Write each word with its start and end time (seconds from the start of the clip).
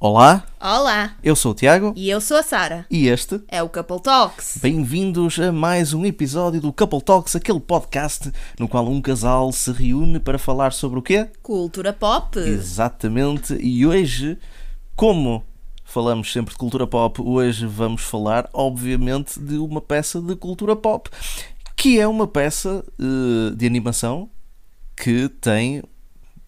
Olá, 0.00 0.46
Olá, 0.60 1.16
eu 1.24 1.34
sou 1.34 1.50
o 1.50 1.54
Tiago 1.56 1.92
e 1.96 2.08
eu 2.08 2.20
sou 2.20 2.36
a 2.36 2.42
Sara. 2.44 2.86
e 2.88 3.08
este. 3.08 3.40
É 3.48 3.60
o 3.64 3.68
Couple 3.68 4.00
Talks. 4.00 4.58
Bem-vindos 4.62 5.40
a 5.40 5.50
mais 5.50 5.92
um 5.92 6.06
episódio 6.06 6.60
do 6.60 6.72
Couple 6.72 7.02
Talks, 7.02 7.34
aquele 7.34 7.58
podcast 7.58 8.30
no 8.60 8.68
qual 8.68 8.86
um 8.86 9.00
casal 9.00 9.50
se 9.50 9.72
reúne 9.72 10.20
para 10.20 10.38
falar 10.38 10.72
sobre 10.72 11.00
o 11.00 11.02
quê? 11.02 11.28
Cultura 11.42 11.92
pop. 11.92 12.38
Exatamente, 12.38 13.54
e 13.60 13.84
hoje, 13.84 14.38
como 14.94 15.42
falamos 15.84 16.32
sempre 16.32 16.52
de 16.52 16.58
cultura 16.58 16.86
pop, 16.86 17.20
hoje 17.20 17.66
vamos 17.66 18.02
falar, 18.02 18.48
obviamente, 18.52 19.40
de 19.40 19.58
uma 19.58 19.80
peça 19.80 20.20
de 20.20 20.36
cultura 20.36 20.76
pop, 20.76 21.10
que 21.74 21.98
é 21.98 22.06
uma 22.06 22.28
peça 22.28 22.84
eh, 23.00 23.52
de 23.56 23.66
animação 23.66 24.30
que 24.96 25.28
tem 25.28 25.82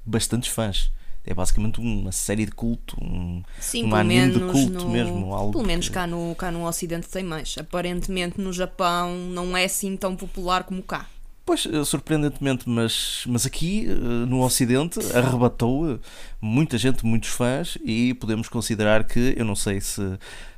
bastantes 0.07 0.51
fãs. 0.51 0.93
É 1.25 1.35
basicamente 1.35 1.79
uma 1.81 2.11
série 2.13 2.47
de 2.47 2.53
culto, 2.53 2.97
um, 3.03 3.43
Sim, 3.59 3.85
um 3.85 3.95
anime 3.95 4.33
de 4.33 4.41
culto 4.41 4.85
no, 4.87 4.89
mesmo. 4.89 5.35
Algo 5.35 5.53
Pelo 5.53 5.65
menos 5.67 5.89
que- 5.89 5.95
cá 5.95 6.07
no, 6.07 6.35
cá 6.35 6.51
no 6.51 6.67
Ocidente 6.67 7.09
tem 7.09 7.23
mais. 7.23 7.57
Aparentemente 7.59 8.41
no 8.41 8.53
Japão 8.53 9.15
não 9.15 9.57
é 9.57 9.65
assim 9.65 9.97
tão 9.97 10.17
popular 10.17 10.65
como 10.65 10.83
cá. 10.83 11.07
Pois, 11.45 11.67
eh, 11.67 11.85
surpreendentemente, 11.85 12.69
mas, 12.69 13.25
mas 13.27 13.45
aqui 13.45 13.87
eh, 13.89 13.95
no 14.27 14.41
Ocidente 14.43 14.99
arrebatou 15.15 15.93
eh, 15.95 15.99
muita 16.41 16.79
gente, 16.79 17.05
muitos 17.05 17.31
fãs, 17.31 17.77
e 17.85 18.15
podemos 18.15 18.49
considerar 18.49 19.05
que, 19.05 19.35
eu 19.37 19.45
não 19.45 19.57
sei 19.57 19.81
se, 19.81 20.01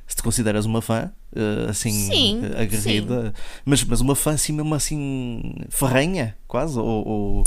se 0.07 0.15
te 0.15 0.21
consideras 0.23 0.65
uma 0.65 0.81
fã, 0.81 1.11
assim, 1.67 1.91
Sim, 1.91 2.41
aguerrida, 2.55 3.33
mas, 3.65 3.83
mas 3.83 4.01
uma 4.01 4.15
fã 4.15 4.33
assim 4.33 4.53
mesmo 4.53 4.75
assim, 4.75 5.55
ferrenha, 5.69 6.37
quase, 6.47 6.77
ou, 6.77 7.07
ou- 7.07 7.43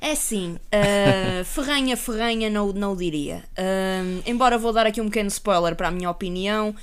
É 0.00 0.14
sim, 0.14 0.56
uh, 0.56 1.44
ferranha, 1.46 1.96
ferranha 1.96 2.48
não, 2.50 2.72
não 2.72 2.92
o 2.92 2.96
diria. 2.96 3.44
Uh, 3.58 4.22
embora 4.26 4.56
vou 4.58 4.72
dar 4.72 4.86
aqui 4.86 5.00
um 5.00 5.06
pequeno 5.06 5.28
spoiler 5.28 5.74
para 5.74 5.88
a 5.88 5.90
minha 5.90 6.10
opinião, 6.10 6.74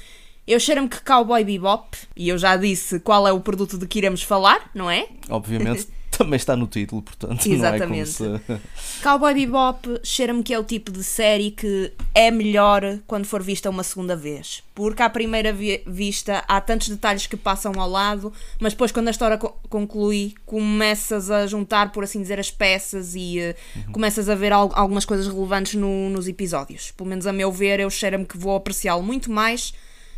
eu 0.48 0.60
cheiro-me 0.60 0.88
que 0.88 1.02
Cowboy 1.02 1.44
Bebop, 1.44 1.98
e 2.16 2.30
eu 2.30 2.38
já 2.38 2.56
disse 2.56 3.00
qual 3.00 3.28
é 3.28 3.32
o 3.32 3.40
produto 3.40 3.78
de 3.78 3.88
que 3.88 4.00
iremos 4.00 4.22
falar, 4.22 4.70
não 4.74 4.90
é? 4.92 5.08
obviamente 5.30 5.88
também 6.18 6.38
está 6.38 6.56
no 6.56 6.68
título, 6.68 7.02
portanto, 7.02 7.46
Exatamente. 7.48 8.22
não 8.24 8.36
é 8.36 8.40
como 8.40 8.60
se... 8.60 9.02
Cowboy 9.04 9.34
Bebop 9.34 10.00
cheira-me 10.04 10.44
que 10.44 10.54
é 10.54 10.60
o 10.60 10.64
tipo 10.64 10.92
de 10.92 11.04
série 11.04 11.52
que 11.52 11.92
é 12.14 12.32
melhor 12.32 13.00
quando 13.08 13.26
for 13.26 13.42
vista 13.42 13.70
uma 13.70 13.84
segunda 13.84 14.16
vez. 14.16 14.64
Porque 14.74 15.02
à 15.02 15.10
primeira 15.10 15.54
vi- 15.54 15.82
vista 15.88 16.44
há 16.48 16.60
tantos 16.60 16.90
detalhes 16.90 17.28
que 17.28 17.38
passam 17.38 17.72
ao 17.78 17.90
lado, 17.90 18.32
mas 18.60 18.74
depois 18.74 18.92
quando 18.92 19.08
a 19.08 19.12
história 19.12 19.38
co- 19.38 19.58
conclui, 19.70 20.34
começas 20.46 21.32
a 21.32 21.48
juntar, 21.48 21.92
por 21.92 22.04
assim 22.04 22.22
dizer, 22.22 22.40
as 22.40 22.52
peças 22.52 23.16
e 23.16 23.40
eh, 23.40 23.56
começas 23.92 24.28
a 24.30 24.36
ver 24.36 24.52
al- 24.52 24.72
algumas 24.74 25.06
coisas 25.06 25.28
relevantes 25.28 25.76
no- 25.76 26.10
nos 26.10 26.28
episódios. 26.28 26.92
Pelo 26.92 27.10
menos 27.10 27.26
a 27.28 27.32
meu 27.34 27.52
ver, 27.52 27.80
eu 27.80 27.90
cheira-me 27.90 28.26
que 28.26 28.38
vou 28.38 28.56
apreciá-lo 28.56 29.02
muito 29.04 29.32
mais 29.32 29.74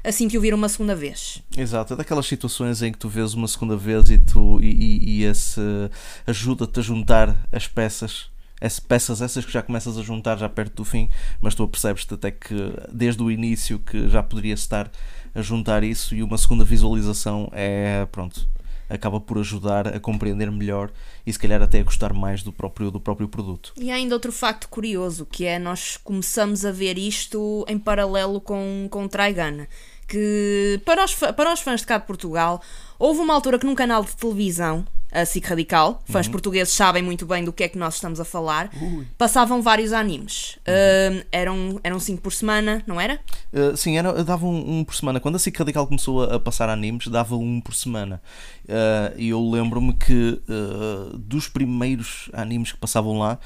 assim 0.08 0.28
que 0.28 0.38
o 0.38 0.42
vir 0.42 0.54
uma 0.54 0.70
segunda 0.70 0.96
vez. 0.96 1.42
Exato, 1.58 1.94
é 1.94 1.98
daquelas 1.98 2.26
situações 2.26 2.82
em 2.82 2.92
que 2.92 2.98
tu 2.98 3.10
vês 3.10 3.34
uma 3.34 3.48
segunda 3.48 3.76
vez 3.76 4.10
e, 4.10 4.18
tu, 4.18 4.60
e, 4.62 4.68
e- 4.68 5.10
e 5.20 5.24
esse 5.24 5.60
ajuda-te 6.26 6.80
a 6.80 6.84
juntar 6.84 7.36
as 7.52 7.68
peças, 7.68 8.28
as 8.60 8.80
peças 8.80 9.22
essas 9.22 9.46
que 9.46 9.52
já 9.52 9.62
começas 9.62 9.98
a 9.98 10.02
juntar 10.02 10.38
já 10.38 10.50
perto 10.50 10.76
do 10.78 10.86
fim, 10.86 11.10
mas 11.42 11.54
tu 11.56 11.64
apercebes-te 11.64 12.14
até 12.14 12.32
que 12.32 12.56
desde 12.92 13.22
o 13.22 13.30
início 13.32 13.80
que 13.80 14.08
já 14.10 14.24
poderia 14.24 14.54
estar 14.54 14.90
a 15.36 15.42
juntar 15.42 15.84
isso 15.84 16.16
e 16.16 16.24
uma 16.24 16.38
segunda 16.38 16.64
visualização 16.64 17.50
é, 17.54 18.06
pronto, 18.12 18.48
acaba 18.90 19.20
por 19.20 19.38
ajudar 19.38 19.88
a 19.90 20.00
compreender 20.00 20.50
melhor 20.50 20.90
e 21.26 21.32
se 21.34 21.38
calhar 21.38 21.62
até 21.62 21.80
a 21.80 21.84
gostar 21.84 22.14
mais 22.14 22.42
do 22.42 22.52
próprio, 22.54 22.90
do 22.90 23.00
próprio 23.02 23.28
produto. 23.28 23.74
E 23.78 23.92
há 23.92 23.96
ainda 23.96 24.16
outro 24.16 24.32
facto 24.32 24.68
curioso, 24.70 25.26
que 25.26 25.46
é 25.46 25.60
nós 25.60 25.98
começamos 25.98 26.64
a 26.66 26.72
ver 26.72 26.98
isto 26.98 27.66
em 27.68 27.78
paralelo 27.78 28.40
com, 28.40 28.88
com 28.90 29.08
Trigun. 29.08 29.66
Que 30.08 30.82
para 30.86 31.04
os, 31.04 31.14
para 31.16 31.54
os 31.54 31.60
fãs 31.60 31.82
de 31.82 31.88
cá 31.88 31.98
de 31.98 32.06
Portugal, 32.06 32.62
houve 32.98 33.20
uma 33.20 33.34
altura 33.34 33.60
que 33.60 33.66
num 33.66 33.76
canal 33.76 34.04
de 34.06 34.16
televisão, 34.16 34.86
a 35.12 35.26
SIC 35.26 35.46
Radical, 35.46 36.02
fãs 36.06 36.28
portugueses 36.28 36.74
sabem 36.74 37.02
muito 37.04 37.26
bem 37.26 37.44
do 37.44 37.52
que 37.52 37.64
é 37.64 37.68
que 37.70 37.78
nós 37.78 37.96
estamos 37.96 38.20
a 38.20 38.26
falar, 38.26 38.70
passavam 39.18 39.62
vários 39.62 39.92
animes. 39.92 40.58
Ahm, 40.68 41.24
eram, 41.32 41.80
eram 41.84 42.00
cinco 42.00 42.22
por 42.22 42.32
semana, 42.34 42.82
não 42.88 43.00
era? 43.02 43.20
Uh, 43.54 43.76
sim, 43.76 43.98
era, 43.98 44.24
dava 44.24 44.46
um, 44.46 44.80
um 44.80 44.84
por 44.84 44.96
semana. 44.96 45.20
Quando 45.20 45.36
a 45.36 45.40
SIC 45.40 45.58
Radical 45.58 45.86
começou 45.88 46.24
a, 46.24 46.36
a 46.36 46.40
passar 46.40 46.70
animes, 46.70 47.08
dava 47.08 47.36
um 47.36 47.60
por 47.60 47.74
semana. 47.74 48.22
Uh, 48.66 49.14
E 49.18 49.30
eu 49.30 49.50
lembro-me 49.50 49.94
que 49.94 50.42
uh, 50.48 51.18
dos 51.18 51.48
primeiros 51.50 52.30
animes 52.34 52.72
que 52.72 52.78
passavam 52.78 53.18
lá, 53.20 53.38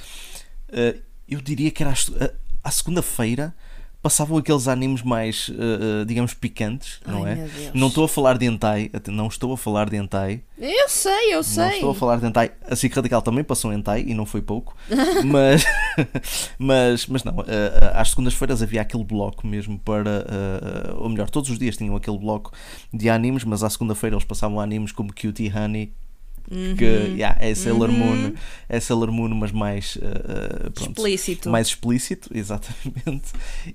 uh, 0.69 1.01
eu 1.27 1.41
diria 1.41 1.71
que 1.71 1.81
era 1.83 1.91
a- 1.93 2.31
à 2.63 2.69
segunda-feira. 2.71 3.53
Passavam 4.01 4.37
aqueles 4.37 4.67
animes 4.67 5.03
mais, 5.03 5.49
uh, 5.49 6.01
uh, 6.01 6.05
digamos, 6.05 6.33
picantes, 6.33 6.99
não 7.05 7.23
Ai, 7.23 7.33
é? 7.33 7.35
meu 7.35 7.47
Deus. 7.47 7.71
Não 7.75 7.87
estou 7.87 8.03
a 8.05 8.07
falar 8.07 8.37
de 8.37 8.45
hentai, 8.47 8.89
não 9.09 9.27
estou 9.27 9.53
a 9.53 9.57
falar 9.57 9.89
de 9.91 9.95
hentai, 9.95 10.41
Eu 10.57 10.89
sei, 10.89 11.31
eu 11.33 11.35
não 11.37 11.43
sei. 11.43 11.69
estou 11.75 11.91
a 11.91 11.95
falar 11.95 12.17
de 12.19 12.25
hentai. 12.25 12.51
A 12.67 12.75
SIC 12.75 12.95
Radical 12.95 13.21
também 13.21 13.43
passou 13.43 13.71
hentai 13.71 14.03
e 14.07 14.13
não 14.15 14.25
foi 14.25 14.41
pouco. 14.41 14.75
mas, 15.25 15.63
mas, 16.57 17.05
mas 17.07 17.23
não, 17.23 17.43
eh, 17.47 17.91
às 17.93 18.09
segundas-feiras 18.09 18.61
havia 18.63 18.81
aquele 18.81 19.03
bloco 19.03 19.45
mesmo 19.45 19.77
para. 19.79 20.25
eh, 20.27 20.93
ou 20.97 21.07
melhor, 21.09 21.29
todos 21.29 21.49
os 21.49 21.59
dias 21.59 21.77
tinham 21.77 21.95
aquele 21.95 22.17
bloco 22.17 22.51
de 22.93 23.07
animes, 23.09 23.43
mas 23.43 23.63
à 23.63 23.69
segunda-feira 23.69 24.15
eles 24.15 24.25
passavam 24.25 24.59
animes 24.59 24.91
como 24.91 25.13
Cutie 25.13 25.51
Honey. 25.55 25.93
Que 26.49 26.85
Uhum. 26.85 27.15
yeah, 27.15 27.37
é 27.39 27.53
Sailor 27.55 27.91
Moon, 27.91 28.33
é 28.67 28.79
Sailor 28.79 29.11
Moon, 29.11 29.29
mas 29.35 29.51
mais 29.51 29.97
eh, 30.01 30.69
pronto, 30.71 30.91
Explícito. 30.97 31.49
mais 31.49 31.67
explícito, 31.67 32.29
exatamente. 32.35 33.31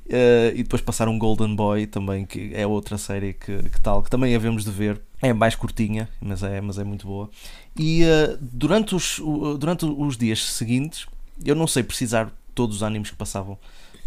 Eh, 0.08 0.52
e 0.56 0.62
depois 0.62 0.82
passaram 0.82 1.18
Golden 1.18 1.54
Boy 1.56 1.86
também, 1.86 2.26
que 2.26 2.50
é 2.54 2.66
outra 2.66 2.98
série 2.98 3.32
que, 3.32 3.62
que 3.62 3.80
tal, 3.80 4.02
que 4.02 4.10
também 4.10 4.34
havemos 4.34 4.64
de 4.64 4.70
ver. 4.70 5.00
É 5.22 5.32
mais 5.32 5.54
curtinha, 5.54 6.08
mas 6.20 6.42
é, 6.42 6.60
mas 6.60 6.78
é 6.78 6.84
muito 6.84 7.06
boa. 7.06 7.30
E 7.78 8.02
eh, 8.04 8.36
durante, 8.40 8.94
os, 8.94 9.18
durante 9.58 9.86
os 9.86 10.16
dias 10.16 10.44
seguintes, 10.44 11.06
eu 11.44 11.54
não 11.54 11.66
sei 11.66 11.82
precisar 11.82 12.30
todos 12.54 12.76
os 12.76 12.82
animes 12.82 13.10
que 13.10 13.16
passavam 13.16 13.58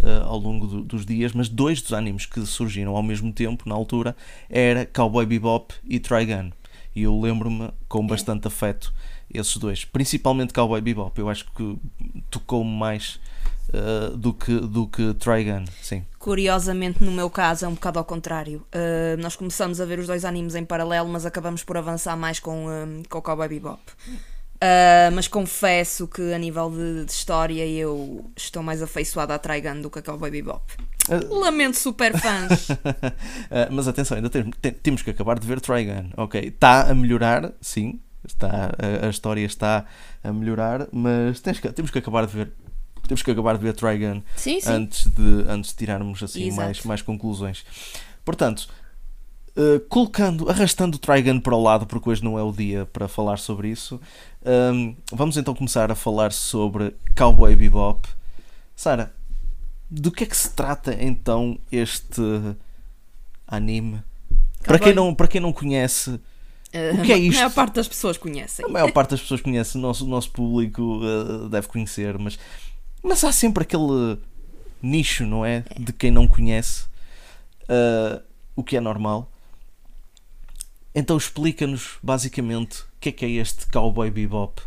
eh, 0.04 0.22
ao 0.24 0.38
longo 0.38 0.68
do- 0.68 0.82
dos 0.84 1.06
dias, 1.06 1.34
mas 1.34 1.50
dois 1.50 1.82
dos 1.82 1.94
animes 1.94 2.26
que 2.28 2.46
surgiram 2.46 2.96
ao 2.96 3.02
mesmo 3.04 3.34
tempo, 3.34 3.68
na 3.68 3.74
altura, 3.76 4.16
era 4.50 4.86
Cowboy 4.86 5.26
Bebop 5.26 5.74
e 5.84 6.00
Trigun. 6.00 6.52
E 7.00 7.04
eu 7.04 7.18
lembro-me 7.18 7.72
com 7.88 8.06
bastante 8.06 8.48
afeto 8.48 8.94
esses 9.34 9.56
dois, 9.56 9.86
principalmente 9.86 10.54
Cowboy 10.54 10.82
Bebop. 10.82 11.18
Eu 11.18 11.30
acho 11.30 11.46
que 11.56 11.78
tocou-me 12.30 12.70
mais 12.70 13.20
eh, 13.72 14.12
do 14.16 14.34
que, 14.34 14.60
do 14.60 14.88
que 14.88 15.14
Trigun, 15.14 15.64
sim. 15.82 16.04
Curiosamente, 16.18 17.04
no 17.04 17.12
meu 17.12 17.30
caso, 17.30 17.66
é 17.66 17.68
um 17.68 17.76
bocado 17.76 18.00
ao 18.00 18.06
contrário. 18.06 18.66
Uh, 18.74 19.22
nós 19.22 19.36
começamos 19.36 19.80
a 19.80 19.86
ver 19.86 20.00
os 20.00 20.08
dois 20.08 20.26
animes 20.26 20.56
em 20.56 20.66
paralelo, 20.66 21.08
mas 21.08 21.26
acabamos 21.26 21.64
por 21.64 21.78
avançar 21.78 22.18
mais 22.18 22.40
com, 22.40 22.68
um, 22.68 23.04
com 23.08 23.20
o 23.20 23.22
Cowboy 23.22 23.48
Bebop. 23.48 23.80
Uh, 24.62 25.10
mas 25.14 25.26
confesso 25.28 26.06
que, 26.06 26.34
a 26.34 26.38
nível 26.38 26.70
de, 26.70 27.06
de 27.06 27.12
história, 27.12 27.66
eu 27.66 28.30
estou 28.36 28.62
mais 28.62 28.82
afeiçoada 28.82 29.34
a 29.34 29.40
Trigun 29.40 29.80
do 29.82 29.90
que 29.90 30.00
a 30.00 30.02
Cowboy 30.02 30.30
Bebop. 30.30 30.62
Uh, 31.08 31.34
Lamento, 31.40 31.78
super 31.78 32.12
fãs. 32.20 32.70
Uh, 32.70 32.76
mas 33.72 33.88
atenção, 33.88 34.18
ainda 34.18 34.30
temos, 34.30 34.58
te- 34.62 34.72
temos 34.74 35.02
que 35.02 35.10
acabar 35.12 35.40
de 35.40 35.48
ver 35.48 35.62
Trigun. 35.62 36.10
Ok, 36.18 36.42
está 36.42 36.90
a 36.90 36.94
melhorar, 36.94 37.54
sim, 37.62 38.02
está, 38.28 38.72
a, 39.02 39.08
a 39.08 39.10
história 39.10 39.46
está 39.46 39.86
a 40.22 40.34
melhorar, 40.34 40.88
mas 40.92 41.40
tens 41.40 41.58
que- 41.60 41.72
temos 41.72 41.90
que 41.90 42.00
acabar 42.00 42.26
de 42.28 42.34
ver. 42.36 42.52
Temos 43.08 43.24
que 43.24 43.32
acabar 43.32 43.58
de 43.58 43.64
ver 43.64 43.74
Trigun 43.74 44.22
sim, 44.36 44.60
sim. 44.60 44.70
antes 44.72 45.06
de, 45.08 45.46
antes 45.48 45.72
de 45.72 45.78
tirarmos 45.78 46.22
assim 46.22 46.44
Exato. 46.48 46.62
mais, 46.62 46.84
mais 46.84 47.02
conclusões. 47.02 47.66
Portanto, 48.26 48.68
uh, 49.58 49.80
colocando, 49.88 50.48
arrastando 50.50 50.98
o 50.98 51.00
Trigun 51.00 51.40
para 51.40 51.56
o 51.56 51.64
lado, 51.64 51.88
porque 51.88 52.10
hoje 52.10 52.24
não 52.24 52.38
é 52.38 52.44
o 52.44 52.52
dia 52.52 52.86
para 52.86 53.08
falar 53.08 53.38
sobre 53.38 53.70
isso, 53.70 54.00
um, 54.46 54.96
vamos 55.12 55.38
então 55.38 55.54
começar 55.54 55.92
a 55.92 55.96
falar 55.96 56.32
sobre 56.32 56.96
Cowboy 57.18 57.56
Bebop. 57.56 58.08
Sara, 58.76 59.14
do 59.90 60.12
que 60.12 60.24
é 60.24 60.28
que 60.28 60.38
se 60.38 60.52
trata 60.52 60.96
então 61.00 61.60
este 61.72 62.22
anime? 63.48 64.02
Para 64.64 64.80
quem, 64.80 64.94
não, 64.94 65.14
para 65.16 65.28
quem 65.28 65.42
não 65.42 65.54
conhece, 65.54 66.20
Uh, 66.72 67.00
o 67.00 67.04
que 67.04 67.12
é 67.12 67.16
A 67.16 67.18
isto? 67.18 67.38
maior 67.38 67.52
parte 67.52 67.74
das 67.74 67.88
pessoas 67.88 68.16
conhecem. 68.16 68.64
a 68.64 68.70
maior 68.70 68.92
parte 68.92 69.10
das 69.10 69.22
pessoas 69.22 69.42
conhece, 69.42 69.76
o 69.76 69.82
nosso, 69.82 70.06
o 70.06 70.08
nosso 70.08 70.30
público 70.30 71.00
uh, 71.04 71.50
deve 71.50 71.68
conhecer, 71.68 72.16
mas, 72.20 72.38
mas 73.02 73.24
há 73.24 73.32
sempre 73.32 73.64
aquele 73.64 74.20
nicho, 74.80 75.26
não 75.26 75.44
é? 75.44 75.64
De 75.80 75.92
quem 75.92 76.12
não 76.12 76.28
conhece, 76.28 76.84
uh, 77.64 78.22
o 78.56 78.64
que 78.64 78.78
é 78.78 78.80
normal. 78.80 79.32
Então 80.94 81.18
explica-nos 81.18 81.98
basicamente 82.04 82.84
que 83.00 83.10
é 83.10 83.12
que 83.12 83.26
é 83.26 83.30
este 83.30 83.68
Cowboy 83.68 84.10
Bebop. 84.12 84.62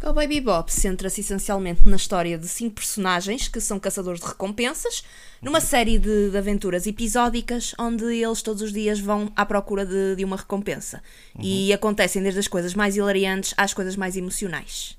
Cowboy 0.00 0.26
Bebop 0.26 0.70
centra-se 0.70 1.22
essencialmente 1.22 1.88
na 1.88 1.96
história 1.96 2.36
de 2.36 2.46
cinco 2.46 2.74
personagens 2.74 3.48
que 3.48 3.60
são 3.60 3.80
caçadores 3.80 4.20
de 4.20 4.26
recompensas, 4.26 5.02
numa 5.40 5.60
série 5.60 5.98
de, 5.98 6.30
de 6.30 6.36
aventuras 6.36 6.86
episódicas 6.86 7.74
onde 7.78 8.04
eles 8.04 8.42
todos 8.42 8.60
os 8.60 8.72
dias 8.72 9.00
vão 9.00 9.32
à 9.34 9.46
procura 9.46 9.86
de, 9.86 10.16
de 10.16 10.24
uma 10.24 10.36
recompensa. 10.36 11.02
E 11.38 11.72
acontecem 11.72 12.22
desde 12.22 12.40
as 12.40 12.48
coisas 12.48 12.74
mais 12.74 12.96
hilariantes 12.96 13.54
às 13.56 13.72
coisas 13.72 13.96
mais 13.96 14.14
emocionais. 14.16 14.96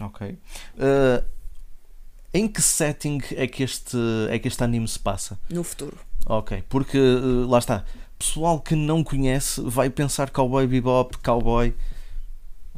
Ok. 0.00 0.26
Uh, 0.30 1.24
em 2.32 2.48
que 2.48 2.62
setting 2.62 3.20
é 3.36 3.46
que 3.46 3.62
este, 3.62 3.96
é 4.30 4.38
que 4.38 4.48
este 4.48 4.64
anime 4.64 4.88
se 4.88 4.98
passa? 4.98 5.38
No 5.48 5.62
futuro. 5.62 5.98
Ok, 6.26 6.62
porque 6.68 6.98
uh, 6.98 7.46
lá 7.48 7.58
está. 7.58 7.84
Pessoal 8.20 8.60
que 8.60 8.76
não 8.76 9.02
conhece 9.02 9.62
vai 9.62 9.88
pensar 9.88 10.28
Cowboy 10.28 10.66
Bebop, 10.66 11.16
Cowboy, 11.24 11.74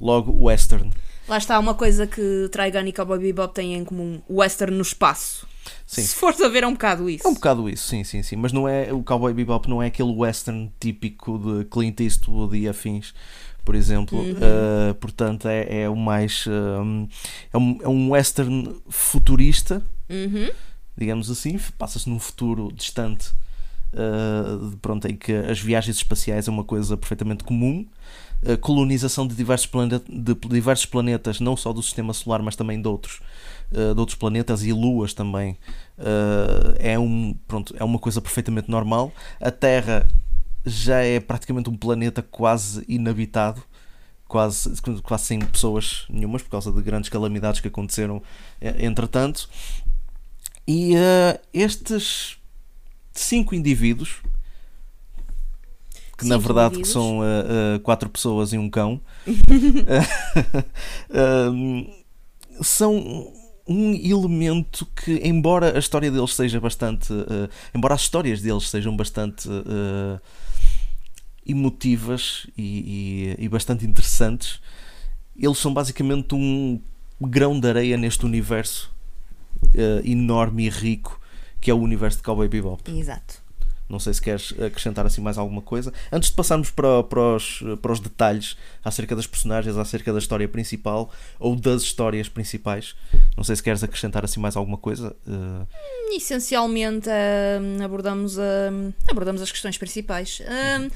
logo 0.01 0.33
Western. 0.45 0.93
Lá 1.27 1.37
está 1.37 1.59
uma 1.59 1.75
coisa 1.75 2.07
que 2.07 2.49
Trigun 2.53 2.87
e 2.87 2.93
Cowboy 2.93 3.19
Bebop 3.19 3.53
têm 3.53 3.75
em 3.75 3.85
comum: 3.85 4.23
o 4.29 4.37
Western 4.37 4.77
no 4.77 4.83
espaço. 4.83 5.45
Sim. 5.85 6.03
Se 6.03 6.15
fores 6.15 6.41
a 6.41 6.49
ver, 6.49 6.63
é 6.63 6.67
um 6.69 6.75
bocado 6.75 7.11
isso. 7.11 7.27
É 7.27 7.31
um 7.31 7.35
bocado 7.35 7.69
isso, 7.69 7.89
sim, 7.89 8.05
sim, 8.05 8.23
sim. 8.23 8.37
Mas 8.37 8.53
não 8.53 8.69
é, 8.69 8.93
o 8.93 9.03
Cowboy 9.03 9.35
Bebop 9.35 9.69
não 9.69 9.83
é 9.83 9.87
aquele 9.89 10.13
western 10.15 10.73
típico 10.79 11.37
de 11.39 11.65
Clint 11.65 11.99
Eastwood 11.99 12.57
e 12.57 12.69
afins, 12.69 13.13
por 13.65 13.75
exemplo. 13.75 14.21
Uh, 14.23 14.95
portanto, 15.01 15.49
é, 15.49 15.83
é 15.83 15.89
o 15.89 15.97
mais. 15.97 16.47
um, 16.47 17.09
é, 17.53 17.59
um, 17.59 17.79
é 17.83 17.89
um 17.89 18.11
western 18.13 18.77
futurista, 18.89 19.83
Uhum. 20.09 20.51
digamos 20.97 21.29
assim. 21.33 21.59
Passa-se 21.77 22.09
num 22.09 22.21
futuro 22.21 22.71
distante. 22.73 23.33
Uh, 23.93 24.77
pronto, 24.79 25.07
em 25.07 25.17
que 25.17 25.33
as 25.33 25.61
viagens 25.61 25.97
espaciais 25.97 26.49
é 26.49 26.51
uma 26.51 26.65
coisa 26.65 26.97
perfeitamente 26.97 27.45
comum. 27.45 27.87
A 28.47 28.57
colonização 28.57 29.27
de 29.27 29.35
diversos, 29.37 29.67
planeta, 29.67 30.05
de 30.09 30.35
diversos 30.35 30.87
planetas, 30.87 31.39
não 31.39 31.57
só 31.57 31.73
do 31.73 31.83
sistema 31.83 32.13
solar, 32.13 32.43
mas 32.43 32.57
também 32.57 32.81
de 32.81 32.89
outros, 32.89 33.21
uh, 33.71 33.95
de 33.95 34.01
outros 34.01 34.17
planetas 34.17 34.65
e 34.65 34.73
luas 34.73 35.15
também, 35.15 35.53
uh, 35.99 36.75
é, 36.79 36.99
um, 36.99 37.35
pronto, 37.47 37.75
é 37.79 37.85
uma 37.85 37.99
coisa 37.99 38.21
perfeitamente 38.21 38.71
normal. 38.71 39.13
A 39.41 39.51
Terra 39.51 40.09
já 40.65 41.01
é 41.01 41.21
praticamente 41.21 41.71
um 41.71 41.77
planeta 41.77 42.23
quase 42.23 42.85
inabitado, 42.89 43.63
quase, 44.27 44.71
quase 45.03 45.25
sem 45.25 45.41
pessoas 45.41 46.07
nenhumas, 46.09 46.43
por 46.43 46.51
causa 46.51 46.73
de 46.73 46.81
grandes 46.83 47.11
calamidades 47.11 47.61
que 47.61 47.69
aconteceram 47.69 48.23
eh, 48.61 48.87
entretanto. 48.87 49.49
E 50.67 50.95
uh, 50.95 51.39
estes 51.53 52.39
cinco 53.13 53.55
indivíduos, 53.55 54.21
que 56.17 56.27
na 56.27 56.37
Cinco 56.37 56.47
verdade 56.47 56.79
que 56.79 56.89
são 56.89 57.19
uh, 57.21 57.23
uh, 57.77 57.81
quatro 57.81 58.09
pessoas 58.09 58.53
e 58.53 58.59
um 58.59 58.69
cão, 58.71 59.01
um, 61.53 61.87
são 62.63 63.33
um 63.67 63.95
elemento 63.95 64.87
que, 64.97 65.21
embora 65.25 65.77
a 65.77 65.79
história 65.79 66.11
deles 66.11 66.35
seja 66.35 66.61
bastante. 66.61 67.13
uh, 67.13 67.49
embora 67.75 67.95
as 67.95 68.03
histórias 68.03 68.41
deles 68.41 68.69
sejam 68.69 68.95
bastante 68.97 69.49
uh, 69.49 70.21
emotivas 71.47 72.47
e, 72.57 73.35
e- 73.39 73.45
e 73.45 73.49
bastante 73.49 73.85
interessantes, 73.85 74.61
eles 75.37 75.59
são 75.59 75.73
basicamente 75.73 76.35
um 76.35 76.81
grão 77.21 77.59
de 77.59 77.69
areia 77.69 77.97
neste 77.97 78.25
universo 78.27 78.93
uh, 79.75 80.07
enorme 80.07 80.67
e 80.67 80.71
rico 80.71 81.21
que 81.63 81.71
é 81.71 81.75
o 81.75 81.79
universo 81.79 82.19
de 82.19 82.25
Cowboy 82.25 82.49
Bebop. 82.49 82.83
Exato. 82.91 83.41
Não 83.89 84.01
sei 84.01 84.15
se 84.15 84.23
queres 84.23 84.55
acrescentar 84.59 85.05
assim 85.07 85.21
mais 85.21 85.37
alguma 85.37 85.61
coisa. 85.61 85.93
Antes 86.11 86.31
de 86.31 86.37
passarmos 86.37 86.71
para, 86.71 87.03
para, 87.05 87.37
os, 87.37 87.63
para 87.81 87.93
os 87.93 88.01
detalhes 88.01 88.57
acerca 88.85 89.15
das 89.15 89.27
personagens, 89.27 89.77
acerca 89.77 90.13
da 90.13 90.19
história 90.19 90.49
principal 90.49 91.11
ou 91.39 91.55
das 91.55 91.83
histórias 91.83 92.29
principais, 92.29 92.97
não 93.37 93.45
sei 93.45 93.55
se 93.55 93.63
queres 93.63 93.85
acrescentar 93.85 94.25
assim 94.25 94.41
mais 94.41 94.57
alguma 94.57 94.79
coisa. 94.79 95.15
Uh, 95.27 95.67
Essencialmente 96.11 97.09
hum, 97.09 97.85
abordamos, 97.85 98.39
hum, 98.39 98.93
abordamos 99.09 99.43
as 99.43 99.53
questões 99.53 99.77
principais. 99.77 100.41
Hum, 100.41 100.89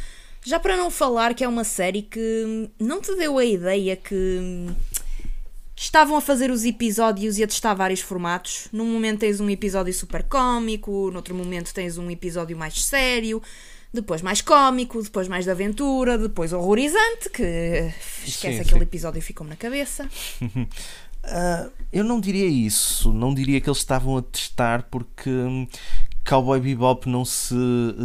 já 0.42 0.58
para 0.58 0.76
não 0.76 0.90
falar 0.90 1.34
que 1.34 1.44
é 1.44 1.48
uma 1.48 1.64
série 1.64 2.02
que 2.02 2.70
não 2.80 3.00
te 3.00 3.14
deu 3.14 3.36
a 3.36 3.44
ideia 3.44 3.94
que 3.94 4.70
estavam 5.76 6.16
a 6.16 6.20
fazer 6.20 6.50
os 6.50 6.64
episódios 6.64 7.38
e 7.38 7.44
a 7.44 7.46
testar 7.46 7.74
vários 7.74 8.00
formatos. 8.00 8.68
Num 8.72 8.86
momento 8.86 9.20
tens 9.20 9.38
um 9.40 9.50
episódio 9.50 9.92
super 9.92 10.22
cómico, 10.22 11.10
noutro 11.12 11.34
momento 11.34 11.72
tens 11.74 11.98
um 11.98 12.10
episódio 12.10 12.56
mais 12.56 12.82
sério, 12.82 13.42
depois 13.92 14.22
mais 14.22 14.40
cómico, 14.40 15.02
depois 15.02 15.28
mais 15.28 15.44
de 15.44 15.50
aventura, 15.50 16.16
depois 16.16 16.52
horrorizante, 16.52 17.28
que 17.30 17.92
esquece 18.24 18.56
Sim, 18.56 18.60
aquele 18.60 18.80
sim. 18.80 18.82
episódio 18.84 19.18
e 19.18 19.22
ficou-me 19.22 19.50
na 19.50 19.56
cabeça. 19.56 20.08
Ah, 21.28 21.68
eu 21.92 22.04
não 22.04 22.20
diria 22.20 22.46
isso. 22.46 23.12
Não 23.12 23.34
diria 23.34 23.60
que 23.60 23.68
eles 23.68 23.78
estavam 23.78 24.16
a 24.16 24.22
testar 24.22 24.84
porque 24.84 25.28
hum, 25.28 25.66
Cowboy 26.24 26.60
Bebop 26.60 27.08
não 27.08 27.24
se 27.24 27.54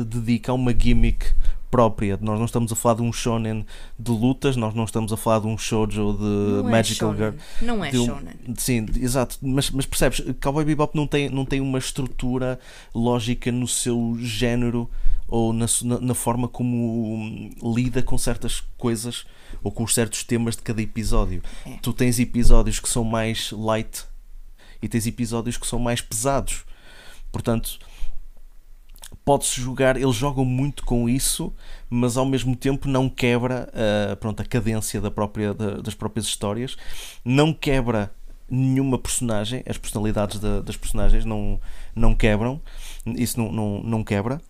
dedica 0.08 0.52
a 0.52 0.56
uma 0.56 0.74
gimmick 0.74 1.28
própria. 1.72 2.20
Nós 2.22 2.38
não 2.38 2.46
estamos 2.46 2.72
a 2.72 2.76
falar 2.76 2.96
de 2.96 3.02
um 3.02 3.14
shonen 3.14 3.66
de 3.98 4.12
lutas, 4.12 4.58
nós 4.58 4.76
não 4.76 4.84
estamos 4.84 5.12
a 5.14 5.18
falar 5.18 5.40
de 5.40 5.48
um 5.48 5.58
shoujo 5.58 6.14
de 6.14 6.24
Não 6.24 6.68
é 6.68 6.72
Magical 6.72 7.16
shonen. 7.16 7.32
Girl. 7.32 7.66
Não 7.66 7.86
é 7.86 7.90
um- 7.90 8.06
shonen. 8.06 8.34
Sim, 8.58 8.86
exato. 8.98 9.38
Mas, 9.42 9.72
mas 9.72 9.86
percebes, 9.86 10.22
Cowboy 10.42 10.66
Bebop 10.66 10.96
não 10.96 11.08
tem, 11.08 11.30
não 11.30 11.46
tem 11.46 11.62
uma 11.62 11.80
estrutura 11.80 12.60
lógica 12.94 13.52
no 13.52 13.68
seu 13.68 14.18
género 14.20 14.90
ou 15.28 15.54
na, 15.54 15.66
na, 16.02 16.14
forma 16.14 16.50
como 16.50 17.16
hum, 17.16 17.74
lida 17.74 18.04
com 18.04 18.18
certas 18.18 18.62
coisas 18.78 19.26
ou 19.64 19.72
com 19.72 19.84
os 19.86 19.94
certos 19.94 20.26
temas 20.26 20.58
de 20.58 20.62
cada 20.62 20.82
episódio. 20.82 21.42
É. 21.66 21.78
Tu 21.82 21.94
tens 21.94 22.20
episódios 22.20 22.82
que 22.82 22.90
são 22.90 23.06
mais 23.06 23.50
light 23.52 24.04
e 24.82 24.90
tens 24.90 25.08
episódios 25.08 25.56
que 25.56 25.66
são 25.66 25.80
mais 25.80 26.02
pesados. 26.02 26.66
Portanto, 27.32 27.80
pode-se 29.24 29.62
jogar, 29.62 29.96
eles 29.98 30.16
jogam 30.16 30.44
muito 30.44 30.84
com 30.86 31.08
isso, 31.08 31.54
mas 31.90 32.18
ao 32.18 32.26
mesmo 32.26 32.56
tempo 32.56 32.88
não 32.88 33.08
quebra 33.10 33.70
ah, 33.74 34.16
pronto, 34.16 34.42
a 34.42 34.46
cadência 34.46 35.00
da 35.00 35.12
própria, 35.12 35.54
da- 35.54 35.78
das 35.78 35.94
próprias 35.94 36.26
histórias, 36.26 36.76
não 37.24 37.54
quebra 37.54 38.12
nenhuma 38.50 38.98
personagem, 38.98 39.64
as 39.66 39.78
personalidades 39.78 40.40
da- 40.40 40.60
das 40.62 40.76
personagens 40.76 41.24
não, 41.24 41.60
não 41.96 42.14
quebram, 42.16 42.60
isso 43.06 43.40
não, 43.40 43.52
não, 43.52 43.84
não 43.84 44.04
quebra. 44.04 44.42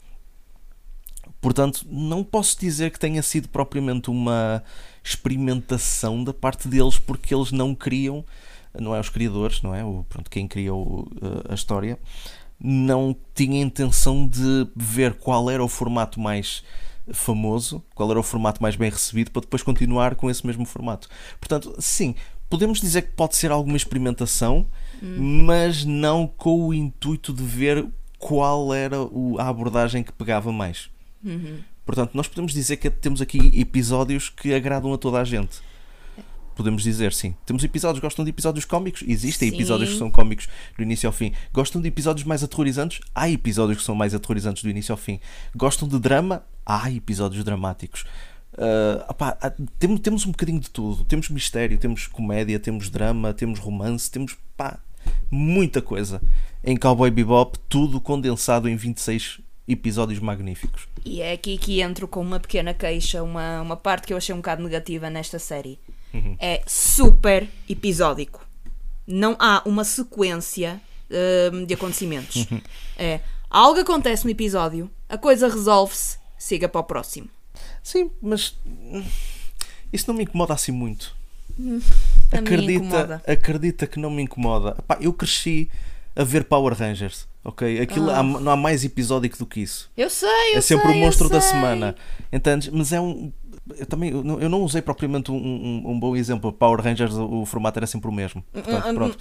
Portanto, 1.40 1.86
não 1.90 2.24
posso 2.24 2.60
dizer 2.60 2.92
que 2.92 3.00
tenha 3.00 3.22
sido 3.24 3.50
propriamente 3.50 4.10
uma 4.10 4.64
experimentação 5.04 6.24
da 6.24 6.34
parte 6.34 6.68
deles, 6.68 6.98
porque 7.00 7.34
eles 7.34 7.52
não 7.52 7.74
criam, 7.74 8.24
não 8.80 8.96
é 8.96 9.00
os 9.00 9.10
criadores, 9.10 9.62
não 9.62 9.74
é? 9.74 9.84
O, 9.84 10.06
pronto, 10.08 10.30
quem 10.30 10.48
criou 10.48 11.02
uh, 11.22 11.50
a 11.50 11.54
história, 11.56 11.98
não 12.64 13.16
tinha 13.34 13.62
intenção 13.62 14.28
de 14.28 14.68
ver 14.76 15.16
qual 15.16 15.50
era 15.50 15.64
o 15.64 15.68
formato 15.68 16.20
mais 16.20 16.64
famoso, 17.12 17.84
qual 17.96 18.10
era 18.12 18.20
o 18.20 18.24
formato 18.24 18.62
mais 18.62 18.76
bem 18.76 18.90
recebido, 18.90 19.32
para 19.32 19.42
depois 19.42 19.64
continuar 19.64 20.16
com 20.16 20.30
esse 20.30 20.46
mesmo 20.46 20.66
formato. 20.66 21.10
Portanto, 21.40 21.76
sim, 21.80 22.14
podemos 22.50 22.80
dizer 22.80 23.02
que 23.04 23.14
pode 23.14 23.36
ser 23.36 23.52
alguma 23.52 23.78
experimentação, 23.78 24.68
mas 25.18 25.84
não 25.84 26.28
com 26.28 26.68
o 26.68 26.74
intuito 26.74 27.34
de 27.34 27.44
ver 27.44 27.88
qual 28.20 28.72
era 28.74 28.98
a 29.40 29.48
abordagem 29.48 30.04
que 30.04 30.12
pegava 30.12 30.52
mais. 30.52 30.90
Portanto, 31.84 32.12
nós 32.14 32.28
podemos 32.28 32.54
dizer 32.54 32.78
que 32.78 32.90
temos 32.90 33.22
aqui 33.22 33.52
episódios 33.60 34.30
que 34.30 34.54
agradam 34.54 34.94
a 34.94 34.98
toda 34.98 35.20
a 35.20 35.24
gente. 35.24 35.60
Podemos 36.56 36.84
dizer, 36.84 37.14
sim. 37.14 37.36
Temos 37.46 37.64
episódios, 37.64 38.02
gostam 38.02 38.24
de 38.26 38.30
episódios 38.30 38.66
cómicos? 38.66 39.04
Existem 39.08 39.50
Sim. 39.50 39.56
episódios 39.56 39.92
que 39.92 39.98
são 39.98 40.12
cómicos 40.12 40.48
do 40.78 40.84
início 40.84 41.08
ao 41.08 41.14
fim. 41.14 41.34
Gostam 41.54 41.82
de 41.82 41.88
episódios 41.88 42.26
mais 42.26 42.44
aterrorizantes? 42.44 43.00
Há 43.16 43.30
episódios 43.30 43.78
que 43.80 43.84
são 43.84 43.96
mais 43.96 44.14
aterrorizantes 44.14 44.62
do 44.64 44.70
início 44.70 44.92
ao 44.94 44.98
fim. 44.98 45.20
Gostam 45.56 45.88
de 45.88 45.98
drama? 46.00 46.44
Há 46.66 46.92
episódios 46.92 47.44
dramáticos. 47.44 48.06
Ah, 48.58 49.06
opá, 49.10 49.38
há- 49.42 49.54
temos, 49.80 50.00
temos 50.02 50.26
um 50.26 50.32
bocadinho 50.32 50.60
de 50.60 50.70
tudo. 50.70 51.04
Temos 51.06 51.30
mistério, 51.30 51.78
temos 51.78 52.06
comédia, 52.08 52.60
temos 52.60 52.90
drama, 52.90 53.34
temos 53.34 53.60
romance, 53.60 54.12
temos 54.12 54.38
pá, 54.58 54.78
muita 55.30 55.82
coisa. 55.82 56.22
Em 56.64 56.76
Cowboy 56.78 57.10
Bebop, 57.10 57.58
tudo 57.70 58.00
condensado 58.02 58.68
em 58.70 58.76
26 58.76 59.40
episódios 59.68 60.20
magníficos. 60.20 60.88
E 61.06 61.22
é 61.22 61.32
aqui 61.32 61.58
que 61.58 61.82
entro 61.82 62.08
com 62.08 62.20
uma 62.22 62.40
pequena 62.40 62.74
queixa, 62.74 63.24
uma, 63.24 63.62
uma 63.62 63.78
parte 63.78 64.06
que 64.06 64.14
eu 64.14 64.18
achei 64.18 64.34
um 64.36 64.40
bocado 64.40 64.62
negativa 64.62 65.10
nesta 65.10 65.40
série. 65.40 65.80
É 66.40 66.62
super 66.68 67.48
episódico. 67.70 68.46
Não 69.08 69.36
há 69.40 69.62
uma 69.66 69.84
sequência 69.84 70.82
hum, 71.54 71.66
de 71.66 71.74
acontecimentos. 71.74 72.48
É, 72.98 73.20
algo 73.50 73.80
acontece 73.80 74.26
no 74.26 74.30
episódio, 74.30 74.88
a 75.10 75.18
coisa 75.18 75.48
resolve-se, 75.48 76.20
siga 76.38 76.70
para 76.70 76.82
o 76.82 76.84
próximo. 76.84 77.28
Sim, 77.82 78.12
mas 78.22 78.56
isso 79.92 80.06
não 80.08 80.14
me 80.14 80.24
incomoda 80.24 80.54
assim 80.54 80.72
muito. 80.72 81.16
Acredita, 82.32 83.22
acredita 83.26 83.88
que 83.88 84.00
não 84.00 84.12
me 84.12 84.22
incomoda. 84.22 84.76
Epá, 84.78 84.98
eu 85.02 85.12
cresci 85.12 85.68
a 86.16 86.24
ver 86.24 86.44
Power 86.44 86.78
Rangers, 86.78 87.28
ok? 87.44 87.80
Aquilo 87.82 88.10
Ah. 88.10 88.20
há- 88.20 88.24
não 88.24 88.52
há 88.52 88.56
mais 88.56 88.84
episódico 88.84 89.38
do 89.38 89.46
que 89.46 89.62
isso. 89.62 89.90
Eu 89.98 90.10
sei, 90.10 90.54
eu 90.54 90.58
é 90.58 90.62
sempre 90.62 90.88
sei, 90.92 90.96
o 91.02 91.04
monstro 91.06 91.30
da 91.30 91.42
semana. 91.42 91.96
Entendes? 92.32 92.70
Mas 92.70 92.92
é 92.94 93.00
um. 93.02 93.32
Eu 93.78 93.86
também 93.86 94.10
eu 94.12 94.24
não, 94.24 94.40
eu 94.42 94.50
não 94.50 94.62
usei 94.64 94.82
propriamente 94.82 95.32
um, 95.32 95.36
um, 95.36 95.92
um 95.92 96.00
bom 96.00 96.16
exemplo. 96.16 96.52
Power 96.52 96.82
Rangers, 96.82 97.14
o, 97.14 97.42
o 97.42 97.46
formato 97.46 97.80
era 97.80 97.88
sempre 97.88 98.10
o 98.10 98.12
mesmo. 98.12 98.44
Portanto, 98.52 98.86
Hum, 98.88 98.90
hum, 98.92 98.96
pronto. 98.96 99.18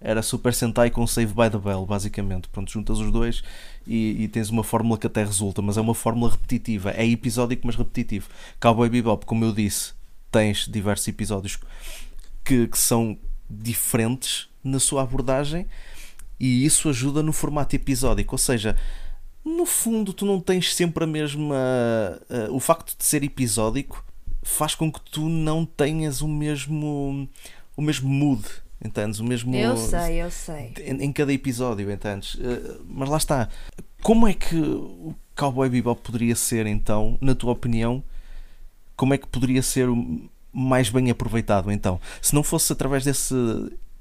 Era 0.00 0.20
Super 0.20 0.52
Sentai 0.52 0.90
com 0.90 1.06
Save 1.06 1.32
by 1.32 1.48
the 1.50 1.56
Bell, 1.58 1.86
basicamente. 1.86 2.48
Pronto, 2.48 2.70
juntas 2.70 2.98
os 2.98 3.10
dois 3.10 3.42
e, 3.86 4.24
e 4.24 4.28
tens 4.28 4.50
uma 4.50 4.62
fórmula 4.62 4.98
que 4.98 5.06
até 5.06 5.24
resulta, 5.24 5.62
mas 5.62 5.78
é 5.78 5.80
uma 5.80 5.94
fórmula 5.94 6.30
repetitiva. 6.32 6.90
É 6.90 7.06
episódico, 7.06 7.62
mas 7.66 7.76
repetitivo. 7.76 8.28
Cowboy 8.60 8.88
Bebop, 8.90 9.24
como 9.24 9.44
eu 9.44 9.52
disse, 9.52 9.92
tens 10.30 10.66
diversos 10.68 11.08
episódios 11.08 11.58
que, 12.44 12.66
que 12.66 12.76
são 12.78 13.16
diferentes 13.48 14.48
na 14.62 14.78
sua 14.78 15.02
abordagem 15.02 15.66
E 16.38 16.64
isso 16.64 16.88
ajuda 16.88 17.22
no 17.22 17.32
formato 17.32 17.76
episódico, 17.76 18.34
ou 18.34 18.38
seja, 18.38 18.76
no 19.44 19.66
fundo 19.66 20.12
tu 20.12 20.24
não 20.24 20.40
tens 20.40 20.74
sempre 20.74 21.04
a 21.04 21.06
mesma. 21.06 21.54
Uh, 22.30 22.54
o 22.54 22.60
facto 22.60 22.96
de 22.96 23.04
ser 23.04 23.22
episódico 23.22 24.04
faz 24.42 24.74
com 24.74 24.90
que 24.90 25.00
tu 25.00 25.28
não 25.28 25.64
tenhas 25.64 26.22
o 26.22 26.28
mesmo. 26.28 27.28
o 27.76 27.82
mesmo 27.82 28.08
mood. 28.08 28.44
Entendes? 28.84 29.20
O 29.20 29.24
mesmo. 29.24 29.54
Eu 29.54 29.76
sei, 29.76 30.22
eu 30.22 30.30
sei. 30.30 30.74
Em, 30.80 31.04
em 31.04 31.12
cada 31.12 31.32
episódio, 31.32 31.90
entendes? 31.90 32.34
Uh, 32.34 32.84
mas 32.88 33.08
lá 33.08 33.16
está. 33.16 33.48
Como 34.02 34.28
é 34.28 34.34
que 34.34 34.56
o 34.56 35.14
Cowboy 35.36 35.68
Bebop 35.68 36.00
poderia 36.02 36.36
ser, 36.36 36.66
então, 36.66 37.16
na 37.20 37.34
tua 37.34 37.52
opinião, 37.52 38.04
como 38.96 39.14
é 39.14 39.18
que 39.18 39.26
poderia 39.26 39.62
ser 39.62 39.88
mais 40.52 40.90
bem 40.90 41.10
aproveitado, 41.10 41.72
então? 41.72 42.00
Se 42.20 42.34
não 42.34 42.42
fosse 42.42 42.72
através 42.72 43.04
desse, 43.04 43.34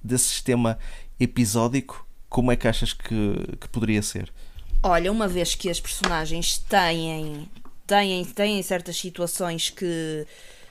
desse 0.04 0.26
sistema 0.26 0.78
episódico, 1.20 2.06
como 2.34 2.52
é 2.52 2.56
que 2.56 2.68
achas 2.68 2.94
que, 2.94 3.36
que 3.62 3.70
poderia 3.70 4.02
ser? 4.02 4.34
Olha, 4.82 5.12
uma 5.12 5.28
vez 5.28 5.54
que 5.54 5.70
as 5.70 5.80
personagens 5.80 6.58
têm, 6.58 7.48
têm, 7.86 8.26
têm 8.26 8.64
certas 8.64 8.98
situações 8.98 9.70
que 9.70 10.26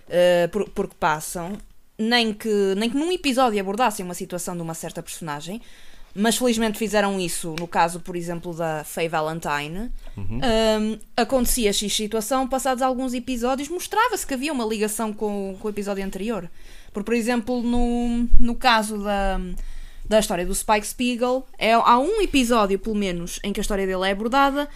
uh, 0.09 0.49
por, 0.51 0.69
porque 0.71 0.97
passam, 0.99 1.57
nem 1.97 2.35
que, 2.35 2.75
nem 2.77 2.91
que 2.91 2.97
num 2.97 3.13
episódio 3.13 3.61
abordassem 3.61 4.05
uma 4.05 4.13
situação 4.13 4.57
de 4.57 4.61
uma 4.61 4.75
certa 4.75 5.01
personagem, 5.05 5.63
mas 6.13 6.37
felizmente 6.37 6.77
fizeram 6.77 7.21
isso 7.21 7.55
no 7.61 7.69
caso, 7.69 8.01
por 8.01 8.17
exemplo, 8.17 8.53
da 8.53 8.83
Faye 8.83 9.09
Valentine. 9.09 9.93
Uhum. 10.17 10.41
Um, 10.43 10.99
acontecia 11.17 11.73
X 11.73 11.95
situação, 11.95 12.49
passados 12.49 12.83
alguns 12.83 13.15
episódios, 13.15 13.69
mostrava-se 13.69 14.27
que 14.27 14.35
havia 14.35 14.53
uma 14.53 14.65
ligação 14.65 15.13
com, 15.13 15.57
com 15.61 15.69
o 15.69 15.71
episódio 15.71 16.05
anterior. 16.05 16.51
Por, 16.93 17.05
por 17.05 17.15
exemplo, 17.15 17.63
no, 17.63 18.29
no 18.37 18.57
caso 18.57 18.99
da 18.99 19.41
da 20.13 20.21
história 20.21 20.47
do 20.47 20.55
Spike 20.55 20.87
Spiegel. 20.87 21.47
É, 21.59 21.73
há 21.73 21.99
um 21.99 22.21
episódio, 22.21 22.79
pelo 22.79 22.95
menos, 22.95 23.41
em 23.43 23.53
que 23.53 23.61
a 23.61 23.63
história 23.63 23.87
dele 23.87 24.07
é 24.07 24.13
abordada, 24.13 24.69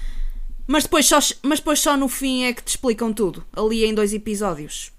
mas 0.67 0.85
depois, 0.85 1.07
só, 1.07 1.19
mas 1.43 1.61
depois 1.61 1.79
só 1.79 1.97
no 1.97 2.09
fim 2.09 2.45
é 2.45 2.53
que 2.53 2.63
te 2.63 2.69
explicam 2.69 3.13
tudo, 3.13 3.45
ali 3.55 3.85
em 3.85 3.95
dois 3.95 4.13
episódios. 4.13 4.91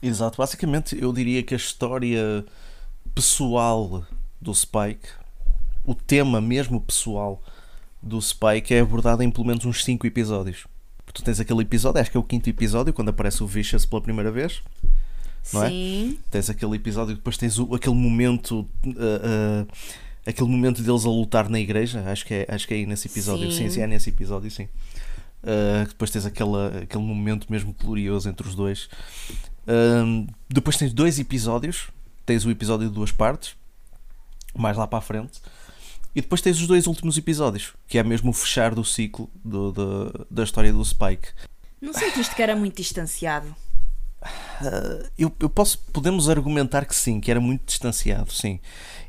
Exato, 0.00 0.36
basicamente 0.36 0.96
eu 1.00 1.12
diria 1.12 1.42
que 1.42 1.54
a 1.54 1.56
história 1.56 2.44
pessoal 3.14 4.04
do 4.40 4.54
Spike, 4.54 5.08
o 5.84 5.94
tema 5.94 6.40
mesmo 6.40 6.80
pessoal 6.80 7.42
do 8.00 8.20
Spike 8.20 8.74
é 8.74 8.80
abordado 8.80 9.22
em 9.22 9.30
pelo 9.30 9.46
menos 9.46 9.64
uns 9.64 9.82
5 9.82 10.06
episódios. 10.06 10.66
Tu 11.12 11.24
tens 11.24 11.40
aquele 11.40 11.62
episódio, 11.62 12.00
acho 12.00 12.10
que 12.10 12.16
é 12.16 12.20
o 12.20 12.22
quinto 12.22 12.48
episódio, 12.48 12.92
quando 12.92 13.08
aparece 13.08 13.42
o 13.42 13.46
Vicious 13.46 13.86
pela 13.86 14.02
primeira 14.02 14.30
vez 14.30 14.62
não 15.52 15.64
é? 15.64 15.68
Sim. 15.68 16.18
Tens 16.30 16.50
aquele 16.50 16.76
episódio, 16.76 17.14
depois 17.14 17.36
tens 17.36 17.58
o, 17.58 17.74
aquele 17.74 17.94
momento. 17.94 18.66
Uh, 18.84 19.64
uh, 19.64 19.68
aquele 20.26 20.48
momento 20.48 20.82
deles 20.82 21.04
a 21.04 21.08
lutar 21.08 21.48
na 21.48 21.58
igreja, 21.58 22.02
acho 22.10 22.26
que 22.26 22.34
é, 22.34 22.46
acho 22.48 22.66
que 22.66 22.74
é 22.74 22.76
aí 22.78 22.86
nesse 22.86 23.08
episódio. 23.08 23.50
Sim, 23.50 23.64
sim, 23.64 23.70
sim 23.70 23.80
é 23.80 23.86
nesse 23.86 24.10
episódio, 24.10 24.50
sim. 24.50 24.68
Uh, 25.42 25.86
depois 25.86 26.10
tens 26.10 26.26
aquele, 26.26 26.82
aquele 26.82 27.02
momento 27.02 27.46
mesmo 27.50 27.74
glorioso 27.78 28.28
entre 28.28 28.46
os 28.46 28.54
dois. 28.54 28.88
Uh, 29.66 30.26
depois 30.48 30.76
tens 30.76 30.92
dois 30.92 31.18
episódios. 31.18 31.88
Tens 32.26 32.44
o 32.44 32.50
episódio 32.50 32.88
de 32.88 32.94
duas 32.94 33.10
partes, 33.10 33.56
mais 34.54 34.76
lá 34.76 34.86
para 34.86 34.98
a 34.98 35.02
frente. 35.02 35.40
E 36.14 36.20
depois 36.20 36.42
tens 36.42 36.60
os 36.60 36.66
dois 36.66 36.86
últimos 36.86 37.16
episódios, 37.16 37.72
que 37.86 37.96
é 37.96 38.02
mesmo 38.02 38.30
o 38.30 38.32
fechar 38.34 38.74
do 38.74 38.84
ciclo 38.84 39.30
do, 39.42 39.72
do, 39.72 40.26
da 40.30 40.44
história 40.44 40.70
do 40.70 40.84
Spike. 40.84 41.28
Não 41.80 41.94
sentiste 41.94 42.34
que 42.34 42.42
era 42.42 42.54
muito 42.54 42.76
distanciado? 42.76 43.54
Uh, 44.22 45.08
eu, 45.16 45.32
eu, 45.40 45.48
posso, 45.48 45.78
podemos 45.92 46.28
argumentar 46.28 46.84
que 46.84 46.94
sim, 46.94 47.20
que 47.20 47.30
era 47.30 47.40
muito 47.40 47.64
distanciado, 47.66 48.32
sim. 48.32 48.58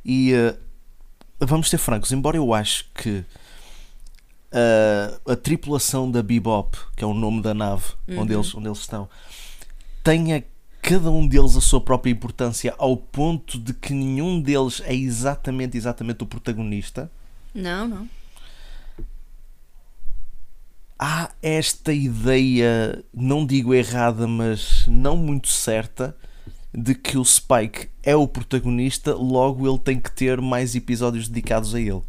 E 0.06 0.34
uh, 0.34 0.58
vamos 1.40 1.70
ser 1.70 1.78
francos, 1.78 2.12
embora 2.12 2.38
eu 2.38 2.54
acho 2.54 2.86
que 2.94 3.26
uh, 4.54 5.32
a 5.32 5.36
tripulação 5.36 6.10
da 6.10 6.22
Bebop, 6.22 6.78
que 6.96 7.04
é 7.04 7.08
o 7.08 7.14
nome 7.14 7.42
da 7.42 7.54
nave 7.54 7.86
uhum. 8.08 8.20
onde, 8.20 8.34
eles, 8.34 8.54
onde 8.54 8.68
eles 8.68 8.80
estão, 8.80 9.10
tenha 10.04 10.44
cada 10.82 11.10
um 11.10 11.28
deles 11.28 11.56
a 11.56 11.62
sua 11.62 11.82
própria 11.82 12.12
importância 12.12 12.74
ao 12.78 12.96
ponto 12.96 13.60
de 13.60 13.74
que 13.74 13.94
nenhum 13.94 14.42
deles 14.42 14.82
é 14.86 14.94
exatamente, 14.94 15.76
exatamente 15.76 16.24
o 16.24 16.28
protagonista. 16.28 17.12
Não, 17.54 17.88
não 17.88 18.19
há 21.00 21.32
esta 21.42 21.94
ideia, 21.94 23.02
não 23.14 23.46
digo 23.46 23.74
errada, 23.74 24.28
mas 24.28 24.86
não 24.86 25.16
muito 25.16 25.48
certa, 25.48 26.16
de 26.74 26.94
que 26.94 27.18
o 27.18 27.24
Spike 27.24 27.88
é 28.04 28.16
o 28.16 28.28
protagonista, 28.28 29.16
logo 29.16 29.68
ele 29.68 29.80
tem 29.80 30.00
que 30.00 30.12
ter 30.12 30.42
mais 30.42 30.76
episódios 30.76 31.30
dedicados 31.30 31.74
a 31.74 31.80
ele. 31.80 32.04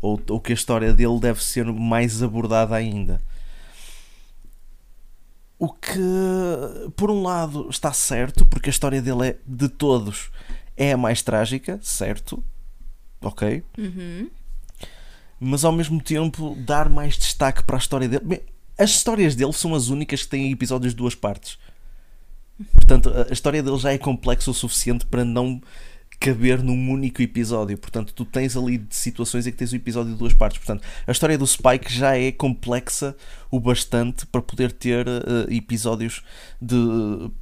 Ou, 0.00 0.20
ou 0.30 0.40
que 0.40 0.52
a 0.52 0.54
história 0.54 0.94
dele 0.94 1.18
deve 1.18 1.42
ser 1.42 1.66
mais 1.66 2.22
abordada 2.22 2.76
ainda. 2.76 3.20
O 5.58 5.72
que, 5.72 5.98
por 6.96 7.10
um 7.10 7.22
lado, 7.24 7.68
está 7.68 7.92
certo, 7.92 8.46
porque 8.46 8.68
a 8.68 8.70
história 8.70 9.02
dele 9.02 9.30
é, 9.30 9.36
de 9.44 9.68
todos, 9.68 10.30
é 10.76 10.92
a 10.92 10.96
mais 10.96 11.20
trágica, 11.20 11.80
certo? 11.82 12.42
Ok? 13.20 13.64
Uhum 13.76 14.30
mas 15.40 15.64
ao 15.64 15.72
mesmo 15.72 16.00
tempo 16.00 16.56
dar 16.60 16.88
mais 16.88 17.16
destaque 17.16 17.62
para 17.62 17.76
a 17.76 17.78
história 17.78 18.08
dele. 18.08 18.42
As 18.76 18.90
histórias 18.90 19.34
dele 19.34 19.52
são 19.52 19.74
as 19.74 19.88
únicas 19.88 20.22
que 20.22 20.28
têm 20.28 20.52
episódios 20.52 20.92
de 20.92 20.96
duas 20.96 21.14
partes. 21.14 21.58
Portanto, 22.72 23.12
a 23.28 23.32
história 23.32 23.62
dele 23.62 23.78
já 23.78 23.92
é 23.92 23.98
complexa 23.98 24.50
o 24.50 24.54
suficiente 24.54 25.06
para 25.06 25.24
não 25.24 25.60
caber 26.18 26.62
num 26.62 26.90
único 26.90 27.22
episódio. 27.22 27.78
Portanto, 27.78 28.12
tu 28.12 28.24
tens 28.24 28.56
ali 28.56 28.84
situações 28.90 29.46
em 29.46 29.52
que 29.52 29.56
tens 29.56 29.72
o 29.72 29.76
episódio 29.76 30.12
de 30.12 30.18
duas 30.18 30.32
partes. 30.32 30.58
Portanto, 30.58 30.82
a 31.06 31.12
história 31.12 31.38
do 31.38 31.46
Spike 31.46 31.92
já 31.92 32.16
é 32.16 32.32
complexa 32.32 33.16
o 33.50 33.60
bastante 33.60 34.26
para 34.26 34.42
poder 34.42 34.72
ter 34.72 35.06
uh, 35.06 35.50
episódios 35.50 36.22
de. 36.60 36.74
Uh, 36.74 37.32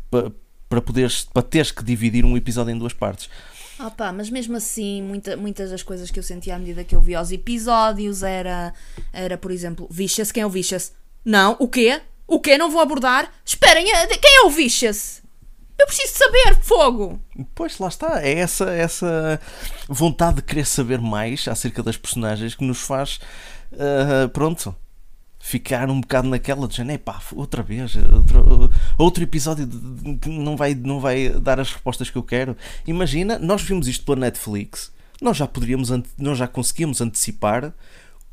para 0.69 0.81
poderes 0.81 1.25
para 1.33 1.43
teres 1.43 1.71
que 1.71 1.85
dividir 1.85 2.25
um 2.25 2.37
episódio 2.37 2.73
em 2.73 2.79
duas 2.79 2.93
partes. 2.93 3.31
Opa, 3.79 4.13
mas 4.13 4.31
mesmo 4.31 4.57
assim, 4.57 5.03
muita, 5.03 5.37
muitas 5.37 5.71
das 5.71 5.83
coisas 5.83 6.11
que 6.11 6.19
eu 6.19 6.23
sentia 6.23 6.57
à 6.57 6.59
medida 6.59 6.85
que 6.85 6.97
eu 6.97 7.01
via 7.01 7.21
os 7.21 7.31
episódios 7.31 8.23
era, 8.23 8.73
era 9.13 9.37
por 9.37 9.51
exemplo, 9.51 9.87
Vicious, 9.91 10.33
quem 10.33 10.43
é 10.43 10.47
o 10.47 10.51
Vicious? 10.51 10.93
Não, 11.25 11.57
o 11.59 11.69
quê? 11.69 12.01
O 12.27 12.41
quê? 12.41 12.57
Não 12.57 12.71
vou 12.71 12.81
abordar? 12.81 13.31
Esperem, 13.45 13.91
eh, 13.93 14.07
quem 14.07 14.37
é 14.39 14.47
o 14.47 14.51
Vicious? 14.51 15.23
Eu 15.79 15.87
preciso 15.87 16.15
saber, 16.15 16.57
fogo! 16.63 17.21
Pois, 17.55 17.79
lá 17.79 17.89
está. 17.89 18.23
É 18.25 18.39
essa, 18.39 18.71
essa 18.71 19.39
vontade 19.89 20.37
de 20.37 20.43
querer 20.43 20.65
saber 20.65 20.99
mais 20.99 21.47
acerca 21.47 21.83
das 21.83 21.99
personagens 21.99 22.55
que 22.55 22.65
nos 22.65 22.81
faz, 22.81 23.21
uh, 23.73 24.29
pronto, 24.31 24.75
ficar 25.47 25.89
um 25.89 26.01
bocado 26.01 26.29
naquela 26.29 26.67
de 26.67 26.75
género, 26.75 26.99
pá, 26.99 27.23
outra 27.33 27.63
vez, 27.63 27.95
outro, 27.95 28.71
outro 28.99 29.23
episódio 29.23 29.69
que 30.21 30.29
não 30.29 30.57
vai, 30.57 30.75
não 30.75 30.99
vai 30.99 31.29
dar 31.29 31.61
as 31.61 31.71
respostas 31.71 32.11
que 32.11 32.19
eu 32.19 32.23
quero. 32.25 32.57
Imagina, 32.85 33.39
nós 33.39 33.63
vimos 33.63 33.87
isto 33.87 34.05
pela 34.05 34.19
Netflix, 34.19 34.93
nós 35.23 35.37
já 35.37 35.47
poderíamos, 35.47 35.89
nós 36.19 36.37
já 36.37 36.49
conseguíamos 36.49 37.01
antecipar 37.01 37.73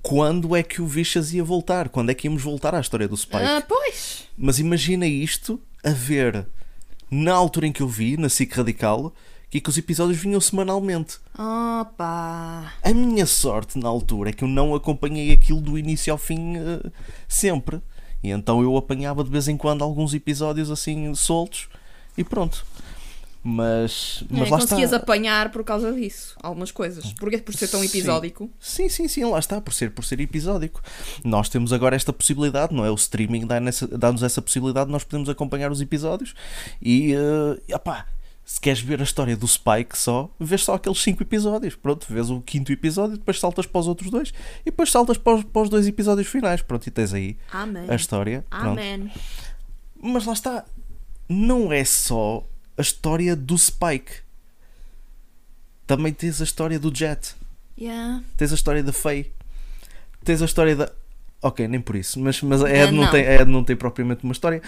quando 0.02 0.56
é 0.56 0.64
que 0.64 0.82
o 0.82 0.88
Vicious 0.88 1.34
ia 1.34 1.44
voltar, 1.44 1.88
quando 1.90 2.10
é 2.10 2.16
que 2.16 2.26
íamos 2.26 2.42
voltar 2.42 2.74
à 2.74 2.80
história 2.80 3.08
do 3.08 3.16
Spike. 3.16 3.44
Ah, 3.44 3.62
pois. 3.62 4.28
Mas 4.36 4.58
imagina 4.58 5.06
isto 5.06 5.62
a 5.84 5.92
ver 5.92 6.48
na 7.12 7.32
altura 7.32 7.68
em 7.68 7.72
que 7.72 7.84
eu 7.84 7.88
vi, 7.88 8.18
na 8.18 8.28
SIC 8.28 8.56
Radical, 8.56 9.14
que, 9.54 9.62
que 9.62 9.70
os 9.70 9.78
episódios 9.78 10.18
vinham 10.18 10.42
semanalmente. 10.42 11.20
Opa! 11.36 12.74
A 12.82 12.92
minha 12.92 13.28
sorte 13.28 13.78
na 13.78 13.88
altura 13.88 14.32
é 14.32 14.34
que 14.34 14.44
eu 14.44 14.48
não 14.48 14.74
acompanhei 14.74 15.32
aquilo 15.32 15.62
do 15.62 15.78
início 15.78 16.12
ao 16.12 16.18
fim 16.18 16.58
uh, 16.58 16.92
sempre. 17.28 17.80
E 18.24 18.32
então 18.32 18.64
eu 18.64 18.76
apanhava 18.76 19.24
de 19.24 19.30
vez 19.30 19.48
em 19.48 19.56
quando 19.56 19.84
alguns 19.84 20.16
episódios 20.16 20.72
assim 20.72 21.14
soltos 21.14 21.70
e 22.18 22.24
pronto. 22.24 22.66
Mas, 23.44 24.24
mas 24.28 24.48
é, 24.48 24.52
lá 24.52 24.58
conseguias 24.58 24.92
está. 24.92 24.98
apanhar 24.98 25.52
por 25.52 25.64
causa 25.64 25.94
disso, 25.94 26.36
algumas 26.42 26.72
coisas. 26.72 27.14
Porque 27.14 27.38
por 27.38 27.54
ser 27.54 27.68
tão 27.68 27.84
episódico. 27.84 28.50
Sim, 28.60 28.90
sim, 28.90 29.08
sim, 29.08 29.24
lá 29.26 29.38
está, 29.38 29.62
por 29.62 29.74
ser, 29.74 29.92
por 29.92 30.04
ser 30.04 30.20
episódico. 30.20 30.82
Nós 31.24 31.48
temos 31.48 31.72
agora 31.72 31.96
esta 31.96 32.12
possibilidade, 32.12 32.74
não 32.74 32.84
é? 32.84 32.90
O 32.90 32.96
streaming 32.96 33.46
dá-nos 33.46 33.84
dá 33.84 34.26
essa 34.26 34.42
possibilidade, 34.42 34.90
nós 34.90 35.04
podemos 35.04 35.30
acompanhar 35.30 35.72
os 35.72 35.80
episódios 35.80 36.34
e, 36.82 37.14
uh, 37.16 37.76
opá, 37.76 38.08
se 38.46 38.60
queres 38.60 38.82
ver 38.82 39.00
a 39.00 39.04
história 39.04 39.38
do 39.38 39.48
Spike 39.48 39.98
só, 39.98 40.30
vês 40.40 40.64
só 40.64 40.76
aqueles 40.76 41.02
5 41.02 41.24
episódios. 41.24 41.76
Pronto, 41.76 42.06
vês 42.10 42.30
o 42.30 42.42
quinto 42.42 42.72
episódio, 42.72 43.18
depois 43.18 43.40
saltas 43.40 43.66
para 43.66 43.80
os 43.80 43.88
outros 43.88 44.10
dois 44.10 44.34
e 44.62 44.66
depois 44.66 44.92
saltas 44.92 45.18
para 45.18 45.36
os, 45.36 45.44
para 45.44 45.62
os 45.62 45.70
dois 45.70 45.88
episódios 45.88 46.28
finais. 46.28 46.62
Pronto, 46.62 46.86
e 46.86 46.92
tens 46.92 47.14
aí 47.14 47.38
Amém. 47.52 47.86
a 47.90 47.96
história. 47.96 48.46
Amém. 48.52 49.12
Mas 50.02 50.26
lá 50.26 50.34
está, 50.34 50.66
não 51.30 51.72
é 51.72 51.86
só 51.86 52.46
a 52.78 52.82
história 52.82 53.36
do 53.36 53.58
Spike, 53.58 54.22
também 55.88 56.12
tens 56.12 56.42
a 56.42 56.44
história 56.44 56.78
do 56.80 56.94
Jet, 56.94 57.36
yeah. 57.80 58.22
tens 58.36 58.52
a 58.52 58.56
história 58.56 58.84
da 58.84 58.92
Faye, 58.92 59.32
tens 60.24 60.42
a 60.42 60.46
história 60.46 60.76
da. 60.76 60.92
Ok, 61.42 61.68
nem 61.68 61.82
por 61.82 61.96
isso, 61.96 62.20
mas, 62.20 62.42
mas 62.42 62.64
a 62.64 62.70
Ed, 62.70 62.92
uh, 62.92 62.96
não. 62.96 63.04
não. 63.04 63.12
Tem, 63.12 63.28
a 63.28 63.42
Ed 63.42 63.52
não 63.52 63.64
tem 63.64 63.76
propriamente 63.76 64.24
uma 64.24 64.32
história. 64.32 64.62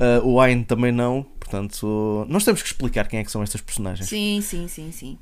Uh, 0.00 0.26
o 0.26 0.40
Ayn 0.40 0.62
também 0.62 0.90
não, 0.90 1.22
portanto, 1.22 2.24
nós 2.26 2.42
temos 2.42 2.62
que 2.62 2.68
explicar 2.68 3.06
quem 3.06 3.20
é 3.20 3.24
que 3.24 3.30
são 3.30 3.42
estas 3.42 3.60
personagens. 3.60 4.08
Sim, 4.08 4.40
sim, 4.40 4.66
sim, 4.66 4.90
sim. 4.90 5.18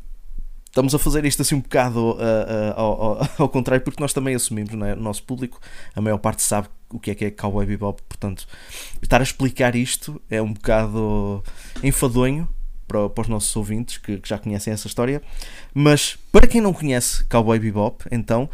estamos 0.67 0.95
a 0.95 1.01
fazer 1.01 1.25
isto 1.25 1.43
assim 1.43 1.57
um 1.57 1.61
bocado 1.61 1.99
uh, 1.99 2.15
uh, 2.15 2.75
ao, 2.77 3.03
ao, 3.03 3.29
ao, 3.39 3.49
contrário, 3.49 3.85
porque 3.85 4.01
nós 4.01 4.13
também 4.13 4.37
assumimos, 4.37 4.73
não 4.75 4.87
é? 4.87 4.95
O 4.95 5.01
nosso 5.01 5.25
público, 5.25 5.61
a 5.97 6.01
maior 6.01 6.19
parte 6.19 6.43
sabe 6.43 6.69
o 6.91 7.01
que 7.01 7.11
é 7.11 7.15
que 7.17 7.25
é 7.25 7.31
Cowboy 7.33 7.67
Bebop, 7.67 8.01
portanto, 8.09 8.47
estar 9.03 9.21
a 9.21 9.25
explicar 9.25 9.75
isto 9.75 10.23
é 10.31 10.41
um 10.41 10.53
bocado 10.53 11.43
enfadonho 11.83 12.49
para, 12.87 13.11
para 13.11 13.23
os 13.23 13.29
nossos 13.29 13.55
ouvintes 13.57 13.99
que, 13.99 14.19
que, 14.19 14.29
já 14.29 14.39
conhecem 14.39 14.73
essa 14.73 14.87
história, 14.87 15.21
mas 15.75 16.17
para 16.31 16.47
quem 16.47 16.61
não 16.61 16.73
conhece 16.73 17.25
Cowboy 17.25 17.59
Bebop, 17.59 18.05
então, 18.13 18.49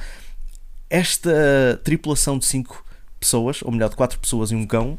esta 0.88 1.80
tripulação 1.84 2.38
de 2.38 2.46
5 2.46 2.82
pessoas, 3.20 3.62
ou 3.62 3.70
melhor, 3.70 3.90
de 3.90 3.96
4 3.96 4.18
pessoas 4.18 4.50
e 4.50 4.54
um 4.54 4.66
cão, 4.66 4.98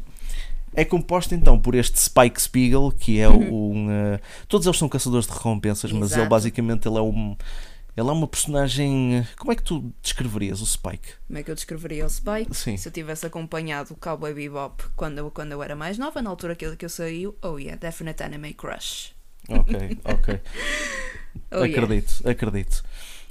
é 0.76 0.84
composta 0.84 1.34
então 1.34 1.58
por 1.58 1.74
este 1.74 1.98
Spike 1.98 2.40
Spiegel, 2.40 2.92
que 2.92 3.18
é 3.18 3.28
uhum. 3.28 3.72
um. 3.72 3.86
Uh, 3.88 4.20
todos 4.46 4.66
eles 4.66 4.78
são 4.78 4.88
caçadores 4.88 5.26
de 5.26 5.32
recompensas, 5.32 5.90
Exato. 5.90 6.00
mas 6.00 6.12
ele 6.12 6.28
basicamente 6.28 6.86
ele 6.86 6.98
é 6.98 7.00
um. 7.00 7.34
Ele 7.96 8.08
é 8.08 8.12
uma 8.12 8.28
personagem. 8.28 9.26
Como 9.38 9.50
é 9.50 9.56
que 9.56 9.62
tu 9.62 9.90
descreverias 10.02 10.60
o 10.60 10.66
Spike? 10.66 11.14
Como 11.26 11.38
é 11.38 11.42
que 11.42 11.50
eu 11.50 11.54
descreveria 11.54 12.04
o 12.04 12.10
Spike? 12.10 12.54
Sim. 12.54 12.76
Se 12.76 12.88
eu 12.88 12.92
tivesse 12.92 13.24
acompanhado 13.24 13.94
o 13.94 13.96
Cowboy 13.96 14.34
Bebop 14.34 14.84
quando 14.94 15.16
eu, 15.16 15.30
quando 15.30 15.52
eu 15.52 15.62
era 15.62 15.74
mais 15.74 15.96
nova, 15.96 16.20
na 16.20 16.28
altura 16.28 16.54
que, 16.54 16.76
que 16.76 16.84
eu 16.84 16.90
saiu, 16.90 17.34
oh 17.40 17.58
yeah, 17.58 17.80
definite 17.80 18.22
anime 18.22 18.52
crush. 18.52 19.14
Ok, 19.48 19.98
ok. 20.04 20.40
oh 21.52 21.62
acredito, 21.62 22.20
yeah. 22.20 22.30
acredito. 22.30 22.84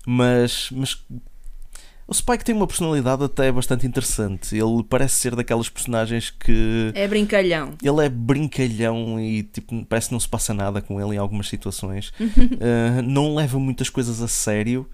Mas, 0.07 0.69
mas 0.71 1.03
o 2.07 2.13
Spike 2.13 2.45
tem 2.45 2.53
uma 2.53 2.67
personalidade 2.67 3.23
até 3.23 3.51
bastante 3.51 3.87
interessante. 3.87 4.55
Ele 4.55 4.83
parece 4.87 5.15
ser 5.15 5.35
daquelas 5.35 5.69
personagens 5.69 6.29
que. 6.29 6.91
É 6.93 7.07
brincalhão. 7.07 7.73
Ele 7.81 8.05
é 8.05 8.09
brincalhão 8.09 9.19
e 9.19 9.41
tipo, 9.41 9.83
parece 9.85 10.09
que 10.09 10.13
não 10.13 10.19
se 10.19 10.29
passa 10.29 10.53
nada 10.53 10.81
com 10.81 11.01
ele 11.01 11.15
em 11.15 11.17
algumas 11.17 11.47
situações. 11.47 12.09
uh, 12.19 13.01
não 13.03 13.33
leva 13.33 13.59
muitas 13.59 13.89
coisas 13.89 14.21
a 14.21 14.27
sério. 14.27 14.87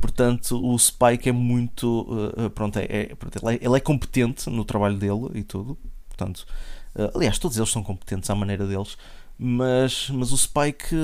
Portanto, 0.00 0.58
o 0.64 0.78
Spike 0.78 1.28
é 1.28 1.32
muito. 1.32 2.06
Uh, 2.08 2.48
pronto, 2.48 2.78
é, 2.78 2.86
é, 2.88 3.14
pronto, 3.14 3.38
ele, 3.42 3.56
é, 3.56 3.58
ele 3.66 3.76
é 3.76 3.80
competente 3.80 4.48
no 4.48 4.64
trabalho 4.64 4.96
dele 4.96 5.28
e 5.34 5.42
tudo. 5.42 5.76
Portanto, 6.08 6.46
uh, 6.94 7.14
aliás, 7.14 7.38
todos 7.38 7.58
eles 7.58 7.70
são 7.70 7.82
competentes 7.82 8.30
à 8.30 8.34
maneira 8.34 8.66
deles. 8.66 8.96
Mas, 9.38 10.08
mas 10.08 10.32
o 10.32 10.38
Spike, 10.38 10.96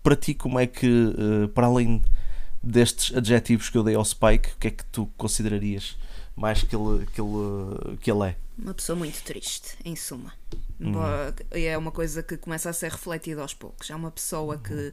para 0.00 0.14
ti, 0.14 0.32
como 0.32 0.60
é 0.60 0.66
que, 0.68 1.12
para 1.52 1.66
além 1.66 2.00
destes 2.66 3.16
adjetivos 3.16 3.70
que 3.70 3.78
eu 3.78 3.82
dei 3.82 3.94
ao 3.94 4.04
Spike, 4.04 4.50
o 4.50 4.58
que 4.58 4.68
é 4.68 4.70
que 4.70 4.84
tu 4.86 5.06
considerarias 5.16 5.96
mais 6.34 6.62
que 6.62 6.76
ele, 6.76 7.06
que 7.06 7.20
ele, 7.20 7.96
que 7.98 8.10
ele 8.10 8.28
é? 8.28 8.36
Uma 8.58 8.74
pessoa 8.74 8.96
muito 8.96 9.22
triste, 9.22 9.76
em 9.84 9.96
suma. 9.96 10.32
Uhum. 10.78 10.94
É 11.52 11.76
uma 11.78 11.90
coisa 11.90 12.22
que 12.22 12.36
começa 12.36 12.68
a 12.68 12.72
ser 12.72 12.90
refletida 12.90 13.40
aos 13.40 13.54
poucos. 13.54 13.90
É 13.90 13.94
uma 13.94 14.10
pessoa 14.10 14.58
que 14.58 14.92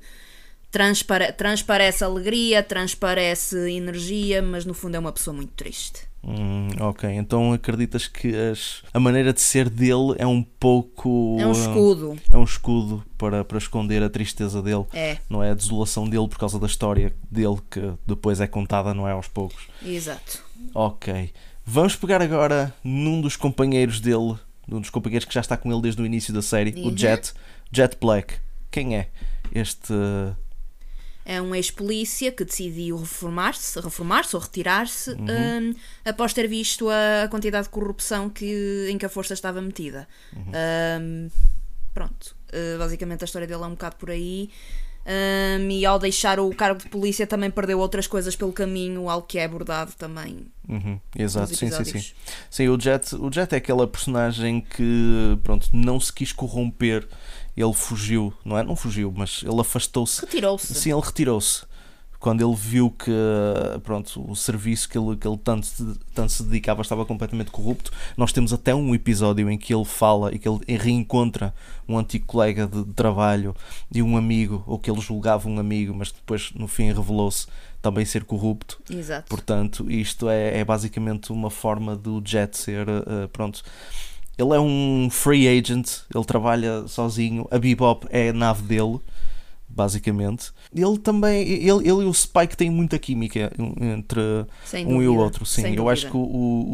transpare 0.71 1.33
transparece 1.33 2.03
alegria, 2.03 2.63
transparece 2.63 3.57
energia, 3.71 4.41
mas 4.41 4.65
no 4.65 4.73
fundo 4.73 4.95
é 4.95 4.99
uma 4.99 5.11
pessoa 5.11 5.35
muito 5.35 5.53
triste. 5.53 6.07
Hum, 6.25 6.69
ok, 6.79 7.09
então 7.09 7.51
acreditas 7.51 8.07
que 8.07 8.33
as, 8.33 8.81
a 8.93 8.99
maneira 8.99 9.33
de 9.33 9.41
ser 9.41 9.69
dele 9.69 10.15
é 10.17 10.25
um 10.25 10.41
pouco. 10.41 11.35
É 11.37 11.45
um 11.45 11.51
escudo. 11.51 12.17
É 12.31 12.37
um 12.37 12.43
escudo 12.43 13.03
para, 13.17 13.43
para 13.43 13.57
esconder 13.57 14.01
a 14.01 14.09
tristeza 14.09 14.61
dele. 14.61 14.85
É. 14.93 15.17
Não 15.29 15.43
é 15.43 15.51
a 15.51 15.53
desolação 15.53 16.07
dele 16.07 16.27
por 16.29 16.37
causa 16.37 16.57
da 16.57 16.65
história 16.65 17.13
dele 17.29 17.57
que 17.69 17.91
depois 18.07 18.39
é 18.39 18.47
contada, 18.47 18.93
não 18.93 19.07
é 19.07 19.11
aos 19.11 19.27
poucos. 19.27 19.67
Exato. 19.85 20.41
Ok. 20.73 21.31
Vamos 21.65 21.95
pegar 21.97 22.21
agora 22.21 22.73
num 22.83 23.19
dos 23.19 23.35
companheiros 23.35 23.99
dele, 23.99 24.35
num 24.65 24.79
dos 24.79 24.89
companheiros 24.89 25.25
que 25.25 25.33
já 25.33 25.41
está 25.41 25.57
com 25.57 25.71
ele 25.71 25.81
desde 25.81 26.01
o 26.01 26.05
início 26.05 26.33
da 26.33 26.41
série, 26.41 26.71
uhum. 26.71 26.87
o 26.87 26.97
Jet, 26.97 27.33
Jet 27.69 27.97
Black. 27.99 28.35
Quem 28.71 28.95
é 28.95 29.09
este 29.53 29.93
é 31.25 31.41
um 31.41 31.55
ex-polícia 31.55 32.31
que 32.31 32.43
decidiu 32.43 32.97
reformar-se, 32.97 33.79
reformar-se 33.79 34.36
ou 34.36 34.41
retirar-se 34.41 35.12
uhum. 35.12 35.25
um, 35.71 35.75
após 36.05 36.33
ter 36.33 36.47
visto 36.47 36.89
a 36.89 37.27
quantidade 37.29 37.65
de 37.65 37.69
corrupção 37.69 38.29
que, 38.29 38.88
em 38.89 38.97
que 38.97 39.05
a 39.05 39.09
força 39.09 39.33
estava 39.33 39.62
metida. 39.62 40.07
Uhum. 40.36 40.51
Um, 41.01 41.29
pronto, 41.93 42.36
uh, 42.49 42.77
basicamente 42.77 43.23
a 43.23 43.25
história 43.25 43.47
dele 43.47 43.63
é 43.63 43.65
um 43.65 43.71
bocado 43.71 43.95
por 43.95 44.09
aí. 44.09 44.49
Um, 45.05 45.69
e 45.69 45.86
ao 45.86 45.99
deixar 45.99 46.39
o 46.39 46.49
cargo 46.55 46.79
de 46.79 46.88
polícia 46.88 47.27
também 47.27 47.51
perdeu 47.51 47.77
outras 47.77 48.07
coisas 48.07 48.38
pelo 48.38 48.53
caminho, 48.53 49.09
algo 49.09 49.27
que 49.27 49.38
é 49.38 49.43
abordado 49.43 49.91
também. 49.97 50.47
Uhum, 50.67 50.97
exato, 51.17 51.53
sim, 51.53 51.69
sim, 51.69 51.83
sim. 51.83 52.13
Sim, 52.49 52.69
o 52.69 52.79
Jet, 52.79 53.13
o 53.15 53.29
Jet 53.29 53.53
é 53.53 53.57
aquela 53.57 53.86
personagem 53.86 54.62
que 54.62 55.38
pronto, 55.43 55.69
não 55.73 55.99
se 55.99 56.12
quis 56.13 56.31
corromper 56.31 57.05
ele 57.55 57.73
fugiu, 57.73 58.33
não 58.43 58.57
é? 58.57 58.63
Não 58.63 58.75
fugiu, 58.75 59.13
mas 59.15 59.43
ele 59.43 59.59
afastou-se. 59.59 60.21
Retirou-se. 60.21 60.73
Sim, 60.73 60.91
ele 60.91 61.01
retirou-se. 61.01 61.63
Quando 62.19 62.41
ele 62.41 62.55
viu 62.55 62.89
que 62.89 63.11
pronto, 63.83 64.31
o 64.31 64.33
serviço 64.33 64.87
que 64.87 64.97
ele, 64.97 65.17
que 65.17 65.27
ele 65.27 65.35
tanto, 65.35 65.67
tanto 66.13 66.31
se 66.31 66.41
dedicava 66.43 66.81
estava 66.81 67.05
completamente 67.05 67.51
corrupto, 67.51 67.91
nós 68.15 68.31
temos 68.31 68.53
até 68.53 68.73
um 68.73 68.95
episódio 68.95 69.49
em 69.49 69.57
que 69.57 69.75
ele 69.75 69.83
fala 69.83 70.33
e 70.33 70.39
que 70.39 70.47
ele 70.47 70.61
reencontra 70.77 71.53
um 71.85 71.97
antigo 71.97 72.25
colega 72.25 72.65
de, 72.65 72.81
de 72.81 72.93
trabalho 72.93 73.53
e 73.93 74.01
um 74.01 74.15
amigo, 74.15 74.63
ou 74.65 74.79
que 74.79 74.89
ele 74.89 75.01
julgava 75.01 75.49
um 75.49 75.59
amigo, 75.59 75.93
mas 75.93 76.13
depois 76.13 76.53
no 76.53 76.65
fim 76.65 76.93
revelou-se 76.93 77.45
também 77.81 78.05
ser 78.05 78.23
corrupto. 78.23 78.81
Exato. 78.89 79.27
Portanto, 79.27 79.91
isto 79.91 80.29
é, 80.29 80.59
é 80.59 80.63
basicamente 80.63 81.33
uma 81.33 81.49
forma 81.49 81.93
do 81.93 82.23
Jet 82.25 82.57
ser, 82.57 82.87
uh, 82.87 83.27
pronto, 83.33 83.61
ele 84.38 84.54
é 84.56 84.60
um 84.60 85.10
free 85.12 85.48
agent, 85.48 85.89
ele 86.13 86.26
trabalha 86.26 86.88
sozinho, 86.88 87.48
a 87.52 87.58
Bebop 87.60 88.08
é 88.10 88.30
a 88.30 88.34
nave 88.34 88.63
dele, 88.63 89.00
basicamente. 89.67 90.52
Ele 90.76 90.98
também, 90.98 91.41
ele, 91.48 91.88
ele 91.88 92.04
e 92.04 92.06
o 92.06 92.13
Spike 92.13 92.56
têm 92.58 92.69
muita 92.69 92.98
química 93.00 93.52
entre 93.80 94.46
Sem 94.65 94.86
um 94.86 94.89
dúvida. 94.89 95.04
e 95.04 95.08
o 95.08 95.17
outro, 95.17 95.46
sim. 95.46 95.62
Sem 95.62 95.72
Eu 95.72 95.78
dúvida. 95.84 95.93
acho 95.93 96.10
que 96.12 96.17
o, 96.17 96.19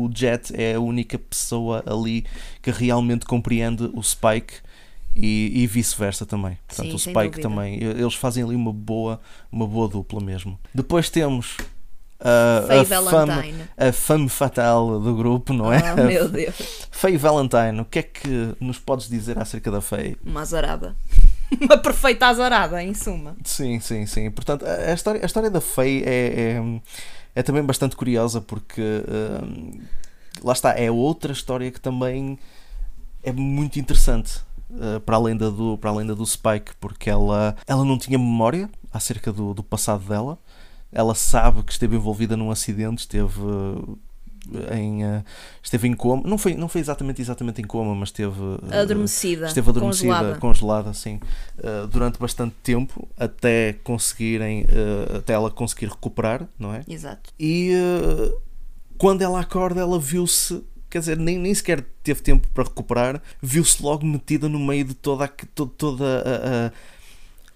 o 0.05 0.09
Jet 0.13 0.53
é 0.55 0.75
a 0.75 0.79
única 0.79 1.17
pessoa 1.17 1.83
ali 1.85 2.25
que 2.61 2.71
realmente 2.71 3.25
compreende 3.25 3.89
o 3.93 4.01
Spike 4.01 4.55
e, 5.15 5.51
e 5.63 5.67
vice-versa 5.67 6.25
também. 6.25 6.57
Portanto, 6.67 6.89
sim, 6.89 6.95
o 6.95 6.99
Spike 6.99 7.41
também, 7.41 7.81
eles 7.83 8.13
fazem 8.15 8.43
ali 8.43 8.55
uma 8.55 8.71
boa, 8.73 9.19
uma 9.51 9.67
boa 9.67 9.87
dupla 9.87 10.21
mesmo. 10.21 10.57
Depois 10.73 11.09
temos 11.09 11.57
Uh, 12.19 12.81
a, 12.81 12.85
fame, 12.85 13.55
a 13.77 13.93
fame 13.93 14.29
fatal 14.29 14.99
do 14.99 15.15
grupo, 15.15 15.53
não 15.53 15.71
é? 15.71 15.93
Oh, 15.93 15.95
meu 15.95 16.27
Deus. 16.29 16.87
Faye 16.91 17.15
Valentine, 17.15 17.79
o 17.79 17.85
que 17.85 17.99
é 17.99 18.03
que 18.03 18.55
nos 18.59 18.77
podes 18.77 19.07
dizer 19.07 19.39
acerca 19.39 19.71
da 19.71 19.79
Faye? 19.79 20.17
Uma 20.25 20.41
azarada. 20.41 20.95
Uma 21.61 21.77
perfeita 21.77 22.27
azarada, 22.27 22.83
em 22.83 22.93
suma. 22.93 23.37
Sim, 23.43 23.79
sim, 23.79 24.05
sim. 24.05 24.29
Portanto, 24.29 24.65
a, 24.65 24.93
história, 24.93 25.21
a 25.21 25.25
história 25.25 25.49
da 25.49 25.61
Faye 25.61 26.03
é, 26.05 26.57
é, 26.57 26.81
é 27.35 27.43
também 27.43 27.63
bastante 27.63 27.95
curiosa 27.95 28.41
porque 28.41 28.81
uh, 28.81 29.79
lá 30.43 30.53
está, 30.53 30.77
é 30.77 30.91
outra 30.91 31.31
história 31.31 31.71
que 31.71 31.79
também 31.79 32.37
é 33.23 33.31
muito 33.31 33.79
interessante. 33.79 34.41
Uh, 34.69 34.99
para, 34.99 35.15
além 35.15 35.35
da 35.35 35.49
do, 35.49 35.77
para 35.77 35.89
além 35.89 36.05
da 36.05 36.13
do 36.13 36.25
Spike, 36.25 36.73
porque 36.79 37.09
ela, 37.09 37.55
ela 37.65 37.83
não 37.83 37.97
tinha 37.97 38.19
memória 38.19 38.69
acerca 38.93 39.31
do, 39.31 39.53
do 39.53 39.63
passado 39.63 40.03
dela, 40.07 40.37
ela 40.91 41.13
sabe 41.13 41.63
que 41.63 41.71
esteve 41.71 41.95
envolvida 41.95 42.35
num 42.35 42.51
acidente, 42.51 42.99
esteve 42.99 43.39
eh, 44.53 44.77
em, 44.77 45.03
uh, 45.03 45.23
esteve 45.61 45.87
em 45.87 45.93
coma, 45.93 46.23
não 46.25 46.37
foi, 46.37 46.55
não 46.55 46.67
foi 46.67 46.81
exatamente, 46.81 47.21
exatamente 47.21 47.61
em 47.61 47.65
coma, 47.65 47.93
mas 47.93 48.09
esteve 48.09 48.39
uh, 48.39 48.59
adormecida, 48.71 49.47
esteve 49.47 49.69
adormecida, 49.69 50.13
congelada, 50.13 50.39
congelada 50.39 50.89
assim, 50.89 51.19
durante 51.91 52.17
bastante 52.17 52.55
tempo 52.63 53.07
até 53.17 53.73
conseguirem, 53.83 54.65
até 55.15 55.33
ela 55.33 55.51
conseguir 55.51 55.87
recuperar, 55.87 56.47
não 56.57 56.73
é? 56.73 56.83
Exato. 56.87 57.31
E 57.39 57.71
quando 58.97 59.21
ela 59.21 59.39
acorda, 59.39 59.81
ela 59.81 59.99
viu-se 59.99 60.63
quer 60.89 60.99
dizer, 60.99 61.17
nem, 61.17 61.37
nem 61.37 61.53
sequer 61.53 61.85
teve 62.01 62.21
tempo 62.21 62.47
para 62.53 62.63
recuperar, 62.63 63.21
viu-se 63.41 63.81
logo 63.83 64.05
metida 64.05 64.49
no 64.49 64.59
meio 64.59 64.85
de 64.85 64.95
toda 64.95 65.25
a, 65.25 65.27
toda, 65.27 65.71
toda 65.77 66.03
a, 66.05 66.67
a, 66.67 66.71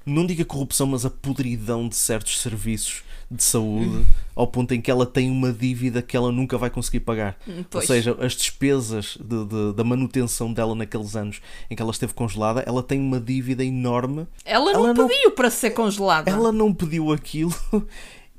não 0.06 0.26
digo 0.26 0.44
a 0.44 0.46
corrupção, 0.46 0.86
mas 0.88 1.06
a 1.06 1.10
podridão 1.10 1.88
de 1.88 1.96
certos 1.96 2.40
serviços 2.40 3.04
de 3.36 3.44
saúde 3.44 4.06
ao 4.36 4.48
ponto 4.48 4.74
em 4.74 4.82
que 4.82 4.90
ela 4.90 5.06
tem 5.06 5.30
uma 5.30 5.52
dívida 5.52 6.02
que 6.02 6.18
ela 6.18 6.32
nunca 6.32 6.58
vai 6.58 6.70
conseguir 6.70 7.02
pagar. 7.02 7.38
Hum, 7.48 7.64
pois. 7.70 7.90
Ou 7.90 7.96
seja, 7.96 8.18
as 8.20 8.34
despesas 8.34 9.18
de, 9.20 9.46
de, 9.46 9.74
da 9.74 9.84
manutenção 9.84 10.52
dela 10.52 10.76
naqueles 10.76 11.16
anos 11.16 11.42
em 11.70 11.76
que 11.76 11.82
ela 11.82 11.92
esteve 11.92 12.14
congelada, 12.14 12.62
ela 12.62 12.82
tem 12.82 13.00
uma 13.00 13.20
dívida 13.20 13.64
enorme. 13.64 14.28
Ela 14.44 14.74
não 14.74 14.86
ela 14.86 15.08
pediu 15.08 15.30
não, 15.30 15.32
para 15.36 15.50
ser 15.50 15.72
congelada. 15.72 16.30
Ela 16.30 16.52
não 16.52 16.74
pediu 16.74 17.12
aquilo. 17.12 17.54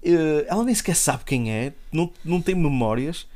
Eh, 0.06 0.44
ela 0.50 0.62
nem 0.62 0.74
sequer 0.74 0.94
sabe 0.94 1.24
quem 1.24 1.50
é, 1.50 1.72
não, 1.90 2.12
não 2.22 2.38
tem 2.38 2.54
memórias. 2.54 3.26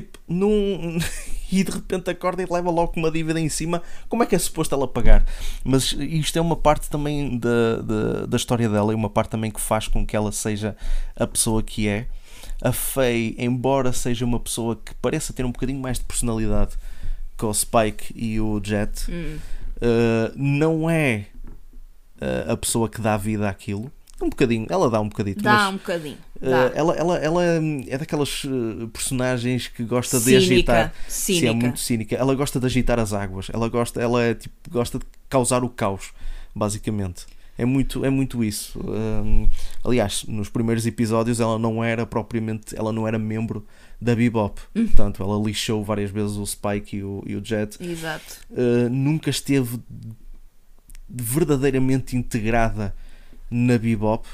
Tipo, 0.00 0.18
não. 0.28 0.48
e 1.50 1.64
de 1.64 1.70
repente 1.70 2.10
acorda 2.10 2.42
e 2.42 2.46
leva 2.48 2.70
logo 2.70 2.92
uma 2.96 3.10
dívida 3.10 3.40
em 3.40 3.48
cima. 3.48 3.82
Como 4.08 4.22
é 4.22 4.26
que 4.26 4.34
é 4.34 4.38
suposto 4.38 4.74
ela 4.74 4.86
pagar? 4.86 5.24
Mas 5.64 5.92
isto 5.92 6.38
é 6.38 6.40
uma 6.40 6.56
parte 6.56 6.88
também 6.88 7.38
da, 7.38 7.76
da, 7.82 8.26
da 8.26 8.36
história 8.36 8.68
dela 8.68 8.92
e 8.92 8.94
uma 8.94 9.10
parte 9.10 9.30
também 9.30 9.50
que 9.50 9.60
faz 9.60 9.88
com 9.88 10.06
que 10.06 10.14
ela 10.14 10.30
seja 10.30 10.76
a 11.16 11.26
pessoa 11.26 11.62
que 11.62 11.88
é. 11.88 12.06
A 12.60 12.72
Faye, 12.72 13.34
embora 13.38 13.92
seja 13.92 14.24
uma 14.24 14.38
pessoa 14.40 14.76
que 14.76 14.94
pareça 14.96 15.32
ter 15.32 15.44
um 15.44 15.52
bocadinho 15.52 15.80
mais 15.80 15.98
de 15.98 16.04
personalidade 16.04 16.76
que 17.36 17.44
o 17.44 17.54
Spike 17.54 18.12
e 18.16 18.40
o 18.40 18.60
Jet, 18.62 19.08
hum. 19.08 19.38
uh, 19.76 20.32
não 20.34 20.90
é 20.90 21.26
uh, 22.20 22.52
a 22.52 22.56
pessoa 22.56 22.88
que 22.88 23.00
dá 23.00 23.16
vida 23.16 23.48
àquilo. 23.48 23.90
Um 24.20 24.28
bocadinho, 24.28 24.66
ela 24.68 24.90
dá 24.90 25.00
um 25.00 25.08
bocadinho. 25.08 25.36
Dá 25.40 25.52
mas, 25.52 25.68
um 25.68 25.76
bocadinho. 25.76 26.18
Uh, 26.40 26.50
dá. 26.50 26.72
ela, 26.74 26.94
ela, 26.94 27.18
ela 27.18 27.44
é 27.44 27.98
daquelas 27.98 28.44
uh, 28.44 28.88
personagens 28.92 29.68
que 29.68 29.82
gosta 29.84 30.18
de 30.18 30.24
Cínica, 30.24 30.44
agitar. 30.44 30.94
cínica. 31.08 31.46
Sim, 31.46 31.46
é 31.46 31.52
muito 31.52 31.80
cínica. 31.80 32.16
Ela 32.16 32.34
gosta 32.34 32.58
de 32.60 32.66
agitar 32.66 32.98
as 32.98 33.12
águas. 33.12 33.48
Ela 33.52 33.68
gosta, 33.68 34.00
ela 34.00 34.22
é, 34.22 34.34
tipo, 34.34 34.54
gosta 34.70 34.98
de 34.98 35.04
causar 35.28 35.64
o 35.64 35.68
caos, 35.68 36.12
basicamente. 36.54 37.26
É 37.58 37.64
muito, 37.64 38.04
é 38.04 38.10
muito 38.10 38.44
isso. 38.44 38.78
Um, 38.78 39.48
aliás, 39.84 40.24
nos 40.28 40.48
primeiros 40.48 40.86
episódios 40.86 41.40
ela 41.40 41.58
não 41.58 41.82
era 41.82 42.06
propriamente, 42.06 42.76
ela 42.76 42.92
não 42.92 43.06
era 43.06 43.18
membro 43.18 43.66
da 44.00 44.14
Bebop. 44.14 44.60
Hum. 44.76 44.86
Portanto, 44.86 45.20
ela 45.24 45.36
lixou 45.44 45.82
várias 45.82 46.08
vezes 46.08 46.36
o 46.36 46.46
Spike 46.46 46.98
e 46.98 47.02
o, 47.02 47.24
e 47.26 47.34
o 47.34 47.44
Jet. 47.44 47.76
Exato. 47.82 48.40
Uh, 48.50 48.88
nunca 48.88 49.28
esteve 49.28 49.80
verdadeiramente 51.08 52.16
integrada 52.16 52.94
na 53.50 53.76
Bebop. 53.76 54.28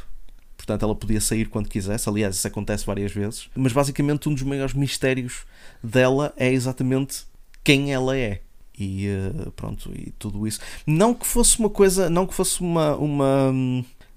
Portanto, 0.64 0.83
ela 0.83 0.94
podia 0.94 1.20
sair 1.20 1.46
quando 1.50 1.68
quisesse. 1.68 2.09
Aliás, 2.09 2.37
isso 2.37 2.46
acontece 2.46 2.87
várias 2.87 3.12
vezes. 3.12 3.50
Mas 3.55 3.70
basicamente, 3.70 4.29
um 4.31 4.33
dos 4.33 4.42
maiores 4.42 4.72
mistérios 4.72 5.44
dela 5.83 6.33
é 6.38 6.50
exatamente 6.50 7.27
quem 7.62 7.92
ela 7.92 8.16
é. 8.16 8.40
E 8.79 9.07
uh, 9.09 9.50
pronto, 9.53 9.92
e 9.94 10.11
tudo 10.18 10.46
isso. 10.46 10.59
Não 10.87 11.12
que 11.12 11.27
fosse 11.27 11.59
uma 11.59 11.68
coisa, 11.68 12.09
não 12.09 12.27
que 12.27 12.33
fosse 12.35 12.62
uma, 12.62 12.96
uma. 12.96 13.53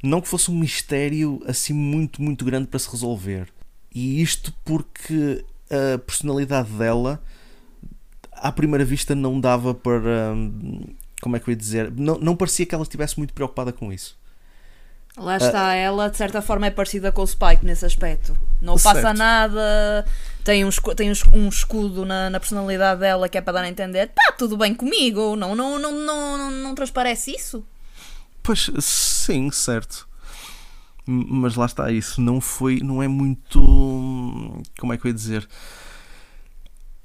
Não 0.01 0.21
que 0.21 0.27
fosse 0.27 0.49
um 0.49 0.57
mistério 0.57 1.41
assim 1.45 1.73
muito, 1.73 2.21
muito 2.21 2.45
grande 2.45 2.67
para 2.67 2.79
se 2.79 2.89
resolver. 2.89 3.49
E 3.93 4.21
isto 4.21 4.53
porque 4.63 5.43
a 5.69 5.97
personalidade 5.97 6.69
dela, 6.69 7.21
à 8.31 8.51
primeira 8.53 8.86
vista, 8.86 9.13
não 9.13 9.38
dava 9.39 9.73
para. 9.73 10.33
hum, 10.33 10.95
Como 11.21 11.36
é 11.36 11.39
que 11.39 11.49
eu 11.49 11.51
ia 11.51 11.57
dizer? 11.57 11.91
Não, 11.91 12.17
não 12.17 12.36
parecia 12.38 12.65
que 12.65 12.73
ela 12.73 12.83
estivesse 12.83 13.17
muito 13.17 13.33
preocupada 13.33 13.73
com 13.73 13.91
isso. 13.91 14.17
Lá 15.17 15.38
está, 15.38 15.73
ela 15.73 16.10
de 16.10 16.17
certa 16.17 16.41
forma 16.43 16.67
é 16.67 16.69
parecida 16.69 17.12
com 17.12 17.23
o 17.23 17.27
Spike 17.27 17.65
nesse 17.65 17.86
aspecto. 17.86 18.38
Não 18.62 18.75
passa 18.75 19.01
Certo. 19.01 19.17
nada, 19.17 20.06
tem, 20.43 20.63
um, 20.63 20.69
tem 20.95 21.10
um, 21.10 21.12
es- 21.12 21.23
escudo 21.51 22.06
na, 22.06 22.30
na 22.30 22.39
personalidade 22.39 22.99
dela 22.99 23.27
que 23.27 23.38
é 23.38 23.41
para 23.41 23.53
dar 23.53 23.62
a 23.62 23.69
entender: 23.69 24.08
tá 24.13 24.34
tudo 24.38 24.56
bem 24.56 24.75
comigo, 24.75 25.36
não, 25.36 25.56
não, 25.56 25.80
não, 25.80 25.91
não, 25.91 26.38
não, 26.38 26.51
não 26.51 26.75
transparece 26.75 27.32
isso. 27.36 27.65
Pois 28.43 28.69
sim, 28.80 29.49
certo. 29.51 30.08
Mas 31.06 31.56
lá 31.56 31.65
está, 31.65 31.91
isso 31.91 32.21
não 32.21 32.39
foi, 32.39 32.80
não 32.84 33.01
é 33.01 33.08
muito. 33.08 33.60
Como 34.80 34.93
é 34.93 34.97
que 34.97 35.06
eu 35.08 35.10
ia 35.10 35.15
dizer? 35.15 35.47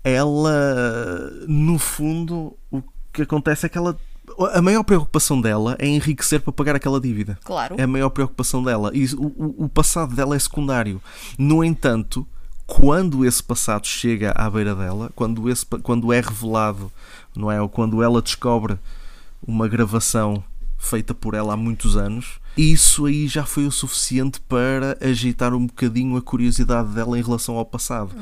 Ela, 0.04 1.30
no 1.46 1.78
fundo, 1.78 2.56
o 2.70 2.82
que 3.12 3.22
acontece 3.22 3.66
é 3.66 3.68
que 3.68 3.78
ela. 3.78 3.96
A 4.52 4.62
maior 4.62 4.82
preocupação 4.82 5.40
dela 5.40 5.76
é 5.78 5.86
enriquecer 5.86 6.40
para 6.40 6.52
pagar 6.52 6.76
aquela 6.76 7.00
dívida. 7.00 7.38
Claro. 7.44 7.74
É 7.78 7.82
a 7.82 7.86
maior 7.86 8.10
preocupação 8.10 8.62
dela. 8.62 8.90
E 8.94 9.04
o, 9.14 9.64
o- 9.64 9.68
passado 9.68 10.14
dela 10.14 10.34
é 10.36 10.38
secundário. 10.38 11.00
No 11.38 11.62
entanto, 11.64 12.26
quando 12.66 13.24
esse 13.24 13.42
passado 13.42 13.86
chega 13.86 14.32
à 14.32 14.48
beira 14.48 14.74
dela, 14.74 15.10
quando, 15.14 15.48
esse, 15.50 15.66
quando 15.82 16.12
é 16.12 16.20
revelado, 16.20 16.90
não 17.36 17.50
é? 17.50 17.60
Ou 17.60 17.68
quando 17.68 18.02
ela 18.02 18.22
descobre 18.22 18.78
uma 19.46 19.66
gravação 19.68 20.42
feita 20.78 21.14
por 21.14 21.34
ela 21.34 21.54
há 21.54 21.56
muitos 21.56 21.96
anos, 21.96 22.40
isso 22.56 23.06
aí 23.06 23.26
já 23.28 23.44
foi 23.44 23.66
o 23.66 23.70
suficiente 23.72 24.40
para 24.40 24.96
agitar 25.00 25.54
um 25.54 25.66
bocadinho 25.66 26.16
a 26.16 26.22
curiosidade 26.22 26.88
dela 26.90 27.18
em 27.18 27.22
relação 27.22 27.56
ao 27.56 27.64
passado. 27.64 28.14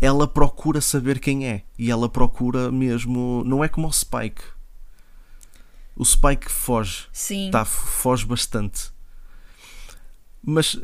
Ela 0.00 0.26
procura 0.28 0.80
saber 0.80 1.18
quem 1.18 1.46
é. 1.46 1.62
E 1.78 1.90
ela 1.90 2.08
procura 2.08 2.70
mesmo. 2.70 3.42
Não 3.46 3.64
é 3.64 3.68
como 3.68 3.88
o 3.88 3.92
Spike. 3.92 4.42
O 5.96 6.04
Spike 6.04 6.52
foge 6.52 7.06
Sim. 7.12 7.50
tá, 7.50 7.64
foge 7.64 8.26
bastante. 8.26 8.90
Mas 10.44 10.78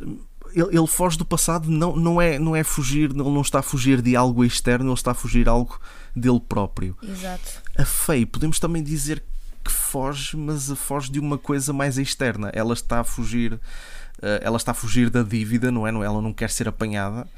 ele, 0.55 0.77
ele 0.77 0.87
foge 0.87 1.19
do 1.19 1.25
passado, 1.25 1.71
não, 1.71 1.95
não, 1.95 2.21
é, 2.21 2.39
não 2.39 2.57
é 2.57 2.65
fugir, 2.65 3.11
ele 3.11 3.23
não 3.23 3.43
está 3.43 3.59
a 3.59 3.63
fugir 3.63 4.01
de 4.01 4.17
algo 4.17 4.45
externo, 4.45 4.87
ele 4.87 4.95
está 4.95 5.11
a 5.11 5.15
fugir 5.15 5.49
algo 5.49 5.79
dele 6.17 6.41
próprio. 6.41 6.97
Exato. 7.03 7.63
A 7.77 7.85
Faye, 7.85 8.27
podemos 8.27 8.59
também 8.59 8.83
dizer 8.83 9.23
que 9.63 9.71
foge, 9.71 10.37
mas 10.37 10.71
foge 10.73 11.11
de 11.11 11.21
uma 11.21 11.39
coisa 11.39 11.73
mais 11.73 11.99
externa. 11.99 12.51
Ela 12.55 12.73
está 12.73 13.01
a 13.01 13.05
fugir, 13.05 13.61
eh, 14.21 14.41
ela 14.43 14.57
está 14.57 14.73
a 14.73 14.75
fugir 14.75 15.09
da 15.09 15.23
dívida, 15.23 15.71
não 15.71 15.87
é? 15.87 15.91
Ela 15.91 16.21
não 16.21 16.33
quer 16.33 16.51
ser 16.51 16.67
apanhada 16.67 17.29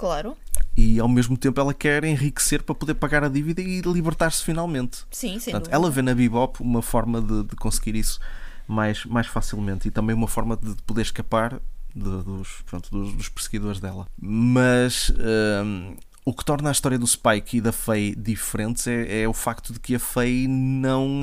Claro. 0.00 0.36
e 0.76 0.98
ao 0.98 1.08
mesmo 1.08 1.36
tempo 1.36 1.60
ela 1.60 1.74
quer 1.74 2.02
enriquecer 2.04 2.62
para 2.62 2.74
poder 2.74 2.94
pagar 2.94 3.22
a 3.22 3.28
dívida 3.28 3.60
e 3.60 3.80
libertar-se 3.82 4.42
finalmente. 4.42 5.04
Sim, 5.10 5.34
dúvida. 5.34 5.62
ela 5.70 5.90
vê 5.90 6.00
na 6.00 6.14
Bebop 6.14 6.60
uma 6.62 6.80
forma 6.80 7.20
de, 7.20 7.44
de 7.44 7.54
conseguir 7.56 7.94
isso 7.96 8.18
mais, 8.66 9.04
mais 9.04 9.26
facilmente 9.26 9.88
e 9.88 9.90
também 9.90 10.16
uma 10.16 10.26
forma 10.28 10.56
de 10.56 10.74
poder 10.86 11.02
escapar 11.02 11.60
de- 11.94 12.22
dos, 12.22 12.62
pronto, 12.66 12.88
dos, 12.90 13.12
dos 13.12 13.28
perseguidores 13.28 13.78
dela. 13.80 14.06
Mas 14.18 15.12
hum, 15.64 15.96
o 16.24 16.32
que 16.32 16.44
torna 16.44 16.68
a 16.68 16.72
história 16.72 16.98
do 16.98 17.06
Spike 17.06 17.58
e 17.58 17.60
da 17.60 17.72
Faye 17.72 18.14
diferentes 18.14 18.86
é, 18.86 19.22
é 19.22 19.28
o 19.28 19.32
facto 19.34 19.72
de 19.72 19.80
que 19.80 19.94
a 19.94 19.98
Faye 19.98 20.46
não. 20.48 21.20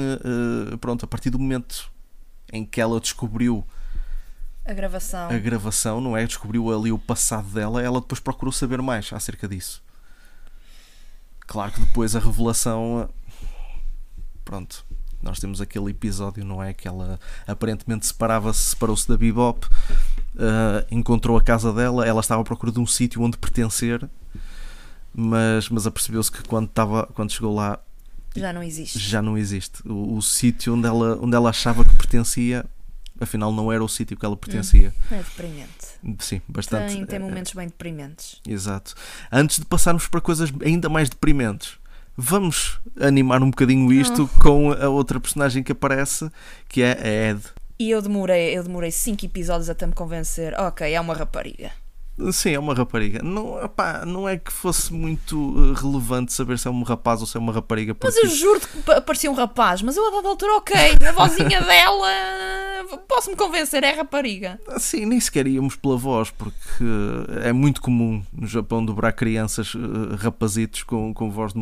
eh, 0.73 0.77
pronto, 0.77 1.03
a 1.03 1.07
partir 1.07 1.29
do 1.29 1.39
momento 1.39 1.89
em 2.53 2.63
que 2.65 2.79
ela 2.81 2.99
descobriu 2.99 3.65
A 4.67 4.73
gravação. 4.73 5.29
a 5.29 5.37
gravação, 5.37 6.01
não 6.01 6.17
é? 6.17 6.25
Descobriu 6.25 6.77
ali 6.77 6.91
o 6.91 6.99
passado 6.99 7.47
dela, 7.49 7.81
ela 7.81 8.01
depois 8.01 8.19
procurou 8.19 8.51
saber 8.51 8.81
mais 8.81 9.11
acerca 9.13 9.47
disso. 9.47 9.81
Claro 11.47 11.71
que 11.71 11.79
depois 11.79 12.15
a 12.15 12.19
revelação. 12.19 13.09
Pronto, 14.43 14.85
nós 15.21 15.39
temos 15.39 15.61
aquele 15.61 15.91
episódio, 15.91 16.43
não 16.43 16.61
é? 16.61 16.73
Que 16.73 16.87
ela 16.87 17.19
aparentemente 17.47 18.05
separava-se, 18.05 18.61
separou-se 18.61 19.07
da 19.07 19.17
Bebop, 19.17 19.65
ah, 20.37 20.85
encontrou 20.91 21.37
a 21.37 21.41
casa 21.41 21.71
dela, 21.73 22.05
ela 22.05 22.19
estava 22.19 22.41
à 22.41 22.43
procura 22.43 22.71
de 22.71 22.79
um 22.79 22.85
sítio 22.85 23.21
onde 23.21 23.37
pertencer, 23.37 24.07
mas, 25.13 25.69
mas 25.69 25.87
apercebeu-se 25.87 26.31
que 26.31 26.43
quando, 26.43 26.67
estava, 26.67 27.07
quando 27.13 27.31
chegou 27.31 27.55
lá 27.55 27.79
Já 28.35 28.51
não 28.53 28.61
existe. 28.61 28.99
já 28.99 29.21
não 29.21 29.37
existe. 29.37 29.81
O, 29.87 30.17
o 30.17 30.21
sítio 30.21 30.75
onde 30.75 30.87
ela, 30.87 31.17
onde 31.21 31.35
ela 31.35 31.49
achava 31.49 31.83
que 31.83 31.95
pertencia, 31.95 32.65
afinal 33.19 33.51
não 33.51 33.71
era 33.71 33.83
o 33.83 33.87
sítio 33.87 34.17
que 34.17 34.25
ela 34.25 34.35
pertencia. 34.35 34.93
É 35.11 35.17
deprimente. 35.17 35.87
Sim, 36.19 36.41
bastante. 36.47 36.93
Tem, 36.93 37.05
tem 37.05 37.15
eh, 37.17 37.19
momentos 37.19 37.53
bem 37.53 37.67
deprimentes. 37.67 38.41
Exato. 38.47 38.93
Antes 39.31 39.59
de 39.59 39.65
passarmos 39.65 40.07
para 40.07 40.21
coisas 40.21 40.51
ainda 40.63 40.89
mais 40.89 41.09
deprimentes, 41.09 41.77
vamos 42.15 42.79
animar 42.99 43.43
um 43.43 43.49
bocadinho 43.49 43.91
isto 43.93 44.27
com 44.41 44.71
a 44.71 44.89
outra 44.89 45.19
personagem 45.19 45.63
que 45.63 45.71
aparece, 45.71 46.29
que 46.67 46.81
é 46.81 46.91
a 46.91 47.31
Ed. 47.31 47.41
E 47.79 47.91
eu 47.91 48.01
demorei, 48.01 48.57
eu 48.57 48.63
demorei 48.63 48.89
cinco 48.89 49.23
episódios 49.25 49.69
até 49.69 49.85
me 49.85 49.93
convencer. 49.93 50.53
Ok, 50.59 50.91
é 50.91 50.99
uma 50.99 51.13
rapariga. 51.13 51.71
Sim, 52.31 52.51
é 52.51 52.59
uma 52.59 52.73
rapariga. 52.73 53.21
Não, 53.23 53.63
epá, 53.63 54.05
não 54.05 54.27
é 54.27 54.37
que 54.37 54.51
fosse 54.51 54.91
muito 54.93 55.53
eh, 55.75 55.79
relevante 55.81 56.33
saber 56.33 56.57
se 56.57 56.67
é 56.67 56.71
um 56.71 56.81
rapaz 56.83 57.21
ou 57.21 57.27
se 57.27 57.37
é 57.37 57.39
uma 57.39 57.53
rapariga. 57.53 57.95
Mas 58.01 58.13
Porque... 58.15 58.27
eu 58.27 58.31
juro 58.31 58.59
que 58.59 58.77
pa- 58.81 59.01
parecia 59.01 59.29
um 59.29 59.35
rapaz, 59.35 59.81
mas 59.81 59.95
eu 59.97 60.07
a 60.07 60.11
dada 60.11 60.27
altura, 60.29 60.53
ok, 60.55 60.75
a 61.07 61.11
vozinha 61.11 61.61
dela, 61.61 62.07
posso-me 63.07 63.35
convencer, 63.35 63.83
é 63.83 63.91
rapariga. 63.91 64.59
Sim, 64.77 65.05
nem 65.05 65.19
sequer 65.19 65.47
íamos 65.47 65.75
pela 65.75 65.97
voz, 65.97 66.31
porque 66.31 66.83
é 67.43 67.53
muito 67.53 67.81
comum 67.81 68.23
no 68.33 68.47
Japão 68.47 68.83
dobrar 68.83 69.11
crianças 69.13 69.73
eh, 69.75 70.15
rapazitos 70.15 70.83
com, 70.83 71.13
com 71.13 71.29
voz 71.29 71.53
de- 71.53 71.59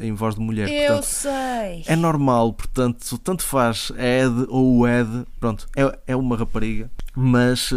em 0.00 0.12
voz 0.14 0.34
de 0.34 0.40
mulher. 0.40 0.68
eu 0.68 0.86
Portanto, 0.94 1.04
sei. 1.04 1.82
É 1.86 1.96
normal, 1.96 2.52
portanto, 2.52 3.18
tanto 3.18 3.42
faz 3.42 3.90
Ed 3.96 4.46
ou 4.48 4.78
o 4.78 4.88
Ed, 4.88 5.24
pronto, 5.40 5.66
é, 5.76 5.98
é 6.08 6.16
uma 6.16 6.36
rapariga, 6.36 6.90
mas 7.20 7.72
uh, 7.72 7.76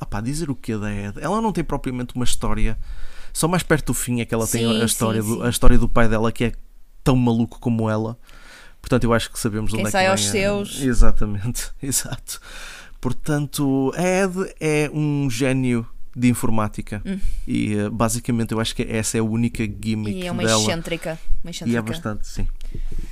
opá, 0.00 0.20
dizer 0.20 0.50
o 0.50 0.54
que 0.56 0.72
é 0.72 0.78
da 0.78 0.92
Ed? 0.92 1.18
Ela 1.20 1.40
não 1.40 1.52
tem 1.52 1.62
propriamente 1.62 2.14
uma 2.16 2.24
história, 2.24 2.76
só 3.32 3.46
mais 3.46 3.62
perto 3.62 3.86
do 3.88 3.94
fim 3.94 4.20
é 4.20 4.24
que 4.24 4.34
ela 4.34 4.46
tem 4.46 4.62
Sim, 4.66 4.82
a 4.82 4.84
história, 4.84 5.22
sim, 5.22 5.36
do, 5.36 5.42
a 5.44 5.48
história 5.48 5.78
do 5.78 5.88
pai 5.88 6.08
dela 6.08 6.32
que 6.32 6.44
é 6.44 6.52
tão 7.04 7.14
maluco 7.16 7.58
como 7.60 7.88
ela, 7.88 8.18
portanto, 8.80 9.04
eu 9.04 9.12
acho 9.14 9.30
que 9.30 9.38
sabemos 9.38 9.70
Quem 9.70 9.80
onde 9.80 9.88
é 9.88 9.90
sai 9.92 10.04
que 10.06 10.10
aos 10.10 10.20
vem 10.20 10.28
a- 10.28 10.32
seus. 10.32 10.80
Exatamente, 10.82 11.70
exato. 11.82 12.40
Portanto, 13.00 13.92
a 13.96 14.02
Ed 14.02 14.54
é 14.60 14.90
um 14.92 15.28
gênio 15.30 15.86
de 16.14 16.28
informática 16.28 17.00
Hum. 17.06 17.18
e 17.48 17.74
uh, 17.76 17.90
basicamente 17.90 18.52
eu 18.52 18.60
acho 18.60 18.76
que 18.76 18.82
essa 18.82 19.16
é 19.16 19.20
a 19.20 19.24
única 19.24 19.64
gimmick 19.64 20.18
E 20.20 20.26
é 20.26 20.30
uma 20.32 20.44
dela. 20.44 20.60
excêntrica. 20.62 21.18
Uma 21.42 21.48
E 21.48 21.50
excêntrica. 21.50 21.78
é 21.78 21.82
bastante, 21.82 22.28
sim. 22.28 22.46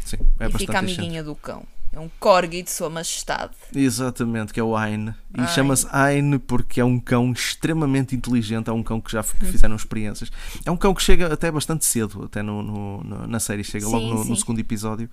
Sim, 0.04 0.16
é 0.18 0.20
e 0.20 0.48
bastante 0.48 0.58
fica 0.58 0.72
excêntrica. 0.74 0.78
amiguinha 0.78 1.24
do 1.24 1.34
cão. 1.34 1.64
É 1.92 1.98
um 1.98 2.08
corgi 2.20 2.62
de 2.62 2.70
sua 2.70 2.88
majestade. 2.88 3.50
Exatamente, 3.74 4.52
que 4.52 4.60
é 4.60 4.62
o 4.62 4.76
Aine. 4.76 5.12
E 5.36 5.44
chama-se 5.48 5.86
Aine 5.90 6.38
porque 6.38 6.80
é 6.80 6.84
um 6.84 7.00
cão 7.00 7.32
extremamente 7.32 8.14
inteligente, 8.14 8.70
é 8.70 8.72
um 8.72 8.82
cão 8.82 9.00
que 9.00 9.10
já 9.10 9.20
f- 9.24 9.36
que 9.36 9.44
Hum. 9.44 9.50
fizeram 9.50 9.74
experiências. 9.74 10.30
É 10.64 10.70
um 10.70 10.76
cão 10.76 10.94
que 10.94 11.02
chega 11.02 11.32
até 11.32 11.50
bastante 11.50 11.84
cedo, 11.84 12.24
até 12.24 12.42
no, 12.42 12.62
no- 12.62 13.02
no- 13.02 13.26
na 13.26 13.40
série, 13.40 13.64
chega 13.64 13.86
logo 13.86 13.98
Sim, 13.98 14.10
no, 14.10 14.18
no 14.24 14.24
sim. 14.24 14.36
segundo 14.36 14.60
episódio. 14.60 15.10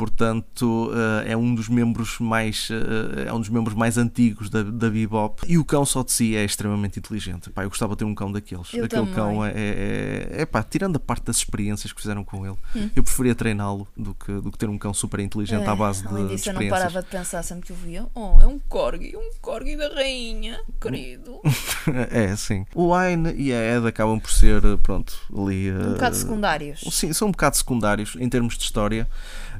Portanto 0.00 0.90
eh, 1.26 1.32
é 1.32 1.36
um 1.36 1.54
dos 1.54 1.68
membros 1.68 2.18
mais 2.18 2.68
eh, 2.70 3.26
é 3.28 3.32
um 3.34 3.38
dos 3.38 3.50
membros 3.50 3.74
mais 3.76 3.98
antigos 3.98 4.48
da, 4.48 4.62
da 4.62 4.88
Bebop 4.88 5.42
e 5.46 5.58
o 5.58 5.64
cão 5.64 5.84
só 5.84 6.02
de 6.02 6.10
si 6.10 6.34
é 6.34 6.42
extremamente 6.42 6.98
inteligente 6.98 7.50
pá, 7.50 7.64
eu 7.64 7.68
gostava 7.68 7.92
de 7.92 7.98
ter 7.98 8.04
um 8.06 8.14
cão 8.14 8.32
daqueles 8.32 8.72
Eu 8.72 8.86
aquele 8.86 9.02
também. 9.02 9.14
cão 9.14 9.44
é, 9.44 9.52
é, 9.54 10.28
é 10.42 10.46
pá, 10.46 10.62
tirando 10.62 10.96
a 10.96 10.98
parte 10.98 11.24
das 11.26 11.36
experiências 11.36 11.92
que 11.92 12.00
fizeram 12.00 12.24
com 12.24 12.46
ele 12.46 12.56
Hum. 12.74 12.88
eu 12.94 13.02
preferia 13.02 13.34
treiná-lo 13.34 13.86
do 13.96 14.14
que, 14.14 14.32
do 14.32 14.50
que 14.50 14.58
ter 14.58 14.68
um 14.68 14.78
cão 14.78 14.92
super 14.94 15.18
inteligente 15.20 15.66
à 15.68 15.74
base 15.74 16.02
de, 16.02 16.08
É, 16.08 16.10
Além 16.10 16.26
de 16.28 16.34
disso, 16.34 16.48
eu 16.48 16.54
não 16.54 16.62
experiências 16.62 16.92
parava 16.92 17.02
de 17.04 17.10
pensar 17.10 17.42
sempre 17.42 17.66
que 17.66 17.72
o 17.72 17.76
via. 17.76 18.06
Oh, 18.14 18.38
é 18.40 18.46
um 18.46 18.58
corgi, 18.68 19.16
um 19.16 19.30
corgi 19.40 19.76
da 19.76 19.88
rainha, 19.88 20.60
querido. 20.80 21.40
é 22.10 22.34
sim 22.36 22.64
o 22.74 22.94
Aine 22.94 23.32
e 23.36 23.52
a 23.52 23.76
Ed 23.76 23.86
acabam 23.86 24.20
por 24.20 24.30
ser 24.30 24.64
eh, 24.64 24.76
pronto 24.82 25.12
ali 25.36 25.70
Um 25.72 25.92
bocado 25.94 26.16
secundários. 26.16 26.80
Sim, 26.90 27.12
são 27.12 27.28
um 27.28 27.32
bocado 27.32 27.56
secundários 27.56 28.16
em 28.20 28.28
termos 28.28 28.56
de 28.56 28.64
história, 28.64 29.08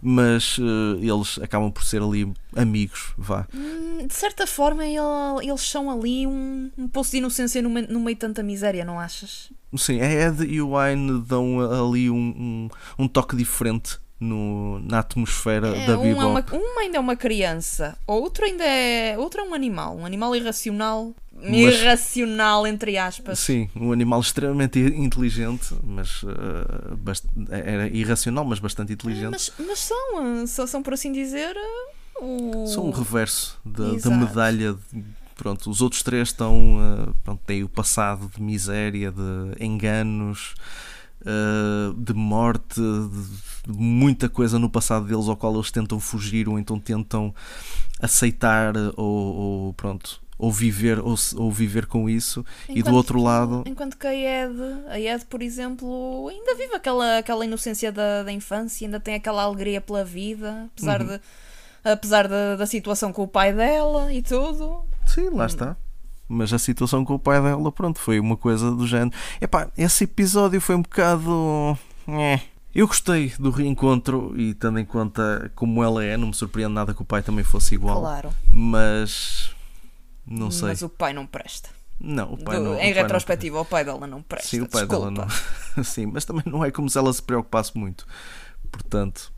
mas 0.03 0.57
eh, 0.59 1.05
eles 1.07 1.39
acabam 1.43 1.71
por 1.71 1.85
ser 1.85 2.03
ali 2.03 2.33
amigos, 2.57 3.13
vá. 3.19 3.47
Hum, 3.55 4.07
De 4.07 4.15
certa 4.15 4.47
forma, 4.47 4.85
ele- 4.85 5.49
eles 5.49 5.61
são 5.63 5.91
ali 5.91 6.27
um, 6.27 6.71
um 6.79 6.89
poço 6.89 7.11
de 7.13 7.19
inocência 7.19 7.61
no 7.63 7.71
meio, 7.71 7.87
no 7.93 8.01
meio 8.01 8.15
de 8.15 8.21
tanta 8.21 8.43
miséria, 8.43 8.85
não 8.85 8.99
achas? 8.99 9.51
Sim, 9.77 10.01
a 10.01 10.11
Ed 10.11 10.45
e 10.45 10.61
o 10.61 10.73
Wine 10.77 11.21
dão 11.27 11.61
ali 11.87 12.11
um, 12.11 12.17
um, 12.17 12.69
um 13.05 13.09
toque 13.09 13.37
diferente 13.37 13.99
no, 14.21 14.79
na 14.81 14.99
atmosfera 14.99 15.69
É, 15.75 15.87
da 15.87 15.99
um, 15.99 16.05
é 16.07 16.15
uma, 16.15 16.43
Bebop. 16.43 16.63
um 16.63 16.79
ainda 16.79 16.99
é 16.99 17.01
uma 17.01 17.17
criança, 17.17 17.97
outro 18.07 18.45
ainda 18.45 18.63
é. 18.65 19.17
Outro 19.19 19.41
é 19.41 19.45
um 19.45 19.55
animal, 19.55 19.97
um 19.97 20.05
animal 20.07 20.37
irracional. 20.37 21.15
Mas- 21.43 21.81
Irracional, 21.81 22.67
entre 22.67 22.99
aspas. 22.99 23.39
Sim, 23.39 23.71
um 23.75 23.93
animal 23.93 24.21
extremamente 24.21 24.79
inteligente, 24.79 25.75
mas 25.83 26.21
eh, 26.23 26.95
bast- 26.97 27.27
era 27.49 27.89
irracional, 27.89 28.45
mas 28.45 28.59
bastante 28.59 28.93
inteligente. 28.93 29.31
Mas, 29.31 29.51
mas 29.59 29.79
são, 29.79 30.47
são, 30.47 30.67
são, 30.67 30.83
por 30.83 30.93
assim 30.93 31.11
dizer, 31.13 31.57
o. 32.21 32.67
São 32.67 32.85
o 32.87 32.91
reverso 32.91 33.59
da, 33.65 33.93
da 33.95 34.11
medalha. 34.11 34.75
de- 34.93 35.03
pronto, 35.35 35.71
os 35.71 35.81
outros 35.81 36.03
três 36.03 36.29
estão. 36.29 36.79
eh, 37.09 37.13
pronto, 37.25 37.41
têm 37.47 37.65
o 37.65 37.69
passado 37.71 38.31
de 38.37 38.43
miséria, 38.43 39.11
de 39.11 39.65
enganos, 39.65 40.55
eh, 41.25 41.95
de 41.97 42.13
morte, 42.13 42.79
de 42.81 43.50
muita 43.67 44.29
coisa 44.29 44.59
no 44.59 44.69
passado 44.71 45.07
deles 45.07 45.29
ao 45.29 45.37
qual 45.37 45.55
eles 45.55 45.71
tentam 45.71 46.01
fugir 46.01 46.49
ou 46.49 46.59
então 46.59 46.79
tentam 46.79 47.35
aceitar 48.01 48.75
ou, 48.97 49.05
ou, 49.67 49.73
pronto. 49.75 50.21
Ou 50.39 50.51
viver, 50.51 50.99
ou, 51.01 51.15
ou 51.37 51.53
viver 51.53 51.85
com 51.85 52.09
isso, 52.09 52.43
e 52.67 52.73
do 52.73 52.79
Enquanto 52.79 52.95
outro 52.95 53.23
lado, 53.23 53.63
Enquanto 53.67 53.99
que 53.99 54.07
a 54.07 54.15
Ed, 54.15 54.55
a 54.89 54.99
Ed, 54.99 55.27
por 55.27 55.43
exemplo, 55.43 56.29
ainda 56.31 56.55
vive 56.55 56.75
aquela, 56.75 57.19
aquela 57.19 57.45
inocência 57.45 57.93
da, 57.93 58.23
da 58.23 58.33
infância, 58.33 58.87
ainda 58.87 58.99
tem 58.99 59.17
aquela 59.17 59.43
alegria 59.43 59.83
pela 59.83 60.03
vida, 60.03 60.71
apesar, 60.73 61.03
Uhum. 61.03 61.09
de, 61.09 61.21
apesar 61.85 62.27
da, 62.27 62.57
da 62.57 62.65
situação 62.67 63.13
com 63.13 63.23
o 63.25 63.29
pai 63.29 63.53
dela 63.53 64.11
e 64.15 64.23
tudo. 64.23 64.83
Sim, 65.05 65.29
lá 65.29 65.45
está. 65.45 65.77
Mas 66.27 66.55
a 66.55 66.59
situação 66.59 67.05
com 67.05 67.17
o 67.17 67.19
pai 67.19 67.43
dela, 67.43 67.71
pronto, 67.71 67.99
foi 67.99 68.19
uma 68.19 68.37
coisa 68.37 68.71
do 68.71 68.87
género. 68.87 69.15
Epá, 69.43 69.69
esse 69.77 70.05
episódio 70.05 70.59
foi 70.59 70.75
um 70.75 70.81
bocado. 70.83 71.77
É. 72.09 72.41
Eu 72.75 72.87
gostei 72.87 73.33
do 73.39 73.51
reencontro 73.51 74.33
e 74.41 74.55
tendo 74.55 74.79
em 74.79 74.85
conta 74.85 75.51
como 75.57 75.83
ela 75.83 76.05
é, 76.05 76.17
não 76.17 76.29
me 76.29 76.35
surpreende 76.35 76.73
nada 76.73 76.95
que 76.95 77.03
o 77.03 77.05
pai 77.05 77.23
também 77.23 77.45
fosse 77.45 77.75
igual. 77.75 78.01
Claro. 78.01 78.31
Mas. 78.53 79.51
Não 80.27 80.51
sei. 80.51 80.69
Mas 80.69 80.83
o 80.83 80.89
pai 80.89 81.13
não 81.13 81.27
presta. 81.27 81.69
Não, 81.99 82.33
o 82.33 82.39
pai 82.39 82.57
Do- 82.57 82.63
não. 82.65 82.75
em 82.75 82.79
pai 82.79 82.95
não- 82.95 83.03
retrospectiva, 83.03 83.61
o 83.61 83.65
pai 83.65 83.85
dela 83.85 84.07
não 84.07 84.23
presta. 84.23 84.49
Sim, 84.49 84.61
o 84.63 84.69
pai 84.69 84.87
Desculpa. 84.87 85.11
dela 85.11 85.29
não. 85.77 85.85
Sim, 85.85 86.07
mas 86.07 86.25
também 86.25 86.45
não 86.47 86.65
é 86.65 86.71
como 86.71 86.89
se 86.89 86.97
ela 86.97 87.13
se 87.13 87.23
preocupasse 87.23 87.77
muito. 87.77 88.07
Portanto. 88.71 89.33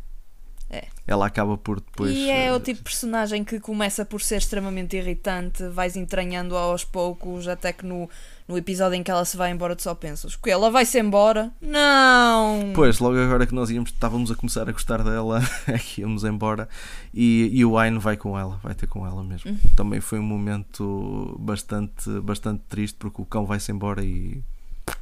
É. 0.71 0.87
Ela 1.07 1.27
acaba 1.27 1.59
por 1.59 1.81
depois. 1.81 2.17
e 2.17 2.31
é 2.31 2.47
eh, 2.47 2.53
o 2.55 2.59
tipo 2.59 2.79
de 2.79 2.85
personagem 2.85 3.45
que 3.45 3.61
começa 3.61 4.07
por 4.07 4.23
ser 4.23 4.37
extremamente 4.37 4.97
irritante, 4.97 5.69
vais 5.69 5.97
entranhando 5.97 6.57
aos 6.57 6.83
poucos, 6.83 7.47
até 7.47 7.75
que 7.75 7.85
no, 7.85 8.09
no 8.47 8.57
episódio 8.57 8.97
em 8.97 9.03
que 9.03 9.11
ela 9.11 9.25
se 9.25 9.37
vai 9.37 9.51
embora, 9.51 9.77
tu 9.77 9.83
só 9.83 9.95
pensas: 9.95 10.37
que 10.37 10.51
ela 10.51 10.71
vai-se 10.71 10.99
embora? 10.99 11.53
Não! 11.61 12.73
Pois, 12.75 12.99
logo 12.99 13.19
agora 13.19 13.47
que 13.47 13.55
nós 13.55 13.71
íamos, 13.71 13.91
estávamos 13.91 14.31
a 14.31 14.35
começar 14.35 14.69
a 14.69 14.73
gostar 14.73 15.03
dela, 15.03 15.41
é 15.67 15.79
que 15.79 16.01
íamos 16.01 16.25
embora 16.25 16.69
e, 17.13 17.51
e 17.53 17.65
o 17.65 17.79
Aine 17.79 17.99
vai 17.99 18.17
com 18.17 18.39
ela, 18.39 18.59
vai 18.63 18.75
ter 18.75 18.87
com 18.87 19.07
ela 19.07 19.23
mesmo. 19.23 19.51
Uhum. 19.51 19.59
Também 19.77 20.01
foi 20.01 20.19
um 20.19 20.25
momento 20.25 21.37
bastante, 21.41 22.09
bastante 22.21 22.63
triste 22.69 22.97
porque 22.99 23.23
o 23.23 23.25
cão 23.25 23.47
vai-se 23.47 23.71
embora 23.71 24.05
e, 24.05 24.43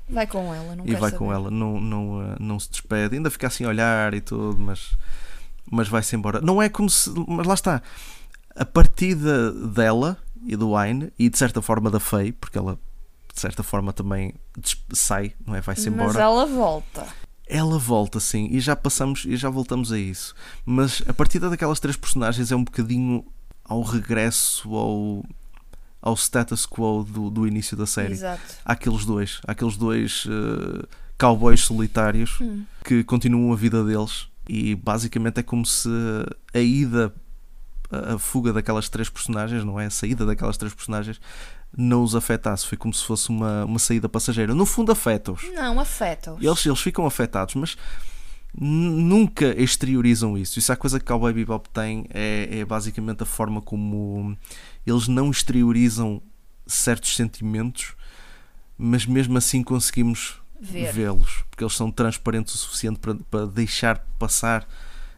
Vai 0.09 0.27
com 0.27 0.53
ela, 0.53 0.75
não 0.75 0.85
e 0.85 0.93
vai 0.93 1.11
saber. 1.11 1.19
com 1.19 1.33
ela, 1.33 1.51
não, 1.51 1.81
não, 1.81 2.23
eh, 2.23 2.37
não 2.41 2.59
se 2.59 2.71
despede, 2.71 3.17
ainda 3.17 3.31
fica 3.31 3.47
assim 3.47 3.65
a 3.65 3.69
olhar 3.69 4.13
e 4.13 4.21
tudo, 4.21 4.59
mas, 4.59 4.97
mas 5.71 5.89
vai-se 5.89 6.17
embora. 6.17 6.41
Não 6.41 6.61
é 6.61 6.69
como 6.69 6.91
se. 6.91 7.11
Mas 7.29 7.47
lá 7.47 7.55
está, 7.55 7.83
a 8.57 8.65
partida 8.65 9.53
dela 9.53 10.19
e 10.45 10.57
do 10.57 10.77
Aine 10.77 11.13
e 11.19 11.29
de 11.29 11.39
certa 11.39 11.63
forma 11.63 11.91
da 11.91 12.01
Faye, 12.01 12.33
porque 12.33 12.59
ela 12.59 12.79
de 13.35 13.41
certa 13.41 13.63
forma 13.63 13.93
também 13.93 14.35
sai, 14.93 15.33
não 15.47 15.55
é? 15.55 15.61
Vai-se 15.61 15.89
embora 15.89 16.09
Mas 16.09 16.17
ela 16.17 16.47
volta. 16.47 17.07
ela 17.47 17.79
volta 17.79 18.19
sim 18.21 18.49
e 18.51 18.61
já 18.61 18.75
passamos 18.77 19.25
e 19.25 19.37
já 19.37 19.49
voltamos 19.51 19.91
a 19.93 19.99
isso 19.99 20.35
mas 20.65 21.03
a 21.09 21.13
partida 21.13 21.49
daquelas 21.51 21.81
três 21.81 21.97
personagens 21.97 22.51
é 22.53 22.57
um 22.57 22.65
bocadinho 22.65 23.25
ao 23.65 23.83
regresso 23.83 24.75
ao 24.75 25.25
ao 26.03 26.15
status 26.17 26.65
quo 26.67 27.05
do, 27.05 27.29
do 27.31 27.47
início 27.47 27.77
da 27.77 27.87
série 27.87 28.13
Exato. 28.15 28.41
aqueles 28.65 29.05
dois 29.05 29.41
aqueles 29.47 29.77
dois 29.77 30.27
eh, 30.29 30.87
cowboys 31.19 31.61
solitários 31.61 32.39
Hum. 32.41 32.65
que 32.85 33.05
continuam 33.05 33.53
a 33.53 33.57
vida 33.57 33.85
deles 33.85 34.27
e 34.49 34.75
basicamente 34.75 35.39
é 35.41 35.43
como 35.43 35.65
se 35.67 35.89
a 36.55 36.59
ida 36.59 37.13
a 37.91 38.15
a 38.15 38.19
fuga 38.19 38.53
daquelas 38.53 38.89
três 38.89 39.09
personagens 39.09 39.65
não 39.65 39.79
é 39.81 39.87
a 39.87 39.91
saída 39.91 40.25
daquelas 40.25 40.57
três 40.57 40.73
personagens 40.73 41.21
não 41.77 42.03
os 42.03 42.15
afetasse 42.17 42.67
foi 42.67 42.77
como 42.77 42.93
se 42.93 43.05
fosse 43.05 43.29
uma, 43.29 43.65
uma 43.65 43.79
saída 43.79 44.09
passageira 44.09 44.55
no 44.55 44.67
fundo 44.67 44.91
afeta-os 44.93 45.43
Não, 45.55 45.79
afeta-os. 45.79 46.43
eles, 46.43 46.67
eles 46.67 46.81
ficam 46.81 47.07
afetados, 47.07 47.55
mas 47.55 47.77
nunca 48.55 49.55
exteriorizam 49.61 50.37
isso. 50.37 50.59
Isso 50.59 50.73
é 50.73 50.75
a 50.75 50.77
coisa 50.77 50.99
que 50.99 51.05
Cowboy 51.07 51.33
Bebop 51.33 51.69
tem, 51.71 52.07
é, 52.13 52.49
é 52.59 52.65
basicamente 52.65 53.23
a 53.23 53.27
forma 53.27 53.61
como 53.63 54.37
eles 54.87 55.07
não 55.07 55.31
exteriorizam 55.31 56.21
certos 56.67 57.15
sentimentos, 57.15 57.93
mas 58.77 59.07
mesmo 59.07 59.39
assim 59.39 59.63
conseguimos 59.63 60.41
vê-los, 60.93 61.45
porque 61.49 61.63
eles 61.65 61.75
são 61.75 61.91
transparentes 61.91 62.55
o 62.55 62.59
suficiente 62.59 62.99
para, 62.99 63.15
para 63.15 63.47
deixar 63.47 63.99
passar 64.19 64.67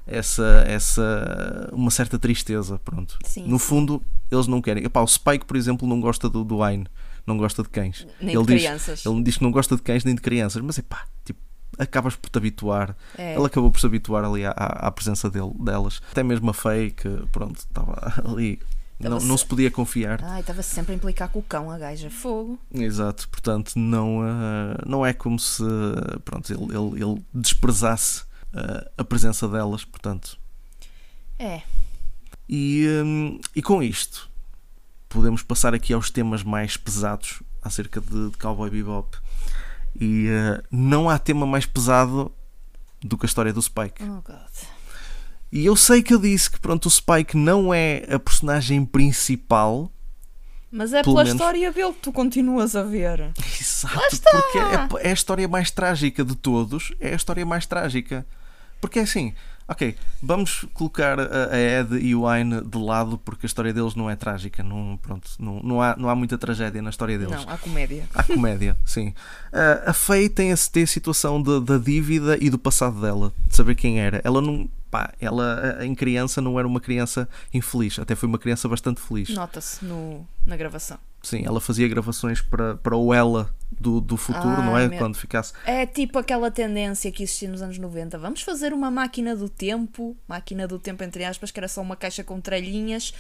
essa, 0.07 0.65
essa 0.67 1.69
uma 1.73 1.91
certa 1.91 2.19
tristeza, 2.19 2.79
pronto. 2.85 3.19
Sim, 3.25 3.47
no 3.47 3.59
fundo, 3.59 4.03
eles 4.31 4.47
não 4.47 4.61
querem. 4.61 4.85
Epá, 4.85 5.01
o 5.01 5.07
Spike, 5.07 5.45
por 5.45 5.57
exemplo, 5.57 5.87
não 5.89 6.01
gosta 6.01 6.29
do, 6.29 6.43
do 6.45 6.63
Aine, 6.63 6.87
não 7.27 7.37
gosta 7.39 7.63
de 7.63 7.69
cães. 7.69 8.07
Nem 8.21 8.35
ele 8.35 8.45
de 8.47 8.53
diz- 8.55 8.63
crianças. 8.63 9.07
Ele 9.07 9.23
diz 9.23 9.37
que 9.37 9.43
não 9.45 9.51
gosta 9.53 9.77
de 9.77 9.83
cães 9.83 10.05
nem 10.05 10.15
de 10.15 10.21
crianças, 10.21 10.61
mas 10.63 10.79
é 10.79 10.83
pá, 10.83 11.05
tipo, 11.25 11.39
acabas 11.79 12.17
por 12.17 12.29
te 12.31 12.37
habituar. 12.39 12.97
É. 13.17 13.35
Ele 13.37 13.47
acabou 13.47 13.71
por 13.71 13.81
se 13.81 13.87
habituar 13.87 14.25
ali 14.25 14.45
à, 14.45 14.51
à 14.51 14.89
à 14.89 14.91
presença 14.91 15.31
dele, 15.31 15.53
delas. 15.61 16.01
Até 16.11 16.23
mesmo 16.23 16.51
a 16.51 16.55
Faye, 16.55 16.91
que 16.91 17.09
pronto, 17.31 17.57
estava 17.59 18.13
ali. 18.25 18.59
Não, 19.01 19.19
não 19.19 19.37
se- 19.37 19.45
podia 19.47 19.69
confiar. 19.69 20.21
Ai, 20.23 20.41
estava 20.43 20.63
sempre 20.63 20.93
a 20.93 20.97
implicar 20.97 21.29
com 21.29 21.41
o 21.41 21.43
cão, 21.43 21.69
a 21.73 21.77
gaja. 21.79 22.09
Fogo. 22.09 22.57
Exato, 22.73 23.29
portanto, 23.31 23.73
não, 23.77 24.21
ah, 24.23 24.81
não 24.87 25.05
é 25.05 25.13
como 25.13 25.41
se 25.41 25.65
pronto, 26.25 26.53
ele, 26.53 26.65
ele, 26.77 27.03
ele 27.03 27.23
desprezasse 27.35 28.23
ah, 28.55 28.91
a 28.99 29.05
presença 29.05 29.49
delas, 29.49 29.85
portanto. 29.85 30.39
É. 31.39 31.63
E, 32.49 32.87
hum, 33.05 33.41
e 33.55 33.63
com 33.63 33.83
isto, 33.83 34.31
podemos 35.09 35.43
passar 35.43 35.75
aqui 35.75 35.93
aos 35.93 36.11
temas 36.11 36.43
mais 36.43 36.77
pesados 36.77 37.43
acerca 37.63 38.01
de, 38.01 38.31
de 38.31 38.37
Cowboy 38.37 38.71
Bebop. 38.71 39.17
E 39.99 40.29
ah, 40.31 40.63
não 40.71 41.09
há 41.09 41.19
tema 41.19 41.47
mais 41.47 41.67
pesado 41.67 42.33
do 43.01 43.17
que 43.19 43.27
a 43.27 43.29
história 43.29 43.53
do 43.53 43.61
Spike. 43.61 44.03
Oh, 44.03 44.23
God. 44.23 44.67
E 45.51 45.67
eu 45.67 45.77
sei 45.77 46.03
que 46.03 46.15
eu 46.15 46.19
disse 46.19 46.51
que 46.51 46.59
pronto, 46.59 46.87
o 46.87 46.91
Spike 46.91 47.37
não 47.37 47.75
é 47.75 48.07
a 48.11 48.19
personagem 48.19 48.85
principal. 48.87 49.91
Mas 50.71 50.95
é 50.95 51.03
pela 51.03 51.17
menos- 51.25 51.33
história 51.35 51.71
dele 51.71 51.93
que 51.93 51.99
tu 52.01 52.11
continuas 52.13 52.75
a 52.75 52.83
ver. 52.83 53.33
Exato, 53.61 53.99
porque 54.31 54.59
é, 54.59 55.09
é 55.09 55.11
a 55.11 55.13
história 55.13 55.47
mais 55.47 55.71
trágica 55.71 56.25
de 56.25 56.35
todos. 56.35 56.95
É 56.99 57.13
a 57.13 57.17
história 57.17 57.45
mais 57.45 57.67
trágica. 57.67 58.27
Porque 58.83 58.99
é 58.99 59.03
assim, 59.03 59.33
ok, 59.69 59.97
vamos 60.21 60.67
colocar 60.75 61.19
a, 61.21 61.57
Ed 61.57 61.97
e 62.05 62.15
o 62.17 62.27
Aine 62.27 62.61
de 62.63 62.77
lado 62.77 63.17
porque 63.17 63.47
a 63.47 63.49
história 63.49 63.73
deles 63.73 63.95
não 63.95 64.11
é 64.11 64.17
trágica. 64.17 64.61
Não, 64.63 64.99
pronto, 65.01 65.31
não, 65.39 65.61
não, 65.63 65.81
há, 65.81 65.95
não 65.97 66.09
há 66.11 66.17
muita 66.17 66.37
tragédia 66.37 66.83
na 66.83 66.91
história 66.91 67.17
deles. 67.17 67.33
Não, 67.33 67.49
há 67.49 67.57
comédia. 67.57 68.05
Há 68.13 68.25
comédia, 68.25 68.77
sim. 68.85 69.15
Ah, 69.53 69.85
a 69.91 69.93
Faye 69.93 70.29
tem 70.29 70.53
a, 70.53 70.57
tem 70.57 70.83
a 70.83 70.87
situação 70.87 71.41
de- 71.41 71.61
da 71.61 71.79
dívida 71.79 72.37
e 72.41 72.51
do 72.51 72.59
passado 72.59 73.01
dela, 73.01 73.33
de 73.47 73.55
saber 73.55 73.77
quem 73.77 74.01
era. 74.01 74.21
Ela 74.25 74.43
não. 74.43 74.69
Pá, 74.91 75.11
ela 75.19 75.79
em 75.81 75.95
criança 75.95 76.43
não 76.43 76.59
era 76.59 76.69
uma 76.69 76.79
criança 76.81 77.27
infeliz, 77.55 77.99
até 77.99 78.15
foi 78.15 78.29
uma 78.29 78.39
criança 78.39 78.69
bastante 78.69 79.01
feliz. 79.01 79.31
Nota-se 79.31 79.83
no, 79.83 80.27
na 80.45 80.55
gravação. 80.55 80.99
Sim, 81.23 81.43
ela 81.47 81.61
fazia 81.61 81.87
gravações 81.89 82.41
para, 82.41 82.75
para 82.77 82.97
o 82.97 83.15
ela 83.15 83.49
do, 83.71 84.01
do 84.01 84.17
futuro, 84.17 84.63
não 84.63 84.77
é? 84.77 84.89
meu- 84.89 84.99
Quando 84.99 85.17
ficasse. 85.17 85.53
É 85.65 85.87
tipo 85.87 86.19
aquela 86.19 86.51
tendência 86.51 87.11
que 87.13 87.23
existia 87.23 87.49
nos 87.49 87.63
anos 87.63 87.79
90. 87.79 88.19
Vamos 88.19 88.43
fazer 88.43 88.73
uma 88.73 88.91
máquina 88.91 89.35
do 89.37 89.49
tempo, 89.49 90.17
máquina 90.29 90.67
do 90.69 90.79
tempo 90.79 91.03
entre 91.05 91.25
aspas, 91.25 91.51
que 91.51 91.59
era 91.61 91.69
só 91.69 91.81
uma 91.81 91.97
caixa 91.97 92.23
com 92.25 92.41
trelhinhas, 92.41 93.15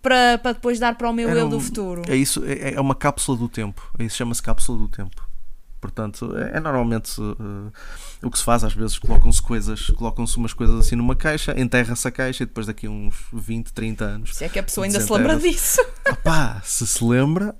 para, 0.00 0.38
para 0.38 0.52
depois 0.52 0.78
dar 0.78 0.96
para 0.96 1.10
o 1.10 1.12
meu 1.12 1.28
Era 1.28 1.40
eu 1.40 1.48
do 1.48 1.56
um- 1.56 1.60
futuro. 1.60 2.02
É 2.08 2.14
isso, 2.16 2.42
é, 2.46 2.74
é 2.74 2.80
uma 2.80 2.94
cápsula 2.94 3.36
do 3.36 3.48
tempo. 3.48 3.82
Isso 3.98 4.16
chama-se 4.16 4.42
cápsula 4.42 4.78
do 4.78 4.88
tempo. 4.88 5.27
Portanto, 5.80 6.36
é, 6.36 6.56
é 6.56 6.60
normalmente 6.60 7.12
eh, 7.20 8.26
o 8.26 8.30
que 8.30 8.38
se 8.38 8.44
faz, 8.44 8.64
às 8.64 8.72
vezes 8.74 8.98
colocam-se 8.98 9.40
coisas, 9.40 9.86
colocam-se 9.90 10.36
umas 10.36 10.52
coisas 10.52 10.78
assim 10.80 10.96
numa 10.96 11.14
caixa, 11.14 11.58
enterra-se 11.58 12.06
a 12.08 12.10
caixa 12.10 12.42
e 12.42 12.46
depois 12.46 12.66
daqui 12.66 12.86
a 12.86 12.90
uns 12.90 13.14
20, 13.32 13.72
30 13.72 14.04
anos. 14.04 14.36
Se 14.36 14.44
é 14.44 14.48
que 14.48 14.58
a 14.58 14.62
pessoa 14.62 14.84
ainda 14.86 15.00
se 15.00 15.12
lembra 15.12 15.36
disso. 15.38 15.80
Pá, 16.24 16.60
se 16.64 16.86
se 16.86 17.04
lembra 17.04 17.54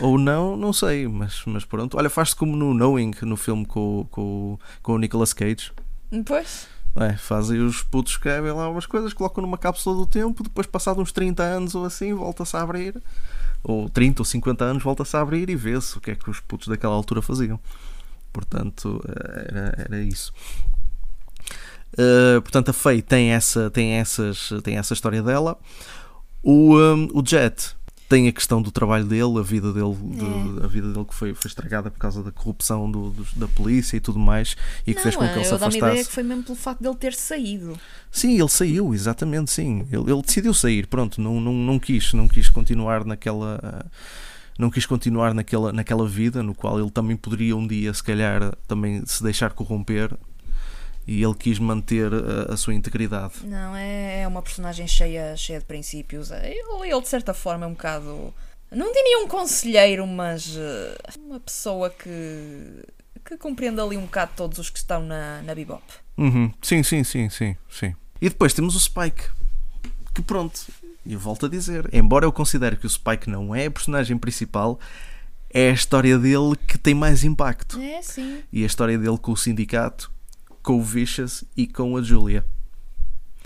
ou 0.00 0.18
não, 0.18 0.56
não 0.56 0.72
sei, 0.72 1.08
mas, 1.08 1.42
mas 1.46 1.64
pronto. 1.64 1.96
Olha, 1.96 2.10
faz-se 2.10 2.36
como 2.36 2.54
no 2.56 2.72
Knowing, 2.74 3.12
no 3.22 3.36
filme 3.36 3.64
com, 3.66 4.00
o- 4.00 4.04
com, 4.04 4.58
com 4.82 4.92
o 4.94 4.98
Nicolas 4.98 5.32
Cage. 5.32 5.72
Pois. 6.24 6.68
É, 6.94 7.14
fazem 7.16 7.58
os 7.64 7.82
putos 7.82 8.12
escrevem 8.12 8.52
lá 8.52 8.68
umas 8.68 8.84
coisas, 8.84 9.14
colocam 9.14 9.40
numa 9.42 9.56
cápsula 9.56 9.96
do 9.96 10.04
tempo, 10.06 10.42
depois 10.42 10.66
passado 10.66 11.00
uns 11.00 11.10
30 11.10 11.42
anos 11.42 11.74
ou 11.74 11.86
assim, 11.86 12.12
volta-se 12.12 12.54
a 12.54 12.60
abrir, 12.60 13.02
ou 13.62 13.88
30 13.88 14.22
ou 14.22 14.24
50 14.24 14.64
anos, 14.64 14.82
volta-se 14.82 15.16
a 15.16 15.20
abrir 15.20 15.48
e 15.48 15.56
vê-se 15.56 15.96
o 15.96 16.00
que 16.00 16.10
é 16.10 16.14
que 16.14 16.28
os 16.28 16.40
putos 16.40 16.68
daquela 16.68 16.94
altura 16.94 17.22
faziam. 17.22 17.60
Portanto, 18.32 19.00
era, 19.48 19.74
era 19.78 20.02
isso. 20.02 20.32
Uh, 21.92 22.40
portanto, 22.40 22.70
a 22.70 22.72
Faye 22.72 23.02
tem 23.02 23.32
essa, 23.32 23.70
tem, 23.70 23.92
essas, 23.92 24.50
tem 24.64 24.78
essa 24.78 24.94
história 24.94 25.22
dela. 25.22 25.58
O, 26.42 26.76
um, 26.76 27.08
o 27.12 27.22
Jet 27.24 27.76
tem 28.12 28.28
a 28.28 28.32
questão 28.32 28.60
do 28.60 28.70
trabalho 28.70 29.06
dele, 29.06 29.38
a 29.38 29.42
vida 29.42 29.72
dele, 29.72 29.94
de- 29.94 30.64
a 30.64 30.66
vida 30.66 30.92
dele 30.92 31.04
que 31.06 31.14
foi, 31.14 31.32
foi 31.32 31.48
estragada 31.48 31.90
por 31.90 31.98
causa 31.98 32.22
da 32.22 32.30
corrupção 32.30 32.90
do- 32.90 33.08
dos- 33.10 33.32
da 33.32 33.48
polícia 33.48 33.96
e 33.96 34.00
tudo 34.00 34.18
mais, 34.18 34.54
e 34.86 34.92
que 34.94 35.00
fez 35.00 35.16
com 35.16 35.26
que 35.26 35.34
ele 35.34 35.44
se 35.44 35.52
eu 35.52 35.58
dá-me 35.58 35.76
ideia 35.78 35.92
afastasse. 35.92 36.08
que 36.10 36.14
foi 36.14 36.22
mesmo 36.22 36.42
pelo 36.42 36.56
facto 36.58 36.82
dele 36.82 36.96
ter 36.96 37.14
saído. 37.14 37.78
Sim, 38.10 38.38
ele 38.38 38.48
saiu, 38.48 38.92
exatamente, 38.92 39.50
sim. 39.50 39.86
Ele, 39.90 40.10
ele 40.12 40.20
decidiu 40.22 40.52
sair, 40.52 40.86
pronto, 40.86 41.20
não, 41.20 41.40
não, 41.40 41.54
não 41.54 41.78
quis, 41.78 42.12
não 42.12 42.28
quis 42.28 42.48
continuar 42.50 43.04
naquela. 43.04 43.86
Não 44.58 44.70
quis 44.70 44.84
continuar 44.84 45.32
naquela, 45.32 45.72
naquela 45.72 46.06
vida 46.06 46.42
no 46.42 46.54
qual 46.54 46.78
ele 46.78 46.90
também 46.90 47.16
poderia 47.16 47.56
um 47.56 47.66
dia, 47.66 47.92
se 47.94 48.02
calhar, 48.02 48.54
também 48.68 49.02
se 49.06 49.22
deixar 49.22 49.50
corromper 49.54 50.10
e 51.06 51.22
ele 51.22 51.34
quis 51.34 51.58
manter 51.58 52.10
a, 52.12 52.52
a 52.52 52.56
sua 52.56 52.74
integridade. 52.74 53.34
Não, 53.44 53.74
é, 53.74 54.20
é 54.20 54.28
uma 54.28 54.42
personagem 54.42 54.86
cheia, 54.86 55.36
cheia 55.36 55.58
de 55.58 55.64
princípios. 55.64 56.30
Ele, 56.30 56.90
ele, 56.90 57.00
de 57.00 57.08
certa 57.08 57.34
forma, 57.34 57.64
é 57.64 57.68
um 57.68 57.72
bocado. 57.72 58.32
Não 58.70 58.92
diria 58.92 59.18
um 59.18 59.28
conselheiro, 59.28 60.06
mas 60.06 60.56
eh, 60.56 60.96
uma 61.18 61.38
pessoa 61.38 61.90
que, 61.90 62.84
que 63.24 63.36
compreende 63.36 63.80
ali 63.80 63.96
um 63.96 64.02
bocado 64.02 64.32
todos 64.34 64.58
os 64.58 64.70
que 64.70 64.78
estão 64.78 65.02
na, 65.02 65.42
na 65.42 65.54
Bebop. 65.54 65.82
Uhum, 66.16 66.52
Sim, 66.62 66.82
sim, 66.82 67.04
sim, 67.04 67.28
sim, 67.28 67.56
sim. 67.68 67.94
E 68.20 68.28
depois 68.28 68.54
temos 68.54 68.74
o 68.74 68.80
Spike, 68.80 69.24
que 70.14 70.22
pronto, 70.22 70.60
eu 71.06 71.18
volto 71.18 71.46
a 71.46 71.48
dizer, 71.48 71.88
embora 71.92 72.24
eu 72.24 72.32
considere 72.32 72.76
que 72.76 72.86
o 72.86 72.90
Spike 72.90 73.28
não 73.28 73.54
é 73.54 73.66
a 73.66 73.70
personagem 73.70 74.16
principal, 74.16 74.78
é 75.50 75.70
a 75.70 75.72
história 75.72 76.18
dele 76.18 76.56
que 76.66 76.78
tem 76.78 76.94
mais 76.94 77.24
impacto. 77.24 77.78
É, 77.78 78.00
sim. 78.00 78.42
e 78.52 78.62
a 78.62 78.66
história 78.66 78.96
dele 78.96 79.18
com 79.18 79.32
o 79.32 79.36
sindicato, 79.36 80.10
com 80.62 80.78
o 80.78 80.82
Vicious 80.82 81.44
e 81.56 81.66
com 81.66 81.96
a 81.96 82.02
Julia. 82.02 82.44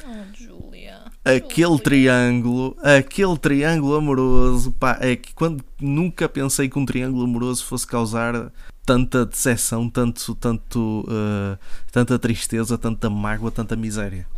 Oh, 0.05 0.35
Julia. 0.35 1.05
Aquele 1.25 1.79
triângulo, 1.81 2.77
aquele 2.83 3.37
triângulo 3.37 3.97
amoroso, 3.97 4.71
pá, 4.73 4.99
é 5.01 5.17
que 5.17 5.35
quando 5.35 5.65
nunca 5.81 6.29
pensei 6.29 6.69
que 6.69 6.79
um 6.79 6.87
triângulo 6.87 7.25
amoroso 7.25 7.65
fosse 7.65 7.87
causar 7.87 8.53
tanta 8.85 9.27
decepção, 9.27 9.91
tanto, 9.91 10.35
tanto, 10.37 11.05
eh, 11.11 11.59
tanta 11.91 12.17
tristeza, 12.19 12.79
tanta 12.79 13.11
mágoa, 13.11 13.51
tanta 13.51 13.75
miséria. 13.75 14.29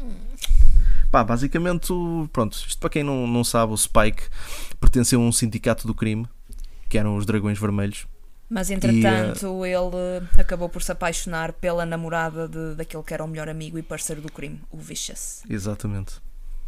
Pá, 1.10 1.22
basicamente, 1.22 1.92
pronto, 2.32 2.54
isto 2.54 2.78
para 2.78 2.88
quem 2.88 3.02
não, 3.02 3.26
não 3.26 3.44
sabe, 3.44 3.72
o 3.72 3.76
Spike 3.76 4.22
pertenceu 4.80 5.20
a 5.20 5.24
um 5.24 5.32
sindicato 5.32 5.86
do 5.86 5.94
crime, 5.94 6.26
que 6.88 6.96
eram 6.96 7.16
os 7.16 7.26
Dragões 7.26 7.58
Vermelhos. 7.58 8.06
Mas 8.50 8.70
entretanto, 8.70 9.64
ele 9.66 10.26
acabou 10.38 10.68
por 10.70 10.82
se 10.82 10.90
apaixonar 10.90 11.52
pela 11.52 11.84
namorada 11.84 12.48
de, 12.48 12.74
daquele 12.76 13.02
que 13.02 13.12
era 13.12 13.22
o 13.22 13.28
melhor 13.28 13.48
amigo 13.48 13.78
e 13.78 13.82
parceiro 13.82 14.22
do 14.22 14.32
crime, 14.32 14.60
o 14.70 14.78
Vicious. 14.78 15.42
Exatamente. 15.48 16.14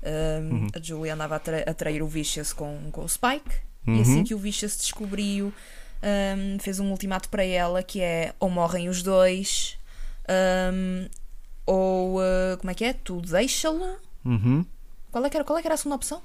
Um, 0.03 0.51
Uhum. 0.51 0.67
A 0.75 0.81
Julia 0.83 1.15
andava 1.15 1.37
a, 1.37 1.39
tra 1.39 1.59
a 1.67 1.75
trair 1.75 2.03
o 2.03 2.07
Vicious 2.07 2.53
com, 2.53 2.89
com 2.93 3.03
o 3.05 3.09
Spike, 3.09 3.51
e 3.87 3.91
Uhum. 3.93 4.01
assim 4.03 4.25
que 4.25 4.35
o 4.35 4.39
Vicious 4.39 4.77
descobriu, 4.77 5.53
um, 6.03 6.59
fez 6.59 6.81
um 6.81 6.91
ultimato 6.91 7.29
para 7.31 7.45
ela 7.45 7.83
que 7.83 8.01
é 8.01 8.35
ou 8.39 8.49
morrem 8.51 8.89
os 8.89 9.03
dois, 9.03 9.79
um, 10.73 11.07
ou 11.67 12.19
uh, 12.19 12.57
como 12.59 12.71
é 12.71 12.75
que 12.75 12.85
é? 12.85 12.93
Tu 12.93 13.21
deixa-lo. 13.23 13.97
Uhum. 14.25 14.65
Qual, 15.11 15.25
é 15.25 15.31
que 15.31 15.37
era, 15.37 15.45
qual 15.45 15.59
é 15.59 15.63
que 15.63 15.69
era 15.69 15.75
a 15.75 15.79
segunda 15.79 15.97
opção? 15.97 16.21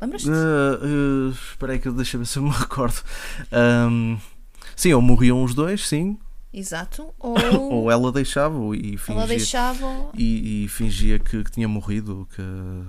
Lembras-te? 0.00 0.30
Ah, 0.30 0.78
ah, 0.82 1.30
espera 1.52 1.72
aí 1.74 1.78
que 1.78 1.90
deixa 1.90 2.16
ver 2.18 2.26
se 2.26 2.38
eu 2.38 2.42
me 2.42 2.50
recordo. 2.56 3.02
Ahm, 3.52 4.16
sim, 4.80 4.92
ou 4.92 5.00
morriam 5.02 5.42
os 5.44 5.54
dois, 5.54 5.86
sim. 5.86 6.18
Exato. 6.52 7.14
Ou, 7.20 7.36
Ou 7.72 7.90
ela 7.92 8.10
deixava 8.10 8.58
e 8.76 8.96
fingia, 8.96 9.14
ela 9.14 9.26
deixava. 9.28 10.10
e, 10.14 10.64
e 10.64 10.68
fingia 10.68 11.16
que, 11.20 11.44
que 11.44 11.50
tinha 11.52 11.68
morrido, 11.68 12.26
que 12.34 12.42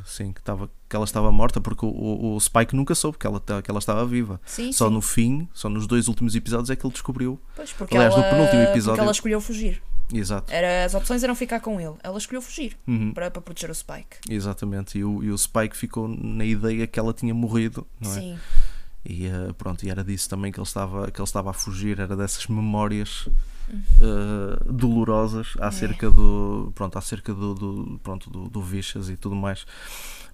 sim, 0.03 0.31
que, 0.33 0.39
estava, 0.39 0.67
que 0.89 0.95
ela 0.95 1.05
estava 1.05 1.31
morta, 1.31 1.61
porque 1.61 1.85
o, 1.85 1.89
o- 1.89 2.35
o 2.35 2.39
Spike 2.39 2.75
nunca 2.75 2.95
soube 2.95 3.19
que 3.19 3.27
ela, 3.27 3.39
que 3.39 3.69
ela 3.69 3.77
estava 3.77 4.03
viva. 4.03 4.41
Sim, 4.47 4.71
Só 4.71 4.87
sim. 4.87 4.93
no 4.95 4.99
fim, 5.01 5.47
só 5.53 5.69
nos 5.69 5.85
dois 5.85 6.07
últimos 6.07 6.35
episódios 6.35 6.71
é 6.71 6.75
que 6.75 6.83
ele 6.83 6.91
descobriu. 6.91 7.39
Pois, 7.55 7.71
porque 7.71 7.95
Aliás, 7.95 8.15
no 8.15 8.21
ela, 8.23 8.31
penúltimo 8.31 8.61
porque 8.61 8.71
episódio- 8.71 9.01
ela 9.03 9.11
escolheu 9.11 9.39
fugir. 9.39 9.83
Exato. 10.13 10.51
Era, 10.51 10.83
as 10.83 10.93
opções 10.95 11.23
eram 11.23 11.35
ficar 11.35 11.59
com 11.61 11.79
ele. 11.79 11.93
Ela 12.03 12.17
escolheu 12.17 12.41
fugir 12.41 12.75
Uhum, 12.85 13.13
para, 13.13 13.31
para 13.31 13.41
proteger 13.41 13.69
o 13.69 13.75
Spike. 13.75 14.17
Exatamente. 14.27 14.97
E 14.97 15.03
o, 15.05 15.23
e 15.23 15.29
o 15.31 15.37
Spike 15.37 15.77
ficou 15.77 16.05
na 16.07 16.43
ideia 16.43 16.85
que 16.87 16.99
ela 16.99 17.13
tinha 17.13 17.33
morrido, 17.33 17.87
não 17.99 18.11
é? 18.11 18.15
Sim. 18.15 18.39
E 19.03 19.25
eh, 19.25 19.53
pronto, 19.57 19.83
e 19.85 19.89
era 19.89 20.03
disso 20.03 20.29
também 20.29 20.51
que 20.51 20.59
ele 20.59 20.67
estava, 20.67 21.09
que 21.11 21.19
ele 21.19 21.25
estava 21.27 21.49
a 21.49 21.53
fugir, 21.53 21.99
era 21.99 22.15
dessas 22.15 22.47
memórias 22.47 23.27
Uhum. 23.71 23.81
eh, 24.01 24.63
dolorosas 24.71 25.53
É. 25.57 25.63
acerca 25.65 26.11
do 26.11 26.71
pronto, 26.75 26.97
acerca 26.97 27.33
do, 27.33 27.53
do, 27.55 27.99
pronto, 28.03 28.29
do, 28.29 28.49
do 28.49 28.61
Vicious 28.61 29.09
e 29.09 29.15
tudo 29.15 29.35
mais. 29.35 29.65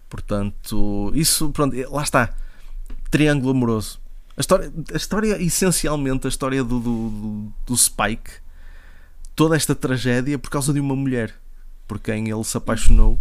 Portanto, 0.10 1.12
isso, 1.14 1.50
pronto, 1.52 1.76
lá 1.92 2.02
está. 2.04 2.34
Triângulo 3.12 3.52
amoroso. 3.52 4.00
A 4.36 4.42
história, 4.42 4.72
a 4.94 4.98
história 4.98 5.42
essencialmente, 5.42 6.26
a 6.26 6.30
história 6.30 6.64
do, 6.64 6.80
do, 6.80 7.10
do- 7.10 7.54
do 7.66 7.78
Spike, 7.78 8.32
toda 9.36 9.56
esta 9.56 9.76
tragédia 9.76 10.38
por 10.40 10.50
causa 10.50 10.72
de 10.74 10.80
uma 10.80 10.96
mulher 10.96 11.34
por 11.88 12.00
quem 12.00 12.30
ele 12.30 12.44
se 12.44 12.58
apaixonou 12.58 13.20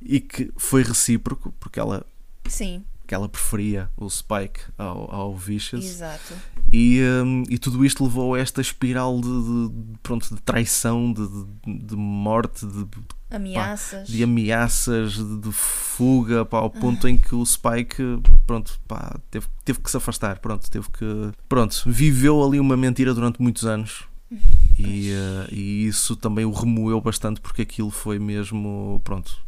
e 0.00 0.20
que 0.20 0.52
foi 0.56 0.82
recíproco, 0.82 1.52
porque 1.60 1.78
ela 1.80 2.04
Sim, 2.48 2.84
que 3.08 3.14
ela 3.14 3.28
preferia 3.28 3.88
o 3.96 4.08
Spike 4.08 4.60
ao, 4.76 5.10
ao 5.12 5.34
Vicious 5.34 5.82
exato. 5.84 6.34
e, 6.70 7.00
hum, 7.24 7.42
e 7.48 7.58
tudo 7.58 7.82
isto 7.84 8.04
levou 8.04 8.34
a 8.34 8.38
esta 8.38 8.60
espiral 8.60 9.18
de, 9.18 9.26
de- 9.28 9.68
de- 9.70 9.98
pronto, 10.02 10.34
de 10.34 10.40
traição, 10.42 11.10
de, 11.12 11.26
de- 11.26 11.78
de 11.86 11.96
morte, 11.96 12.66
de, 12.66 12.86
Ameaças. 13.30 14.06
de 14.08 14.22
ameaças, 14.22 15.14
de, 15.14 15.38
de 15.40 15.52
fuga, 15.52 16.44
pá, 16.44 16.58
ao 16.58 16.68
ponto 16.70 17.08
em 17.08 17.16
que 17.16 17.34
o 17.34 17.44
Spike 17.46 18.02
pronto, 18.46 18.78
pá, 18.86 19.18
teve, 19.30 19.46
teve 19.64 19.80
que 19.80 19.90
se 19.90 19.96
afastar, 19.96 20.38
pronto, 20.38 20.70
teve 20.70 20.88
que 20.90 21.04
pronto, 21.48 21.82
viveu 21.86 22.44
ali 22.44 22.60
uma 22.60 22.76
mentira 22.76 23.14
durante 23.14 23.40
muitos 23.40 23.64
anos 23.64 24.04
e, 24.78 25.10
eh, 25.10 25.48
e 25.50 25.86
isso 25.86 26.14
também 26.14 26.44
o 26.44 26.52
remoeu 26.52 27.00
bastante 27.00 27.40
porque 27.40 27.62
aquilo 27.62 27.90
foi 27.90 28.18
mesmo 28.18 29.00
pronto. 29.02 29.47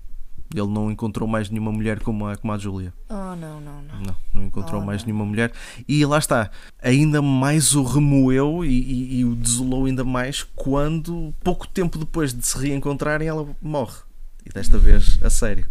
Ele 0.54 0.66
não 0.66 0.90
encontrou 0.90 1.28
mais 1.28 1.48
nenhuma 1.48 1.70
mulher 1.70 2.00
como 2.00 2.26
a, 2.26 2.36
como 2.36 2.52
a 2.52 2.58
Julia. 2.58 2.92
Oh, 3.08 3.36
não, 3.36 3.60
não, 3.60 3.82
não. 3.82 4.00
Não, 4.06 4.16
não 4.34 4.44
encontrou 4.44 4.80
Oh, 4.80 4.84
mais 4.84 5.02
não. 5.02 5.06
nenhuma 5.06 5.24
mulher. 5.24 5.52
E 5.86 6.04
lá 6.04 6.18
está, 6.18 6.50
ainda 6.82 7.22
mais 7.22 7.74
o 7.76 7.84
remoeu 7.84 8.64
e, 8.64 8.68
e- 8.68 9.18
e 9.20 9.24
o 9.24 9.36
desolou 9.36 9.86
ainda 9.86 10.04
mais 10.04 10.42
quando, 10.56 11.32
pouco 11.44 11.68
tempo 11.68 11.96
depois 11.98 12.34
de 12.34 12.44
se 12.44 12.58
reencontrarem, 12.58 13.28
ela 13.28 13.46
morre. 13.62 13.98
E 14.44 14.48
desta 14.52 14.76
vez 14.78 15.18
a 15.22 15.30
sério. 15.30 15.66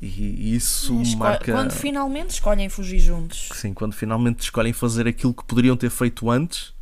E, 0.00 0.06
e 0.06 0.54
isso 0.54 1.00
Esco- 1.02 1.18
marca. 1.18 1.52
Quando 1.52 1.70
finalmente 1.72 2.30
escolhem 2.30 2.68
fugir 2.68 2.98
juntos. 2.98 3.48
Sim, 3.54 3.72
quando 3.74 3.92
finalmente 3.94 4.40
escolhem 4.42 4.72
fazer 4.72 5.06
aquilo 5.06 5.32
que 5.34 5.44
poderiam 5.44 5.76
ter 5.76 5.90
feito 5.90 6.30
antes 6.30 6.72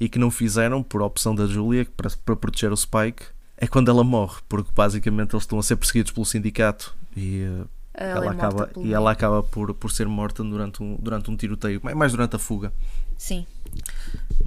e 0.00 0.08
que 0.08 0.18
não 0.18 0.30
fizeram 0.30 0.82
por 0.82 1.02
opção 1.02 1.34
da 1.34 1.46
Julia 1.46 1.86
para, 1.96 2.10
para 2.24 2.36
proteger 2.36 2.72
o 2.72 2.76
Spike, 2.76 3.22
é 3.60 3.66
quando 3.66 3.90
ela 3.90 4.02
morre, 4.04 4.40
porque 4.48 4.70
basicamente 4.74 5.34
eles 5.34 5.42
estão 5.42 5.58
a 5.58 5.62
ser 5.62 5.76
perseguidos 5.76 6.12
pelo 6.12 6.24
sindicato 6.24 6.94
e 7.16 7.42
eh, 7.42 7.64
Ela, 7.94 8.10
ela 8.10 8.24
é 8.24 8.28
morta 8.28 8.46
acaba, 8.46 8.66
pelo 8.68 8.86
e 8.86 8.94
ela 8.94 9.10
acaba 9.10 9.42
por, 9.42 9.74
por 9.74 9.90
ser 9.90 10.06
morta 10.06 10.42
durante 10.44 10.82
um, 10.82 10.96
durante 11.00 11.30
um 11.30 11.36
tiroteio, 11.36 11.80
mais- 11.82 11.96
mais 11.96 12.12
durante 12.12 12.36
a 12.36 12.38
fuga. 12.38 12.72
Sim, 13.16 13.44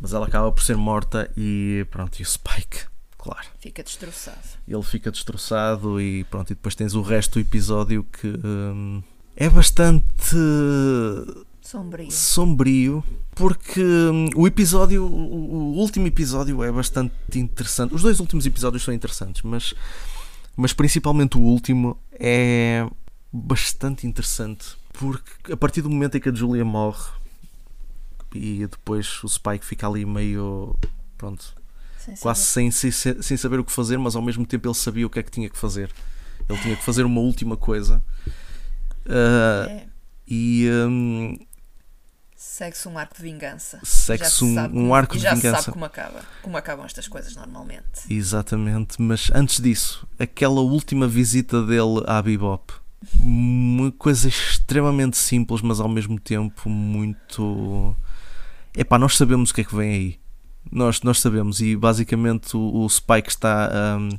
Mas 0.01 0.13
ela 0.13 0.25
acaba 0.25 0.49
por 0.51 0.63
ser 0.63 0.77
morta 0.77 1.29
e 1.35 1.85
pronto, 1.91 2.17
e 2.19 2.23
o 2.23 2.25
Spike, 2.25 2.85
claro, 3.17 3.47
fica 3.59 3.83
destroçado. 3.83 4.37
ele 4.65 4.81
fica 4.83 5.11
destroçado 5.11 5.99
e 5.99 6.23
pronto, 6.23 6.51
e 6.51 6.55
depois 6.55 6.73
tens 6.73 6.93
o 6.95 7.01
resto 7.01 7.33
do 7.33 7.39
episódio 7.41 8.03
que 8.05 8.27
hum, 8.27 9.03
é 9.35 9.49
bastante 9.49 10.35
Sombrio. 11.71 12.11
sombrio, 12.11 13.03
porque 13.33 13.81
hum, 13.81 14.29
o 14.35 14.45
episódio, 14.45 15.05
o, 15.05 15.77
último 15.77 16.05
episódio 16.05 16.61
é 16.61 16.69
bastante 16.69 17.13
interessante. 17.35 17.95
Os 17.95 18.01
dois 18.01 18.19
últimos 18.19 18.45
episódios 18.45 18.83
são 18.83 18.93
interessantes, 18.93 19.41
mas, 19.41 19.73
mas 20.57 20.73
principalmente 20.73 21.37
o 21.37 21.41
último 21.41 21.97
é 22.11 22.85
bastante 23.31 24.05
interessante, 24.05 24.75
porque 24.91 25.53
a 25.53 25.55
partir 25.55 25.81
do 25.81 25.89
momento 25.89 26.17
em 26.17 26.19
que 26.19 26.27
a 26.27 26.33
Julia 26.33 26.65
morre 26.65 27.09
e 28.35 28.67
depois 28.67 29.23
o 29.23 29.29
Spike 29.29 29.65
fica 29.65 29.87
ali 29.87 30.05
meio 30.05 30.75
pronto, 31.17 31.55
Sem 31.97 32.17
quase 32.17 32.41
sem, 32.41 32.69
sem, 32.69 32.91
sem 32.91 33.37
saber 33.37 33.61
o 33.61 33.63
que 33.63 33.71
fazer, 33.71 33.97
mas 33.97 34.17
ao 34.17 34.21
mesmo 34.21 34.45
tempo 34.45 34.67
ele 34.67 34.75
sabia 34.75 35.07
o 35.07 35.09
que 35.09 35.19
é 35.19 35.23
que 35.23 35.31
tinha 35.31 35.49
que 35.49 35.57
fazer. 35.57 35.89
Ele 36.49 36.59
tinha 36.59 36.75
que 36.75 36.83
fazer 36.83 37.05
uma 37.05 37.21
última 37.21 37.55
coisa. 37.55 38.03
Ah, 39.07 39.67
É, 39.69 39.87
e 40.27 40.69
hum, 40.69 41.37
Segue-se 42.61 42.87
um 42.87 42.95
arco 42.99 43.15
de 43.15 43.23
vingança. 43.23 43.79
Segue-se 43.83 44.29
Já 44.29 44.35
se 44.37 44.43
um- 44.43 44.53
sabe 44.53 44.77
um 44.77 44.93
arco 44.93 45.15
e 45.15 45.17
de 45.17 45.23
já 45.23 45.29
se 45.31 45.35
vingança. 45.41 45.61
sabe 45.63 45.73
como 45.73 45.85
acaba. 45.85 46.21
Como 46.43 46.57
acabam 46.57 46.85
estas 46.85 47.07
coisas 47.07 47.35
normalmente. 47.35 47.81
Exatamente, 48.07 49.01
mas 49.01 49.31
antes 49.33 49.59
disso, 49.59 50.07
aquela 50.19 50.61
última 50.61 51.07
visita 51.07 51.65
dele 51.65 52.03
à 52.05 52.21
Bebop, 52.21 52.71
uma 53.19 53.91
coisa 53.93 54.27
extremamente 54.27 55.17
simples, 55.17 55.59
mas 55.63 55.79
ao 55.79 55.89
mesmo 55.89 56.19
tempo 56.19 56.69
muito. 56.69 57.95
Epá, 58.77 58.99
nós 58.99 59.17
sabemos 59.17 59.49
o 59.49 59.53
que 59.55 59.61
é 59.61 59.63
que 59.63 59.75
vem 59.75 59.91
aí. 59.91 60.19
Nós, 60.71 61.01
nós 61.01 61.19
sabemos, 61.19 61.59
e 61.59 61.75
basicamente 61.75 62.55
o, 62.55 62.83
o 62.85 62.89
Spike 62.89 63.27
está. 63.29 63.69
hum, 63.99 64.09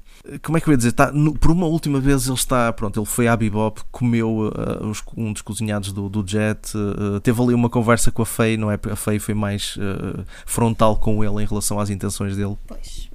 como 0.43 0.59
é 0.59 0.61
que 0.61 0.69
eu 0.69 0.73
ia 0.73 0.77
dizer? 0.77 0.91
Está, 0.91 1.11
no- 1.11 1.33
por 1.33 1.51
uma 1.51 1.65
última 1.67 1.99
vez 1.99 2.27
ele 2.27 2.35
está. 2.35 2.71
Pronto, 2.75 3.01
ele 3.01 3.07
foi 3.07 3.27
à 3.27 3.35
Bebop, 3.35 3.81
comeu 3.91 4.49
uh, 4.49 4.87
os- 4.87 5.03
um 5.17 5.33
dos 5.33 5.41
cozinhados 5.41 5.93
do, 5.93 6.11
do 6.11 6.23
Jet, 6.27 6.77
uh, 6.77 7.19
teve 7.21 7.41
ali 7.43 7.55
uma 7.55 7.71
conversa 7.71 8.11
com 8.11 8.21
a 8.21 8.27
Faye, 8.27 8.59
não 8.59 8.71
é? 8.71 8.79
A 8.91 8.97
Faye 8.97 9.19
foi 9.19 9.33
mais 9.35 9.77
uh, 9.77 10.25
frontal 10.45 10.97
com 10.97 11.25
ele 11.25 11.43
em 11.43 11.47
relação 11.47 11.81
às 11.81 11.89
intenções 11.89 12.37
dele. 12.37 12.57
Pois. 12.67 13.09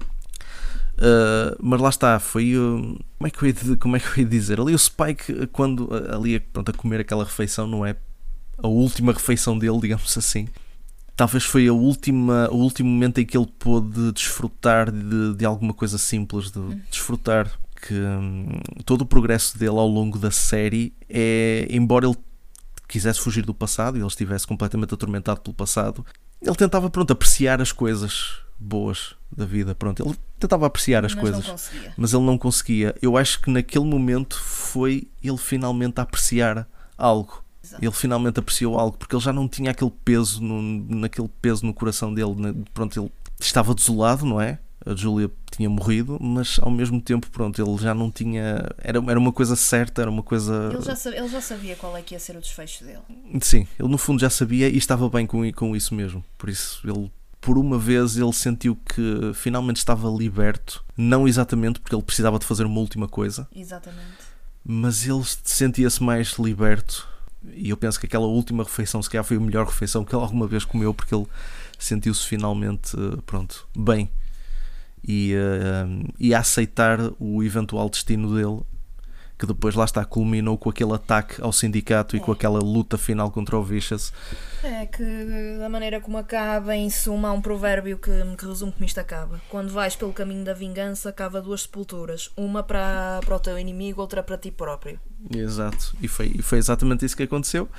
Uh, 0.97 1.55
mas 1.61 1.79
lá 1.79 1.89
está, 1.89 2.19
foi. 2.19 2.57
uh, 2.57 2.97
como, 3.19 3.27
é 3.27 3.29
que 3.29 3.43
eu 3.43 3.47
ia, 3.49 3.77
como 3.77 3.95
é 3.95 3.99
que 3.99 4.07
eu 4.19 4.23
ia 4.23 4.25
dizer? 4.29 4.59
Ali 4.59 4.73
o 4.73 4.79
Spike, 4.79 5.31
uh, 5.31 5.47
quando 5.49 5.81
uh, 5.93 6.15
ali 6.15 6.39
pronto, 6.39 6.71
a 6.71 6.73
comer 6.73 7.01
aquela 7.01 7.23
refeição, 7.23 7.67
não 7.67 7.85
é 7.85 7.95
a 8.57 8.67
última 8.67 9.13
refeição 9.13 9.59
dele, 9.59 9.79
digamos 9.79 10.17
assim. 10.17 10.47
Talvez 11.17 11.43
foi 11.43 11.67
a 11.67 11.73
última, 11.73 12.47
o 12.51 12.57
último 12.57 12.89
momento 12.89 13.19
em 13.19 13.25
que 13.25 13.35
ele 13.35 13.51
pôde 13.59 14.11
desfrutar 14.11 14.91
de, 14.91 15.33
de 15.33 15.45
alguma 15.45 15.73
coisa 15.73 15.97
simples, 15.97 16.51
de 16.51 16.75
desfrutar 16.91 17.51
que 17.81 17.93
hum, 17.93 18.59
todo 18.85 19.01
o 19.01 19.05
progresso 19.05 19.57
dele 19.57 19.77
ao 19.77 19.87
longo 19.87 20.17
da 20.19 20.31
série 20.31 20.93
é, 21.09 21.67
embora 21.71 22.05
ele 22.05 22.15
quisesse 22.87 23.19
fugir 23.19 23.43
do 23.43 23.53
passado 23.53 23.97
e 23.97 23.99
ele 23.99 24.07
estivesse 24.07 24.47
completamente 24.47 24.93
atormentado 24.93 25.41
pelo 25.41 25.55
passado, 25.55 26.05
ele 26.41 26.55
tentava 26.55 26.89
pronto 26.89 27.11
apreciar 27.11 27.61
as 27.61 27.71
coisas 27.71 28.39
boas 28.59 29.15
da 29.35 29.45
vida, 29.45 29.75
pronto, 29.75 30.03
ele 30.03 30.15
tentava 30.39 30.65
apreciar 30.65 31.05
as 31.05 31.13
Mas 31.13 31.21
coisas 31.21 31.45
mas 31.97 32.13
ele 32.13 32.23
não 32.23 32.37
conseguia. 32.37 32.95
Eu 33.01 33.17
acho 33.17 33.41
que 33.41 33.49
naquele 33.49 33.85
momento 33.85 34.39
foi 34.39 35.07
ele 35.23 35.37
finalmente 35.37 35.99
a 35.99 36.03
apreciar 36.03 36.67
algo. 36.97 37.43
Ele 37.81 37.91
finalmente 37.91 38.39
apreciou 38.39 38.79
algo 38.79 38.97
porque 38.97 39.15
ele 39.15 39.23
já 39.23 39.33
não 39.33 39.47
tinha 39.47 39.71
aquele 39.71 39.91
peso 40.05 40.41
no, 40.41 40.61
naquele 40.61 41.27
peso 41.41 41.65
no 41.65 41.73
coração 41.73 42.13
dele. 42.13 42.35
né? 42.35 42.53
Pronto, 42.73 42.99
ele 42.99 43.11
estava 43.39 43.73
desolado, 43.73 44.25
não 44.25 44.39
é? 44.39 44.59
A 44.85 44.95
Julia 44.95 45.29
tinha 45.51 45.69
morrido, 45.69 46.17
mas 46.21 46.59
ao 46.61 46.71
mesmo 46.71 47.01
tempo, 47.01 47.29
pronto, 47.29 47.61
ele 47.61 47.77
já 47.77 47.93
não 47.93 48.09
tinha. 48.09 48.63
Era, 48.77 49.03
era 49.09 49.19
uma 49.19 49.33
coisa 49.33 49.53
certa, 49.57 50.01
era 50.01 50.09
uma 50.09 50.23
coisa. 50.23 50.69
Ele 50.73 50.81
já, 50.81 50.95
sabia, 50.95 51.19
ele 51.19 51.27
já 51.27 51.41
sabia 51.41 51.75
qual 51.75 51.97
é 51.97 52.01
que 52.01 52.15
ia 52.15 52.19
ser 52.19 52.37
o 52.37 52.39
desfecho 52.39 52.85
dele. 52.85 53.01
Sim, 53.41 53.67
ele 53.77 53.89
no 53.89 53.97
fundo 53.97 54.21
já 54.21 54.29
sabia 54.29 54.69
e 54.69 54.77
estava 54.77 55.09
bem 55.09 55.25
com, 55.27 55.51
com 55.51 55.75
isso 55.75 55.93
mesmo. 55.93 56.23
Por 56.37 56.47
isso, 56.47 56.79
ele, 56.89 57.11
por 57.41 57.57
uma 57.57 57.77
vez, 57.77 58.15
ele 58.15 58.31
sentiu 58.31 58.77
que 58.77 59.33
finalmente 59.33 59.77
estava 59.77 60.07
liberto. 60.09 60.85
Não 60.95 61.27
exatamente 61.27 61.81
porque 61.81 61.93
ele 61.93 62.03
precisava 62.03 62.39
de 62.39 62.45
fazer 62.45 62.63
uma 62.63 62.79
última 62.79 63.09
coisa, 63.09 63.45
Exatamente. 63.53 64.07
mas 64.63 65.05
ele 65.05 65.23
sentia-se 65.43 66.01
mais 66.01 66.35
liberto. 66.39 67.05
E 67.53 67.69
eu 67.69 67.77
penso 67.77 67.99
que 67.99 68.05
aquela 68.05 68.25
última 68.25 68.63
refeição, 68.63 69.01
se 69.01 69.09
calhar, 69.09 69.23
foi 69.23 69.37
a 69.37 69.39
melhor 69.39 69.65
refeição 69.65 70.03
que 70.03 70.15
ele 70.15 70.23
alguma 70.23 70.47
vez 70.47 70.65
comeu, 70.65 70.93
porque 70.93 71.13
ele 71.13 71.25
sentiu-se 71.77 72.25
finalmente, 72.25 72.95
eh, 72.95 73.21
pronto, 73.25 73.67
bem. 73.75 74.09
E, 75.07 75.33
eh, 75.33 76.11
e 76.19 76.33
a 76.33 76.39
aceitar 76.39 76.99
o 77.19 77.43
eventual 77.43 77.89
destino 77.89 78.33
dele, 78.35 78.61
que 79.37 79.45
depois 79.45 79.75
lá 79.75 79.85
está, 79.85 80.03
culminou 80.03 80.57
com 80.57 80.69
aquele 80.69 80.93
ataque 80.93 81.41
ao 81.41 81.53
sindicato 81.53 82.15
e 82.17 82.19
com 82.19 82.31
É. 82.31 82.35
aquela 82.35 82.59
luta 82.59 82.97
final 82.97 83.29
contra 83.29 83.57
o 83.57 83.63
Vicious. 83.63 84.11
É 84.63 84.85
que 84.87 85.03
da 85.59 85.69
maneira 85.69 86.01
como 86.01 86.17
acaba, 86.17 86.75
em 86.75 86.89
suma, 86.89 87.29
há 87.29 87.31
um 87.31 87.41
provérbio 87.41 87.97
que, 87.99 88.11
que 88.35 88.45
resume 88.45 88.71
como 88.71 88.85
isto 88.85 88.99
acaba. 88.99 89.39
Quando 89.49 89.69
vais 89.71 89.95
pelo 89.95 90.11
caminho 90.11 90.43
da 90.43 90.53
vingança, 90.53 91.11
cava 91.11 91.39
duas 91.41 91.61
sepulturas. 91.61 92.31
Uma 92.35 92.63
para, 92.63 93.19
para 93.23 93.35
o 93.35 93.39
teu 93.39 93.59
inimigo, 93.59 94.01
outra 94.01 94.23
para 94.23 94.37
ti 94.37 94.49
próprio. 94.49 94.99
Exato, 95.35 95.95
e 96.01 96.07
foi, 96.07 96.31
e 96.35 96.41
foi 96.41 96.57
exatamente 96.57 97.05
isso 97.05 97.15
que 97.15 97.23
aconteceu. 97.23 97.69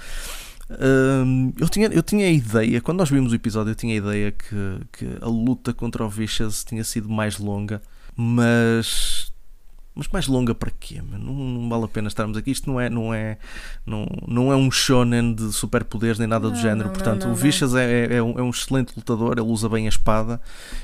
Hum, 0.70 1.52
eu, 1.58 1.68
tinha, 1.68 1.88
eu 1.88 2.02
tinha 2.02 2.26
a 2.26 2.30
ideia, 2.30 2.80
quando 2.80 2.98
nós 2.98 3.10
vimos 3.10 3.32
o 3.32 3.34
episódio, 3.34 3.70
eu 3.70 3.74
tinha 3.74 3.94
a 3.94 3.96
ideia 3.96 4.32
que, 4.32 4.80
que 4.92 5.06
a 5.20 5.26
luta 5.26 5.72
contra 5.72 6.04
o 6.04 6.08
Vicious 6.10 6.62
tinha 6.62 6.84
sido 6.84 7.08
mais 7.08 7.38
longa, 7.38 7.82
mas. 8.14 9.27
Mas 9.98 10.06
mais 10.12 10.28
longa 10.28 10.54
para 10.54 10.70
quê? 10.70 11.02
Não, 11.02 11.18
não 11.34 11.68
vale 11.68 11.84
a 11.84 11.88
pena 11.88 12.06
estarmos 12.06 12.36
aqui. 12.36 12.52
Isto 12.52 12.70
não 12.70 12.80
é, 12.80 12.88
não 12.88 13.12
é, 13.12 13.36
não, 13.84 14.06
não 14.28 14.52
é 14.52 14.56
um 14.56 14.70
shonen 14.70 15.34
de 15.34 15.52
superpoderes 15.52 16.20
nem 16.20 16.28
nada 16.28 16.48
do 16.48 16.54
Não, 16.54 16.62
género. 16.62 16.84
não, 16.86 16.92
Portanto, 16.92 17.26
o 17.28 17.34
Vicious 17.34 17.74
é, 17.74 18.06
é, 18.06 18.14
é 18.18 18.22
um, 18.22 18.38
é 18.38 18.42
um 18.42 18.50
excelente 18.50 18.92
lutador. 18.96 19.32
Ele 19.36 19.48
usa 19.48 19.68
bem 19.68 19.86
a 19.86 19.88
espada 19.88 20.40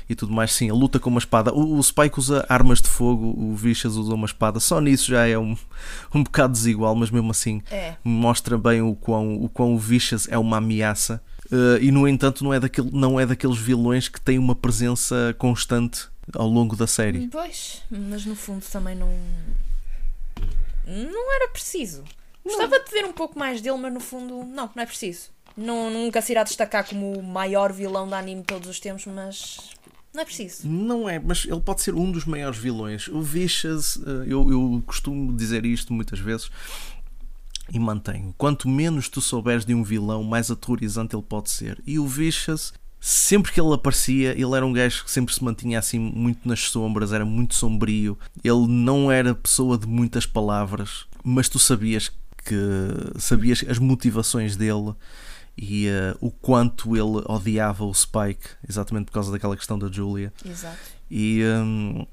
e 0.09 0.15
tudo 0.15 0.33
mais. 0.33 0.51
Sim, 0.53 0.69
a 0.69 0.73
luta 0.73 0.99
com 0.99 1.09
uma 1.09 1.19
espada. 1.19 1.53
O, 1.53 1.77
o 1.77 1.81
Spike 1.83 2.19
usa 2.19 2.45
armas 2.49 2.81
de 2.81 2.89
fogo, 2.89 3.33
o 3.37 3.55
Vicious 3.55 3.95
usa 3.95 4.13
uma 4.13 4.25
espada. 4.25 4.59
Só 4.59 4.81
nisso 4.81 5.09
já 5.11 5.25
é 5.25 5.39
um, 5.39 5.55
um 6.13 6.21
bocado 6.21 6.51
desigual, 6.51 6.93
mas 6.93 7.09
mesmo 7.09 7.31
assim 7.31 7.61
É. 7.71 7.93
mostra 8.03 8.57
bem 8.57 8.81
o 8.81 8.93
quão 8.95 9.41
o, 9.41 9.47
quão 9.47 9.73
o 9.73 9.79
Vicious 9.79 10.27
é 10.29 10.37
uma 10.37 10.57
ameaça. 10.57 11.21
Eh, 11.51 11.79
e 11.83 11.91
no 11.91 12.07
entanto, 12.07 12.43
não 12.43 12.53
é, 12.53 12.59
daquele, 12.59 12.89
não 12.91 13.19
é 13.19 13.25
daqueles 13.25 13.57
vilões 13.57 14.07
que 14.07 14.19
têm 14.19 14.39
uma 14.39 14.55
presença 14.55 15.35
constante 15.37 16.07
ao 16.33 16.47
longo 16.47 16.75
da 16.75 16.87
série. 16.87 17.27
Pois, 17.27 17.83
mas 17.89 18.25
no 18.25 18.35
fundo 18.35 18.65
também 18.71 18.95
não. 18.95 19.09
Não 20.85 21.35
era 21.35 21.49
preciso. 21.49 22.03
Gostava 22.43 22.79
de 22.79 22.91
ver 22.91 23.05
um 23.05 23.13
pouco 23.13 23.37
mais 23.37 23.59
dele, 23.59 23.77
mas 23.77 23.93
no 23.93 23.99
fundo, 23.99 24.43
não, 24.43 24.69
não 24.75 24.83
é 24.83 24.85
preciso. 24.85 25.29
Não, 25.57 25.89
nunca 25.89 26.21
se 26.21 26.31
irá 26.31 26.43
destacar 26.43 26.87
como 26.87 27.17
o 27.17 27.23
maior 27.23 27.71
vilão 27.71 28.07
da 28.07 28.19
anime 28.19 28.41
de 28.41 28.47
todos 28.47 28.69
os 28.69 28.79
tempos, 28.79 29.05
mas 29.05 29.71
não 30.13 30.21
é 30.21 30.25
preciso. 30.25 30.67
Não 30.67 31.09
é, 31.09 31.19
mas 31.19 31.45
ele 31.45 31.59
pode 31.59 31.81
ser 31.81 31.95
um 31.95 32.11
dos 32.11 32.25
maiores 32.25 32.57
vilões. 32.57 33.07
O 33.07 33.21
Vicious, 33.21 33.97
eh, 33.97 34.25
eu, 34.27 34.49
eu 34.51 34.83
costumo 34.85 35.35
dizer 35.35 35.65
isto 35.65 35.91
muitas 35.91 36.19
vezes 36.19 36.49
e 37.71 37.79
mantenho. 37.79 38.33
Quanto 38.37 38.69
menos 38.69 39.09
tu 39.09 39.21
souberes 39.21 39.65
de 39.65 39.73
um 39.73 39.83
vilão, 39.83 40.23
mais 40.23 40.51
aterrorizante 40.51 41.15
ele 41.15 41.23
pode 41.23 41.49
ser. 41.49 41.81
E 41.85 41.97
o 41.97 42.07
Vicious, 42.07 42.73
sempre 42.99 43.51
que 43.51 43.59
ele 43.59 43.73
aparecia, 43.73 44.31
ele 44.31 44.55
era 44.55 44.65
um 44.65 44.73
gajo 44.73 45.03
que 45.03 45.11
sempre 45.11 45.33
se 45.33 45.43
mantinha 45.43 45.79
assim 45.79 45.99
muito 45.99 46.47
nas 46.47 46.61
sombras, 46.61 47.13
era 47.13 47.25
muito 47.25 47.55
sombrio. 47.55 48.17
Ele 48.43 48.67
não 48.67 49.11
era 49.11 49.35
pessoa 49.35 49.77
de 49.77 49.87
muitas 49.87 50.25
palavras, 50.25 51.05
mas 51.23 51.49
tu 51.49 51.59
sabias 51.59 52.11
que 52.43 52.55
sabias 53.19 53.63
as 53.67 53.79
motivações 53.79 54.55
dele 54.55 54.93
e 55.57 55.87
eh, 55.87 56.15
o 56.19 56.29
quanto 56.29 56.95
ele 56.95 57.23
odiava 57.25 57.85
o 57.85 57.93
Spike, 57.93 58.49
exatamente 58.67 59.05
por 59.05 59.13
causa 59.13 59.31
daquela 59.31 59.55
questão 59.55 59.79
da 59.79 59.91
Julia. 59.91 60.31
Exato. 60.45 60.77
E 61.09 61.43
hum, 61.43 62.05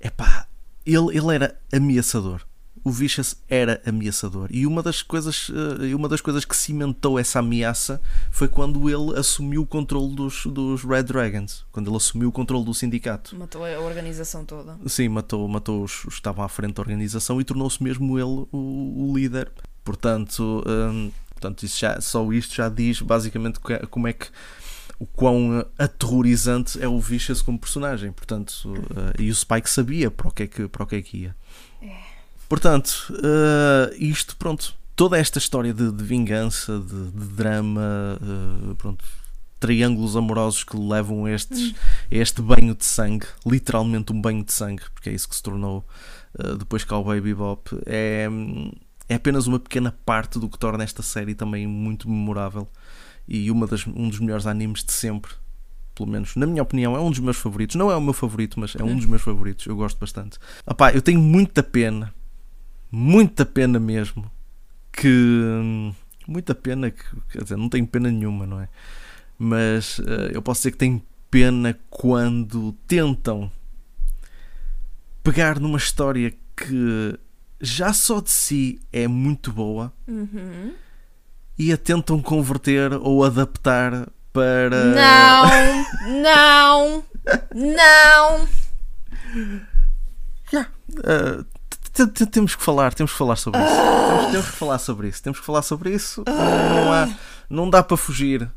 epá, 0.00 0.46
ele, 0.84 1.16
ele 1.16 1.34
era 1.34 1.58
ameaçador. 1.72 2.42
O 2.86 2.90
Vicious 2.92 3.34
era 3.48 3.82
ameaçador. 3.84 4.46
E 4.48 4.64
uma 4.64 4.80
das 4.80 5.02
coisas, 5.02 5.50
eh, 5.82 5.92
uma 5.92 6.08
das 6.08 6.20
coisas 6.20 6.44
que 6.44 6.54
cimentou 6.56 7.18
essa 7.18 7.40
ameaça 7.40 8.00
foi 8.30 8.46
quando 8.46 8.88
ele 8.88 9.18
assumiu 9.18 9.62
o 9.62 9.66
controle 9.66 10.14
dos, 10.14 10.46
dos 10.46 10.84
Red 10.84 11.02
Dragons. 11.02 11.64
Quando 11.72 11.88
ele 11.90 11.96
assumiu 11.96 12.28
o 12.28 12.32
controle 12.32 12.64
do 12.64 12.72
sindicato. 12.72 13.34
Matou 13.34 13.64
a 13.64 13.80
organização 13.80 14.44
toda. 14.44 14.78
Sim, 14.86 15.08
matou, 15.08 15.48
matou 15.48 15.82
os, 15.82 15.94
os 16.04 16.14
que 16.14 16.20
estavam 16.20 16.44
à 16.44 16.48
frente 16.48 16.74
da 16.74 16.82
organização 16.82 17.40
e 17.40 17.44
tornou-se 17.44 17.82
mesmo 17.82 18.16
ele 18.20 18.46
o, 18.52 19.10
o 19.10 19.12
líder. 19.18 19.50
Portanto, 19.82 20.62
hum, 20.64 21.10
portanto 21.30 21.64
isso 21.64 21.80
já, 21.80 22.00
só 22.00 22.32
isto 22.32 22.54
já 22.54 22.68
diz 22.68 23.00
basicamente 23.00 23.58
que- 23.58 23.84
como 23.88 24.06
é 24.06 24.12
que 24.12 24.26
o 24.98 25.06
quão 25.06 25.66
aterrorizante 25.76 26.80
é 26.82 26.88
o 26.88 26.98
Vicious 27.00 27.42
como 27.42 27.58
personagem. 27.58 28.12
Portanto, 28.12 28.72
eh, 29.18 29.22
e 29.24 29.30
o 29.30 29.34
Spike 29.34 29.68
sabia 29.68 30.10
para 30.10 30.28
o 30.28 30.30
que 30.30 30.44
é 30.44 30.46
que, 30.46 30.68
para 30.68 30.84
o 30.84 30.86
que, 30.86 30.96
é 30.96 31.02
que 31.02 31.16
ia. 31.18 31.36
Portanto, 32.48 33.12
eh, 33.22 33.96
isto, 33.98 34.36
pronto, 34.36 34.74
toda 34.94 35.18
esta 35.18 35.38
história 35.38 35.74
de, 35.74 35.90
de 35.90 36.04
vingança, 36.04 36.78
de, 36.78 37.10
de 37.10 37.26
drama, 37.34 38.18
eh, 38.20 38.74
pronto, 38.78 39.04
triângulos 39.58 40.16
amorosos 40.16 40.64
que 40.64 40.76
levam 40.76 41.26
estes, 41.28 41.74
a 42.10 42.14
este 42.14 42.40
banho 42.40 42.74
de 42.74 42.84
sangue, 42.84 43.26
literalmente 43.44 44.12
um 44.12 44.20
banho 44.20 44.44
de 44.44 44.52
sangue, 44.52 44.82
porque 44.94 45.10
é 45.10 45.12
isso 45.12 45.28
que 45.28 45.34
se 45.34 45.42
tornou 45.42 45.84
eh, 46.38 46.54
depois 46.56 46.84
Cowboy 46.84 47.20
Bebop, 47.20 47.70
é, 47.84 48.28
é 49.08 49.14
apenas 49.14 49.46
uma 49.46 49.58
pequena 49.58 49.92
parte 50.04 50.38
do 50.38 50.48
que 50.48 50.58
torna 50.58 50.84
esta 50.84 51.02
série 51.02 51.34
também 51.34 51.66
muito 51.66 52.08
memorável 52.08 52.68
e 53.26 53.50
uma 53.50 53.66
das, 53.66 53.86
um 53.86 54.08
dos 54.08 54.20
melhores 54.20 54.46
animes 54.46 54.84
de 54.84 54.92
sempre. 54.92 55.32
Pelo 55.94 56.10
menos, 56.10 56.36
na 56.36 56.46
minha 56.46 56.62
opinião, 56.62 56.94
é 56.94 57.00
um 57.00 57.10
dos 57.10 57.20
meus 57.20 57.38
favoritos. 57.38 57.74
Não 57.74 57.90
é 57.90 57.96
o 57.96 58.00
meu 58.02 58.12
favorito, 58.12 58.60
mas 58.60 58.76
é 58.76 58.84
um 58.84 58.94
dos 58.94 59.06
meus 59.06 59.22
favoritos. 59.22 59.64
Eu 59.64 59.74
gosto 59.74 59.98
bastante. 59.98 60.38
Opá, 60.66 60.92
eu 60.92 61.00
tenho 61.00 61.18
muita 61.18 61.62
pena, 61.62 62.12
muita 62.90 63.44
pena 63.44 63.78
mesmo, 63.78 64.30
que. 64.92 65.92
Muita 66.28 66.54
pena, 66.56 66.90
que, 66.90 67.04
quer 67.30 67.44
dizer, 67.44 67.56
não 67.56 67.68
tenho 67.68 67.86
pena 67.86 68.10
nenhuma, 68.10 68.46
não 68.46 68.60
é? 68.60 68.68
Mas 69.38 69.98
uh, 70.00 70.28
eu 70.32 70.42
posso 70.42 70.60
dizer 70.60 70.72
que 70.72 70.78
tenho 70.78 71.00
pena 71.30 71.78
quando 71.88 72.72
tentam 72.88 73.50
pegar 75.22 75.60
numa 75.60 75.78
história 75.78 76.32
que 76.56 77.18
já 77.60 77.92
só 77.92 78.20
de 78.20 78.30
si 78.30 78.80
é 78.92 79.06
muito 79.06 79.52
boa 79.52 79.92
Uhum. 80.08 80.72
e 81.58 81.72
a 81.72 81.76
tentam 81.76 82.20
converter 82.20 82.92
ou 82.94 83.24
adaptar 83.24 84.08
para. 84.32 84.84
Não, 84.84 85.84
não, 86.22 87.04
não. 87.54 88.48
Yeah. 90.52 90.70
Uh, 90.90 91.44
temos 92.30 92.54
que 92.54 92.62
falar, 92.62 92.92
temos 92.94 93.12
que 93.12 93.18
falar 93.18 93.36
sobre 93.36 93.60
isso. 93.60 93.76
Temos, 93.76 94.30
temos 94.32 94.46
que 94.50 94.56
falar 94.56 94.78
sobre 94.78 95.08
isso. 95.08 95.22
Temos 95.22 95.40
que 95.40 95.46
falar 95.46 95.62
sobre 95.62 95.90
isso. 95.94 96.22
Não, 96.26 96.92
há, 96.92 97.08
não 97.48 97.70
dá 97.70 97.82
para 97.82 97.96
fugir. 97.96 98.50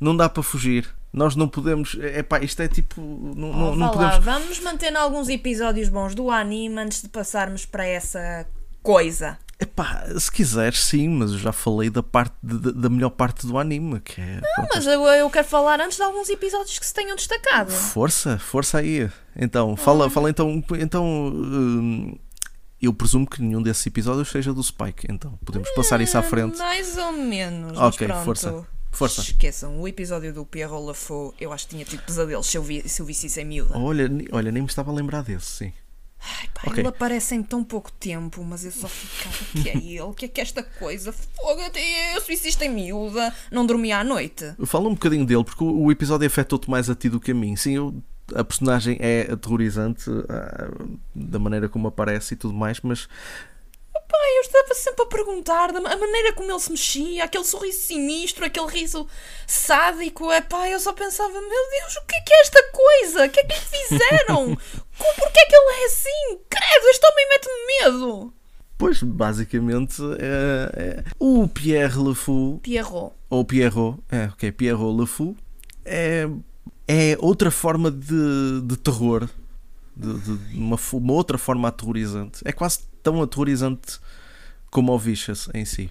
Não 0.00 0.16
dá 0.16 0.28
para 0.28 0.42
fugir. 0.42 0.88
Nós 1.12 1.36
não 1.36 1.46
podemos. 1.46 1.94
Epá, 2.00 2.40
isto 2.40 2.60
é 2.62 2.68
tipo. 2.68 3.00
Não, 3.00 3.52
não, 3.52 3.72
Oh, 3.72 3.76
não 3.76 3.86
lá, 3.86 3.92
podemos. 3.92 4.24
vamos 4.24 4.60
manter 4.60 4.96
alguns 4.96 5.28
episódios 5.28 5.88
bons 5.88 6.14
do 6.14 6.30
anime 6.30 6.78
antes 6.80 7.02
de 7.02 7.08
passarmos 7.08 7.64
para 7.66 7.86
essa 7.86 8.46
coisa. 8.82 9.38
Epá, 9.60 10.06
se 10.18 10.32
quiseres, 10.32 10.82
sim, 10.82 11.08
mas 11.08 11.30
eu 11.32 11.38
já 11.38 11.52
falei 11.52 11.88
da, 11.88 12.02
parte 12.02 12.34
de- 12.42 12.72
da 12.72 12.88
melhor 12.88 13.10
parte 13.10 13.46
do 13.46 13.56
anime, 13.58 14.00
que 14.00 14.20
é. 14.20 14.40
pronto, 14.56 14.70
Mas 14.74 14.86
eu, 14.86 15.04
eu 15.06 15.30
quero 15.30 15.46
falar 15.46 15.80
antes 15.80 15.98
de 15.98 16.02
alguns 16.02 16.28
episódios 16.28 16.76
que 16.80 16.86
se 16.86 16.92
tenham 16.92 17.14
destacado. 17.14 17.70
Força, 17.70 18.38
força 18.40 18.78
aí. 18.78 19.08
Então, 19.36 19.76
fala, 19.76 20.10
fala 20.10 20.30
então. 20.30 20.64
Então. 20.80 21.04
hum, 21.06 22.16
eu 22.86 22.92
presumo 22.94 23.26
que 23.26 23.40
nenhum 23.42 23.62
desses 23.62 23.86
episódios 23.86 24.28
seja 24.30 24.52
do 24.52 24.62
Spike, 24.62 25.06
então 25.10 25.38
podemos 25.44 25.70
passar 25.70 26.00
isso 26.00 26.16
à 26.18 26.22
frente. 26.22 26.58
Mais 26.58 26.96
ou 26.98 27.12
menos. 27.12 27.78
Ok, 27.78 28.06
força, 28.24 28.66
força. 28.90 29.20
Esqueçam, 29.22 29.80
o 29.80 29.86
episódio 29.88 30.32
do 30.34 30.44
Pierrot 30.44 30.84
Lafaux, 30.86 31.34
eu 31.40 31.52
acho 31.52 31.66
que 31.66 31.74
tinha 31.74 31.84
tido 31.84 32.02
pesadelos 32.02 32.46
se 32.46 32.56
eu, 32.58 32.62
vi, 32.62 32.88
se 32.88 33.00
eu 33.00 33.06
visse 33.06 33.26
isso 33.26 33.40
em 33.40 33.44
miúda. 33.44 33.76
Olha, 33.78 34.08
olha, 34.32 34.50
nem 34.52 34.62
me 34.62 34.68
estava 34.68 34.90
a 34.90 34.94
lembrar 34.94 35.22
desse, 35.22 35.46
sim. 35.46 35.72
Ai, 36.24 36.48
pá, 36.54 36.62
ok. 36.66 36.78
ele 36.80 36.86
aparece 36.88 37.34
em 37.34 37.42
tão 37.42 37.64
pouco 37.64 37.90
tempo, 37.90 38.44
mas 38.44 38.64
eu 38.64 38.70
só 38.70 38.86
ficava 38.86 39.36
que 39.60 39.68
é 39.68 39.76
ele, 39.76 40.14
que 40.14 40.24
é 40.26 40.28
que 40.28 40.40
é 40.40 40.44
esta 40.44 40.62
coisa? 40.62 41.12
Fogo, 41.12 41.60
até 41.62 42.16
eu 42.16 42.20
se 42.20 42.28
visse 42.28 42.48
isto 42.48 42.62
em 42.62 42.68
miúda, 42.68 43.34
não 43.50 43.66
dormia 43.66 43.98
à 43.98 44.04
noite. 44.04 44.54
Fala 44.64 44.88
um 44.88 44.94
bocadinho 44.94 45.26
dele, 45.26 45.42
porque 45.42 45.64
o, 45.64 45.82
o 45.86 45.90
episódio 45.90 46.24
afetou-te 46.26 46.70
mais 46.70 46.88
a 46.88 46.94
ti 46.94 47.08
do 47.08 47.18
que 47.18 47.32
a 47.32 47.34
mim. 47.34 47.56
Sim, 47.56 47.72
eu- 47.72 48.02
a 48.34 48.44
personagem 48.44 48.96
é 49.00 49.32
aterrorizante 49.32 50.10
ah, 50.28 50.70
da 51.14 51.38
maneira 51.38 51.68
como 51.68 51.88
aparece 51.88 52.34
e 52.34 52.36
tudo 52.36 52.54
mais, 52.54 52.80
mas 52.80 53.08
Pá, 54.12 54.18
eu 54.36 54.42
estava 54.42 54.74
sempre 54.74 55.02
a 55.04 55.06
perguntar 55.06 55.70
a 55.70 55.96
maneira 55.96 56.34
como 56.34 56.50
ele 56.50 56.60
se 56.60 56.70
mexia, 56.70 57.24
aquele 57.24 57.44
sorriso 57.44 57.78
sinistro, 57.80 58.44
aquele 58.44 58.66
riso 58.66 59.06
sádico. 59.46 60.30
É 60.30 60.40
pá, 60.42 60.68
eu 60.68 60.78
só 60.78 60.92
pensava, 60.92 61.32
meu 61.32 61.40
Deus, 61.40 61.96
o 61.96 62.06
que 62.06 62.16
é 62.16 62.20
que 62.20 62.32
é 62.32 62.40
esta 62.42 62.62
coisa? 62.72 63.24
O 63.26 63.30
que 63.30 63.40
é 63.40 63.44
que 63.44 63.54
lhe 63.54 63.60
fizeram? 63.60 64.44
Como, 64.98 65.14
porquê 65.16 65.40
é 65.40 65.46
que 65.46 65.54
ele 65.56 65.82
é 65.82 65.86
assim? 65.86 66.38
Credo, 66.50 66.86
este 66.90 67.06
homem 67.06 67.28
mete-me 67.30 67.66
medo. 67.66 68.34
Pois, 68.76 69.02
basicamente, 69.02 70.02
é, 70.18 70.82
é- 70.82 71.04
o 71.18 71.48
Pierre 71.48 71.98
Le 71.98 72.14
Fou, 72.14 72.58
Pierrot. 72.58 73.14
ou 73.30 73.44
Pierrot, 73.44 73.98
é, 74.10 74.24
ok, 74.26 74.52
Pierrot 74.52 75.00
Le 75.00 75.06
Fou, 75.06 75.36
é, 75.84 76.28
é 76.94 77.16
outra 77.20 77.50
forma 77.50 77.90
de, 77.90 78.60
de 78.64 78.76
terror, 78.76 79.28
de, 79.96 80.12
de- 80.20 80.56
uma, 80.58 80.78
uma 80.92 81.12
outra 81.12 81.38
forma 81.38 81.68
aterrorizante. 81.68 82.40
É 82.44 82.52
quase 82.52 82.80
tão 83.02 83.22
aterrorizante 83.22 83.98
como 84.70 84.92
o 84.92 84.98
Vicious 84.98 85.48
em 85.54 85.64
si. 85.64 85.90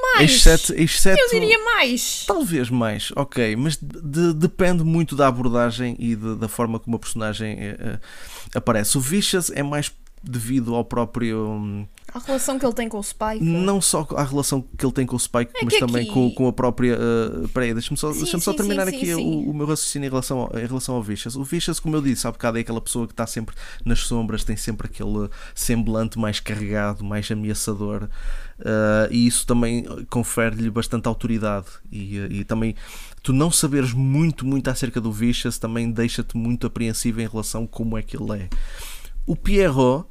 Mais, 0.00 0.30
Exceto, 0.30 0.72
exceto 0.74 1.20
eu 1.20 1.28
diria 1.40 1.58
mais. 1.64 2.24
Talvez 2.26 2.70
mais, 2.70 3.10
ok, 3.16 3.56
mas 3.56 3.76
de- 3.76 4.00
de- 4.00 4.32
depende 4.34 4.84
muito 4.84 5.16
da 5.16 5.26
abordagem 5.26 5.96
e 5.98 6.14
da 6.14 6.46
forma 6.48 6.78
como 6.78 6.94
a 6.96 6.98
personagem 7.00 7.56
eh, 7.58 7.76
eh, 7.80 7.98
aparece. 8.54 8.96
O 8.96 9.00
Vicious 9.00 9.50
é 9.50 9.62
mais 9.62 9.92
devido 10.22 10.74
ao 10.74 10.84
próprio. 10.84 11.48
hum, 11.48 11.86
A 12.12 12.18
relação 12.18 12.58
que 12.58 12.64
ele 12.66 12.72
tem 12.74 12.88
com 12.88 12.98
o 12.98 13.02
Spike. 13.02 13.42
Não 13.44 13.80
só 13.80 14.06
à 14.16 14.24
relação 14.24 14.62
que 14.76 14.84
ele 14.84 14.92
tem 14.92 15.06
com 15.06 15.14
o 15.16 15.18
Spike, 15.18 15.52
É 15.54 15.64
mas 15.64 15.74
que 15.74 15.80
também 15.80 16.02
aqui- 16.04 16.12
com, 16.12 16.30
com 16.32 16.48
a 16.48 16.52
própria. 16.52 16.96
Uh, 16.98 17.48
peraí, 17.48 17.72
deixa-me 17.72 17.96
só, 17.96 18.12
Sim, 18.12 18.18
deixa 18.22 18.38
só 18.38 18.50
sim, 18.52 18.56
terminar 18.56 18.88
sim, 18.88 18.96
aqui 18.96 19.14
o, 19.14 19.50
o 19.50 19.54
meu 19.54 19.66
raciocínio 19.66 20.06
em 20.06 20.10
relação, 20.10 20.38
ao, 20.40 20.58
em 20.58 20.66
relação 20.66 20.94
ao 20.94 21.02
Vicious. 21.02 21.36
O 21.36 21.44
Vicious, 21.44 21.78
como 21.80 21.96
eu 21.96 22.02
disse 22.02 22.26
há 22.26 22.32
bocado, 22.32 22.58
é 22.58 22.60
aquela 22.62 22.80
pessoa 22.80 23.06
que 23.06 23.12
está 23.12 23.26
sempre 23.26 23.54
nas 23.84 24.00
sombras, 24.00 24.42
tem 24.44 24.56
sempre 24.56 24.86
aquele 24.86 25.28
semblante 25.54 26.18
mais 26.18 26.40
carregado, 26.40 27.04
mais 27.04 27.30
ameaçador, 27.30 28.04
uh, 28.60 29.08
e 29.10 29.26
isso 29.26 29.46
também 29.46 29.84
confere-lhe 30.10 30.70
bastante 30.70 31.06
autoridade. 31.08 31.66
E, 31.92 32.18
uh, 32.18 32.32
e 32.32 32.44
também 32.44 32.74
tu 33.22 33.32
não 33.32 33.50
saberes 33.50 33.92
muito, 33.92 34.46
muito 34.46 34.68
acerca 34.68 35.00
do 35.00 35.12
Vicious 35.12 35.58
também 35.58 35.90
deixa-te 35.90 36.36
muito 36.36 36.66
apreensivo 36.66 37.20
em 37.20 37.26
relação 37.28 37.64
a 37.64 37.68
como 37.68 37.96
é 37.98 38.02
que 38.02 38.16
ele 38.16 38.32
é. 38.44 38.48
O 39.28 39.36
Pierrot 39.36 40.06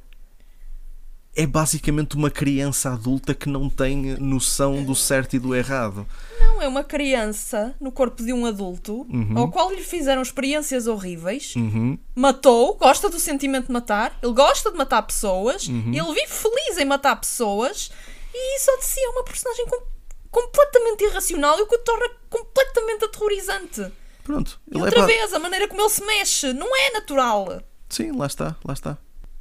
é 1.36 1.46
basicamente 1.46 2.16
uma 2.16 2.30
criança 2.32 2.92
adulta 2.94 3.34
que 3.34 3.50
não 3.50 3.70
tem 3.70 4.16
noção 4.20 4.84
do 4.84 4.96
certo 4.96 5.36
e 5.36 5.40
do 5.40 5.56
errado. 5.56 6.06
Não, 6.40 6.62
é 6.62 6.68
uma 6.68 6.84
criança 6.84 7.76
no 7.80 7.92
corpo 7.92 8.24
de 8.24 8.32
um 8.34 8.46
adulto 8.46 9.06
Uhum. 9.10 9.38
ao 9.38 9.52
qual 9.52 9.72
lhe 9.72 9.82
fizeram 9.84 10.22
experiências 10.22 10.88
horríveis. 10.88 11.56
Uhum. 11.56 11.98
Matou, 12.16 12.76
gosta 12.76 13.10
do 13.10 13.20
sentimento 13.20 13.68
de 13.68 13.72
matar, 13.74 14.18
ele 14.22 14.34
gosta 14.34 14.72
de 14.72 14.78
matar 14.78 15.02
pessoas, 15.04 15.68
Uhum. 15.68 15.94
ele 15.94 16.14
vive 16.14 16.28
feliz 16.32 16.78
em 16.80 16.86
matar 16.86 17.16
pessoas 17.20 17.92
e 18.34 18.60
só 18.60 18.76
de 18.78 18.86
si 18.86 19.00
é 19.00 19.10
uma 19.10 19.24
personagem 19.24 19.66
com- 19.68 19.84
completamente 20.32 21.04
irracional 21.06 21.58
e 21.60 21.62
o 21.64 21.68
que 21.68 21.76
o 21.76 21.80
torna 21.80 22.08
completamente 22.30 23.06
aterrorizante. 23.06 23.92
Pronto. 24.24 24.60
E 24.72 24.76
Ele 24.76 24.84
outra 24.84 25.02
é 25.02 25.06
vez, 25.06 25.34
a 25.34 25.40
maneira 25.40 25.68
como 25.68 25.82
ele 25.82 25.90
se 25.90 26.04
mexe, 26.06 26.54
não 26.54 26.68
é 26.76 26.92
natural. 26.92 27.62
Sim, 27.90 28.12
lá 28.12 28.26
está, 28.26 28.56
lá 28.66 28.74
está. 28.74 28.98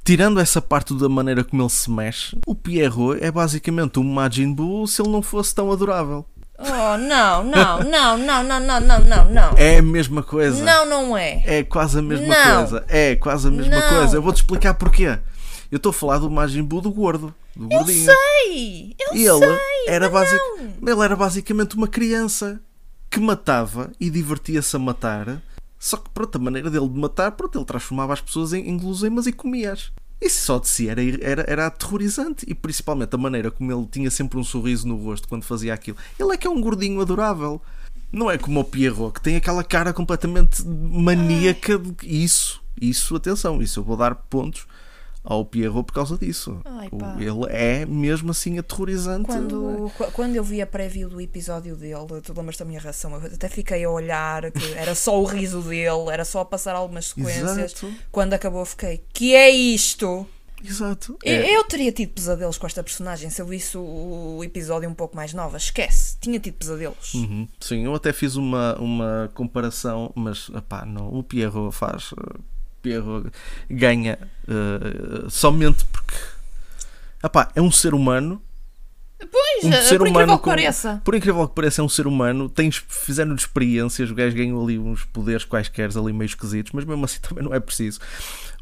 Tirando 0.07 0.39
essa 0.39 0.61
parte 0.61 0.93
da 0.93 1.09
maneira 1.09 1.43
como 1.43 1.61
ele 1.61 1.69
se 1.69 1.91
mexe, 1.91 2.37
o 2.47 2.55
Pierrot 2.55 3.21
é 3.21 3.29
basicamente 3.29 3.99
um 3.99 4.03
Majin 4.05 4.53
Buu 4.53 4.87
se 4.87 5.01
ele 5.01 5.09
não 5.11 5.21
fosse 5.21 5.53
tão 5.53 5.69
adorável. 5.69 6.25
Oh, 6.57 6.97
não, 6.97 7.43
não, 7.43 7.83
não, 7.83 8.17
não, 8.17 8.41
não, 8.43 8.59
não, 8.61 8.79
não, 8.79 8.99
não, 9.03 9.25
não. 9.29 9.53
É 9.57 9.79
a 9.79 9.81
mesma 9.81 10.23
coisa. 10.23 10.63
Não, 10.63 10.85
não 10.85 11.17
é. 11.17 11.43
É 11.45 11.61
quase 11.63 11.99
a 11.99 12.01
mesma 12.01 12.25
Não. 12.25 12.55
coisa. 12.59 12.85
É 12.87 13.15
quase 13.17 13.49
a 13.49 13.51
mesma 13.51 13.75
Não. 13.77 13.89
coisa. 13.97 14.15
Eu 14.15 14.21
vou-te 14.21 14.37
explicar 14.37 14.75
porquê. 14.75 15.19
Eu 15.69 15.75
estou 15.75 15.89
a 15.89 15.93
falar 15.93 16.19
do 16.19 16.31
Majin 16.31 16.63
Buu 16.63 16.79
do 16.79 16.89
gordo, 16.89 17.35
do 17.53 17.65
Eu 17.65 17.79
gordinho. 17.79 18.05
sei, 18.05 18.95
eu 19.01 19.13
E 19.13 19.27
ele 19.27 19.39
sei, 19.45 19.57
era, 19.89 20.07
basic... 20.07 20.39
não. 20.81 20.89
ele 20.89 21.01
era 21.03 21.17
basicamente 21.17 21.75
uma 21.75 21.87
criança 21.89 22.61
que 23.11 23.19
matava 23.19 23.91
e 23.99 24.09
divertia-se 24.09 24.73
a 24.73 24.79
matar. 24.79 25.41
Só 25.79 25.97
que, 25.97 26.09
pronto, 26.09 26.35
a 26.35 26.39
maneira 26.39 26.69
dele 26.69 26.87
de 26.87 26.99
matar, 26.99 27.31
pronto, 27.31 27.57
ele 27.57 27.65
transformava 27.65 28.13
as 28.13 28.21
pessoas 28.21 28.53
em, 28.53 28.67
em 28.67 28.77
guloseimas 28.77 29.27
e 29.27 29.31
comia-as. 29.31 29.91
Isso 30.19 30.45
só 30.45 30.57
de 30.57 30.67
si 30.67 30.89
era, 30.89 31.01
era, 31.21 31.45
era 31.47 31.67
aterrorizante. 31.67 32.45
E 32.47 32.55
principalmente 32.55 33.13
a 33.13 33.17
maneira 33.17 33.51
como 33.51 33.71
ele 33.71 33.87
tinha 33.91 34.09
sempre 34.09 34.39
um 34.39 34.43
sorriso 34.43 34.87
no 34.87 34.95
rosto 34.95 35.27
quando 35.27 35.43
fazia 35.43 35.73
aquilo. 35.73 35.97
Ele 36.19 36.33
é 36.33 36.37
que 36.37 36.47
é 36.47 36.49
um 36.49 36.59
gordinho 36.59 36.99
adorável. 37.01 37.61
Não 38.11 38.31
é 38.31 38.37
como 38.37 38.59
o 38.59 38.63
Pierrot, 38.63 39.13
que 39.13 39.21
tem 39.21 39.35
aquela 39.35 39.63
cara 39.63 39.93
completamente 39.93 40.65
maníaca. 40.65 41.77
De... 41.77 41.93
Isso, 42.03 42.63
isso, 42.79 43.15
atenção, 43.15 43.61
isso 43.61 43.79
eu 43.79 43.83
vou 43.83 43.97
dar 43.97 44.15
pontos 44.15 44.65
ao 45.29 45.43
Pierrot 45.43 45.83
por 45.85 45.93
causa 45.93 46.17
disso. 46.17 46.61
Ai, 46.63 46.89
ele 47.19 47.45
é 47.49 47.85
mesmo 47.85 48.31
assim 48.31 48.57
aterrorizante. 48.57 49.25
Quando, 49.25 49.91
qu- 49.97 50.11
quando 50.13 50.35
eu 50.37 50.43
vi 50.43 50.61
a 50.61 50.65
preview 50.65 51.09
do 51.09 51.19
episódio 51.19 51.75
dele, 51.75 52.21
tu 52.23 52.33
lembras 52.35 52.55
da 52.55 52.63
minha 52.63 52.79
reação? 52.79 53.11
Eu 53.13 53.25
até 53.33 53.49
fiquei 53.49 53.83
a 53.83 53.89
olhar, 53.89 54.49
que 54.51 54.73
era 54.73 54.95
só 54.95 55.21
o 55.21 55.25
riso 55.25 55.61
dele, 55.61 56.09
era 56.11 56.23
só 56.23 56.39
a 56.39 56.45
passar 56.45 56.75
algumas 56.75 57.07
sequências. 57.07 57.73
Exato. 57.73 57.93
Quando 58.09 58.33
acabou, 58.33 58.63
fiquei: 58.63 59.03
Que 59.13 59.35
é 59.35 59.49
isto? 59.49 60.25
Exato. 60.63 61.17
Eu- 61.23 61.33
É. 61.35 61.55
Eu 61.55 61.63
teria 61.65 61.91
tido 61.91 62.13
pesadelos 62.13 62.57
com 62.57 62.65
esta 62.65 62.81
personagem 62.81 63.29
se 63.29 63.39
eu 63.41 63.45
visse 63.45 63.77
o 63.77 64.37
o 64.37 64.43
episódio 64.43 64.89
um 64.89 64.93
pouco 64.93 65.15
mais 65.15 65.33
nova. 65.33 65.57
Esquece, 65.57 66.15
tinha 66.21 66.39
tido 66.39 66.53
pesadelos. 66.55 67.13
Uhum. 67.13 67.47
Sim, 67.59 67.85
eu 67.85 67.93
até 67.93 68.13
fiz 68.13 68.35
uma, 68.35 68.75
uma 68.79 69.29
comparação, 69.35 70.11
mas 70.15 70.49
epá, 70.55 70.85
não, 70.85 71.13
o 71.13 71.21
Pierrot 71.23 71.75
faz. 71.75 72.13
Pierrot 72.87 73.29
ganha 73.69 74.17
uh, 74.47 75.29
somente 75.29 75.83
porque 75.85 76.15
é 77.55 77.61
um 77.61 77.71
ser 77.71 77.93
humano 77.93 78.41
Pois, 79.19 79.65
um 79.65 79.73
eh, 79.73 79.81
ser 79.81 79.97
por 79.97 80.07
humano 80.07 80.19
incrível 80.25 80.37
que 80.37 80.43
com- 80.43 80.49
pareça. 80.51 81.01
Por 81.03 81.15
incrível 81.15 81.47
que 81.47 81.55
pareça, 81.55 81.81
é 81.81 81.83
um 81.83 81.89
ser 81.89 82.05
humano. 82.05 82.47
Tens, 82.49 82.83
fizeram 82.87 83.33
experiências, 83.35 84.11
o 84.11 84.15
gajo 84.15 84.35
ganhou 84.35 84.63
ali 84.63 84.77
uns 84.77 85.03
poderes 85.05 85.43
quaisquer 85.43 85.89
ali 85.97 86.13
meio 86.13 86.27
esquisitos, 86.27 86.71
mas 86.71 86.85
mesmo 86.85 87.03
assim 87.03 87.19
também 87.27 87.43
não 87.43 87.53
é 87.53 87.59
preciso. 87.59 87.99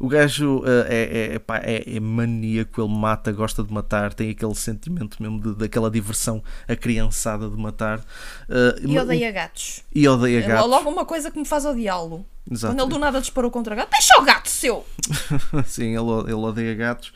O 0.00 0.08
gajo 0.08 0.62
eh, 0.66 0.86
é, 1.30 1.34
é, 1.34 1.38
pá, 1.38 1.58
é- 1.58 1.84
é 1.96 2.00
maníaco, 2.00 2.80
ele 2.82 2.92
mata, 2.92 3.30
gosta 3.32 3.62
de 3.62 3.72
matar, 3.72 4.14
tem 4.14 4.30
aquele 4.30 4.54
sentimento 4.54 5.22
mesmo 5.22 5.40
de, 5.40 5.54
daquela 5.54 5.90
diversão 5.90 6.42
acriançada 6.66 7.48
de 7.50 7.56
matar. 7.56 8.00
eh, 8.48 8.76
E 8.82 8.98
odeia 8.98 9.30
gatos. 9.32 9.82
e 9.94 10.08
odeia 10.08 10.38
É 10.40 10.42
gatos. 10.48 10.70
logo 10.70 10.88
uma 10.90 11.04
coisa 11.04 11.30
que 11.30 11.38
me 11.38 11.44
faz 11.46 11.64
odiá-lo. 11.66 12.24
Quando 12.60 12.80
ele 12.80 12.88
do 12.90 12.98
nada 12.98 13.20
disparou 13.20 13.50
contra 13.50 13.74
gato. 13.74 13.90
Deixa 13.90 14.20
o 14.20 14.24
gato 14.24 14.48
seu! 14.48 14.86
Sim, 15.66 15.96
ele, 15.96 16.20
ele 16.26 16.34
odeia 16.34 16.74
gatos, 16.74 17.12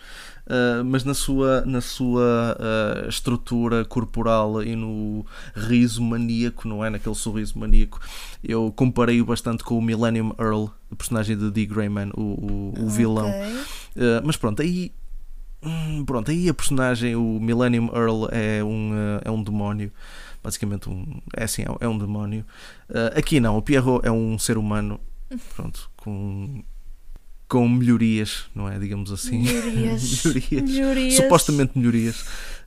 uh, 0.51 0.85
mas 0.85 1.05
na 1.05 1.15
sua, 1.15 1.63
na 1.65 1.81
sua 1.81 2.57
uh, 2.59 3.09
estrutura 3.09 3.85
corporal 3.85 4.63
e 4.63 4.75
no 4.75 5.25
riso 5.55 6.03
maníaco, 6.03 6.67
não 6.67 6.85
é? 6.85 6.91
Naquele 6.91 7.15
sorriso 7.15 7.59
maníaco, 7.59 8.01
eu 8.43 8.73
comparei-o 8.73 9.25
bastante 9.25 9.63
com 9.63 9.79
o 9.79 9.83
Millennium 9.83 10.35
Earl, 10.39 10.67
o 10.91 10.97
personagem 10.97 11.37
de 11.37 11.51
Dee 11.51 11.67
Grayman, 11.67 12.11
o, 12.15 12.21
o, 12.21 12.75
o 12.85 12.89
vilão. 12.89 13.29
Ok. 13.29 13.53
Uh, 13.97 14.23
mas 14.25 14.37
pronto, 14.37 14.61
aí. 14.61 14.93
hum, 15.63 16.05
Pronto, 16.05 16.31
aí 16.31 16.49
a 16.49 16.55
personagem, 16.55 17.15
o 17.15 17.39
Millennium 17.41 17.89
Earl, 17.95 18.27
é 18.33 18.63
um, 18.65 18.93
é 19.25 19.31
um 19.31 19.43
demónio. 19.43 19.93
Basicamente, 20.43 20.89
um, 20.89 21.21
é 21.37 21.45
assim, 21.45 21.63
é, 21.63 21.85
é 21.85 21.89
um 21.89 21.99
demónio. 21.99 22.45
Uh, 22.89 23.19
aqui 23.19 23.39
não, 23.41 23.57
o 23.59 23.63
Pierrot 23.63 24.07
é 24.07 24.11
um 24.11 24.39
ser 24.39 24.57
humano, 24.57 24.99
pronto, 25.55 25.91
com, 25.99 26.63
com 27.51 27.69
melhorias, 27.69 28.45
não 28.55 28.69
é? 28.69 28.79
Digamos 28.79 29.11
assim. 29.11 29.43
Melhorias. 29.43 30.23
melhorias. 30.25 30.71
Melhorias. 30.71 31.15
Supostamente 31.15 31.77
melhorias, 31.77 32.21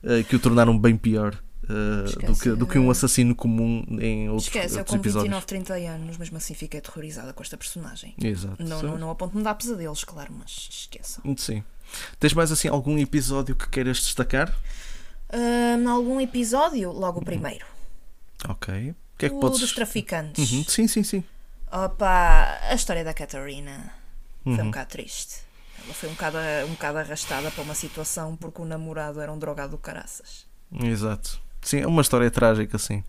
uh, 0.04 0.22
que 0.28 0.36
o 0.36 0.38
tornaram 0.38 0.78
bem 0.78 0.94
pior. 0.94 1.34
uh, 1.64 1.66
do, 1.66 2.04
Esquece. 2.04 2.42
que, 2.42 2.50
do 2.50 2.66
que 2.66 2.78
um 2.78 2.90
assassino 2.90 3.34
comum 3.34 3.82
em 3.98 4.28
outros, 4.28 4.48
Esquece, 4.48 4.74
eu 4.74 4.80
outros 4.80 4.94
com 4.94 5.00
episódios. 5.00 5.32
29, 5.32 5.46
30 5.46 5.74
anos, 5.90 6.18
mesmo 6.18 6.36
assim 6.36 6.52
fiquei 6.52 6.80
aterrorizada 6.80 7.32
com 7.32 7.42
esta 7.42 7.56
personagem. 7.56 8.14
Exato. 8.22 8.62
Não, 8.62 8.82
não, 8.82 8.98
não 8.98 9.10
a 9.10 9.14
ponto 9.14 9.32
de 9.32 9.38
me 9.38 9.42
dar 9.42 9.54
pesadelos, 9.54 10.04
claro, 10.04 10.30
mas 10.38 10.68
esqueçam. 10.70 11.24
Sim. 11.38 11.64
Tens 12.20 12.34
mais 12.34 12.52
assim 12.52 12.68
algum 12.68 12.98
episódio 12.98 13.56
que 13.56 13.66
queiras 13.70 13.96
destacar? 13.96 14.54
Hum, 15.32 15.88
algum 15.88 16.20
episódio? 16.20 16.92
Logo 16.92 17.20
o 17.20 17.24
primeiro. 17.24 17.64
Ok. 18.46 18.90
O 18.90 19.18
que 19.18 19.26
é 19.26 19.28
que 19.30 19.34
o 19.34 19.40
podes. 19.40 19.60
dos 19.60 19.72
traficantes. 19.72 20.52
Uhum, 20.52 20.64
Sim, 20.68 20.86
sim, 20.86 21.02
sim. 21.02 21.24
Opa, 21.72 22.58
a 22.68 22.74
história 22.74 23.02
da 23.02 23.14
Catarina 23.14 24.03
foi 24.44 24.52
Uhum. 24.52 24.60
um 24.62 24.66
bocado 24.66 24.90
triste. 24.90 25.36
Ela 25.84 25.94
foi 25.94 26.08
um 26.08 26.12
bocado, 26.12 26.38
um 26.66 26.70
bocado 26.70 26.98
arrastada 26.98 27.50
para 27.50 27.62
uma 27.64 27.74
situação 27.74 28.36
porque 28.36 28.60
o 28.62 28.64
namorado 28.64 29.20
era 29.20 29.32
um 29.32 29.38
drogado 29.38 29.72
do 29.72 29.78
caraças. 29.78 30.46
Exato. 30.82 31.40
Sim, 31.62 31.78
é 31.80 31.86
uma 31.86 32.02
história 32.02 32.30
trágica, 32.30 32.76
sim. 32.78 33.02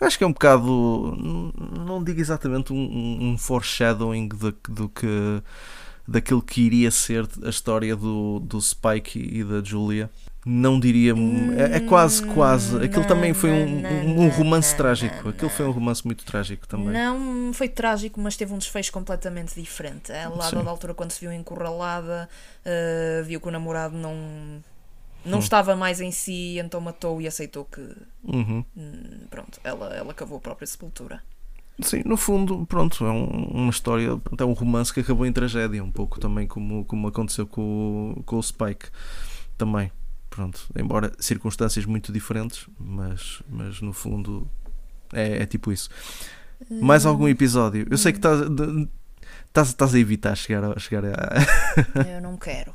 Eu 0.00 0.06
acho 0.06 0.18
que 0.18 0.24
é 0.24 0.26
um 0.26 0.32
bocado. 0.32 1.16
Não 1.86 2.02
digo 2.02 2.20
exatamente 2.20 2.72
um, 2.72 2.76
um- 2.76 3.30
um 3.32 3.38
foreshadowing 3.38 4.28
de- 4.28 4.54
do 4.68 4.88
que. 4.88 5.42
daquilo 6.06 6.42
que 6.42 6.60
iria 6.62 6.90
ser 6.90 7.28
a 7.44 7.48
história 7.48 7.94
do, 7.94 8.40
do 8.40 8.60
Spike 8.60 9.18
e 9.20 9.44
da 9.44 9.62
Julia. 9.62 10.10
Não 10.44 10.80
diria. 10.80 11.14
É, 11.56 11.76
é 11.76 11.80
quase, 11.80 12.26
quase. 12.26 12.76
Aquilo 12.84 13.04
também 13.04 13.32
foi 13.32 13.50
um, 13.50 13.86
um, 13.86 14.20
um 14.22 14.28
romance 14.28 14.76
trágico. 14.76 15.28
Aquilo 15.28 15.48
foi 15.50 15.64
um 15.66 15.70
romance 15.70 16.04
muito 16.04 16.24
trágico 16.24 16.66
também. 16.66 16.92
Não 16.92 17.52
foi 17.52 17.68
trágico, 17.68 18.20
mas 18.20 18.36
teve 18.36 18.52
um 18.52 18.58
desfecho 18.58 18.90
completamente 18.92 19.54
diferente. 19.54 20.10
Ela, 20.10 20.44
a 20.44 20.48
Sim. 20.50 20.56
dada 20.56 20.68
altura, 20.70 20.94
quando 20.94 21.12
se 21.12 21.20
viu 21.20 21.32
encurralada, 21.32 22.28
uh, 22.66 23.24
viu 23.24 23.40
que 23.40 23.46
o 23.46 23.50
namorado 23.52 23.96
não, 23.96 24.16
não 25.24 25.38
Hum. 25.38 25.40
estava 25.40 25.76
mais 25.76 26.00
em 26.00 26.10
si, 26.10 26.58
então 26.58 26.80
matou 26.80 27.20
e 27.20 27.28
aceitou 27.28 27.64
que, 27.64 27.80
Uhum. 28.24 28.64
hum, 28.76 29.02
pronto, 29.30 29.60
ela, 29.62 29.94
ela 29.94 30.12
cavou 30.12 30.38
a 30.38 30.40
própria 30.40 30.66
sepultura. 30.66 31.22
Sim, 31.80 32.02
no 32.04 32.16
fundo, 32.16 32.66
pronto, 32.66 33.06
é 33.06 33.10
um- 33.10 33.44
uma 33.52 33.70
história, 33.70 34.20
é 34.38 34.44
um 34.44 34.52
romance 34.52 34.92
que 34.92 35.00
acabou 35.00 35.24
em 35.24 35.32
tragédia, 35.32 35.82
um 35.82 35.90
pouco 35.90 36.18
também 36.18 36.46
como, 36.48 36.84
como 36.84 37.06
aconteceu 37.06 37.46
com, 37.46 38.20
com 38.26 38.36
o 38.36 38.42
Spike. 38.42 38.86
Também, 39.56 39.90
pronto, 40.32 40.66
embora 40.74 41.12
circunstâncias 41.18 41.84
muito 41.84 42.10
diferentes, 42.10 42.66
mas, 42.78 43.42
mas 43.48 43.82
no 43.82 43.92
fundo 43.92 44.48
é, 45.12 45.42
é 45.42 45.46
tipo 45.46 45.70
isso. 45.70 45.90
Mais 46.70 47.04
algum 47.04 47.28
episódio? 47.28 47.86
Eu 47.90 47.98
sei 47.98 48.12
que 48.12 48.18
estás, 48.18 48.40
estás, 49.46 49.68
estás 49.68 49.94
a 49.94 49.98
evitar 49.98 50.34
chegar 50.34 50.64
a. 50.64 50.78
Chegar 50.78 51.04
a 51.04 51.10
Eu 52.08 52.20
não 52.22 52.36
quero. 52.36 52.72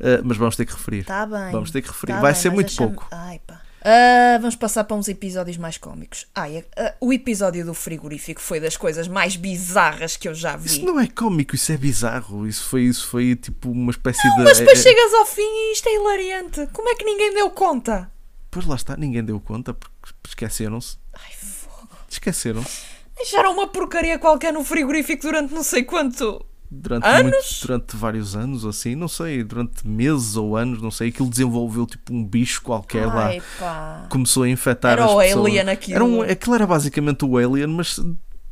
Eh, 0.00 0.22
mas 0.24 0.36
vamos 0.36 0.56
ter 0.56 0.64
que 0.64 0.72
referir. 0.72 1.04
Tá 1.04 1.26
bem. 1.26 1.50
Vamos 1.52 1.70
ter 1.70 1.82
que 1.82 1.88
referir. 1.88 2.12
tá 2.14 2.20
Vai 2.20 2.32
bem, 2.32 2.40
ser 2.40 2.50
muito 2.50 2.74
pouco. 2.74 3.08
Ai, 3.10 3.40
pá. 3.46 3.60
Ah, 3.84 4.38
vamos 4.38 4.56
passar 4.56 4.84
para 4.84 4.96
uns 4.96 5.08
episódios 5.08 5.58
mais 5.58 5.76
cómicos. 5.76 6.26
Ai, 6.34 6.64
ah, 6.74 6.94
o 7.00 7.12
episódio 7.12 7.66
do 7.66 7.74
frigorífico 7.74 8.40
foi 8.40 8.58
das 8.58 8.78
coisas 8.78 9.06
mais 9.06 9.36
bizarras 9.36 10.16
que 10.16 10.26
eu 10.26 10.34
já 10.34 10.56
vi. 10.56 10.66
Isso 10.66 10.84
não 10.86 10.98
é 10.98 11.06
cómico, 11.06 11.54
isso 11.54 11.70
é 11.70 11.76
bizarro. 11.76 12.46
Isso 12.46 12.64
foi, 12.64 12.84
isso 12.84 13.06
foi 13.06 13.36
tipo 13.36 13.70
uma 13.70 13.90
espécie 13.90 14.22
de. 14.36 14.42
Mas 14.42 14.58
depois 14.58 14.78
é- 14.78 14.82
chegas 14.82 15.12
ao 15.12 15.26
fim 15.26 15.42
e 15.42 15.72
isto 15.74 15.86
é 15.86 15.94
hilariante. 15.96 16.66
Como 16.72 16.88
é 16.88 16.94
que 16.94 17.04
ninguém 17.04 17.34
deu 17.34 17.50
conta? 17.50 18.10
Pois 18.50 18.64
lá 18.66 18.76
está, 18.76 18.96
ninguém 18.96 19.22
deu 19.22 19.38
conta 19.38 19.74
porque 19.74 20.14
esqueceram-se. 20.26 20.96
Ai, 21.12 21.32
fogo. 21.32 21.88
Esqueceram-se. 22.08 22.82
Deixaram 23.16 23.52
uma 23.52 23.68
porcaria 23.68 24.18
qualquer 24.18 24.52
no 24.52 24.64
frigorífico 24.64 25.22
durante 25.22 25.52
não 25.52 25.62
sei 25.62 25.84
quanto. 25.84 26.44
Durante, 26.76 27.06
Anos? 27.06 27.22
muitos- 27.32 27.60
durante 27.62 27.96
vários 27.96 28.34
anos, 28.36 28.64
assim, 28.66 28.94
não 28.94 29.08
sei, 29.08 29.42
durante 29.44 29.86
meses 29.86 30.36
ou 30.36 30.56
anos, 30.56 30.82
não 30.82 30.90
sei, 30.90 31.08
aquilo 31.10 31.30
desenvolveu 31.30 31.86
tipo 31.86 32.12
um 32.12 32.24
bicho 32.24 32.60
qualquer 32.62 33.06
lá. 33.06 33.26
Ai, 33.26 33.42
pá. 33.58 34.06
Começou 34.10 34.42
a 34.42 34.48
infectar 34.48 34.92
Era 34.92 35.04
as 35.04 35.10
o 35.12 35.18
pessoas. 35.18 35.46
alien 35.46 35.68
aquilo. 35.70 35.94
Era 35.94 36.04
um, 36.04 36.22
aquilo 36.22 36.54
era 36.54 36.66
basicamente 36.66 37.24
o 37.24 37.36
alien, 37.38 37.68
mas 37.68 37.98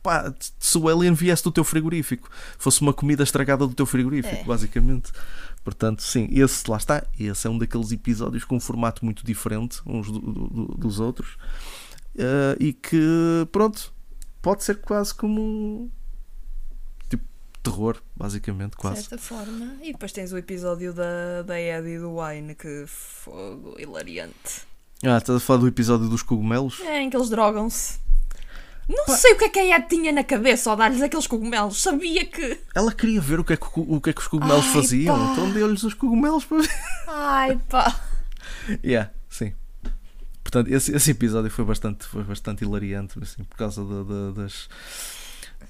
pá, 0.02 0.32
se 0.58 0.78
o 0.78 0.88
alien 0.88 1.14
viesse 1.14 1.42
do 1.44 1.50
teu 1.52 1.64
frigorífico, 1.64 2.28
fosse 2.58 2.80
uma 2.80 2.92
comida 2.92 3.22
estragada 3.22 3.66
do 3.66 3.74
teu 3.74 3.86
frigorífico, 3.86 4.36
É. 4.42 4.44
basicamente. 4.44 5.10
Portanto, 5.64 6.02
sim, 6.02 6.28
esse 6.32 6.68
lá 6.68 6.76
está. 6.76 7.04
Esse 7.18 7.46
é 7.46 7.50
um 7.50 7.56
daqueles 7.58 7.92
episódios 7.92 8.44
com 8.44 8.56
um 8.56 8.60
formato 8.60 9.04
muito 9.04 9.24
diferente 9.24 9.80
uns 9.86 10.10
do- 10.10 10.18
do- 10.18 10.48
do- 10.48 10.74
dos 10.78 10.98
outros 11.00 11.36
eh, 12.18 12.56
e 12.58 12.72
que, 12.72 13.46
pronto, 13.52 13.92
pode 14.40 14.64
ser 14.64 14.80
quase 14.80 15.14
como 15.14 15.88
terror, 17.62 17.96
basicamente, 18.16 18.70
De 18.72 18.76
quase. 18.76 19.02
certa 19.02 19.18
forma. 19.18 19.76
E 19.82 19.92
depois 19.92 20.12
tens 20.12 20.32
o 20.32 20.38
episódio 20.38 20.92
da, 20.92 21.42
da 21.42 21.60
Eddie 21.60 21.94
e 21.94 21.98
do 21.98 22.16
Wine, 22.16 22.54
que 22.54 22.84
fogo 22.86 23.76
hilariante. 23.78 24.62
Ah, 25.04 25.18
estás 25.18 25.36
a 25.36 25.40
falar 25.40 25.60
do 25.60 25.68
episódio 25.68 26.08
dos 26.08 26.22
cogumelos? 26.22 26.80
É, 26.80 27.00
em 27.00 27.10
que 27.10 27.16
eles 27.16 27.28
drogam-se. 27.28 28.00
Não 28.88 29.06
sei 29.16 29.32
o 29.32 29.38
que 29.38 29.44
é 29.44 29.48
que 29.48 29.58
a 29.60 29.76
Ed 29.78 29.86
tinha 29.88 30.12
na 30.12 30.24
cabeça 30.24 30.68
ao 30.70 30.76
dar-lhes 30.76 31.00
aqueles 31.00 31.26
cogumelos. 31.26 31.80
Sabia 31.80 32.26
que. 32.26 32.60
Ela 32.74 32.92
queria 32.92 33.20
ver 33.20 33.38
o 33.40 33.44
que 33.44 33.52
é 33.52 33.56
que, 33.56 33.66
o 33.76 34.00
que, 34.00 34.10
é 34.10 34.12
que 34.12 34.20
os 34.20 34.26
cogumelos 34.26 34.66
Ai, 34.66 34.72
faziam, 34.72 35.16
pá. 35.16 35.32
então 35.32 35.50
deu-lhes 35.52 35.82
os 35.84 35.94
cogumelos 35.94 36.44
para 36.44 36.58
ver. 36.62 36.70
Ai 37.06 37.60
pá. 37.68 38.00
Yeah, 38.84 39.10
sim. 39.30 39.54
Portanto, 40.42 40.68
esse, 40.68 40.94
esse 40.94 41.10
episódio 41.12 41.50
foi 41.50 41.64
bastante, 41.64 42.04
foi 42.04 42.22
bastante 42.24 42.64
hilariante, 42.64 43.18
assim, 43.22 43.44
por 43.44 43.56
causa 43.56 43.84
da- 43.84 44.02
da- 44.02 44.30
das. 44.42 44.68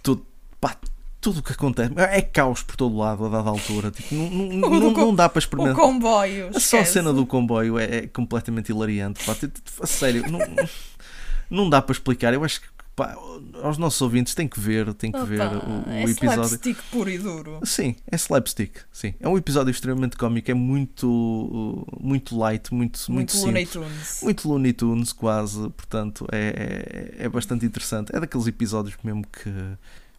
Tudo, 0.03 0.27
pá, 0.61 0.77
tudo 1.23 1.39
o 1.41 1.43
que 1.43 1.53
acontece. 1.53 1.93
É 1.97 2.21
caos 2.21 2.63
por 2.63 2.77
todo 2.77 2.95
lado 2.97 3.25
a 3.25 3.29
dada 3.31 3.49
altura. 3.49 3.91
Tipo, 3.91 4.15
não, 4.15 4.29
não, 4.31 4.69
O 4.69 4.81
não, 4.81 4.91
não 4.93 5.15
dá 5.15 5.29
para 5.29 5.39
O 5.39 5.41
experimentar. 5.41 5.77
comboio. 5.77 6.49
A 6.49 6.53
só 6.61 6.77
a 6.77 6.81
esquece. 6.81 6.93
cena 6.93 7.13
do 7.13 7.25
comboio 7.25 7.79
é, 7.79 7.85
é 7.85 8.07
completamente 8.09 8.71
hilariante. 8.71 9.25
Pá. 9.25 9.35
T- 9.35 9.49
t- 9.49 9.63
A 9.81 9.87
sério, 9.87 10.31
não, 10.31 10.39
não 11.49 11.71
dá 11.71 11.81
para 11.81 11.93
explicar. 11.93 12.35
Eu 12.35 12.45
acho 12.45 12.61
que 12.61 12.67
pá, 12.95 13.17
aos 13.63 13.79
nossos 13.79 14.01
ouvintes 14.03 14.35
têm 14.35 14.47
que 14.47 14.61
ver, 14.61 14.93
têm 14.95 15.11
que 15.11 15.17
Opa, 15.17 15.27
ver 15.27 15.41
o, 15.41 15.89
o 15.89 15.91
é 15.91 16.03
episódio. 16.03 16.43
slapstick 16.43 16.79
puro 16.91 17.09
e 17.09 17.17
duro. 17.19 17.61
Sim, 17.65 17.97
é 18.11 18.17
slapstick. 18.17 18.81
Sim. 18.93 19.15
É 19.21 19.29
um 19.29 19.39
episódio 19.39 19.71
extremamente 19.71 20.17
cómico, 20.17 20.51
é 20.51 20.55
muito, 20.55 21.87
muito 22.01 22.37
light, 22.37 22.75
muito, 22.75 22.99
muito, 23.11 23.35
Muito 23.35 23.47
Looney. 23.47 23.67
Tunes. 23.67 24.21
Muito 24.23 24.49
Looney 24.49 24.73
Tunes, 24.73 25.13
quase. 25.13 25.71
Portanto, 25.71 26.27
é, 26.33 27.15
é, 27.19 27.25
é 27.25 27.29
bastante 27.29 27.65
interessante. 27.65 28.15
É 28.15 28.21
daqueles 28.21 28.47
episódios 28.47 28.95
mesmo 29.05 29.25
que. 29.27 29.51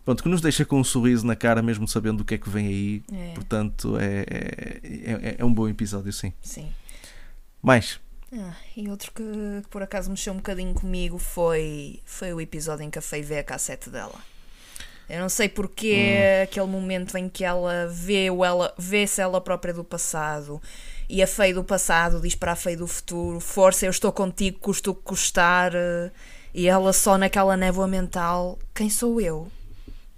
Pronto, 0.05 0.21
que 0.21 0.27
nos 0.29 0.41
deixa 0.41 0.65
com 0.65 0.79
um 0.79 0.83
sorriso 0.83 1.25
na 1.25 1.35
cara, 1.35 1.61
mesmo 1.61 1.87
sabendo 1.87 2.21
o 2.21 2.25
que 2.25 2.35
é 2.35 2.37
que 2.37 2.49
vem 2.49 2.67
aí. 2.67 3.03
É, 3.11 3.33
Portanto, 3.33 3.97
é, 3.97 4.25
é, 4.29 5.11
é, 5.31 5.35
é 5.39 5.45
um 5.45 5.53
bom 5.53 5.67
episódio, 5.69 6.11
sim. 6.11 6.33
sim. 6.41 6.69
Mais. 7.61 7.99
Ah, 8.35 8.53
e 8.75 8.89
outro 8.89 9.11
que, 9.13 9.23
que 9.23 9.69
por 9.69 9.81
acaso 9.83 10.09
mexeu 10.09 10.33
um 10.33 10.37
bocadinho 10.37 10.73
comigo 10.73 11.17
foi, 11.17 12.01
foi 12.03 12.33
o 12.33 12.41
episódio 12.41 12.83
em 12.83 12.89
que 12.89 12.99
a 12.99 13.01
Faye 13.01 13.21
vê 13.23 13.37
a 13.39 13.43
cassete 13.43 13.89
dela. 13.89 14.15
Eu 15.09 15.19
não 15.19 15.29
sei 15.29 15.47
porque 15.47 15.93
Hum. 15.95 16.43
aquele 16.43 16.65
momento 16.67 17.17
em 17.17 17.29
que 17.29 17.43
ela 17.45 17.87
vê 17.91 18.25
ela 18.27 18.73
vê-se 18.77 19.21
ela 19.21 19.39
própria 19.39 19.73
do 19.73 19.83
passado 19.83 20.61
e 21.09 21.21
a 21.21 21.27
Faye 21.27 21.53
do 21.53 21.63
passado 21.63 22.19
diz 22.21 22.35
para 22.35 22.53
a 22.53 22.55
Faye 22.55 22.75
do 22.75 22.87
futuro: 22.87 23.39
Força, 23.39 23.85
eu 23.85 23.91
estou 23.91 24.11
contigo, 24.11 24.59
custa 24.59 24.89
o 24.91 24.95
que 24.95 25.01
custar. 25.03 25.73
eh, 25.75 26.09
E 26.53 26.67
ela 26.67 26.91
só 26.93 27.17
naquela 27.17 27.55
névoa 27.55 27.87
mental: 27.87 28.57
Quem 28.73 28.89
sou 28.89 29.19
eu? 29.21 29.49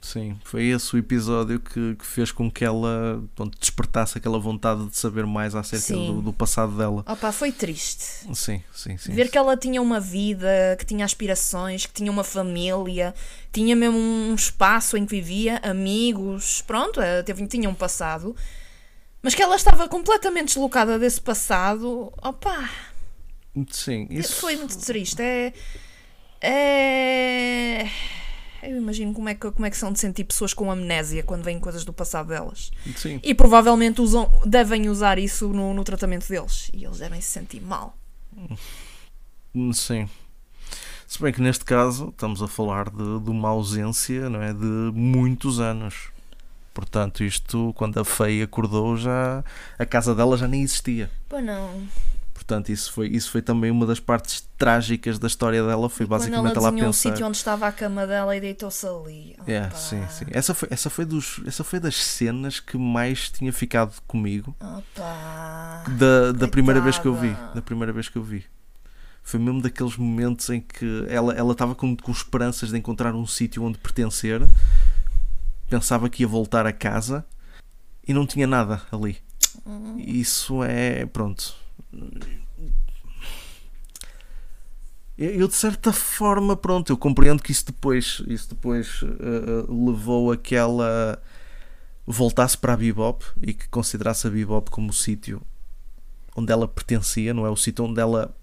Sim, 0.05 0.39
foi 0.43 0.65
esse 0.65 0.95
o 0.95 0.99
episódio 0.99 1.59
que, 1.59 1.95
que 1.95 2.05
fez 2.05 2.31
com 2.31 2.49
que 2.49 2.63
ela 2.63 3.23
pronto, 3.33 3.57
despertasse 3.59 4.19
aquela 4.19 4.37
vontade 4.37 4.85
de 4.85 4.95
saber 4.95 5.25
mais 5.25 5.55
acerca 5.55 5.87
Sim. 5.87 6.05
do, 6.05 6.21
do 6.21 6.31
passado 6.31 6.77
dela. 6.77 7.03
Opa, 7.07 7.31
foi 7.31 7.51
triste. 7.51 8.03
Sim, 8.35 8.61
sim, 8.71 8.97
sim. 8.97 9.13
Ver 9.13 9.31
que 9.31 9.37
ela 9.37 9.57
tinha 9.57 9.81
uma 9.81 9.99
vida, 9.99 10.75
que 10.77 10.85
tinha 10.85 11.03
aspirações, 11.03 11.87
que 11.87 11.93
tinha 11.93 12.11
uma 12.11 12.23
família, 12.23 13.15
tinha 13.51 13.75
mesmo 13.75 13.97
um 13.97 14.35
espaço 14.35 14.95
em 14.95 15.07
que 15.07 15.15
vivia, 15.15 15.59
amigos, 15.63 16.61
pronto, 16.61 17.01
eh, 17.01 17.23
teve, 17.23 17.47
tinha 17.47 17.67
um 17.67 17.73
passado, 17.73 18.35
mas 19.23 19.33
que 19.33 19.41
ela 19.41 19.55
estava 19.55 19.89
completamente 19.89 20.49
deslocada 20.49 20.99
desse 20.99 21.19
passado, 21.19 22.13
opa, 22.21 22.69
Sim, 23.71 24.05
isso 24.11 24.35
foi 24.35 24.55
muito 24.55 24.77
triste. 24.77 25.19
É. 25.19 25.51
É. 26.41 27.89
Eu 28.69 28.77
imagino 28.77 29.13
como 29.13 29.29
é, 29.29 29.35
que, 29.35 29.51
como 29.51 29.65
é 29.65 29.69
que 29.69 29.77
são 29.77 29.91
de 29.91 29.99
sentir 29.99 30.23
pessoas 30.23 30.53
com 30.53 30.71
amnésia 30.71 31.23
quando 31.23 31.43
veem 31.43 31.59
coisas 31.59 31.85
do 31.85 31.93
passado 31.93 32.27
delas. 32.27 32.71
Sim, 32.95 33.19
E 33.23 33.33
provavelmente 33.33 34.01
usam, 34.01 34.29
devem 34.45 34.89
usar 34.89 35.19
isso 35.19 35.49
no, 35.49 35.73
no 35.73 35.83
tratamento 35.83 36.27
deles. 36.27 36.69
E 36.73 36.83
eles 36.85 36.99
devem 36.99 37.21
se 37.21 37.27
sentir 37.27 37.61
mal. 37.61 37.97
sim. 39.73 40.09
Se 41.07 41.21
bem 41.21 41.31
que 41.31 41.41
neste 41.41 41.63
caso 41.63 42.09
estamos 42.09 42.41
a 42.41 42.47
falar 42.47 42.89
de, 42.89 43.19
de 43.19 43.29
uma 43.29 43.49
ausência 43.49 44.29
não 44.29 44.41
é, 44.41 44.51
de 44.51 44.91
muitos 44.93 45.59
anos. 45.59 46.09
Portanto, 46.73 47.23
isto, 47.23 47.71
quando 47.75 47.99
a 47.99 48.03
Fei 48.03 48.41
acordou, 48.41 48.97
já 48.97 49.43
a 49.79 49.85
casa 49.85 50.13
dela 50.13 50.35
já 50.35 50.47
nem 50.47 50.61
existia. 50.61 51.09
Pois 51.29 51.45
não. 51.45 51.87
Portanto, 52.35 52.69
isso 52.69 52.91
foi, 52.91 53.07
isso 53.07 53.31
foi 53.31 53.41
também 53.41 53.71
uma 53.71 53.85
das 53.85 53.99
partes 53.99 54.47
trágicas 54.57 55.17
da 55.17 55.25
história 55.25 55.65
dela. 55.65 55.89
Foi 55.89 56.05
Quando 56.05 56.19
basicamente 56.19 56.57
ela 56.57 56.57
ela 56.57 56.67
a 56.67 56.71
desenhou 56.71 56.89
um 56.89 56.91
pensar. 56.91 57.09
sítio 57.09 57.25
onde 57.25 57.37
estava 57.37 57.65
a 57.65 57.71
cama 57.71 58.05
dela 58.05 58.35
e 58.35 58.41
deitou-se 58.41 58.85
ali. 58.85 59.37
É, 59.47 59.69
sim, 59.71 60.05
sim. 60.09 60.25
Essa 60.29 60.53
foi, 60.53 60.67
essa, 60.69 60.89
foi 60.89 61.05
dos, 61.05 61.41
essa 61.47 61.63
foi 61.63 61.79
das 61.79 61.95
cenas 61.95 62.59
que 62.59 62.77
mais 62.77 63.29
tinha 63.29 63.53
ficado 63.53 63.99
comigo 64.05 64.53
Opa. 64.59 65.85
da, 65.97 66.33
da 66.33 66.47
primeira 66.47 66.81
vez 66.81 66.99
que 66.99 67.07
eu 67.07 67.15
vi. 67.15 67.35
Da 67.55 67.61
primeira 67.61 67.93
vez 67.93 68.09
que 68.09 68.17
eu 68.17 68.23
vi. 68.23 68.45
Foi 69.23 69.39
mesmo 69.39 69.61
daqueles 69.61 69.95
momentos 69.95 70.49
em 70.49 70.59
que 70.59 71.05
ela 71.07 71.33
ela 71.33 71.53
estava 71.53 71.73
com, 71.73 71.95
com 71.95 72.11
esperanças 72.11 72.69
de 72.69 72.77
encontrar 72.77 73.15
um 73.15 73.25
sítio 73.25 73.63
onde 73.63 73.77
pertencer. 73.77 74.45
Pensava 75.69 76.09
que 76.09 76.21
ia 76.21 76.27
voltar 76.27 76.67
a 76.67 76.73
casa 76.73 77.25
e 78.05 78.13
não 78.13 78.27
tinha 78.27 78.45
nada 78.45 78.81
ali. 78.91 79.17
Hum. 79.65 79.95
Isso 79.97 80.61
é. 80.63 81.05
Pronto. 81.07 81.64
Eu, 85.17 85.47
de 85.47 85.55
certa 85.55 85.93
forma, 85.93 86.57
pronto, 86.57 86.91
eu 86.91 86.97
compreendo 86.97 87.41
que 87.41 87.51
isso 87.51 87.65
depois, 87.67 88.21
isso 88.27 88.49
depois 88.49 88.99
eh, 89.03 89.65
levou 89.69 90.31
a 90.33 90.37
que 90.37 90.55
ela 90.55 91.21
voltasse 92.05 92.57
para 92.57 92.73
a 92.73 92.77
Bebop 92.77 93.23
e 93.41 93.53
que 93.53 93.67
considerasse 93.69 94.27
a 94.27 94.29
Bebop 94.29 94.69
como 94.69 94.89
o 94.89 94.93
sítio 94.93 95.41
onde 96.35 96.51
ela 96.51 96.67
pertencia, 96.67 97.33
não 97.33 97.45
é? 97.45 97.49
O 97.49 97.55
sítio 97.55 97.85
onde 97.85 97.99
ela 98.01 98.35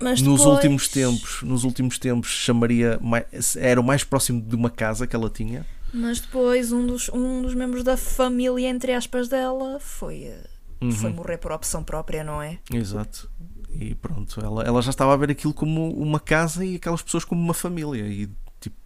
Mas 0.00 0.22
nos 0.22 0.38
depois- 0.38 0.54
últimos 0.56 0.86
tempos, 0.88 1.42
nos 1.42 1.64
últimos 1.64 1.98
tempos 1.98 2.28
chamaria 2.30 2.96
mais, 3.02 3.56
era 3.56 3.80
o 3.80 3.84
mais 3.84 4.04
próximo 4.04 4.40
de 4.40 4.54
uma 4.54 4.70
casa 4.70 5.04
que 5.04 5.16
ela 5.16 5.28
tinha. 5.28 5.66
Mas 5.92 6.20
depois 6.20 6.70
um 6.70 6.86
dos, 6.86 7.08
um 7.08 7.42
dos 7.42 7.54
membros 7.54 7.82
da 7.82 7.96
família, 7.96 8.68
entre 8.68 8.92
aspas, 8.92 9.26
dela 9.28 9.80
foi, 9.80 10.24
eh, 10.26 10.46
Uhum. 10.80 10.92
foi 10.92 11.12
morrer 11.12 11.38
por 11.38 11.50
opção 11.52 11.82
própria, 11.82 12.22
não 12.22 12.40
é? 12.40 12.58
Exato. 12.72 13.30
E 13.72 13.94
pronto, 13.94 14.40
ela, 14.40 14.62
ela 14.62 14.80
já 14.82 14.90
estava 14.90 15.12
a 15.12 15.16
ver 15.16 15.30
aquilo 15.30 15.52
como 15.52 15.92
uma 15.92 16.18
casa 16.20 16.64
e 16.64 16.76
aquelas 16.76 17.02
pessoas 17.02 17.24
como 17.24 17.40
uma 17.40 17.54
família. 17.54 18.06
E, 18.06 18.28
tipo, 18.60 18.76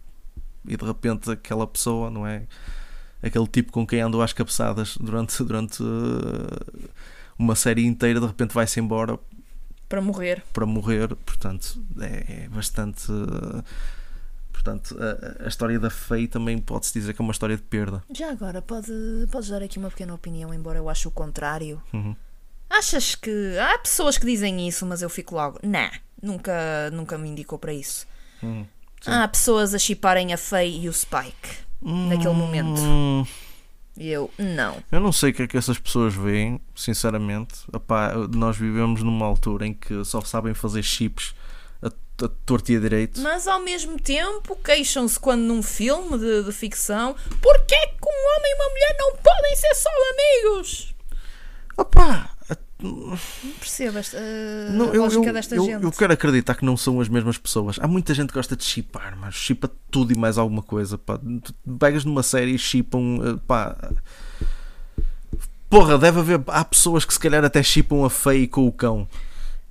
e 0.67 0.75
de 0.77 0.85
repente 0.85 1.31
aquela 1.31 1.65
pessoa, 1.67 2.09
não 2.09 2.25
é? 2.27 2.47
Aquele 3.21 3.47
tipo 3.47 3.71
com 3.71 3.87
quem 3.87 4.01
andou 4.01 4.21
às 4.21 4.33
cabeçadas 4.33 4.97
durante, 4.97 5.41
durante 5.43 5.81
uh, 5.81 6.89
uma 7.39 7.55
série 7.55 7.85
inteira, 7.85 8.19
de 8.19 8.25
repente 8.27 8.53
vai-se 8.53 8.79
embora 8.79 9.17
Para 9.87 10.01
morrer. 10.01 10.43
para 10.51 10.65
morrer. 10.65 11.15
Portanto, 11.15 11.81
é, 11.99 12.43
é 12.45 12.49
bastante. 12.49 13.09
uh, 13.11 13.63
portanto, 14.53 14.95
a, 14.97 15.45
a 15.45 15.47
história 15.47 15.77
da 15.79 15.89
Faye 15.89 16.27
também 16.27 16.57
pode-se 16.59 16.93
dizer 16.93 17.13
que 17.13 17.21
é 17.21 17.23
uma 17.25 17.31
história 17.33 17.57
de 17.57 17.63
perda. 17.63 18.01
Já 18.13 18.31
agora, 18.31 18.61
pode, 18.61 18.91
podes 19.31 19.49
dar 19.49 19.61
aqui 19.61 19.77
uma 19.79 19.89
pequena 19.89 20.13
opinião, 20.13 20.53
embora 20.53 20.77
eu 20.77 20.87
ache 20.87 21.07
o 21.07 21.11
contrário. 21.11 21.81
Uhum. 21.91 22.15
Achas 22.69 23.15
que. 23.15 23.57
Há 23.57 23.77
pessoas 23.79 24.17
que 24.17 24.25
dizem 24.25 24.65
isso, 24.67 24.85
mas 24.85 25.01
eu 25.01 25.09
fico 25.09 25.35
logo. 25.35 25.59
Nah, 25.61 25.91
nunca, 26.21 26.89
nunca 26.91 27.17
me 27.17 27.27
indicou 27.27 27.59
para 27.59 27.73
isso. 27.73 28.07
Uhum. 28.41 28.65
Há 29.05 29.27
pessoas 29.27 29.73
a 29.73 29.79
chiparem 29.79 30.31
a 30.33 30.37
Faye 30.37 30.85
e 30.85 30.87
o 30.89 30.93
Spike 30.93 31.49
naquele 31.81 32.33
momento. 32.33 32.79
Hum, 32.79 33.25
E 33.97 34.07
eu, 34.09 34.31
não. 34.37 34.77
Eu 34.91 34.99
não 35.01 35.11
sei 35.11 35.31
o 35.31 35.33
que 35.33 35.43
é 35.43 35.47
que 35.47 35.57
essas 35.57 35.77
pessoas 35.77 36.15
veem, 36.15 36.59
sinceramente. 36.73 37.55
Epá, 37.73 38.13
nós 38.33 38.57
vivemos 38.57 39.03
numa 39.03 39.25
altura 39.25 39.67
em 39.67 39.73
que 39.73 40.03
só 40.05 40.21
sabem 40.21 40.53
fazer 40.53 40.81
chips 40.83 41.35
a, 42.21 42.27
torto 42.45 42.71
e 42.71 42.77
a 42.77 42.79
direito. 42.79 43.19
Mas 43.21 43.47
ao 43.47 43.59
mesmo 43.61 43.99
tempo 43.99 44.55
queixam-se 44.63 45.19
quando 45.19 45.41
num 45.41 45.63
filme 45.63 46.17
de, 46.17 46.43
de 46.43 46.51
ficção 46.51 47.15
porquê 47.41 47.75
é 47.75 47.87
que 47.87 48.05
um 48.05 48.37
homem 48.37 48.51
e 48.51 48.55
uma 48.55 48.69
mulher 48.69 48.95
não 48.99 49.15
podem 49.17 49.55
ser 49.55 49.73
só 49.75 49.89
amigos? 50.49 50.93
Opá, 51.77 52.29
Não 52.79 53.17
percebo 53.59 53.97
esta, 53.97 54.17
uh, 54.17 54.73
não, 54.73 54.91
a 54.91 54.93
eu, 54.95 55.01
lógica 55.03 55.25
eu, 55.25 55.33
desta 55.33 55.55
eu, 55.55 55.65
gente. 55.65 55.83
eu 55.83 55.91
quero 55.91 56.13
acreditar 56.13 56.53
que 56.55 56.65
não 56.65 56.75
são 56.77 56.99
as 56.99 57.07
mesmas 57.09 57.37
pessoas. 57.37 57.77
Há 57.79 57.87
muita 57.87 58.13
gente 58.13 58.27
que 58.27 58.33
gosta 58.35 58.55
de 58.55 58.63
chipar, 58.63 59.17
mas 59.17 59.33
chipa 59.33 59.71
tudo 59.89 60.13
e 60.13 60.17
mais 60.17 60.37
alguma 60.37 60.61
coisa. 60.61 60.97
Pá. 60.97 61.19
Pegas 61.79 62.03
numa 62.05 62.21
série 62.21 62.53
e 62.53 62.59
chipam. 62.59 63.17
eh, 63.23 63.39
Pá. 63.47 63.75
Porra, 65.69 65.97
deve 65.97 66.19
haver. 66.19 66.41
Há 66.47 66.63
pessoas 66.63 67.03
que 67.05 67.13
se 67.13 67.19
calhar 67.19 67.43
até 67.43 67.63
chipam 67.63 68.05
a 68.05 68.09
Faye 68.09 68.47
com 68.47 68.67
o 68.67 68.71
cão. 68.71 69.07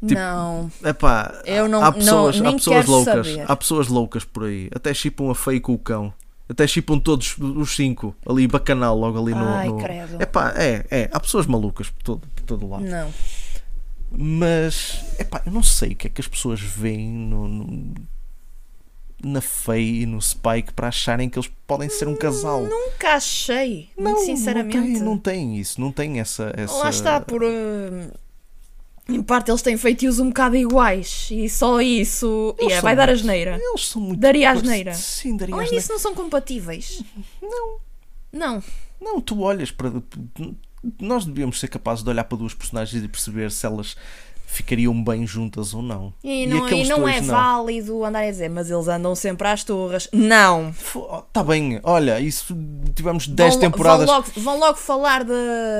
Tipo, 0.06 0.14
não, 0.20 0.70
Epá, 0.84 1.42
Eu 1.44 1.68
não- 1.68 1.82
há 1.82 1.92
pessoas, 1.92 2.40
não- 2.40 2.50
há 2.50 2.52
pessoas 2.54 2.86
loucas, 2.86 3.26
saber. 3.26 3.44
há 3.50 3.56
pessoas 3.56 3.88
loucas 3.88 4.24
por 4.24 4.44
aí. 4.44 4.68
Até 4.74 4.92
chipam 4.94 5.30
a 5.30 5.34
feio 5.34 5.60
com 5.60 5.72
o 5.74 5.78
cão. 5.78 6.12
Até 6.48 6.66
chipam 6.66 6.98
todos 6.98 7.36
os 7.38 7.74
cinco 7.74 8.14
ali 8.28 8.46
bacanal 8.46 8.98
logo 8.98 9.18
ali 9.18 9.32
no. 9.34 9.44
Ai, 9.48 9.68
no... 9.68 9.78
credo. 9.78 10.20
Epá, 10.20 10.52
é, 10.56 10.84
é, 10.90 11.08
há 11.12 11.18
pessoas 11.20 11.46
malucas 11.46 11.88
por 11.88 12.02
todo, 12.02 12.28
por 12.34 12.42
todo 12.44 12.68
lado. 12.68 12.84
não. 12.84 13.10
Mas 14.14 15.02
epá, 15.18 15.40
eu 15.46 15.52
não 15.52 15.62
sei 15.62 15.92
o 15.92 15.96
que 15.96 16.06
é 16.06 16.10
que 16.10 16.20
as 16.20 16.28
pessoas 16.28 16.60
veem 16.60 17.08
no, 17.08 17.48
no- 17.48 17.94
na 19.24 19.40
Faye 19.40 20.02
e 20.02 20.06
no 20.06 20.20
Spike 20.20 20.72
para 20.74 20.88
acharem 20.88 21.30
que 21.30 21.38
eles 21.38 21.50
podem 21.66 21.88
ser 21.88 22.08
um 22.08 22.16
casal. 22.16 22.62
Nunca 22.64 23.14
achei, 23.14 23.88
muito 23.96 24.20
sinceramente. 24.20 24.76
Não 24.76 24.82
tem, 24.92 25.00
não 25.02 25.18
tem 25.18 25.56
isso, 25.58 25.80
não 25.80 25.92
tem 25.92 26.20
essa. 26.20 26.52
essa... 26.56 26.74
Lá 26.74 26.90
está, 26.90 27.20
por. 27.20 27.42
uh, 27.42 27.48
em 29.08 29.22
parte 29.22 29.50
eles 29.50 29.62
têm 29.62 29.76
feitios 29.76 30.18
um 30.18 30.28
bocado 30.28 30.56
iguais 30.56 31.28
e 31.30 31.48
só 31.48 31.80
isso. 31.80 32.54
Yeah, 32.60 32.80
vai 32.80 32.94
dar 32.94 33.10
asneira. 33.10 33.58
Eles 33.60 33.88
são 33.88 34.00
muito. 34.00 34.20
Daria 34.20 34.50
asneira. 34.50 34.94
Sim, 34.94 35.36
daria 35.36 35.54
Além 35.54 35.70
disso, 35.70 35.92
não 35.92 35.98
são 35.98 36.14
compatíveis. 36.14 37.02
Não. 37.40 37.78
Não. 38.32 38.62
Não, 39.00 39.20
tu 39.20 39.40
olhas 39.40 39.70
para. 39.70 39.92
Nós 41.00 41.24
devíamos 41.24 41.58
ser 41.60 41.68
capazes 41.68 42.02
de 42.02 42.10
olhar 42.10 42.24
para 42.24 42.38
duas 42.38 42.54
personagens 42.54 43.04
e 43.04 43.08
perceber 43.08 43.50
se 43.50 43.66
elas 43.66 43.96
ficariam 44.46 45.02
bem 45.02 45.26
juntas 45.26 45.72
ou 45.72 45.80
não. 45.80 46.12
E 46.22 46.46
não, 46.46 46.58
e 46.58 46.60
aqueles 46.60 46.88
não 46.88 47.08
é 47.08 47.20
válido 47.20 48.04
andar 48.04 48.24
a 48.24 48.30
dizer, 48.30 48.50
mas 48.50 48.70
eles 48.70 48.86
andam 48.86 49.14
sempre 49.14 49.48
às 49.48 49.64
turras. 49.64 50.08
Não! 50.12 50.70
Está 50.70 51.22
tá 51.32 51.44
bem, 51.44 51.80
olha, 51.82 52.20
isso 52.20 52.54
tivemos 52.94 53.26
10 53.26 53.54
vão, 53.54 53.60
temporadas. 53.60 54.06
Vão 54.06 54.16
logo, 54.16 54.30
vão 54.36 54.58
logo 54.58 54.76
falar 54.76 55.24
de, 55.24 55.32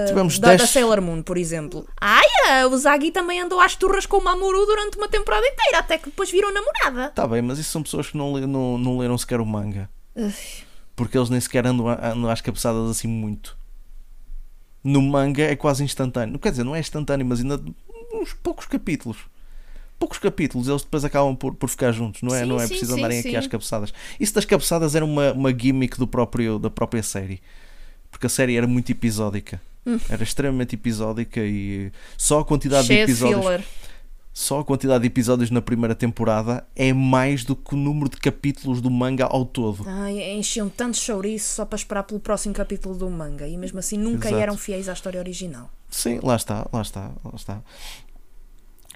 Tivemos 0.08 0.38
da, 0.38 0.48
10 0.48 0.62
da 0.62 0.66
Sailor 0.66 1.02
Moon, 1.02 1.22
por 1.22 1.36
exemplo. 1.36 1.86
Ai, 2.00 2.64
o 2.64 2.76
Zagi 2.78 3.10
também 3.10 3.40
andou 3.40 3.60
às 3.60 3.76
turras 3.76 4.06
com 4.06 4.16
o 4.16 4.24
Mamoru 4.24 4.64
durante 4.64 4.96
uma 4.96 5.08
temporada 5.08 5.46
inteira, 5.46 5.78
até 5.78 5.98
que 5.98 6.06
depois 6.06 6.30
viram 6.30 6.52
namorada. 6.52 7.06
Está 7.06 7.26
bem, 7.26 7.42
mas 7.42 7.58
isso 7.58 7.70
são 7.70 7.82
pessoas 7.82 8.10
que 8.10 8.16
não, 8.16 8.38
não, 8.38 8.78
não 8.78 8.98
leram 8.98 9.18
sequer 9.18 9.40
o 9.40 9.46
manga. 9.46 9.90
Porque 10.96 11.16
eles 11.16 11.30
nem 11.30 11.40
sequer 11.40 11.66
andam, 11.66 11.88
andam 11.88 12.30
às 12.30 12.40
cabeçadas 12.40 12.90
assim 12.90 13.08
muito. 13.08 13.56
No 14.82 15.00
manga 15.00 15.42
é 15.42 15.54
quase 15.54 15.84
instantâneo. 15.84 16.38
Quer 16.38 16.50
dizer, 16.50 16.64
não 16.64 16.74
é 16.74 16.80
instantâneo, 16.80 17.24
mas 17.24 17.40
ainda 17.40 17.62
uns 18.22 18.32
poucos 18.32 18.66
capítulos. 18.66 19.18
Poucos 19.98 20.18
capítulos, 20.18 20.66
eles 20.68 20.82
depois 20.82 21.04
acabam 21.04 21.36
por, 21.36 21.54
por 21.54 21.68
ficar 21.68 21.92
juntos, 21.92 22.22
não 22.22 22.34
é? 22.34 22.40
Sim, 22.40 22.46
não 22.46 22.56
é 22.56 22.62
sim, 22.62 22.68
preciso 22.68 22.94
sim, 22.94 22.98
andarem 22.98 23.20
aqui 23.20 23.36
às 23.36 23.46
cabeçadas. 23.46 23.94
Isso 24.18 24.34
das 24.34 24.44
cabeçadas 24.44 24.94
era 24.96 25.04
uma, 25.04 25.32
uma 25.32 25.56
gimmick 25.56 25.96
do 25.96 26.06
próprio, 26.08 26.58
da 26.58 26.68
própria 26.70 27.02
série. 27.02 27.40
Porque 28.10 28.26
a 28.26 28.30
série 28.30 28.56
era 28.56 28.66
muito 28.66 28.90
episódica. 28.90 29.60
Era 30.08 30.22
extremamente 30.22 30.74
episódica 30.76 31.40
e 31.40 31.90
só 32.16 32.40
a 32.40 32.44
quantidade 32.44 32.84
Hum. 32.84 32.86
Cheia 32.86 33.06
de 33.06 33.12
de 33.12 33.12
episódios. 33.12 33.40
filler. 33.44 33.64
Só 34.32 34.60
a 34.60 34.64
quantidade 34.64 35.02
de 35.02 35.08
episódios 35.08 35.50
na 35.50 35.60
primeira 35.60 35.94
temporada 35.94 36.66
é 36.74 36.90
mais 36.92 37.44
do 37.44 37.54
que 37.54 37.74
o 37.74 37.76
número 37.76 38.08
de 38.08 38.16
capítulos 38.16 38.80
do 38.80 38.90
manga 38.90 39.26
ao 39.26 39.44
todo. 39.44 39.84
Ai, 39.86 40.32
enchiam 40.32 40.70
tanto 40.70 40.96
chouriço 40.96 41.54
só 41.54 41.64
para 41.66 41.76
esperar 41.76 42.02
pelo 42.04 42.18
próximo 42.18 42.54
capítulo 42.54 42.94
do 42.94 43.10
manga 43.10 43.46
e 43.46 43.58
mesmo 43.58 43.78
assim 43.78 43.98
nunca 43.98 44.28
Exato. 44.28 44.42
eram 44.42 44.56
fiéis 44.56 44.88
à 44.88 44.94
história 44.94 45.20
original. 45.20 45.70
Sim, 45.90 46.18
lá 46.22 46.36
está, 46.36 46.66
lá 46.72 46.80
está, 46.80 47.10
lá 47.22 47.32
está. 47.34 47.62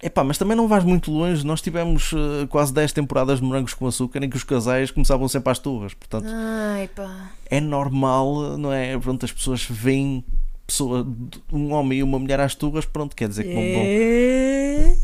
Epá, 0.03 0.23
mas 0.23 0.37
também 0.37 0.57
não 0.57 0.69
vais 0.69 0.85
muito 0.85 1.11
longe. 1.11 1.45
Nós 1.45 1.61
tivemos 1.61 2.13
uh, 2.13 2.47
quase 2.49 2.73
10 2.73 2.93
temporadas 2.93 3.41
de 3.41 3.45
Morangos 3.45 3.75
com 3.75 3.87
Açúcar 3.87 4.23
em 4.23 4.29
que 4.29 4.37
os 4.37 4.45
casais 4.45 4.91
começavam 4.91 5.27
sempre 5.29 5.51
às 5.51 5.59
turras. 5.59 5.95
Portanto, 5.95 6.27
Ai, 6.29 6.89
pá. 6.95 7.31
é 7.47 7.61
normal, 7.61 8.59
não 8.59 8.73
é? 8.73 8.99
Pronto, 8.99 9.25
as 9.25 9.33
pessoas 9.33 9.65
veem 9.65 10.23
pessoa, 10.67 11.07
um 11.53 11.73
homem 11.73 12.01
e 12.01 12.03
uma 12.03 12.19
mulher 12.19 12.41
às 12.41 12.55
turras, 12.55 12.85
pronto, 12.85 13.15
quer 13.15 13.29
dizer 13.29 13.45
que 13.45 13.51
É... 13.51 14.97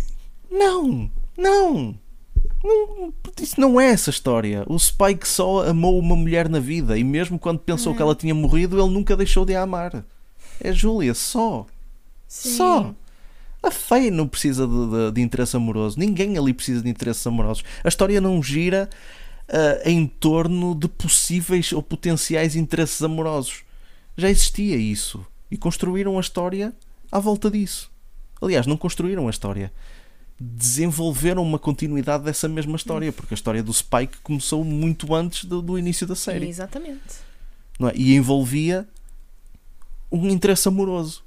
Não, 0.50 1.10
não, 1.38 1.94
não. 2.62 3.14
Isso 3.40 3.60
não 3.60 3.80
é 3.80 3.90
essa 3.90 4.10
história. 4.10 4.64
O 4.66 4.78
Spike 4.78 5.26
só 5.26 5.66
amou 5.66 5.98
uma 5.98 6.14
mulher 6.14 6.48
na 6.48 6.60
vida 6.60 6.98
e 6.98 7.04
mesmo 7.04 7.38
quando 7.38 7.60
pensou 7.60 7.94
que 7.94 8.02
ela 8.02 8.14
tinha 8.14 8.34
morrido, 8.34 8.78
ele 8.78 8.92
nunca 8.92 9.16
deixou 9.16 9.44
de 9.44 9.54
a 9.54 9.62
amar. 9.62 10.04
É 10.60 10.72
Júlia, 10.72 11.14
só. 11.14 11.66
Sim. 12.28 12.56
Só. 12.56 12.94
A 13.62 13.70
Faye 13.70 14.10
não 14.10 14.26
precisa 14.26 14.66
de, 14.66 14.72
de- 14.90 15.12
de 15.12 15.20
interesse 15.20 15.56
amoroso. 15.56 15.98
Ninguém 15.98 16.36
ali 16.36 16.52
precisa 16.52 16.82
de 16.82 16.88
interesses 16.88 17.24
amorosos. 17.26 17.62
A 17.84 17.88
história 17.88 18.20
não 18.20 18.42
gira 18.42 18.90
ah, 19.48 19.80
em 19.88 20.06
torno 20.06 20.74
de 20.74 20.88
possíveis 20.88 21.72
ou 21.72 21.82
potenciais 21.82 22.56
interesses 22.56 23.00
amorosos. 23.02 23.62
Já 24.16 24.28
existia 24.28 24.76
isso. 24.76 25.24
E 25.50 25.56
construíram 25.56 26.16
a 26.18 26.20
história 26.20 26.72
à 27.10 27.18
volta 27.20 27.50
disso. 27.50 27.90
Aliás, 28.40 28.66
não 28.66 28.76
construíram 28.76 29.26
a 29.28 29.30
história. 29.30 29.72
Desenvolveram 30.40 31.42
uma 31.42 31.58
continuidade 31.58 32.24
dessa 32.24 32.48
mesma 32.48 32.74
história. 32.76 33.12
Porque 33.12 33.32
a 33.34 33.36
história 33.36 33.62
do 33.62 33.72
Spike 33.72 34.18
começou 34.22 34.64
muito 34.64 35.14
antes 35.14 35.44
do, 35.44 35.62
do 35.62 35.78
início 35.78 36.06
da 36.06 36.16
série. 36.16 36.48
Exatamente. 36.48 37.00
é? 37.80 37.92
E 37.94 38.14
envolvia 38.16 38.88
um 40.10 40.28
interesse 40.28 40.66
amoroso. 40.66 41.22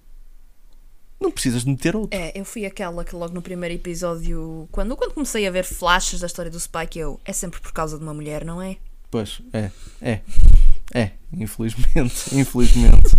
Não 1.20 1.32
precisas 1.32 1.64
de 1.64 1.70
meter 1.70 1.96
outro. 1.96 2.18
É, 2.18 2.38
eu 2.40 2.44
fui 2.44 2.66
aquela 2.66 3.04
que 3.04 3.16
logo 3.16 3.34
no 3.34 3.42
primeiro 3.42 3.76
episódio, 3.76 4.68
quando, 4.72 4.96
quando 4.96 5.14
comecei 5.14 5.48
a 5.48 5.52
ver 5.52 5.64
flashes 5.64 6.20
da 6.20 6.28
história 6.28 6.52
do 6.52 6.60
Spike, 6.60 7.00
eu 7.00 7.20
é 7.24 7.32
sempre 7.32 7.60
por 7.62 7.72
causa 7.72 7.98
de 7.98 8.04
uma 8.04 8.14
mulher, 8.14 8.44
não 8.44 8.62
é? 8.62 8.78
Pois, 9.10 9.42
é, 9.54 9.72
é, 10.02 10.22
é, 10.94 11.12
infelizmente, 11.32 12.36
infelizmente, 12.36 13.16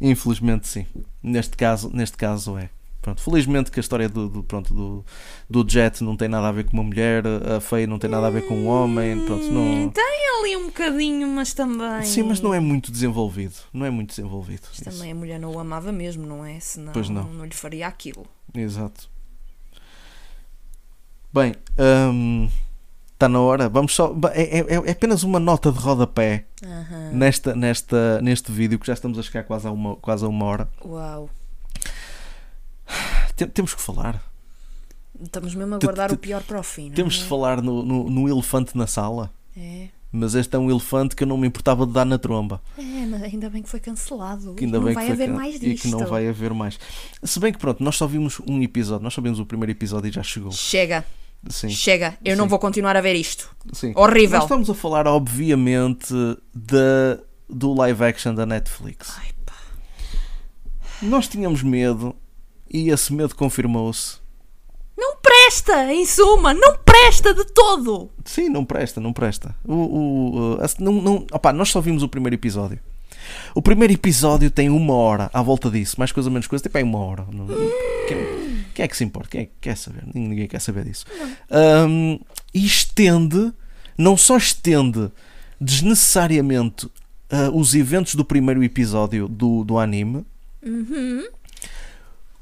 infelizmente 0.00 0.66
sim. 0.66 0.86
Neste 1.22 1.56
caso, 1.56 1.90
neste 1.92 2.16
caso 2.16 2.58
é. 2.58 2.68
Pronto, 3.06 3.20
felizmente 3.22 3.70
que 3.70 3.78
a 3.78 3.82
história 3.82 4.08
do, 4.08 4.28
do, 4.28 4.42
pronto, 4.42 4.74
do, 4.74 5.04
do 5.48 5.64
Jet 5.70 6.02
não 6.02 6.16
tem 6.16 6.26
nada 6.26 6.48
a 6.48 6.50
ver 6.50 6.64
com 6.64 6.72
uma 6.72 6.82
mulher, 6.82 7.22
a 7.24 7.60
Faye 7.60 7.86
não 7.86 8.00
tem 8.00 8.10
nada 8.10 8.26
a 8.26 8.30
ver 8.30 8.48
com 8.48 8.54
um 8.56 8.66
homem, 8.66 9.24
pronto, 9.24 9.44
Hum, 9.44 9.82
não... 9.84 9.88
Tem 9.90 10.04
ali 10.40 10.56
um 10.56 10.66
bocadinho, 10.66 11.28
mas 11.28 11.54
também. 11.54 12.02
Sim, 12.02 12.24
mas 12.24 12.40
não 12.40 12.52
é 12.52 12.58
muito 12.58 12.90
desenvolvido, 12.90 13.54
não 13.72 13.86
é 13.86 13.90
muito 13.90 14.08
desenvolvido. 14.08 14.62
Mas 14.70 14.80
isso. 14.80 14.90
também 14.90 15.12
a 15.12 15.14
mulher 15.14 15.38
não 15.38 15.52
o 15.52 15.58
amava 15.60 15.92
mesmo, 15.92 16.26
não 16.26 16.44
é? 16.44 16.58
Senão 16.58 16.92
Pois 16.92 17.08
não. 17.08 17.44
lhe 17.44 17.54
faria 17.54 17.86
aquilo. 17.86 18.26
Exato. 18.52 19.08
Bem, 21.32 21.54
está 23.12 23.28
na 23.28 23.40
hora. 23.40 23.68
Vamos 23.68 23.94
só. 23.94 24.16
É, 24.32 24.58
é- 24.58 24.74
é 24.88 24.90
apenas 24.90 25.22
uma 25.22 25.38
nota 25.38 25.70
de 25.70 25.78
rodapé 25.78 26.44
Aham. 26.64 27.10
nesta, 27.12 27.54
nesta, 27.54 28.20
neste 28.20 28.50
vídeo 28.50 28.80
que 28.80 28.86
já 28.88 28.94
estamos 28.94 29.16
a 29.16 29.22
chegar 29.22 29.44
quase 29.44 29.68
a 29.68 29.70
uma, 29.70 29.94
quase 29.94 30.24
a 30.24 30.28
uma 30.28 30.44
hora. 30.44 30.68
Uau. 30.84 31.30
Tem- 33.36 33.48
temos 33.48 33.74
que 33.74 33.80
falar. 33.82 34.22
Estamos 35.22 35.54
mesmo 35.54 35.74
a 35.74 35.78
guardar 35.78 36.12
o 36.12 36.16
pior 36.16 36.42
para 36.42 36.58
o 36.60 36.62
fim. 36.62 36.88
não 36.88 36.94
Temos 36.94 37.14
é? 37.16 37.18
de 37.18 37.24
falar 37.24 37.62
no, 37.62 37.82
no, 37.82 38.10
no 38.10 38.28
elefante 38.28 38.76
na 38.76 38.86
sala. 38.86 39.30
É. 39.56 39.88
Mas 40.12 40.34
este 40.34 40.54
é 40.54 40.58
um 40.58 40.70
elefante 40.70 41.14
que 41.16 41.22
eu 41.24 41.26
não 41.26 41.36
me 41.36 41.46
importava 41.46 41.86
de 41.86 41.92
dar 41.92 42.04
na 42.04 42.18
tromba. 42.18 42.62
É, 42.78 42.82
mas 43.06 43.22
ainda 43.22 43.50
bem 43.50 43.62
que 43.62 43.68
foi 43.68 43.80
cancelado. 43.80 44.54
Que 44.54 44.64
ainda 44.64 44.78
não 44.78 44.84
bem 44.86 44.94
vai 44.94 45.06
que 45.06 45.12
haver 45.12 45.28
can- 45.28 45.34
mais 45.34 45.56
E 45.56 45.58
disto. 45.58 45.82
que 45.82 45.88
não 45.88 46.06
vai 46.06 46.26
haver 46.28 46.52
mais. 46.54 46.78
Se 47.22 47.38
bem 47.40 47.52
que 47.52 47.58
pronto, 47.58 47.82
nós 47.82 47.96
só 47.96 48.06
vimos 48.06 48.40
um 48.46 48.62
episódio. 48.62 49.02
Nós 49.04 49.12
só 49.14 49.20
vimos 49.20 49.38
o 49.38 49.44
primeiro 49.46 49.72
episódio 49.72 50.08
e 50.08 50.12
já 50.12 50.22
chegou. 50.22 50.52
Chega, 50.52 51.04
Sim. 51.50 51.68
chega. 51.70 52.16
Eu 52.24 52.36
não 52.36 52.44
Sim. 52.44 52.50
vou 52.50 52.58
continuar 52.58 52.96
a 52.96 53.00
ver 53.00 53.14
isto. 53.14 53.54
Sim. 53.72 53.92
Horrível. 53.96 54.36
Nós 54.38 54.44
estamos 54.44 54.70
a 54.70 54.74
falar, 54.74 55.06
obviamente, 55.06 56.14
da, 56.54 57.18
do 57.48 57.74
live 57.74 58.04
action 58.04 58.34
da 58.34 58.46
Netflix. 58.46 59.14
Ai, 59.18 59.30
pá. 59.44 59.54
Nós 61.02 61.26
tínhamos 61.28 61.62
medo 61.62 62.14
e 62.70 62.90
esse 62.90 63.12
medo 63.12 63.34
confirmou-se. 63.34 64.16
Não 64.96 65.16
presta, 65.16 65.92
em 65.92 66.06
suma, 66.06 66.54
não 66.54 66.76
presta 66.78 67.34
de 67.34 67.44
todo. 67.44 68.10
Sim, 68.24 68.48
não 68.48 68.64
presta, 68.64 69.00
não 69.00 69.12
presta. 69.12 69.54
O, 69.64 69.74
o, 69.74 70.58
a- 70.60 70.82
não, 70.82 70.92
não, 70.92 71.14
opá, 71.32 71.52
nós 71.52 71.68
só 71.68 71.80
vimos 71.80 72.02
o 72.02 72.08
primeiro 72.08 72.34
episódio. 72.34 72.78
O 73.54 73.60
primeiro 73.60 73.92
episódio 73.92 74.50
tem 74.50 74.70
uma 74.70 74.94
hora 74.94 75.28
à 75.34 75.42
volta 75.42 75.68
disso, 75.70 75.96
mais 75.98 76.12
coisa 76.12 76.30
menos 76.30 76.46
coisa, 76.46 76.62
tipo 76.62 76.78
é 76.78 76.82
uma 76.84 76.98
hora. 76.98 77.26
Não- 77.30 77.46
quem, 78.08 78.64
quem 78.74 78.84
é 78.84 78.88
que 78.88 78.96
se 78.96 79.04
importa? 79.04 79.28
Quem 79.30 79.40
é 79.42 79.44
que 79.46 79.52
quer 79.60 79.76
saber? 79.76 80.04
Ninguém 80.14 80.46
quer 80.48 80.60
saber 80.60 80.84
disso. 80.84 81.04
Um, 81.50 82.18
e 82.54 82.64
estende, 82.64 83.52
não 83.98 84.16
só 84.16 84.36
estende 84.38 85.10
desnecessariamente 85.60 86.86
uh, 86.86 86.90
os 87.54 87.74
eventos 87.74 88.14
do 88.14 88.24
primeiro 88.24 88.62
episódio 88.64 89.28
do, 89.28 89.62
do 89.64 89.78
anime, 89.78 90.24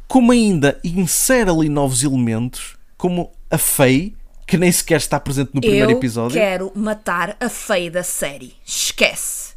como 0.08 0.32
ainda 0.32 0.78
insere 0.84 1.50
ali 1.50 1.68
novos 1.68 2.02
elementos, 2.02 2.76
como 2.96 3.32
a 3.50 3.58
Faye, 3.58 4.14
que 4.46 4.56
nem 4.58 4.70
sequer 4.70 4.96
está 4.98 5.18
presente 5.18 5.50
no 5.54 5.60
primeiro 5.60 5.90
eu 5.92 5.96
episódio 5.96 6.36
quero 6.38 6.70
matar 6.74 7.36
a 7.40 7.48
feia 7.48 7.90
da 7.90 8.02
série. 8.02 8.54
Esquece. 8.66 9.54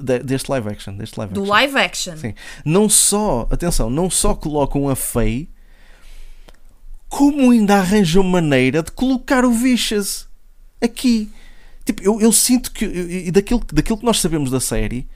de- 0.00 0.18
deste 0.20 0.48
live 0.50 0.68
action. 0.68 0.96
Deste 0.96 1.16
live 1.18 1.32
Do 1.34 1.42
action. 1.42 1.52
live 1.54 1.76
action. 1.78 2.16
Sim. 2.16 2.34
Não 2.64 2.88
só, 2.88 3.46
atenção, 3.50 3.88
não 3.90 4.10
só 4.10 4.34
colocam 4.34 4.88
a 4.88 4.96
Faye, 4.96 5.48
como 7.08 7.50
ainda 7.52 7.76
arranjam 7.76 8.22
maneira 8.24 8.82
de 8.82 8.90
colocar 8.90 9.44
o 9.44 9.52
Vicious 9.52 10.26
aqui. 10.80 11.30
Tipo, 11.84 12.02
eu, 12.02 12.20
eu 12.20 12.32
sinto 12.32 12.72
que, 12.72 12.84
e 12.86 13.30
daquilo, 13.30 13.62
daquilo 13.72 13.98
que 13.98 14.04
nós 14.04 14.18
sabemos 14.20 14.50
da 14.50 14.58
série, 14.58 15.06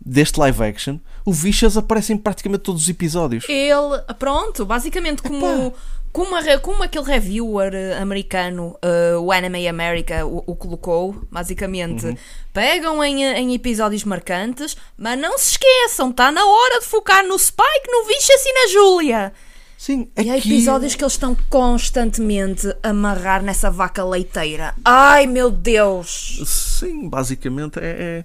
deste 0.00 0.38
live 0.40 0.62
action, 0.62 0.98
o 1.24 1.32
Vicious 1.32 1.76
aparece 1.76 2.12
em 2.12 2.16
praticamente 2.16 2.62
todos 2.62 2.82
os 2.82 2.88
episódios. 2.88 3.44
Ele, 3.48 4.00
pronto, 4.18 4.64
basicamente 4.64 5.20
como, 5.22 5.74
como, 6.12 6.34
a 6.36 6.58
como 6.58 6.82
aquele 6.82 7.04
reviewer 7.04 7.74
eh, 7.74 7.98
americano, 7.98 8.78
eh, 8.80 9.16
o 9.16 9.30
Anime 9.30 9.68
America, 9.68 10.24
o, 10.24 10.42
o 10.46 10.56
colocou, 10.56 11.14
basicamente, 11.30 12.06
Uhum. 12.06 12.16
pegam 12.52 13.04
em, 13.04 13.24
eh, 13.26 13.38
em 13.40 13.54
episódios 13.54 14.04
marcantes, 14.04 14.76
mas 14.96 15.18
não 15.18 15.36
se 15.38 15.50
esqueçam, 15.52 16.10
está 16.10 16.32
na 16.32 16.44
hora 16.44 16.80
de 16.80 16.86
focar 16.86 17.24
no 17.26 17.38
Spike, 17.38 17.88
no 17.90 18.04
Vicious 18.06 18.44
e 18.46 18.52
na 18.54 18.72
Júlia. 18.72 19.32
Sim, 19.76 20.08
E 20.18 20.28
há 20.30 20.34
aqui- 20.34 20.52
episódios 20.54 20.94
que 20.96 21.04
eles 21.04 21.12
estão 21.12 21.36
constantemente 21.48 22.66
a 22.82 22.88
amarrar 22.88 23.42
nessa 23.42 23.70
vaca 23.70 24.02
leiteira. 24.04 24.74
Ai 24.84 25.26
meu 25.26 25.50
Deus! 25.52 26.40
Sim, 26.46 27.08
basicamente 27.08 27.78
é. 27.78 28.24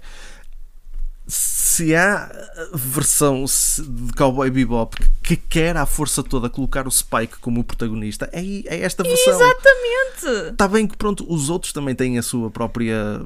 Se 1.74 1.94
há 1.94 2.24
a 2.72 2.76
versão 2.76 3.44
de 3.44 4.12
Cowboy 4.12 4.48
Bebop 4.50 4.96
que 5.22 5.36
quer 5.36 5.76
à 5.76 5.84
força 5.84 6.22
toda 6.22 6.48
colocar 6.48 6.86
o 6.86 6.90
Spike 6.90 7.38
como 7.40 7.60
o 7.60 7.64
protagonista, 7.64 8.28
é, 8.32 8.40
é 8.66 8.80
esta 8.82 9.02
versão. 9.02 9.34
Exatamente! 9.34 10.52
Está 10.52 10.68
bem 10.68 10.86
que 10.86 10.96
pronto, 10.96 11.26
os 11.28 11.50
outros 11.50 11.72
também 11.72 11.94
têm 11.94 12.16
a 12.16 12.22
sua 12.22 12.48
própria 12.50 13.24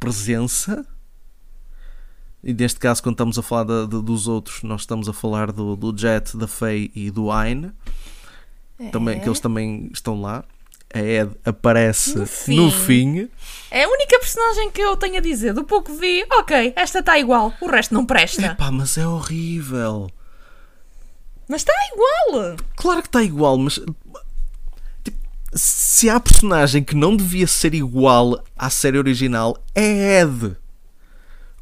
presença. 0.00 0.86
E 2.42 2.54
neste 2.54 2.80
caso, 2.80 3.02
quando 3.02 3.14
estamos 3.14 3.38
a 3.38 3.42
falar 3.42 3.64
da- 3.64 3.84
de- 3.84 4.02
dos 4.02 4.26
outros, 4.26 4.62
nós 4.62 4.80
estamos 4.80 5.08
a 5.08 5.12
falar 5.12 5.52
do, 5.52 5.76
do 5.76 5.96
Jet, 5.96 6.36
da 6.36 6.48
Faye 6.48 6.90
e 6.94 7.10
do 7.10 7.30
Aine, 7.30 7.72
também, 8.90 9.20
que 9.20 9.28
eles 9.28 9.38
também 9.38 9.90
estão 9.92 10.20
lá. 10.20 10.44
A 10.94 10.98
Ed 11.00 11.30
aparece 11.44 12.18
No 12.18 12.26
fim. 12.26 12.56
no 12.56 12.70
fim. 12.70 13.30
É 13.70 13.84
a 13.84 13.88
única 13.88 14.18
personagem 14.18 14.70
que 14.70 14.80
eu 14.82 14.96
tenho 14.96 15.16
a 15.16 15.20
dizer. 15.20 15.54
Do 15.54 15.64
pouco 15.64 15.94
vi, 15.94 16.24
ok, 16.30 16.72
esta 16.76 16.98
está 16.98 17.18
igual, 17.18 17.52
o 17.60 17.66
resto 17.66 17.94
não 17.94 18.04
presta. 18.04 18.44
Epá, 18.46 18.70
mas 18.70 18.98
é 18.98 19.06
horrível. 19.06 20.10
Mas 21.48 21.62
está 21.62 21.72
igual! 21.92 22.56
Claro 22.76 23.02
que 23.02 23.08
está 23.08 23.22
igual, 23.22 23.56
mas 23.58 23.74
tipo, 25.02 25.16
se 25.54 26.08
há 26.08 26.18
personagem 26.20 26.82
que 26.84 26.94
não 26.94 27.16
devia 27.16 27.46
ser 27.46 27.74
igual 27.74 28.42
à 28.56 28.70
série 28.70 28.98
original, 28.98 29.56
é 29.74 30.20
Ed. 30.20 30.56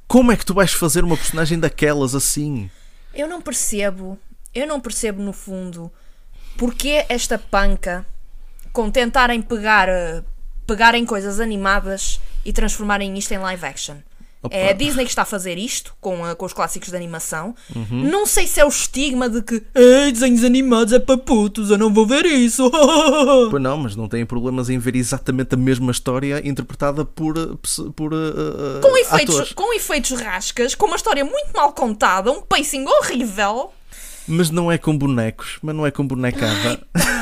Como 0.07 0.33
é 0.33 0.37
que 0.37 0.45
tu 0.45 0.55
vais 0.55 0.73
fazer 0.73 1.05
uma 1.05 1.17
personagem 1.17 1.59
daquelas 1.59 2.15
assim? 2.15 2.69
Eu 3.15 3.29
não 3.29 3.41
percebo, 3.41 4.19
eu 4.55 4.67
não 4.67 4.81
percebo 4.81 5.23
no 5.23 5.33
fundo 5.33 5.91
porque 6.57 7.05
esta 7.09 7.39
panca 7.39 8.05
com 8.73 8.91
tentarem 8.91 9.41
pegar, 9.43 9.89
eh, 9.89 10.23
pegarem 10.67 11.05
coisas 11.05 11.41
animadas 11.41 12.21
e 12.45 12.53
transformarem 12.53 13.17
isto 13.19 13.33
em 13.33 13.39
live 13.39 13.65
action. 13.67 13.97
Opa. 14.43 14.57
É 14.57 14.71
a 14.71 14.73
Disney 14.73 15.05
que 15.05 15.11
está 15.11 15.21
a 15.21 15.27
fazer 15.27 15.59
isto 15.59 15.95
com, 16.01 16.27
eh, 16.27 16.35
com 16.35 16.47
os 16.47 16.55
clássicos 16.55 16.89
de 16.89 16.97
animação. 16.97 17.55
Uhum. 17.77 18.05
Não 18.11 18.25
sei 18.25 18.47
se 18.47 18.59
é 18.59 18.65
o 18.65 18.69
estigma 18.69 19.29
de 19.29 19.43
que 19.43 19.63
Ei, 19.75 20.11
desenhos 20.11 20.43
animados 20.45 20.95
é 20.95 20.99
para 20.99 21.19
putos, 21.19 21.71
eu 21.71 21.77
não 21.77 21.93
vou 21.93 22.07
ver 22.07 22.25
isso. 22.25 22.71
Pois 23.51 23.63
não, 23.63 23.77
mas 23.77 23.95
não 23.97 24.09
têm 24.09 24.25
problemas 24.25 24.71
em 24.71 24.79
ver 24.79 24.97
exatamente 24.97 25.55
a 25.55 25.59
mesma 25.59 25.93
história 25.93 26.41
interpretada 26.49 27.05
por, 27.05 27.35
pes- 27.59 27.83
por 27.95 28.15
uh, 28.15 28.81
com, 28.81 28.97
efeitos, 28.97 29.35
atores. 29.35 29.53
com 29.53 29.75
efeitos 29.75 30.11
rascas, 30.19 30.75
com 30.75 30.87
uma 30.87 30.97
história 30.97 31.23
muito 31.25 31.51
mal 31.55 31.73
contada, 31.75 32.31
um 32.33 32.41
pacing 32.41 32.87
horrível. 32.87 33.71
Mas 34.29 34.51
não 34.51 34.71
é 34.71 34.79
com 34.79 34.97
bonecos, 34.97 35.59
mas 35.63 35.75
não 35.75 35.87
é 35.87 35.91
com 35.91 36.07
bonecada. 36.07 36.81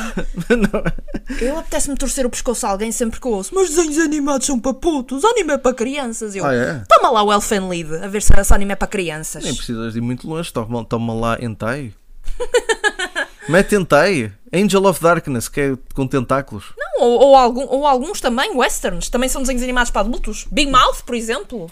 É- 1.39 1.45
Eu 1.45 1.57
apetece-me 1.59 1.95
torcer 1.95 2.25
o 2.25 2.29
pescoço 2.29 2.65
a 2.65 2.69
alguém 2.71 2.91
sempre 2.91 3.19
que 3.21 3.27
ouço. 3.27 3.53
Mas 3.53 3.69
desenhos 3.69 3.97
animados 3.99 4.47
são 4.47 4.59
para 4.59 4.73
putos, 4.73 5.23
anime 5.23 5.53
é 5.53 5.57
para 5.57 5.73
crianças. 5.73 6.35
Eu, 6.35 6.45
Ah, 6.45 6.53
é? 6.53 6.83
Toma 6.89 7.11
lá 7.11 7.23
o 7.23 7.31
Elfen 7.31 7.69
Lead, 7.69 7.95
a 8.03 8.07
ver 8.07 8.21
se 8.21 8.33
esse 8.37 8.53
anime 8.53 8.73
é 8.73 8.75
para 8.75 8.87
crianças. 8.87 9.43
Nem 9.43 9.55
precisas 9.55 9.95
ir 9.95 10.01
muito 10.01 10.27
longe, 10.27 10.51
toma, 10.51 10.83
toma 10.83 11.13
lá 11.13 11.37
hentai. 11.39 11.93
Mete 13.47 13.75
hentai. 13.75 14.31
Angel 14.51 14.83
of 14.87 14.99
Darkness, 15.01 15.47
que 15.47 15.61
é 15.61 15.77
com 15.93 16.07
tentáculos. 16.07 16.73
Não, 16.75 17.03
ou, 17.05 17.19
ou, 17.27 17.35
algum, 17.35 17.65
ou 17.67 17.85
alguns 17.85 18.19
também, 18.19 18.55
westerns, 18.55 19.07
também 19.07 19.29
são 19.29 19.41
desenhos 19.41 19.61
animados 19.61 19.91
para 19.91 20.01
adultos. 20.01 20.47
Big 20.51 20.71
Mouth, 20.71 21.03
por 21.05 21.13
exemplo. 21.15 21.69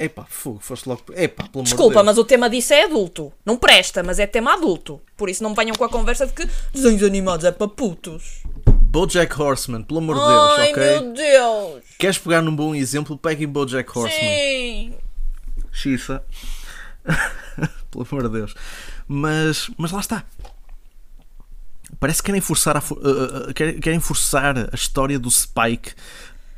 Epá, 0.00 0.24
fogo, 0.26 0.60
foste 0.60 0.88
logo. 0.88 1.02
Epá, 1.14 1.42
pelo 1.44 1.56
amor 1.56 1.64
de 1.64 1.70
Desculpa, 1.70 1.94
Deus. 1.96 2.06
mas 2.06 2.16
o 2.16 2.24
tema 2.24 2.48
disso 2.48 2.72
é 2.72 2.84
adulto. 2.84 3.30
Não 3.44 3.58
presta, 3.58 4.02
mas 4.02 4.18
é 4.18 4.26
tema 4.26 4.54
adulto. 4.54 4.98
Por 5.14 5.28
isso 5.28 5.42
não 5.42 5.50
me 5.50 5.56
venham 5.56 5.76
com 5.76 5.84
a 5.84 5.90
conversa 5.90 6.26
de 6.26 6.32
que 6.32 6.48
desenhos 6.72 7.02
animados 7.02 7.44
é 7.44 7.52
para 7.52 7.68
putos. 7.68 8.42
Bojack 8.64 9.38
Horseman, 9.40 9.82
pelo 9.82 9.98
amor 9.98 10.14
de 10.14 10.22
Deus, 10.22 10.58
Ai, 10.58 10.70
ok? 10.70 10.82
meu 10.82 11.12
Deus. 11.12 11.84
Queres 11.98 12.16
pegar 12.16 12.40
num 12.40 12.56
bom 12.56 12.74
exemplo? 12.74 13.18
Pegue 13.18 13.44
em 13.44 13.46
Bojack 13.46 13.90
Horseman. 13.96 14.18
Sim. 14.18 14.94
Xiça. 15.70 16.24
Pelo 17.90 18.06
amor 18.10 18.22
de 18.22 18.38
Deus. 18.38 18.54
Mas, 19.06 19.70
mas 19.76 19.92
lá 19.92 20.00
está. 20.00 20.24
Parece 21.98 22.22
que 22.22 22.26
querem 22.26 22.40
forçar, 22.40 22.76
a, 22.76 22.80
uh, 22.80 23.50
uh, 23.50 23.54
querem 23.54 24.00
forçar 24.00 24.56
a 24.56 24.74
história 24.74 25.18
do 25.18 25.30
Spike 25.30 25.92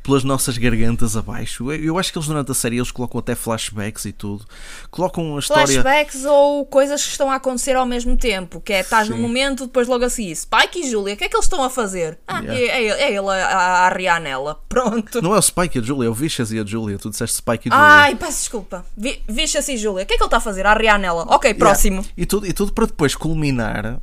pelas 0.03 0.23
nossas 0.25 0.57
gargantas 0.57 1.15
abaixo. 1.15 1.71
Eu, 1.71 1.97
acho 1.97 2.11
que 2.11 2.17
eles 2.17 2.27
durante 2.27 2.51
a 2.51 2.53
série 2.53 2.75
eles 2.77 2.91
colocam 2.91 3.19
até 3.19 3.33
flashbacks 3.35 4.03
e 4.05 4.11
tudo. 4.11 4.45
Colocam 4.91 5.35
a 5.35 5.39
história. 5.39 5.65
Flashbacks 5.65 6.25
ou 6.25 6.65
coisas 6.65 7.01
que 7.03 7.09
estão 7.11 7.31
a 7.31 7.35
acontecer 7.35 7.75
ao 7.77 7.85
mesmo 7.85 8.17
tempo. 8.17 8.59
Que 8.59 8.73
é, 8.73 8.79
estás 8.81 9.07
Sim. 9.07 9.13
no 9.13 9.19
momento, 9.19 9.65
depois 9.65 9.87
logo 9.87 10.03
a 10.03 10.09
seguir. 10.09 10.35
Spike 10.35 10.79
e 10.81 10.89
Julia, 10.91 11.13
o 11.13 11.17
que 11.17 11.23
é 11.23 11.29
que 11.29 11.35
eles 11.35 11.45
estão 11.45 11.63
a 11.63 11.69
fazer? 11.69 12.19
Ah, 12.27 12.41
Yeah. 12.41 12.53
é, 12.53 12.65
é, 12.65 12.81
ele- 12.83 13.01
é 13.01 13.07
ele 13.17 13.29
a, 13.29 13.47
a 13.47 13.85
arriar 13.85 14.19
nela. 14.19 14.59
Pronto. 14.67 15.21
Não 15.21 15.33
é 15.33 15.39
o 15.39 15.41
Spike 15.41 15.77
e 15.77 15.81
a 15.81 15.83
Julia, 15.83 16.07
é 16.07 16.09
o 16.11 16.13
Vicious 16.13 16.51
e 16.51 16.59
a 16.59 16.65
Julia. 16.65 16.97
Tu 16.99 17.09
disseste 17.09 17.37
Spike 17.37 17.69
e 17.69 17.71
Julia. 17.71 17.85
Ai, 17.85 18.15
peço 18.15 18.39
desculpa. 18.39 18.85
Vi- 18.97 19.21
Vixa-se 19.27 19.73
e 19.73 19.77
Julia. 19.77 20.03
O 20.03 20.05
que 20.05 20.15
é 20.15 20.17
que 20.17 20.23
ele 20.23 20.27
está 20.27 20.37
a 20.37 20.41
fazer? 20.41 20.65
A 20.65 20.71
arriar 20.71 20.99
nela. 20.99 21.23
Ok, 21.29 21.53
próximo. 21.53 21.97
Yeah. 22.01 22.13
E, 22.17 22.25
tudo, 22.25 22.45
e 22.47 22.51
tudo 22.51 22.73
para 22.73 22.85
depois 22.87 23.15
culminar, 23.15 23.99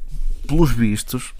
pelos 0.49 0.71
vistos, 0.73 1.35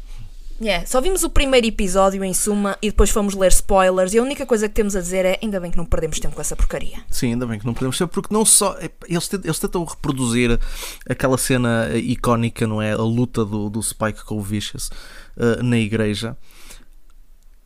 Yeah, 0.63 0.85
Só 0.85 1.01
vimos 1.01 1.23
o 1.25 1.31
primeiro 1.31 1.67
episódio 1.67 2.23
em 2.23 2.35
suma 2.35 2.77
e 2.83 2.91
depois 2.91 3.09
fomos 3.09 3.35
ler 3.35 3.51
spoilers. 3.51 4.13
E 4.13 4.19
a 4.19 4.23
única 4.23 4.45
coisa 4.45 4.69
que 4.69 4.75
temos 4.75 4.95
a 4.95 5.01
dizer 5.01 5.25
é: 5.25 5.39
ainda 5.43 5.59
bem 5.59 5.71
que 5.71 5.77
não 5.79 5.87
perdemos 5.87 6.21
tempo 6.21 6.35
com 6.35 6.41
essa 6.43 6.55
porcaria. 6.55 6.99
Sim, 7.09 7.29
ainda 7.29 7.47
bem 7.47 7.59
que 7.59 7.65
não 7.65 7.73
podemos 7.73 7.97
ser, 7.97 8.07
porque 8.07 8.33
não 8.33 8.45
só. 8.45 8.77
é, 8.79 8.91
Eles 9.09 9.27
tentam, 9.27 9.47
eles 9.47 9.59
tentam 9.59 9.83
reproduzir 9.85 10.61
aquela 11.09 11.39
cena 11.39 11.89
eh, 11.91 11.97
icónica, 11.99 12.67
não 12.67 12.83
é? 12.83 12.93
A 12.93 12.97
luta 12.97 13.43
do, 13.43 13.71
do 13.71 13.83
Spike 13.83 14.23
com 14.25 14.37
o 14.37 14.43
Vicious 14.43 14.91
eh, 15.39 15.63
na 15.63 15.79
igreja. 15.79 16.37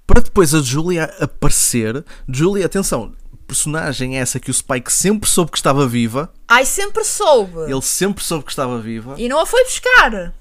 Para 0.07 0.21
depois 0.21 0.55
a 0.55 0.63
Julia 0.63 1.13
aparecer. 1.19 2.05
Julia, 2.29 2.67
atenção, 2.67 3.13
personagem 3.49 4.19
essa 4.19 4.39
que 4.39 4.53
o 4.53 4.55
Spike 4.55 4.93
sempre 4.93 5.29
soube 5.29 5.51
que 5.51 5.57
estava 5.57 5.85
viva. 5.89 6.33
Ai, 6.47 6.65
sempre 6.65 7.03
soube. 7.03 7.59
Ele 7.63 7.83
sempre 7.83 8.23
soube 8.23 8.45
que 8.45 8.53
estava 8.53 8.79
viva. 8.79 9.17
E 9.19 9.29
não 9.29 9.41
a 9.41 9.47
foi 9.47 9.65
buscar. 9.65 10.33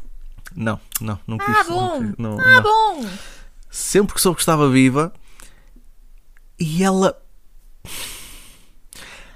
Não, 0.55 0.79
não, 1.01 1.19
não 1.27 1.37
quis. 1.37 1.47
Ah, 1.49 1.63
não 1.63 1.75
bom. 1.75 1.99
quis, 1.99 2.17
não, 2.17 2.39
ah, 2.39 2.43
não. 2.61 2.63
bom. 2.63 3.09
sempre 3.69 4.13
que 4.15 4.21
soube 4.21 4.35
que 4.37 4.41
estava 4.41 4.69
viva 4.69 5.11
e 6.59 6.83
ela 6.83 7.17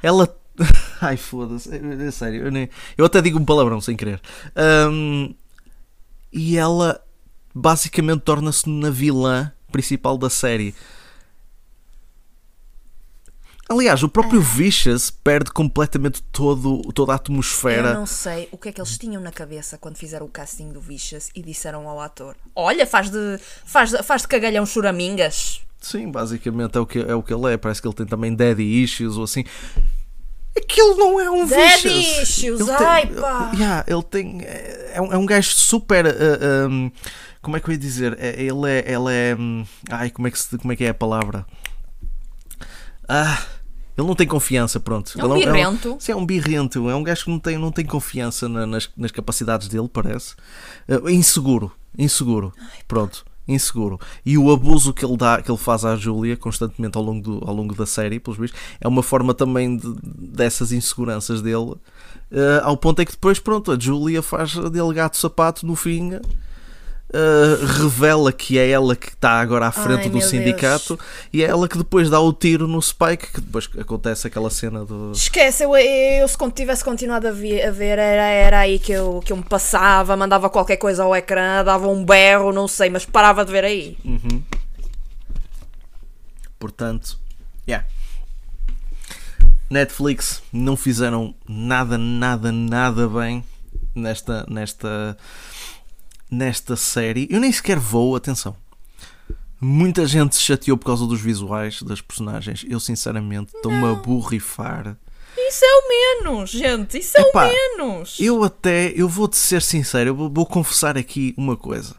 ela 0.02 0.36
ai 1.02 1.18
foda-se 1.18 1.70
é, 1.74 2.08
é 2.08 2.12
sério 2.12 2.46
eu, 2.46 2.52
nem- 2.52 2.70
eu 2.98 3.06
até 3.06 3.22
digo 3.22 3.40
um 3.40 3.46
palavrão 3.46 3.82
sem 3.82 3.96
querer 3.96 4.22
Ahm, 4.56 5.34
e 6.32 6.58
ela 6.58 7.02
basicamente 7.54 8.22
torna-se 8.22 8.70
na 8.70 8.90
vilã 8.90 9.52
principal 9.72 10.18
da 10.18 10.30
série 10.30 10.74
aliás 13.70 14.02
o 14.04 14.10
próprio 14.10 14.42
Vicious 14.42 15.10
perde 15.12 15.52
completamente 15.52 16.22
todo, 16.32 16.82
toda 16.94 17.12
a 17.14 17.16
atmosfera 17.16 17.90
Eu 17.90 17.94
não 17.96 18.06
sei 18.06 18.48
o 18.52 18.58
que 18.58 18.70
é 18.70 18.72
que 18.72 18.80
eles 18.80 18.98
tinham 18.98 19.22
na 19.22 19.32
cabeça 19.32 19.78
quando 19.78 19.98
fizeram 19.98 20.26
o 20.26 20.30
casting 20.30 20.70
do 20.72 20.80
Vicious 20.80 21.30
e 21.36 21.42
disseram 21.42 21.88
ao 21.88 22.00
ator: 22.00 22.36
Olha, 22.56 22.86
faz 22.88 23.10
de, 23.10 23.40
faz 23.66 23.92
faz 24.04 24.22
de 24.22 24.28
cagalhão 24.28 24.66
choramingas. 24.66 25.62
Sim, 25.80 26.10
basicamente 26.12 26.76
é 26.78 26.82
o, 26.82 26.86
que, 26.86 27.00
é 27.00 27.14
o 27.14 27.22
que 27.22 27.34
ele 27.34 27.54
é. 27.54 27.58
Parece 27.58 27.82
que 27.82 27.88
ele 27.88 27.96
tem 27.96 28.06
também 28.06 28.36
daddy 28.36 28.64
issues 28.64 29.16
ou 29.16 29.24
assim. 29.24 29.44
Aquilo 30.58 30.96
não 30.98 31.20
é 31.20 31.30
um 31.30 31.46
Daddy 31.46 31.88
vicious. 31.88 32.30
issues, 32.30 32.60
Ele 32.62 32.72
ai, 32.72 33.06
tem, 33.06 33.16
pá. 33.16 33.52
Yeah, 33.54 33.86
ele 33.88 34.04
tem. 34.04 34.42
É, 34.42 34.92
é 34.96 35.02
um, 35.02 35.14
é 35.14 35.18
um 35.18 35.26
gajo 35.26 35.52
super. 35.52 36.06
uh, 36.08 36.68
um, 36.68 36.92
como 37.44 37.56
é 37.56 37.60
que 37.60 37.70
eu 37.70 37.74
ia 37.74 37.78
dizer? 37.78 38.18
É- 38.20 38.42
Ele 38.42 38.68
é. 38.68 38.92
Ele 38.92 39.14
é 39.14 39.36
hum, 39.38 39.64
ai, 39.92 40.10
como 40.10 40.28
é, 40.28 40.32
que 40.32 40.40
se, 40.40 40.58
como 40.58 40.74
é 40.74 40.76
que 40.76 40.84
é 40.84 40.90
a 40.90 40.94
palavra? 40.96 41.46
Ah. 43.08 43.40
Ele 43.98 44.06
não 44.08 44.14
tem 44.16 44.28
confiança, 44.28 44.80
pronto. 44.80 45.14
É 45.20 45.26
um 45.26 45.36
Ele 45.36 45.46
birrento. 45.46 45.98
sim, 46.00 46.12
é 46.12 46.16
um 46.16 46.26
birrento. 46.26 46.90
É 46.90 46.96
um 46.96 47.02
gajo 47.04 47.24
que 47.26 47.30
não 47.32 47.40
tem, 47.40 47.58
não 47.58 47.72
tem 47.72 47.86
confiança 47.86 48.48
na- 48.48 48.66
nas, 48.68 48.90
nas 48.96 49.12
capacidades 49.12 49.68
dele, 49.68 49.90
parece. 49.92 50.36
Uh, 50.88 51.10
inseguro. 51.10 51.72
Inseguro. 51.98 52.54
Pronto. 52.88 53.26
Inseguro. 53.48 53.98
E 54.26 54.38
o 54.38 54.52
abuso 54.52 54.94
que 54.94 55.06
ele, 55.06 55.16
dá, 55.18 55.42
que 55.42 55.50
ele 55.50 55.58
faz 55.58 55.84
à 55.86 55.96
Júlia 55.96 56.36
constantemente 56.38 56.98
ao 56.98 57.04
longo, 57.04 57.22
do, 57.40 57.48
ao 57.50 57.56
longo 57.56 57.74
da 57.74 57.86
série, 57.86 58.20
pelos 58.20 58.38
vistos, 58.38 58.60
é 58.80 58.88
uma 58.88 59.02
forma 59.02 59.34
também 59.34 59.78
de- 59.78 59.96
dessas 60.04 60.72
inseguranças 60.72 61.42
dele. 61.42 61.72
uh, 61.72 61.80
ao 62.64 62.76
ponto 62.78 63.02
é 63.02 63.06
que 63.06 63.12
depois, 63.14 63.40
pronto, 63.40 63.72
a 63.72 63.80
Júlia 63.80 64.22
faz 64.22 64.54
dele 64.54 64.94
gato 64.94 65.16
sapato 65.18 65.66
no 65.66 65.76
fim. 65.76 66.12
Uh, 67.10 67.66
revela 67.66 68.32
que 68.32 68.58
é 68.58 68.70
ela 68.70 68.96
que 68.96 69.10
está 69.10 69.40
agora 69.40 69.68
à 69.68 69.72
frente 69.72 70.04
Ai, 70.04 70.10
do 70.10 70.22
sindicato 70.22 71.00
e 71.32 71.44
é 71.44 71.48
ela 71.48 71.68
que 71.68 71.78
depois 71.78 72.10
dá 72.10 72.20
o 72.20 72.34
tiro 72.34 72.68
no 72.68 72.82
Spike, 72.82 73.32
que 73.34 73.42
depois 73.42 73.70
acontece 73.78 74.28
aquela 74.28 74.50
cena 74.50 74.86
do. 74.86 75.12
Esquece, 75.12 75.64
eu, 75.64 75.76
eu 75.76 76.28
se 76.28 76.38
tivesse 76.54 76.84
continuado 76.84 77.28
a, 77.28 77.32
vi- 77.32 77.62
a 77.62 77.72
ver, 77.72 78.00
era, 78.00 78.28
era 78.28 78.60
aí 78.60 78.80
que 78.80 78.92
eu, 78.92 79.22
que 79.24 79.32
eu 79.32 79.38
me 79.38 79.44
passava, 79.44 80.16
mandava 80.16 80.50
qualquer 80.50 80.78
coisa 80.78 81.04
ao 81.04 81.16
ecrã, 81.16 81.64
dava 81.64 81.88
um 81.88 82.04
berro, 82.04 82.52
não 82.52 82.68
sei, 82.68 82.90
mas 82.90 83.06
parava 83.06 83.46
de 83.46 83.52
ver 83.52 83.64
aí. 83.64 83.98
Portanto, 86.60 87.20
yeah. 87.68 87.86
Netflix 89.70 90.42
não 90.52 90.78
fizeram 90.78 91.36
nada, 91.48 91.98
nada, 91.98 92.52
nada 92.52 93.08
bem 93.08 93.44
nesta, 93.94 94.46
nesta, 94.50 95.18
nesta 96.30 96.76
série. 96.76 97.28
Eu 97.30 97.40
nem 97.40 97.52
sequer 97.52 97.78
vou, 97.80 98.16
atenção. 98.16 98.56
Muita 99.60 100.06
gente 100.06 100.36
se 100.36 100.42
chateou 100.42 100.78
por 100.78 100.86
causa 100.86 101.06
dos 101.08 101.20
visuais 101.20 101.82
das 101.82 102.00
personagens. 102.02 102.64
Eu, 102.70 102.80
sinceramente, 102.80 103.56
estou-me 103.56 103.86
a 103.86 103.94
borrifar. 103.96 104.96
Isso 105.38 105.64
é 105.64 105.68
o 105.68 105.88
menos, 106.24 106.50
gente, 106.50 106.98
isso 106.98 107.18
é 107.18 107.22
Epá, 107.22 107.46
o 107.48 107.52
menos. 107.52 108.18
Eu 108.20 108.44
até, 108.44 108.92
eu 108.96 109.08
vou-te 109.08 109.38
ser 109.38 109.62
sincero, 109.62 110.10
eu 110.10 110.16
vou, 110.16 110.30
vou 110.30 110.46
confessar 110.46 110.98
aqui 110.98 111.34
uma 111.38 111.56
coisa. 111.56 111.96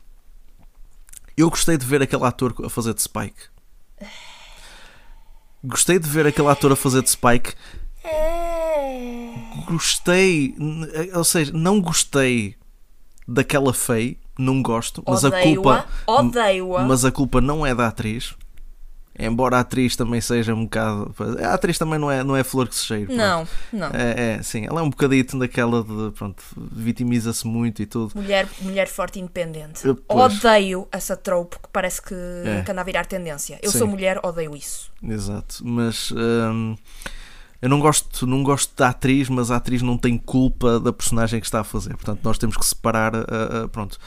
Eu 1.37 1.49
gostei 1.49 1.77
de 1.79 1.87
ver 1.87 2.03
aquele 2.03 2.25
ator 2.25 2.55
a 2.65 2.69
fazer 2.69 2.95
de 2.95 3.03
Spike. 3.03 3.43
Gostei 5.65 5.99
de 5.99 6.09
ver 6.09 6.27
aquele 6.27 6.49
ator 6.49 6.73
a 6.73 6.77
fazer 6.77 7.03
de 7.03 7.11
Spike. 7.11 7.55
Gostei, 9.67 10.55
n- 10.59 10.89
ou 11.15 11.25
seja, 11.25 11.53
não 11.53 11.81
gostei 11.81 12.57
daquela 13.29 13.73
Faye, 13.75 14.17
não 14.39 14.63
gosto, 14.63 15.03
mas 15.07 15.25
a 15.25 15.31
culpa, 15.31 15.85
Odeio-a. 16.07 16.83
mas 16.85 17.05
a 17.05 17.13
culpa 17.13 17.41
não 17.41 17.67
é 17.67 17.75
da 17.75 17.89
atriz. 17.89 18.35
Embora 19.21 19.57
a 19.57 19.61
atriz 19.61 19.97
também 19.97 20.21
seja 20.21 20.55
um 20.55 20.63
bocado, 20.63 21.13
a 21.43 21.53
atriz 21.53 21.77
também 21.77 21.99
não 21.99 22.09
é, 22.09 22.23
não 22.23 22.37
é 22.37 22.45
flor 22.45 22.69
que 22.69 22.77
se 22.77 22.85
cheire. 22.85 23.07
pronto. 23.07 23.19
Não, 23.19 23.49
não. 23.73 23.87
É, 23.89 24.35
é, 24.39 24.43
sim, 24.45 24.65
ela 24.65 24.79
é 24.79 24.83
um 24.85 24.91
bocadito 24.91 25.37
daquela 25.37 25.83
de, 25.83 26.13
pronto, 26.13 26.41
vitimiza-se 26.57 27.45
muito 27.45 27.83
e 27.83 27.87
tudo. 27.87 28.13
Mulher, 28.15 28.47
mulher 28.61 28.87
forte 28.87 29.19
e 29.19 29.23
independente. 29.23 29.85
Eu, 29.85 29.97
pois. 29.97 30.37
Odeio 30.39 30.87
essa 30.93 31.17
trope 31.17 31.57
que 31.59 31.69
parece 31.73 32.01
que, 32.01 32.15
É. 32.15 32.63
que 32.63 32.71
anda 32.71 32.81
a 32.81 32.85
virar 32.85 33.07
tendência. 33.07 33.59
Eu 33.61 33.73
Sim. 33.73 33.79
sou 33.79 33.89
mulher, 33.89 34.21
odeio 34.23 34.55
isso. 34.55 34.89
Exato, 35.03 35.65
mas 35.67 36.13
hum, 36.13 36.77
eu 37.61 37.69
não 37.69 37.81
gosto, 37.81 38.27
não 38.27 38.43
gosto 38.43 38.77
da 38.77 38.89
atriz, 38.91 39.29
mas 39.29 39.51
a 39.51 39.57
atriz 39.57 39.83
não 39.83 39.99
tem 39.99 40.17
culpa 40.17 40.79
da 40.79 40.93
personagem 40.93 41.41
que 41.41 41.47
está 41.47 41.61
a 41.61 41.65
fazer. 41.65 41.91
Portanto, 41.97 42.21
nós 42.23 42.39
temos 42.39 42.57
que 42.57 42.65
separar 42.65 43.15
uh, 43.15 43.65
uh, 43.65 43.69
pronto, 43.69 43.99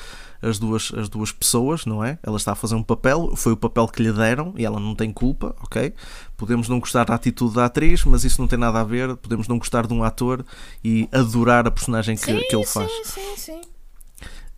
as, 0.42 0.58
duas, 0.58 0.92
as 0.96 1.10
duas 1.10 1.32
pessoas, 1.32 1.86
não 1.86 2.04
é? 2.04 2.18
Ela 2.24 2.38
está 2.38 2.54
a 2.54 2.56
fazer 2.56 2.76
um 2.76 2.84
papel, 2.84 3.36
foi 3.36 3.52
o 3.54 3.58
papel 3.58 3.88
que 3.88 4.02
lhe 4.02 4.12
deram 4.12 4.54
e 4.58 4.66
ela 4.66 4.80
não 4.80 4.96
tem 4.96 5.12
culpa, 5.12 5.56
ok? 5.62 5.94
Podemos 6.38 6.70
não 6.70 6.80
gostar 6.80 7.06
da 7.06 7.14
atitude 7.14 7.56
da 7.56 7.66
atriz, 7.66 8.06
mas 8.06 8.24
isso 8.24 8.42
não 8.42 8.48
tem 8.48 8.58
nada 8.58 8.80
a 8.80 8.84
ver. 8.84 9.16
Podemos 9.18 9.48
não 9.48 9.58
gostar 9.58 9.86
de 9.86 9.94
um 9.94 10.04
ator 10.04 10.46
e 10.84 11.08
adorar 11.12 11.68
a 11.68 11.72
personagem 11.72 12.16
que, 12.16 12.34
que 12.34 12.56
ele 12.56 12.66
faz. 12.66 12.90
sim, 13.04 13.38
sim. 13.38 13.62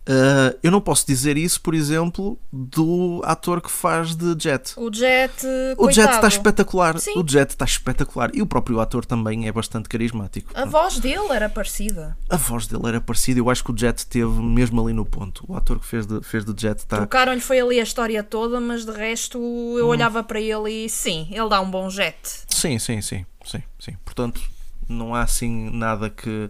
Uh, 0.06 0.58
eu 0.62 0.70
não 0.70 0.80
posso 0.80 1.06
dizer 1.06 1.36
isso, 1.38 1.60
por 1.62 1.74
exemplo, 1.74 2.38
do 2.52 3.22
ator 3.24 3.60
que 3.62 3.70
faz 3.70 4.14
de 4.14 4.34
Jet. 4.38 4.74
O 4.76 4.92
Jet, 4.92 5.32
O 5.78 5.90
Jet 5.90 6.12
está 6.14 6.28
espetacular. 6.28 6.98
Sim. 6.98 7.18
O 7.18 7.24
Jet 7.26 7.50
está 7.50 7.64
espetacular. 7.64 8.30
E 8.34 8.42
o 8.42 8.46
próprio 8.46 8.80
ator 8.80 9.06
também 9.06 9.48
é 9.48 9.52
bastante 9.52 9.88
carismático. 9.88 10.50
A 10.54 10.66
voz 10.66 10.98
dele 10.98 11.28
era 11.30 11.48
parecida. 11.48 12.16
A 12.28 12.36
voz 12.36 12.66
dele 12.66 12.86
era 12.86 13.00
parecida. 13.00 13.40
Eu 13.40 13.48
acho 13.48 13.64
que 13.64 13.72
o 13.72 13.76
Jet 13.78 13.96
esteve 13.98 14.42
mesmo 14.42 14.82
ali 14.82 14.92
no 14.92 15.06
ponto. 15.06 15.44
O 15.48 15.56
ator 15.56 15.78
que 15.78 15.86
fez 15.86 16.04
de, 16.06 16.22
fez 16.22 16.44
de 16.44 16.52
Jet 16.60 16.78
está. 16.80 16.98
Trocaram-lhe 16.98 17.40
foi 17.40 17.60
ali 17.60 17.80
a 17.80 17.82
história 17.82 18.22
toda, 18.22 18.60
mas 18.60 18.84
de 18.84 18.92
resto 18.92 19.38
Hum. 19.38 19.78
eu 19.78 19.86
olhava 19.86 20.22
para 20.22 20.40
ele 20.40 20.70
e 20.84 20.88
sim, 20.88 21.28
ele 21.30 21.48
dá 21.48 21.60
um 21.60 21.70
bom 21.70 21.88
jet. 21.90 22.16
Sim, 22.48 22.78
sim, 22.78 23.00
sim, 23.00 23.24
sim, 23.44 23.62
sim. 23.78 23.96
Portanto, 24.04 24.40
não 24.88 25.14
há 25.14 25.22
assim 25.22 25.70
nada 25.70 26.08
que, 26.10 26.48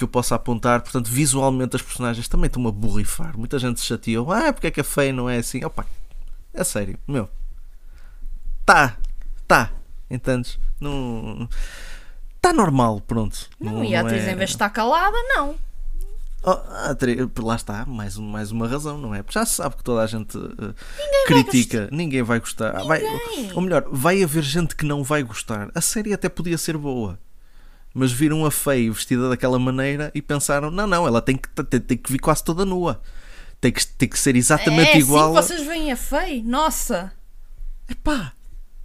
que 0.00 0.04
eu 0.04 0.08
possa 0.08 0.34
apontar. 0.34 0.80
Portanto, 0.80 1.08
visualmente 1.08 1.76
as 1.76 1.82
personagens 1.82 2.26
também 2.28 2.46
estão 2.46 2.66
a 2.66 2.72
borrifar. 2.72 3.36
Muita 3.38 3.58
gente 3.58 3.78
se 3.80 3.86
chateou. 3.86 4.32
Ah, 4.32 4.52
porque 4.52 4.66
é 4.66 4.70
que 4.70 4.80
a 4.80 4.84
Faye 4.84 5.12
não 5.12 5.28
é 5.28 5.36
assim? 5.38 5.62
Opa, 5.64 5.84
é 6.54 6.64
sério, 6.64 6.98
meu. 7.06 7.28
Tá, 8.64 8.96
tá, 9.46 9.70
entendes? 10.10 10.58
Não. 10.80 11.48
Está 12.36 12.52
normal, 12.52 13.00
pronto. 13.00 13.48
Não, 13.60 13.84
e 13.84 13.94
a 13.94 14.00
atriz, 14.00 14.24
é- 14.24 14.32
em 14.32 14.36
vez 14.36 14.50
de 14.50 14.56
estar 14.56 14.70
calada, 14.70 15.16
não. 15.28 15.54
Oh, 16.42 16.50
a 16.52 16.90
atri- 16.92 17.18
lá 17.42 17.54
está, 17.54 17.84
mais, 17.84 18.16
mais 18.16 18.50
uma 18.50 18.66
razão, 18.66 18.96
não 18.96 19.14
é? 19.14 19.22
Porque 19.22 19.38
já 19.38 19.44
se 19.44 19.56
sabe 19.56 19.76
que 19.76 19.84
toda 19.84 20.00
a 20.02 20.06
gente 20.06 20.38
uh, 20.38 20.74
critica, 21.26 21.86
ninguém 21.92 22.22
vai 22.22 22.40
gostar. 22.40 22.82
Vai, 22.84 23.00
Ninguém. 23.02 23.52
ou 23.54 23.60
melhor, 23.60 23.84
vai 23.92 24.22
haver 24.22 24.42
gente 24.42 24.74
que 24.74 24.86
não 24.86 25.04
vai 25.04 25.22
gostar. 25.22 25.70
A 25.74 25.82
série 25.82 26.14
até 26.14 26.30
podia 26.30 26.56
ser 26.56 26.78
boa, 26.78 27.18
mas 27.94 28.12
viram 28.12 28.44
a 28.46 28.50
feia 28.50 28.90
vestida 28.92 29.28
daquela 29.28 29.58
maneira 29.58 30.10
e 30.14 30.22
pensaram: 30.22 30.70
não, 30.70 30.86
não, 30.86 31.06
ela 31.06 31.20
tem 31.20 31.36
que, 31.36 31.48
tem, 31.64 31.80
tem 31.80 31.96
que 31.98 32.10
vir 32.12 32.18
quase 32.18 32.42
toda 32.44 32.64
nua, 32.64 33.00
tem 33.60 33.72
que, 33.72 33.86
tem 33.86 34.08
que 34.08 34.18
ser 34.18 34.36
exatamente 34.36 34.90
é 34.92 34.98
igual. 34.98 35.36
assim 35.36 35.48
que 35.54 35.56
vocês 35.56 35.66
veem 35.68 35.92
a 35.92 35.96
Faye? 35.96 36.42
Nossa! 36.42 37.12
Epá, 37.88 38.32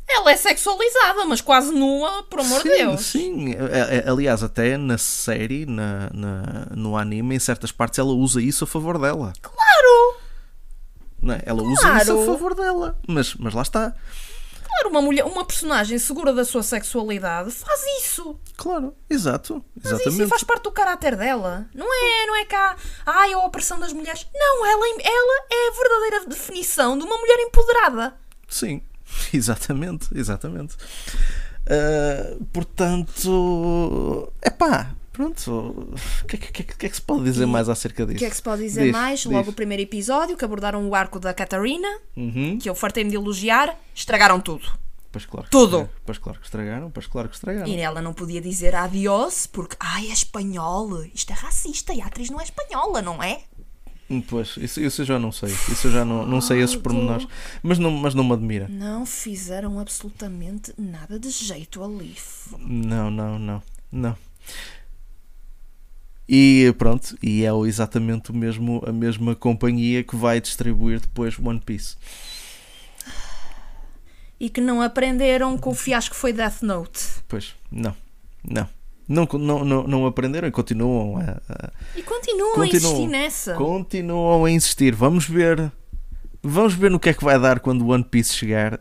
Ela 0.08 0.32
é 0.32 0.38
sexualizada, 0.38 1.26
mas 1.26 1.42
quase 1.42 1.72
nua, 1.72 2.24
por 2.24 2.40
amor 2.40 2.62
de 2.64 2.70
Deus. 2.70 3.02
Sim, 3.02 3.54
É- 3.54 4.04
é- 4.06 4.10
aliás, 4.10 4.42
até 4.44 4.78
na 4.78 4.98
série, 4.98 5.66
na, 5.66 6.10
na- 6.14 6.68
no 6.76 6.96
anime, 6.98 7.36
em 7.36 7.40
certas 7.40 7.72
partes, 7.72 7.98
ela 8.00 8.12
usa 8.14 8.42
isso 8.42 8.64
a 8.64 8.68
favor 8.68 8.98
dela. 9.00 9.34
Claro! 9.42 10.18
Não 11.22 11.34
é? 11.34 11.42
Ela 11.46 11.64
usa 11.64 11.82
Claro. 11.82 12.02
isso 12.02 12.20
a 12.22 12.26
favor 12.26 12.54
dela. 12.56 13.00
Mas, 13.08 13.34
mas 13.36 13.54
lá 13.56 13.62
está. 13.64 13.94
Claro, 14.76 14.90
uma 14.90 15.02
mulher, 15.02 15.24
uma 15.26 15.46
personagem 15.46 15.98
segura 15.98 16.34
da 16.34 16.44
sua 16.44 16.62
sexualidade 16.62 17.52
faz 17.52 17.82
isso. 18.04 18.38
Claro, 18.58 18.94
exato. 19.10 19.64
Faz 19.82 19.86
isso 19.86 20.04
e 20.04 20.08
Exatamente. 20.08 20.30
faz 20.30 20.44
parte 20.44 20.64
do 20.64 20.72
caráter 20.72 21.16
dela. 21.16 21.66
Não 21.74 21.86
é, 21.86 22.26
não 22.28 22.36
é 22.36 22.46
cá, 22.46 22.76
ai, 23.06 23.32
a 23.34 23.40
opressão 23.40 23.80
das 23.80 23.94
mulheres. 23.94 24.28
Não, 24.34 24.66
ela, 24.66 24.86
ela 25.02 25.46
é 25.50 25.68
a 25.70 25.72
verdadeira 25.72 26.26
definição 26.28 26.98
de 26.98 27.06
uma 27.06 27.18
mulher 27.18 27.40
empoderada. 27.40 28.16
Sim, 28.50 28.82
exatamente, 29.34 30.10
exatamente. 30.14 30.76
Ah, 31.68 32.36
portanto, 32.54 34.32
é 34.42 34.50
pá, 34.50 34.92
pronto. 35.16 35.52
O 35.52 36.26
que, 36.28 36.36
é 36.36 36.40
que- 36.40 36.52
que, 36.52 36.62
é 36.62 36.66
que- 36.66 36.86
é 36.86 36.90
que 36.90 36.96
se 36.96 37.02
pode 37.02 37.24
dizer 37.24 37.46
mais 37.46 37.70
acerca 37.70 38.06
disso? 38.06 38.16
O 38.18 38.20
que 38.20 38.26
é 38.26 38.30
que 38.30 38.36
se 38.36 38.42
pode 38.44 38.62
dizer 38.64 38.84
Diz, 38.84 38.92
mais? 38.92 39.20
diz. 39.22 39.32
Logo 39.32 39.50
o 39.52 39.54
primeiro 39.54 39.82
episódio, 39.84 40.36
que 40.38 40.44
abordaram 40.46 40.88
o 40.88 40.94
arco 40.96 41.20
da 41.20 41.34
Catarina, 41.34 41.88
Uhum. 42.16 42.58
que 42.60 42.70
eu 42.70 42.76
fartei-me 42.76 43.10
de 43.10 43.16
elogiar, 43.16 43.78
estragaram 43.94 44.40
tudo. 44.40 44.68
Pois 45.12 45.26
claro. 45.26 45.48
Tudo. 45.50 45.78
estragaram, 45.78 45.90
Pois 46.06 46.18
claro 46.18 46.40
que 46.40 46.46
estragaram, 46.46 46.92
pois 46.92 47.08
claro 47.08 47.30
que 47.30 47.36
estragaram. 47.36 47.68
E 47.68 47.78
ela 47.80 48.02
não 48.02 48.14
podia 48.14 48.42
dizer 48.42 48.76
adiós 48.76 49.48
porque, 49.48 49.76
ai, 49.80 50.10
é 50.10 50.14
espanhol. 50.14 51.04
Isto 51.14 51.32
é 51.32 51.34
racista 51.36 51.94
e 51.94 52.02
a 52.02 52.06
atriz 52.08 52.30
não 52.30 52.42
é 52.42 52.44
espanhola, 52.44 53.02
não 53.02 53.24
é? 53.24 53.42
Hum, 54.10 54.22
Pois, 54.22 54.56
isso, 54.58 54.80
isso 54.82 55.02
eu 55.02 55.06
já 55.06 55.18
não 55.18 55.32
sei. 55.32 55.50
Isso 55.50 55.88
eu 55.88 55.92
já 55.92 56.06
não, 56.06 56.26
não 56.28 56.40
sei 56.42 56.62
esses 56.62 56.76
pormenores. 56.76 57.26
Mas 57.64 57.80
não, 57.80 57.90
mas 57.90 58.14
não 58.14 58.24
me 58.24 58.34
admira. 58.34 58.68
Não 58.70 59.04
fizeram 59.06 59.80
absolutamente 59.80 60.74
nada 60.78 61.18
de 61.18 61.30
jeito 61.30 61.82
ali. 61.84 62.14
Não, 62.60 63.10
não, 63.10 63.40
não, 63.40 63.64
não. 63.92 64.18
E 66.28 66.74
pronto, 66.78 67.16
e 67.22 67.46
é 67.46 67.50
exatamente 67.68 68.32
o 68.32 68.34
mesmo, 68.36 68.82
a 68.88 68.92
mesma 68.92 69.36
companhia 69.36 70.04
que 70.04 70.16
vai 70.16 70.42
distribuir 70.42 71.00
depois 71.00 71.38
One 71.38 71.60
Piece. 71.60 71.96
E 74.40 74.50
que 74.50 74.60
não 74.60 74.82
aprenderam 74.82 75.58
com 75.58 75.70
o 75.70 75.76
fiasco 75.76 76.14
que 76.16 76.20
foi 76.20 76.34
Death 76.34 76.62
Note. 76.62 77.00
Pois, 77.28 77.54
não, 77.72 77.96
não. 78.44 78.68
Não, 79.08 79.28
não, 79.34 79.64
não, 79.64 79.84
não 79.84 80.06
aprenderam 80.08 80.48
e 80.48 80.52
continuam 80.52 81.18
a, 81.18 81.40
a- 81.48 81.72
E 81.96 82.02
continuam, 82.02 82.56
Continuam. 82.56 82.62
a 82.64 82.68
insistir 82.68 83.08
nessa. 83.08 83.54
continuam 83.54 84.46
a 84.46 84.50
insistir. 84.52 84.96
Vamos 84.96 85.28
ver. 85.30 85.72
Vamos 86.42 86.74
ver 86.74 86.90
no 86.90 87.00
que 87.00 87.10
é 87.10 87.14
que 87.14 87.24
vai 87.24 87.40
dar 87.40 87.60
quando 87.60 87.84
o 87.84 87.90
One 87.90 88.04
Piece 88.04 88.34
chegar. 88.34 88.80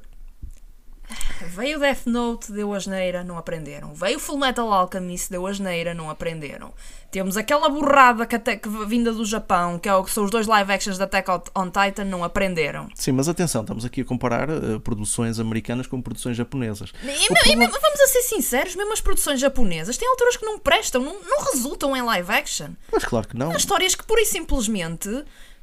Veio 1.49 1.79
Death 1.79 2.07
Note, 2.07 2.53
deu 2.53 2.73
asneira, 2.75 3.23
não 3.25 3.37
aprenderam. 3.39 3.95
Veio 3.95 4.19
Full 4.19 4.39
Metal 4.39 4.73
Alchemist, 4.73 5.31
deu 5.31 5.47
asneira, 5.47 5.95
não 5.95 6.09
aprenderam. 6.11 6.73
Temos 7.11 7.37
aquela 7.37 7.69
borrada 7.69 8.27
que 8.27 8.35
até, 8.35 8.57
que 8.57 8.69
vinda 8.87 9.13
do 9.13 9.25
Japão, 9.25 9.79
que, 9.79 9.89
é 9.89 9.95
o, 9.95 10.03
que 10.03 10.11
são 10.11 10.25
os 10.25 10.31
dois 10.31 10.47
live 10.49 10.73
actions 10.73 10.99
da 10.99 11.05
Attack 11.05 11.29
on 11.55 11.71
Titan, 11.71 12.05
não 12.07 12.25
aprenderam. 12.25 12.89
Sim, 12.95 13.13
mas 13.13 13.29
atenção, 13.29 13.61
estamos 13.63 13.85
aqui 13.85 14.01
a 14.01 14.05
comparar 14.05 14.49
eh, 14.51 14.79
produções 14.83 15.39
americanas 15.39 15.87
com 15.87 16.03
produções 16.03 16.37
japonesas. 16.37 16.93
E, 17.05 17.07
e- 17.09 17.53
e 17.53 17.57
vamos 17.57 18.01
a 18.01 18.07
ser 18.09 18.23
sinceros, 18.23 18.75
mesmo 18.75 18.93
as 18.93 19.01
produções 19.01 19.39
japonesas 19.39 19.97
têm 19.97 20.09
alturas 20.09 20.37
que 20.37 20.45
não 20.45 20.59
prestam, 20.59 21.03
não, 21.03 21.21
não 21.23 21.45
resultam 21.53 21.97
em 21.97 22.03
live 22.03 22.33
action. 22.33 22.71
Mas 22.93 23.05
claro 23.05 23.29
que 23.29 23.37
não. 23.37 23.53
Há 23.53 23.57
histórias 23.57 23.95
que 23.95 24.05
pura 24.05 24.21
e 24.21 24.27
simplesmente 24.27 25.09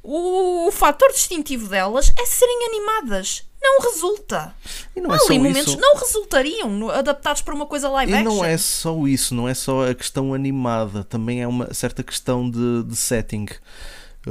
o, 0.02 0.68
o 0.68 0.72
fator 0.72 1.10
distintivo 1.12 1.68
delas 1.68 2.10
é 2.18 2.24
serem 2.24 2.64
animadas. 2.66 3.46
Não 3.62 3.80
resulta. 3.80 4.54
E 4.96 5.00
não 5.00 5.14
é 5.14 5.18
ali 5.18 5.38
momentos 5.38 5.68
isso. 5.72 5.80
não 5.80 5.96
resultariam 5.96 6.90
adaptados 6.90 7.42
para 7.42 7.54
uma 7.54 7.64
coisa 7.66 7.88
live 7.88 8.10
E 8.12 8.14
action. 8.16 8.34
não 8.34 8.44
é 8.44 8.58
só 8.58 9.06
isso, 9.06 9.34
não 9.34 9.48
é 9.48 9.54
só 9.54 9.88
a 9.88 9.94
questão 9.94 10.34
animada, 10.34 11.04
também 11.04 11.40
é 11.42 11.46
uma 11.46 11.72
certa 11.72 12.02
questão 12.02 12.50
de, 12.50 12.82
de 12.82 12.96
setting. 12.96 13.46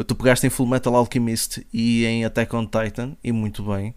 Tu 0.08 0.16
pegaste 0.16 0.46
em 0.48 0.50
Full 0.50 0.68
Metal 0.68 0.96
Alchemist 0.96 1.66
e 1.74 2.06
em 2.06 2.24
Attack 2.26 2.56
on 2.56 2.66
Titan, 2.66 3.16
e 3.24 3.32
muito 3.32 3.64
bem, 3.64 3.94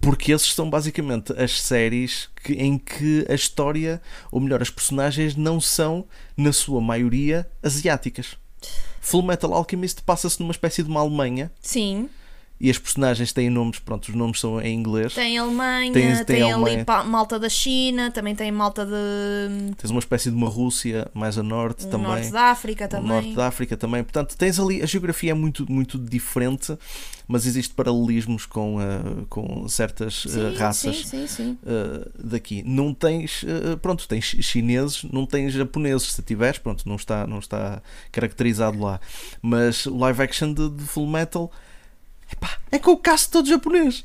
porque 0.00 0.32
esses 0.32 0.54
são 0.54 0.68
basicamente 0.70 1.32
as 1.38 1.60
séries 1.60 2.28
que- 2.42 2.54
em 2.54 2.78
que 2.78 3.26
a 3.28 3.34
história, 3.34 4.00
ou 4.30 4.40
melhor, 4.40 4.62
as 4.62 4.70
personagens 4.70 5.36
não 5.36 5.60
são, 5.60 6.06
na 6.36 6.52
sua 6.52 6.80
maioria, 6.80 7.46
asiáticas. 7.62 8.36
Full 9.00 9.22
Metal 9.22 9.52
Alchemist 9.52 10.02
passa-se 10.02 10.38
numa 10.40 10.52
espécie 10.52 10.82
de 10.82 10.88
uma 10.90 11.00
Alemanha 11.00 11.50
Sim, 11.60 12.08
e 12.60 12.68
as 12.70 12.76
personagens 12.78 13.32
têm 13.32 13.48
nomes, 13.48 13.78
pronto, 13.78 14.08
os 14.10 14.14
nomes 14.14 14.38
são 14.38 14.60
em 14.60 14.74
inglês. 14.78 15.14
tem 15.14 15.38
Alemanha, 15.38 15.92
Tem- 15.92 16.14
tem, 16.14 16.24
tem 16.24 16.42
ali 16.42 16.52
Alemanha. 16.52 16.84
pa- 16.84 17.02
malta 17.04 17.38
da 17.38 17.48
China, 17.48 18.10
também 18.10 18.34
tem 18.34 18.52
malta 18.52 18.84
de 18.84 19.74
Tens 19.76 19.90
uma 19.90 20.00
espécie 20.00 20.30
de 20.30 20.36
uma 20.36 20.48
Rússia 20.48 21.08
mais 21.14 21.38
a 21.38 21.42
norte 21.42 21.86
o 21.86 21.88
também. 21.88 22.06
norte 22.08 22.30
da 22.30 22.42
África 22.50 22.86
também. 22.86 23.08
norte 23.08 23.34
da 23.34 23.46
África 23.46 23.76
também. 23.76 24.02
Portanto, 24.02 24.36
tens 24.36 24.58
ali. 24.60 24.82
A 24.82 24.86
geografia 24.86 25.30
é 25.30 25.34
muito, 25.34 25.64
muito 25.72 25.98
diferente, 25.98 26.76
mas 27.26 27.46
existe 27.46 27.72
paralelismos 27.74 28.44
com, 28.44 28.78
ah, 28.78 29.24
com 29.30 29.66
certas 29.68 30.24
ah, 30.26 30.30
Sim, 30.30 30.54
raças 30.56 30.96
Sim, 30.98 31.04
sim, 31.04 31.26
sim. 31.26 31.58
ah, 31.66 32.08
daqui. 32.22 32.62
Não 32.66 32.92
tens. 32.92 33.42
pronto, 33.80 34.06
tens 34.06 34.24
chineses, 34.40 35.02
não 35.10 35.24
tens 35.24 35.54
japoneses. 35.54 36.12
Se 36.12 36.22
tiveres, 36.22 36.58
pronto, 36.58 36.86
não 36.86 36.96
está, 36.96 37.26
não 37.26 37.38
está 37.38 37.80
caracterizado 38.12 38.78
lá. 38.78 39.00
Mas 39.40 39.86
o 39.86 39.96
live 39.96 40.22
action 40.22 40.52
de, 40.52 40.68
de 40.68 40.82
Full 40.84 41.06
Metal. 41.06 41.50
Epá, 42.32 42.56
é 42.70 42.78
com 42.78 42.92
o 42.92 42.96
cast 42.96 43.30
todo 43.30 43.48
japonês. 43.48 44.04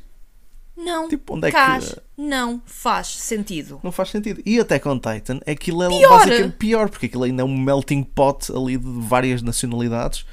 Não, 0.77 1.07
Tipo, 1.07 1.35
onde 1.35 1.47
é 1.47 1.51
que- 1.51 1.55
Cas, 1.57 1.95
não 2.17 2.61
faz 2.65 3.07
sentido. 3.07 3.79
Não 3.81 3.93
faz 3.93 4.09
sentido. 4.09 4.41
E 4.45 4.59
até 4.59 4.77
com 4.77 4.99
Titan, 4.99 5.39
aquilo 5.47 5.83
é 5.83 5.87
Pior. 5.87 6.09
basicamente 6.09 6.57
pior, 6.57 6.89
porque 6.89 7.05
aquilo 7.05 7.23
ainda 7.23 7.41
é 7.43 7.45
um 7.45 7.57
melting 7.57 8.03
pot 8.03 8.51
ali 8.51 8.77
de 8.77 8.85
várias 9.01 9.41
nacionalidades. 9.41 10.25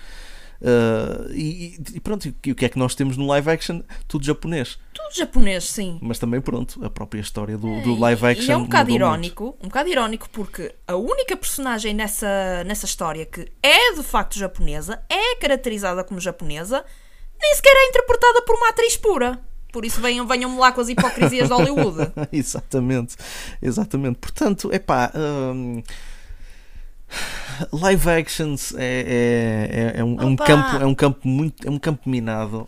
Uh, 0.61 1.33
e, 1.33 1.77
e 1.95 2.01
pronto, 2.01 2.33
e 2.45 2.53
o 2.53 2.55
que 2.55 2.65
é 2.65 2.69
que 2.69 2.79
nós 2.79 2.95
temos 2.95 3.17
no 3.17 3.27
live 3.27 3.51
action? 3.51 3.83
Tudo 4.07 4.25
japonês. 4.25 4.79
Tudo 4.95 5.13
japonês, 5.17 5.65
sim. 5.65 5.99
Mas 6.01 6.21
também, 6.21 6.41
pronto, 6.41 6.85
a 6.85 6.91
própria 6.91 7.21
história 7.21 7.59
do, 7.59 7.81
do 7.83 7.99
live 7.99 8.25
action. 8.27 8.47
E 8.47 8.51
é 8.53 8.57
um 8.57 8.63
bocado 8.65 8.91
irónico, 8.91 9.57
um 9.61 9.67
bocado 9.67 9.89
irónico 9.89 10.29
porque 10.31 10.73
a 10.87 10.95
única 10.95 11.37
personagem 11.37 11.95
nessa, 11.95 12.63
nessa 12.65 12.87
história 12.87 13.27
que 13.27 13.47
é 13.61 13.93
de 13.95 14.05
facto 14.05 14.39
japonesa, 14.39 15.03
é 15.09 15.35
caracterizada 15.37 16.05
como 16.05 16.21
japonesa, 16.21 16.85
nem 17.43 17.55
sequer 17.57 17.75
é 17.75 17.89
interpretada 17.89 18.43
por 18.43 18.55
uma 18.57 18.69
atriz 18.69 18.97
pura. 18.97 19.41
Por 19.73 19.85
isso 19.85 20.01
venham, 20.01 20.27
venham-me 20.27 20.59
lá 20.59 20.71
com 20.71 20.81
as 20.81 20.89
hipocrisias 20.89 21.49
de 21.49 21.55
Hollywood. 21.55 22.13
exatamente, 22.33 23.17
exatamente. 23.61 24.19
Portanto, 24.19 24.71
é 24.73 24.79
pá. 24.79 25.11
live 27.73 28.09
actions 28.09 28.75
é, 28.75 28.81
é, 28.81 29.97
é, 29.97 30.01
é 30.01 30.05
um, 30.05 30.19
é 30.19 30.25
um 30.25 30.37
campo 30.37 30.77
é 30.77 30.87
um 30.87 30.95
campo 30.95 31.29
muito 31.29 31.69
é 31.69 31.71
um 31.71 31.79
campo 31.79 32.09
minado 32.09 32.67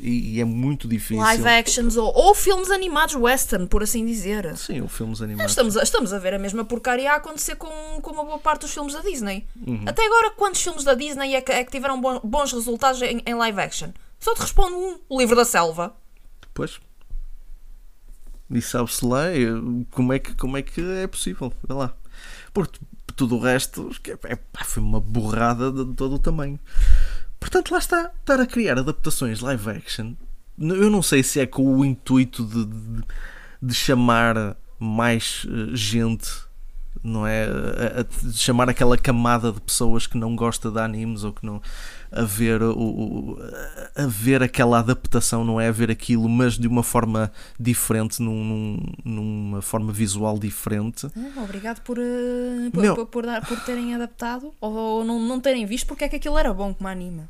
e, 0.00 0.36
e 0.36 0.40
é 0.40 0.44
muito 0.44 0.88
difícil. 0.88 1.22
Live 1.22 1.46
actions 1.48 1.96
ou, 1.96 2.12
ou 2.14 2.34
filmes 2.34 2.70
animados 2.70 3.14
western, 3.14 3.66
por 3.66 3.82
assim 3.82 4.04
dizer. 4.04 4.56
Sim, 4.56 4.80
ou 4.80 4.88
filmes 4.88 5.22
animados. 5.22 5.52
Estamos 5.52 5.76
a, 5.76 5.82
estamos 5.82 6.12
a 6.12 6.18
ver 6.18 6.34
a 6.34 6.38
mesma 6.38 6.64
porcaria 6.64 7.12
a 7.12 7.16
acontecer 7.16 7.56
com, 7.56 7.68
com 8.02 8.10
uma 8.12 8.24
boa 8.24 8.38
parte 8.38 8.62
dos 8.62 8.72
filmes 8.74 8.94
da 8.94 9.00
Disney. 9.00 9.46
Até 9.86 10.04
agora, 10.04 10.30
quantos 10.32 10.60
filmes 10.62 10.82
da 10.84 10.94
Disney 10.94 11.34
é 11.34 11.40
que, 11.40 11.52
é 11.52 11.62
que 11.64 11.70
tiveram 11.70 12.00
bon- 12.00 12.20
bons 12.24 12.52
resultados 12.52 13.00
em, 13.02 13.22
em 13.24 13.34
live 13.34 13.60
action? 13.60 13.90
Só 14.18 14.34
te 14.34 14.40
respondo 14.40 14.76
um: 14.76 14.98
O 15.08 15.18
Livro 15.20 15.36
da 15.36 15.44
Selva. 15.44 15.94
Pois. 16.52 16.80
E 18.50 18.62
sabe-se 18.62 19.04
lá 19.04 19.26
eh, 19.30 19.46
como 19.90 20.12
é, 20.12 20.18
que, 20.18 20.34
como 20.34 20.56
é 20.56 20.62
que 20.62 20.80
é 20.80 21.06
possível. 21.06 21.52
Vê 21.66 21.74
lá. 21.74 21.94
Porque 22.52 22.80
tudo 23.14 23.36
o 23.36 23.40
resto 23.40 23.90
é- 24.24 24.32
é- 24.32 24.38
foi 24.64 24.82
uma 24.82 25.00
borrada 25.00 25.70
de 25.70 25.84
todo 25.94 26.14
o 26.14 26.18
tamanho. 26.18 26.58
Portanto, 27.40 27.70
lá 27.70 27.78
está. 27.78 28.12
Estar 28.20 28.40
a 28.40 28.46
criar 28.46 28.78
adaptações 28.78 29.40
live 29.40 29.70
action. 29.70 30.14
Eu 30.58 30.90
não 30.90 31.02
sei 31.02 31.22
se 31.22 31.40
é 31.40 31.46
com 31.46 31.76
o 31.76 31.84
intuito 31.84 32.44
de, 32.44 32.64
de, 32.64 33.04
de 33.62 33.74
chamar 33.74 34.56
mais 34.78 35.46
eh, 35.48 35.70
gente, 35.74 36.28
não 37.02 37.26
é? 37.26 37.44
A- 37.44 38.00
a- 38.02 38.32
chamar 38.32 38.68
aquela 38.68 38.96
camada 38.98 39.52
de 39.52 39.60
pessoas 39.60 40.06
que 40.06 40.16
não 40.18 40.34
gosta 40.36 40.70
de 40.70 40.78
animes 40.80 41.24
ou 41.24 41.32
que 41.32 41.44
não. 41.44 41.60
a 42.10 42.22
ver, 42.22 42.62
o, 42.62 42.72
o- 42.78 43.38
a 43.94 44.06
ver 44.06 44.42
aquela 44.42 44.78
adaptação, 44.78 45.44
não 45.44 45.60
é? 45.60 45.68
A 45.68 45.72
ver 45.72 45.90
aquilo, 45.90 46.28
mas 46.28 46.58
de 46.58 46.66
uma 46.66 46.82
forma 46.82 47.30
diferente, 47.60 48.22
num, 48.22 48.42
num- 48.44 48.92
numa 49.04 49.60
forma 49.62 49.92
visual 49.92 50.38
diferente. 50.38 51.06
Ah, 51.16 51.42
obrigado 51.42 51.80
por, 51.82 51.98
eh, 51.98 52.70
por, 52.72 52.94
por, 52.94 53.06
por 53.06 53.26
dar- 53.26 53.46
por 53.46 53.60
terem 53.60 53.94
adaptado 53.94 54.52
ou, 54.60 54.72
ou 54.74 55.04
não, 55.04 55.20
não 55.20 55.38
terem 55.40 55.66
visto 55.66 55.86
porque 55.86 56.04
é 56.04 56.08
que 56.08 56.16
aquilo 56.16 56.38
era 56.38 56.52
bom 56.54 56.72
como 56.72 56.88
anime. 56.88 57.22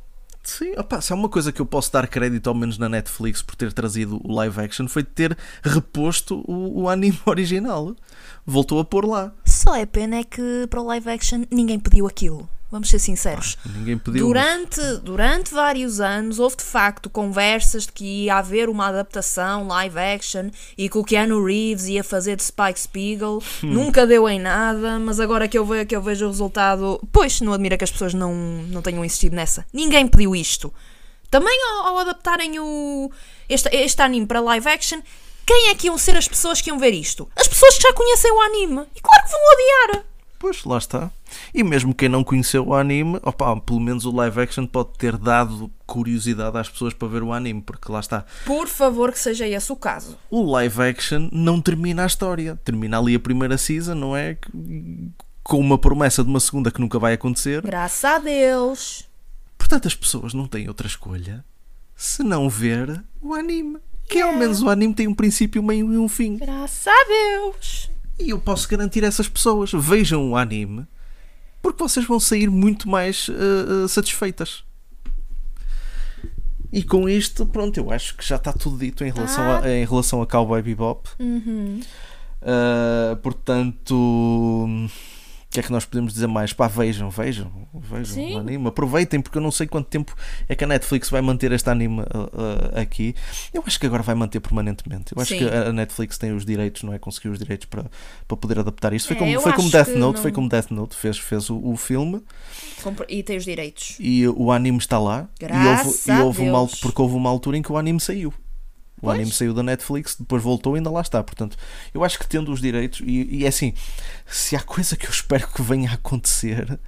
Sim, 0.44 0.72
opa, 0.78 0.98
se 1.02 1.12
há 1.12 1.16
uma 1.16 1.28
coisa 1.28 1.52
que 1.52 1.60
eu 1.60 1.66
posso 1.66 1.92
dar 1.92 2.06
crédito, 2.06 2.46
ao 2.48 2.54
menos 2.54 2.78
na 2.78 2.88
Netflix, 2.88 3.42
por 3.42 3.54
ter 3.54 3.70
trazido 3.72 4.18
o 4.24 4.32
live 4.32 4.58
action, 4.60 4.88
foi 4.88 5.02
ter 5.02 5.36
reposto 5.62 6.42
o, 6.50 6.82
o 6.82 6.88
anime 6.88 7.18
original. 7.26 7.94
Voltou 8.46 8.78
a 8.80 8.84
pôr 8.84 9.04
lá. 9.04 9.30
Só 9.68 9.76
é 9.76 9.84
pena 9.84 10.16
é 10.16 10.24
que 10.24 10.66
para 10.70 10.80
o 10.80 10.84
live 10.86 11.10
action 11.10 11.44
ninguém 11.50 11.78
pediu 11.78 12.06
aquilo. 12.06 12.48
Vamos 12.70 12.88
ser 12.90 12.98
sinceros. 12.98 13.56
Ninguém 13.64 13.96
pediu. 13.98 14.26
Durante, 14.26 14.80
durante 15.02 15.52
vários 15.54 16.00
anos 16.00 16.38
houve 16.38 16.56
de 16.56 16.62
facto 16.64 17.08
conversas 17.10 17.84
de 17.86 17.92
que 17.92 18.04
ia 18.24 18.36
haver 18.36 18.68
uma 18.70 18.88
adaptação 18.88 19.66
live 19.66 19.98
action 19.98 20.50
e 20.76 20.88
que 20.88 20.96
o 20.98 21.04
Keanu 21.04 21.44
Reeves 21.44 21.86
ia 21.86 22.02
fazer 22.04 22.36
de 22.36 22.42
Spike 22.44 22.80
Spiegel. 22.80 23.42
Nunca 23.62 24.06
deu 24.06 24.26
em 24.28 24.38
nada, 24.38 24.98
mas 24.98 25.18
agora 25.20 25.46
que 25.48 25.56
eu, 25.58 25.64
ve- 25.66 25.84
que 25.86 25.96
eu 25.96 26.00
vejo 26.02 26.24
o 26.26 26.28
resultado. 26.28 26.98
Pois, 27.12 27.40
não 27.42 27.52
admira 27.52 27.76
que 27.76 27.84
as 27.84 27.90
pessoas 27.90 28.12
não, 28.14 28.34
não 28.34 28.80
tenham 28.82 29.04
insistido 29.04 29.34
nessa. 29.34 29.66
Ninguém 29.72 30.06
pediu 30.08 30.34
isto. 30.36 30.72
Também 31.30 31.58
ao, 31.72 31.88
ao 31.88 31.98
adaptarem 31.98 32.58
o, 32.58 33.10
este, 33.48 33.68
este 33.74 34.00
anime 34.00 34.26
para 34.26 34.40
live 34.40 34.66
action, 34.68 35.00
quem 35.48 35.70
é 35.70 35.74
que 35.74 35.86
iam 35.86 35.96
ser 35.96 36.14
as 36.14 36.28
pessoas 36.28 36.60
que 36.60 36.68
iam 36.68 36.78
ver 36.78 36.92
isto? 36.92 37.26
As 37.34 37.48
pessoas 37.48 37.74
que 37.78 37.82
já 37.82 37.94
conhecem 37.94 38.30
o 38.30 38.40
anime. 38.42 38.86
E 38.94 39.00
claro 39.00 39.24
que 39.24 39.30
vão 39.30 39.40
odiar. 39.54 40.04
Pois, 40.38 40.62
lá 40.64 40.76
está. 40.76 41.10
E 41.54 41.64
mesmo 41.64 41.94
quem 41.94 42.06
não 42.06 42.22
conheceu 42.22 42.66
o 42.66 42.74
anime, 42.74 43.18
opa, 43.22 43.58
pelo 43.58 43.80
menos 43.80 44.04
o 44.04 44.14
live 44.14 44.42
action 44.42 44.66
pode 44.66 44.90
ter 44.98 45.16
dado 45.16 45.70
curiosidade 45.86 46.58
às 46.58 46.68
pessoas 46.68 46.92
para 46.92 47.08
ver 47.08 47.22
o 47.22 47.32
anime, 47.32 47.62
porque 47.62 47.90
lá 47.90 47.98
está. 47.98 48.26
Por 48.44 48.68
favor, 48.68 49.10
que 49.10 49.18
seja 49.18 49.48
esse 49.48 49.72
o 49.72 49.76
caso. 49.76 50.18
O 50.30 50.44
live 50.50 50.82
action 50.82 51.30
não 51.32 51.62
termina 51.62 52.02
a 52.04 52.06
história. 52.06 52.60
Termina 52.62 52.98
ali 52.98 53.14
a 53.14 53.20
primeira 53.20 53.56
season, 53.56 53.94
não 53.94 54.14
é? 54.14 54.36
Com 55.42 55.58
uma 55.58 55.78
promessa 55.78 56.22
de 56.22 56.28
uma 56.28 56.40
segunda 56.40 56.70
que 56.70 56.80
nunca 56.80 56.98
vai 56.98 57.14
acontecer. 57.14 57.62
Graças 57.62 58.04
a 58.04 58.18
Deus. 58.18 59.08
Portanto, 59.56 59.88
as 59.88 59.94
pessoas 59.94 60.34
não 60.34 60.46
têm 60.46 60.68
outra 60.68 60.86
escolha 60.86 61.42
se 61.96 62.22
não 62.22 62.50
ver 62.50 63.02
o 63.22 63.32
anime. 63.32 63.78
Que 64.08 64.20
ao 64.20 64.32
menos 64.34 64.62
o 64.62 64.68
anime 64.70 64.94
tem 64.94 65.06
um 65.06 65.14
princípio, 65.14 65.62
meio 65.62 65.92
e 65.92 65.98
um 65.98 66.08
fim. 66.08 66.36
Graças 66.38 66.86
a 66.86 67.04
Deus. 67.06 67.90
E 68.18 68.30
eu 68.30 68.38
posso 68.38 68.68
garantir 68.68 69.04
a 69.04 69.08
essas 69.08 69.28
pessoas: 69.28 69.70
vejam 69.72 70.30
o 70.30 70.36
anime, 70.36 70.86
porque 71.62 71.82
vocês 71.82 72.06
vão 72.06 72.18
sair 72.18 72.48
muito 72.50 72.88
mais 72.88 73.28
eh, 73.30 73.86
satisfeitas. 73.88 74.64
E 76.72 76.82
com 76.82 77.08
isto, 77.08 77.46
pronto, 77.46 77.78
eu 77.78 77.90
acho 77.90 78.14
que 78.16 78.26
já 78.26 78.36
está 78.36 78.52
tudo 78.52 78.78
dito 78.78 79.02
em 79.04 79.10
relação, 79.10 79.42
Ah. 79.44 79.60
a, 79.64 79.70
em 79.70 79.84
relação 79.86 80.20
a 80.20 80.26
Cowboy 80.26 80.60
Bebop. 80.62 81.08
Uhum. 81.18 81.80
Uh, 82.42 83.16
portanto, 83.16 84.88
o 85.48 85.50
que 85.50 85.60
é 85.60 85.62
que 85.62 85.72
nós 85.72 85.86
podemos 85.86 86.12
dizer 86.12 86.26
mais? 86.26 86.52
Pá, 86.52 86.68
vejam, 86.68 87.08
vejam, 87.08 87.50
vejam 87.72 88.14
Sim. 88.14 88.34
o 88.34 88.38
anime, 88.38 88.68
aproveitem, 88.68 89.18
porque 89.18 89.38
eu 89.38 89.42
não 89.42 89.50
sei 89.50 89.66
quanto 89.66 89.86
tempo 89.88 90.14
é 90.46 90.54
que 90.54 90.62
a 90.62 90.66
Netflix 90.66 91.08
vai 91.08 91.22
manter 91.22 91.50
este 91.52 91.70
anime 91.70 92.00
uh, 92.02 92.04
uh, 92.04 92.78
aqui. 92.78 93.14
Eu 93.52 93.64
acho 93.66 93.80
que 93.80 93.86
agora 93.86 94.02
vai 94.02 94.14
manter 94.14 94.40
permanentemente. 94.40 95.14
Eu 95.16 95.22
acho 95.22 95.32
Sim. 95.32 95.38
que 95.38 95.44
a 95.46 95.72
Netflix 95.72 96.18
tem 96.18 96.32
os 96.32 96.44
direitos, 96.44 96.82
não 96.82 96.92
é? 96.92 96.98
Conseguiu 96.98 97.32
os 97.32 97.38
direitos 97.38 97.66
para, 97.66 97.86
para 98.26 98.36
poder 98.36 98.58
adaptar 98.58 98.92
isto. 98.92 99.06
Foi 99.08 99.16
É, 99.16 99.18
como, 99.20 99.40
foi 99.40 99.52
como 99.54 99.70
Death 99.70 99.88
Note, 99.88 99.98
não- 100.16 100.22
foi 100.22 100.32
como 100.32 100.48
Death 100.50 100.70
Note 100.70 100.94
fez, 100.94 101.18
fez 101.18 101.48
o, 101.48 101.56
o 101.58 101.76
filme 101.78 102.22
Compre- 102.82 103.06
E 103.08 103.22
tem 103.22 103.38
os 103.38 103.44
direitos. 103.46 103.96
e 103.98 104.28
o 104.28 104.52
anime 104.52 104.76
está 104.78 104.98
lá. 104.98 105.28
Graças 105.40 106.06
e 106.06 106.10
houve, 106.12 106.20
e 106.20 106.22
houve 106.24 106.42
uma, 106.42 106.66
porque 106.82 107.00
houve 107.02 107.14
uma 107.14 107.30
altura 107.30 107.56
em 107.56 107.62
que 107.62 107.72
o 107.72 107.78
anime 107.78 107.98
saiu. 108.00 108.34
O 108.98 109.02
Pois. 109.02 109.14
anime 109.14 109.32
saiu 109.32 109.54
da 109.54 109.62
Netflix, 109.62 110.16
depois 110.18 110.42
voltou 110.42 110.74
e 110.74 110.78
ainda 110.78 110.90
lá 110.90 111.00
está. 111.00 111.22
Portanto, 111.22 111.56
eu 111.94 112.04
acho 112.04 112.18
que 112.18 112.26
tendo 112.28 112.52
os 112.52 112.60
direitos, 112.60 113.00
e, 113.00 113.36
e 113.36 113.44
é 113.44 113.48
assim, 113.48 113.72
se 114.26 114.56
há 114.56 114.60
coisa 114.60 114.96
que 114.96 115.06
eu 115.06 115.10
espero 115.10 115.46
que 115.48 115.62
venha 115.62 115.90
a 115.90 115.94
acontecer, 115.94 116.78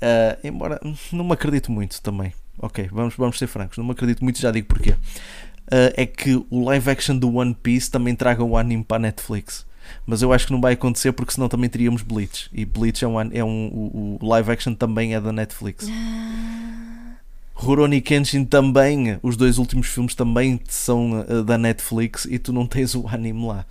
ah, 0.00 0.38
embora 0.42 0.80
não 1.12 1.24
me 1.24 1.32
acredito 1.32 1.70
muito 1.70 2.00
também. 2.02 2.32
Ok, 2.58 2.88
vamos, 2.92 3.14
vamos 3.16 3.38
ser 3.38 3.46
francos, 3.46 3.78
não 3.78 3.84
me 3.84 3.92
acredito 3.92 4.22
muito, 4.22 4.38
já 4.38 4.50
digo 4.50 4.66
porquê. 4.66 4.94
Ah, 5.70 5.92
é 5.96 6.04
que 6.06 6.34
o 6.50 6.64
live 6.64 6.90
action 6.90 7.16
do 7.16 7.34
One 7.34 7.54
Piece 7.54 7.90
também 7.90 8.14
traga 8.14 8.42
o 8.42 8.56
anime 8.56 8.84
para 8.84 8.96
a 8.96 9.00
Netflix. 9.00 9.64
Mas 10.06 10.22
eu 10.22 10.32
acho 10.32 10.46
que 10.46 10.52
não 10.52 10.60
vai 10.60 10.74
acontecer 10.74 11.12
porque 11.12 11.32
senão 11.32 11.48
também 11.48 11.68
teríamos 11.68 12.02
Bleach. 12.02 12.48
E 12.52 12.64
Bleach 12.64 13.04
é 13.04 13.08
um, 13.08 13.20
é 13.20 13.44
um 13.44 13.66
o, 13.66 14.18
o 14.20 14.26
live 14.28 14.52
action 14.52 14.74
também 14.74 15.14
é 15.14 15.20
da 15.20 15.32
Netflix. 15.32 15.88
Rurouni 17.60 18.00
Kenshin 18.00 18.46
também, 18.46 19.18
os 19.22 19.36
dois 19.36 19.58
últimos 19.58 19.86
filmes 19.86 20.14
também 20.14 20.58
são 20.66 21.20
uh, 21.20 21.44
da 21.44 21.58
Netflix 21.58 22.24
e 22.24 22.38
tu 22.38 22.54
não 22.54 22.66
tens 22.66 22.94
o 22.94 23.06
anime 23.06 23.46
lá. 23.46 23.66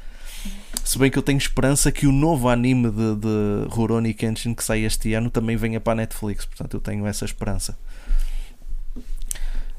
Se 0.83 0.99
bem 0.99 1.09
que 1.09 1.17
eu 1.17 1.23
tenho 1.23 1.39
esperança 1.39 1.91
que 1.91 2.05
o 2.05 2.11
novo 2.11 2.49
anime 2.49 2.91
de, 2.91 3.15
de 3.15 3.67
Rurouni 3.67 4.13
Kenshin 4.13 4.53
que 4.53 4.63
sai 4.63 4.81
este 4.81 5.11
ano 5.15 5.31
também 5.31 5.57
venha 5.57 5.81
para 5.81 5.93
a 5.93 5.95
Netflix, 5.95 6.45
portanto 6.45 6.75
eu 6.75 6.79
tenho 6.79 7.07
essa 7.07 7.25
esperança. 7.25 7.75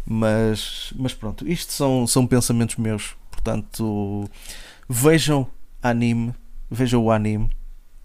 Mas, 0.05 0.93
mas 0.97 1.15
pronto, 1.15 1.47
isto 1.47 1.73
são, 1.73 2.05
são 2.05 2.27
pensamentos 2.27 2.75
meus, 2.75 3.15
portanto 3.31 4.29
vejam 4.89 5.47
anime, 5.81 6.35
vejam 6.69 7.01
o 7.01 7.13
anime 7.13 7.49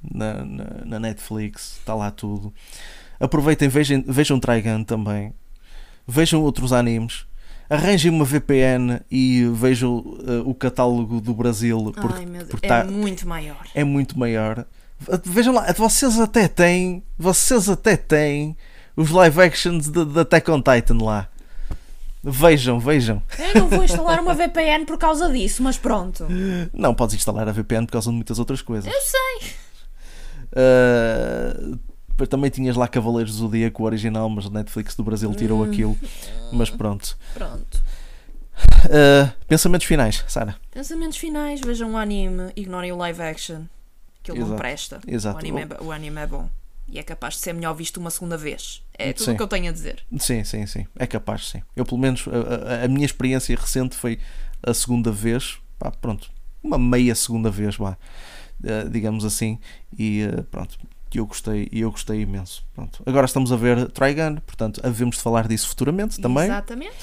na, 0.03 0.45
na, 0.45 0.65
na 0.85 0.99
Netflix, 0.99 1.77
está 1.79 1.95
lá 1.95 2.11
tudo. 2.11 2.53
Aproveitem, 3.19 3.67
vejam, 3.69 4.03
vejam 4.05 4.39
Trigun 4.39 4.83
também 4.83 5.33
vejam 6.07 6.41
outros 6.41 6.71
animes, 6.73 7.25
arranjem 7.69 8.11
uma 8.11 8.25
VPN 8.25 9.01
e 9.09 9.45
vejam 9.53 9.97
uh, 9.97 10.41
o 10.49 10.53
catálogo 10.53 11.19
do 11.19 11.33
Brasil 11.33 11.91
porque, 11.99 12.19
Ai, 12.19 12.25
meu 12.25 12.39
Deus. 12.39 12.49
porque 12.49 12.65
É 12.65 12.69
tá- 12.69 12.85
muito 12.85 13.27
maior. 13.27 13.65
é 13.73 13.83
muito 13.83 14.17
maior. 14.17 14.65
Vejam 15.25 15.53
lá, 15.53 15.71
vocês 15.73 16.19
até 16.19 16.47
têm, 16.47 17.03
vocês 17.17 17.67
até 17.69 17.97
têm 17.97 18.55
os 18.95 19.09
live 19.11 19.41
actions 19.41 19.87
de 19.89 20.19
Attack 20.19 20.49
on 20.49 20.61
Titan 20.61 21.03
lá. 21.03 21.27
Vejam, 22.23 22.79
vejam. 22.79 23.21
Eu 23.37 23.61
não 23.61 23.67
vou 23.69 23.83
instalar 23.83 24.19
uma 24.19 24.33
VPN 24.35 24.85
por 24.85 24.97
causa 24.97 25.29
disso, 25.31 25.61
mas 25.61 25.77
pronto. 25.77 26.25
Não 26.73 26.95
podes 26.95 27.13
instalar 27.15 27.47
a 27.47 27.51
VPN 27.51 27.85
por 27.85 27.91
causa 27.93 28.09
de 28.09 28.15
muitas 28.15 28.39
outras 28.39 28.61
coisas. 28.63 28.91
Eu 28.91 29.01
sei. 29.01 29.51
Uh, 30.53 31.77
depois 32.15 32.29
também 32.29 32.49
tinhas 32.49 32.75
lá 32.77 32.87
Cavaleiros 32.87 33.33
do 33.33 33.39
Zodíaco 33.39 33.83
o 33.83 33.85
original, 33.85 34.29
mas 34.29 34.45
a 34.45 34.49
Netflix 34.49 34.95
do 34.95 35.03
Brasil 35.03 35.33
tirou 35.35 35.59
Hum. 35.61 35.69
aquilo. 35.69 35.97
Mas 36.53 36.69
pronto. 36.69 37.17
Pronto. 37.33 37.83
Uh, 38.85 39.31
pensamentos 39.47 39.85
finais, 39.85 40.23
Sara. 40.27 40.55
Pensamentos 40.71 41.17
finais, 41.17 41.59
vejam 41.61 41.91
o 41.93 41.97
anime, 41.97 42.51
ignorem 42.55 42.91
o 42.91 42.95
live 42.97 43.21
action. 43.21 43.63
Aquilo 44.21 44.37
não 44.37 44.45
Exato. 44.47 44.61
presta. 44.61 45.01
Exato. 45.07 45.35
O, 45.35 45.39
anime 45.39 45.61
é, 45.61 45.83
o 45.83 45.91
anime 45.91 46.21
é 46.21 46.27
bom. 46.27 46.49
E 46.87 46.99
é 46.99 47.03
capaz 47.03 47.33
de 47.35 47.39
ser 47.41 47.53
melhor 47.53 47.73
visto 47.73 47.97
uma 47.97 48.09
segunda 48.09 48.37
vez. 48.37 48.81
É 48.97 49.11
tudo 49.11 49.31
o 49.33 49.35
que 49.35 49.41
eu 49.41 49.47
tenho 49.47 49.69
a 49.69 49.73
dizer. 49.73 50.03
Sim, 50.19 50.43
sim, 50.43 50.65
sim. 50.67 50.87
É 50.97 51.05
capaz, 51.05 51.49
sim. 51.49 51.61
Eu, 51.75 51.83
pelo 51.85 51.99
menos, 51.99 52.25
a, 52.27 52.81
a- 52.81 52.85
a 52.85 52.87
minha 52.87 53.05
experiência 53.05 53.55
recente 53.57 53.95
foi 53.95 54.19
a 54.63 54.73
segunda 54.73 55.11
vez. 55.11 55.57
Pá, 55.77 55.91
pronto. 55.91 56.29
Uma 56.63 56.77
meia 56.77 57.13
segunda 57.15 57.49
vez, 57.51 57.75
vá. 57.75 57.97
eh, 58.63 58.85
digamos 58.89 59.25
assim. 59.25 59.59
E 59.97 60.21
eh, 60.21 60.41
pronto. 60.49 60.77
E 61.13 61.17
eu 61.17 61.25
gostei, 61.25 61.69
e 61.71 61.81
eu 61.81 61.91
gostei 61.91 62.21
imenso. 62.21 62.65
Pronto. 62.73 63.01
Agora 63.05 63.25
estamos 63.25 63.51
a 63.51 63.55
ver 63.55 63.89
Trigun, 63.91 64.35
portanto, 64.45 64.81
havemos 64.83 65.15
de 65.15 65.21
falar 65.21 65.47
disso 65.47 65.69
futuramente 65.69 66.19
também. 66.19 66.45
Exatamente. 66.45 66.95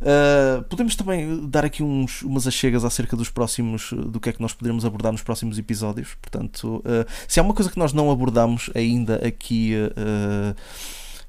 Uh, 0.00 0.62
podemos 0.64 0.96
também 0.96 1.46
dar 1.48 1.64
aqui 1.64 1.82
uns, 1.82 2.22
umas 2.22 2.46
achegas 2.46 2.84
acerca 2.84 3.16
dos 3.16 3.30
próximos, 3.30 3.92
do 3.92 4.18
que 4.20 4.28
é 4.28 4.32
que 4.32 4.42
nós 4.42 4.52
poderemos 4.52 4.84
abordar 4.84 5.12
nos 5.12 5.22
próximos 5.22 5.56
episódios. 5.56 6.14
Portanto, 6.20 6.82
uh, 6.84 7.10
se 7.28 7.38
há 7.38 7.42
uma 7.42 7.54
coisa 7.54 7.70
que 7.70 7.78
nós 7.78 7.92
não 7.92 8.10
abordamos 8.10 8.70
ainda 8.74 9.16
aqui 9.26 9.72
uh, 9.74 10.54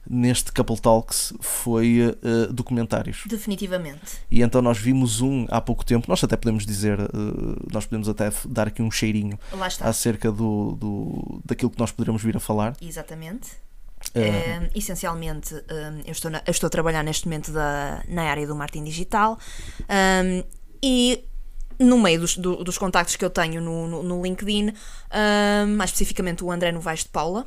neste 0.10 0.52
Couple 0.52 0.80
Talks 0.80 1.34
foi 1.40 2.02
uh, 2.02 2.54
documentários. 2.54 3.24
Definitivamente. 3.28 4.20
E 4.30 4.42
então 4.42 4.62
nós 4.62 4.78
vimos 4.78 5.22
um 5.22 5.46
há 5.50 5.60
pouco 5.60 5.86
tempo, 5.86 6.06
nós 6.08 6.24
até 6.24 6.36
podemos 6.36 6.66
dizer, 6.66 7.00
uh, 7.00 7.08
nós 7.72 7.86
podemos 7.86 8.08
até 8.08 8.32
dar 8.48 8.68
aqui 8.68 8.82
um 8.82 8.92
cheirinho 8.92 9.40
acerca 9.82 10.32
do, 10.32 10.76
do, 10.80 11.42
daquilo 11.44 11.72
que 11.72 11.80
nós 11.80 11.92
poderemos 11.92 12.22
vir 12.22 12.36
a 12.38 12.40
falar. 12.40 12.76
Exatamente. 12.82 13.66
É, 14.14 14.70
essencialmente, 14.76 15.54
eu, 16.06 16.12
estou 16.12 16.30
na, 16.30 16.42
eu 16.46 16.52
estou 16.52 16.68
a 16.68 16.70
trabalhar 16.70 17.04
neste 17.04 17.26
momento 17.26 17.52
da, 17.52 18.04
na 18.08 18.24
área 18.24 18.46
do 18.46 18.56
marketing 18.56 18.84
digital 18.84 19.38
um, 19.82 20.44
e 20.82 21.26
no 21.80 21.98
meio 21.98 22.20
dos, 22.22 22.38
do, 22.38 22.64
dos 22.64 22.78
contactos 22.78 23.16
que 23.16 23.26
eu 23.26 23.30
tenho 23.30 23.62
no, 23.62 23.88
no, 23.88 24.04
no 24.04 24.24
LinkedIn, 24.24 24.70
um, 24.70 25.76
mais 25.76 25.90
especificamente 25.90 26.44
o 26.44 26.52
André 26.52 26.72
Novaes 26.72 27.02
de 27.02 27.10
Paula, 27.10 27.46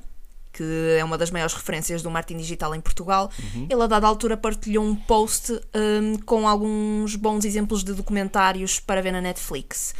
que 0.59 0.97
é 0.99 1.05
uma 1.05 1.17
das 1.17 1.31
maiores 1.31 1.55
referências 1.55 2.03
do 2.03 2.11
marketing 2.11 2.41
digital 2.41 2.75
em 2.75 2.81
Portugal, 2.81 3.31
uhum. 3.55 3.69
ele 3.71 3.81
a 3.81 3.87
dada 3.87 4.09
altura 4.09 4.37
partilhou 4.37 4.85
um 4.85 4.97
post 4.97 5.53
um, 5.53 6.19
com 6.27 6.49
alguns 6.49 7.15
bons 7.15 7.45
exemplos 7.45 7.85
de 7.85 7.93
documentários 7.93 8.81
para 8.81 9.01
ver 9.01 9.13
na 9.13 9.21
Netflix. 9.21 9.95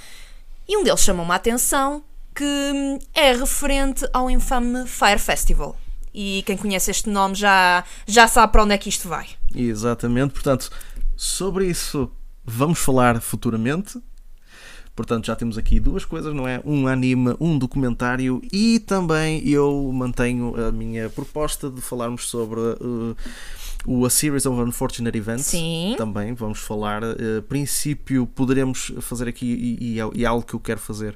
E 0.69 0.77
um 0.77 0.83
deles 0.83 1.01
chamou-me 1.01 1.31
a 1.31 1.37
atenção 1.37 2.03
que 2.35 2.45
hum, 2.45 2.99
é 3.15 3.33
referente 3.33 4.05
ao 4.13 4.29
infame 4.29 4.85
Fire 4.89 5.21
Festival. 5.21 5.77
E 6.13 6.43
quem 6.45 6.57
conhece 6.57 6.91
este 6.91 7.09
nome 7.09 7.37
já, 7.37 7.85
já 8.05 8.27
sabe 8.27 8.51
para 8.51 8.65
onde 8.65 8.75
é 8.75 8.79
que 8.79 8.89
isto 8.89 9.09
vai. 9.09 9.29
Exatamente, 9.55 10.33
portanto, 10.33 10.71
sobre 11.17 11.67
isso 11.67 12.11
vamos 12.45 12.81
falar 12.81 13.21
futuramente. 13.21 14.03
Portanto, 14.99 15.27
já 15.27 15.37
temos 15.37 15.57
aqui 15.57 15.79
duas 15.79 16.05
coisas, 16.05 16.35
não 16.35 16.49
é? 16.49 16.61
Um 16.65 16.89
anime, 16.89 17.37
um 17.39 17.57
documentário 17.57 18.43
e 18.53 18.81
também 18.81 19.49
eu 19.49 19.93
mantenho 19.93 20.53
a 20.61 20.73
minha 20.73 21.09
proposta 21.09 21.71
de 21.71 21.81
falarmos 21.81 22.29
sobre 22.29 22.59
uh, 22.59 23.17
o 23.87 24.05
A 24.05 24.11
Series 24.11 24.45
of 24.45 24.61
Unfortunate 24.61 25.17
Events. 25.17 25.47
Sim. 25.47 25.95
Também 25.97 26.35
vamos 26.35 26.59
falar. 26.59 27.05
Uh, 27.05 27.41
princípio, 27.49 28.27
poderemos 28.27 28.91
fazer 29.01 29.29
aqui, 29.29 29.47
e, 29.47 30.01
e, 30.01 30.21
e, 30.21 30.27
algo 30.27 30.45
que 30.45 30.55
eu 30.55 30.59
quero 30.59 30.81
fazer, 30.81 31.15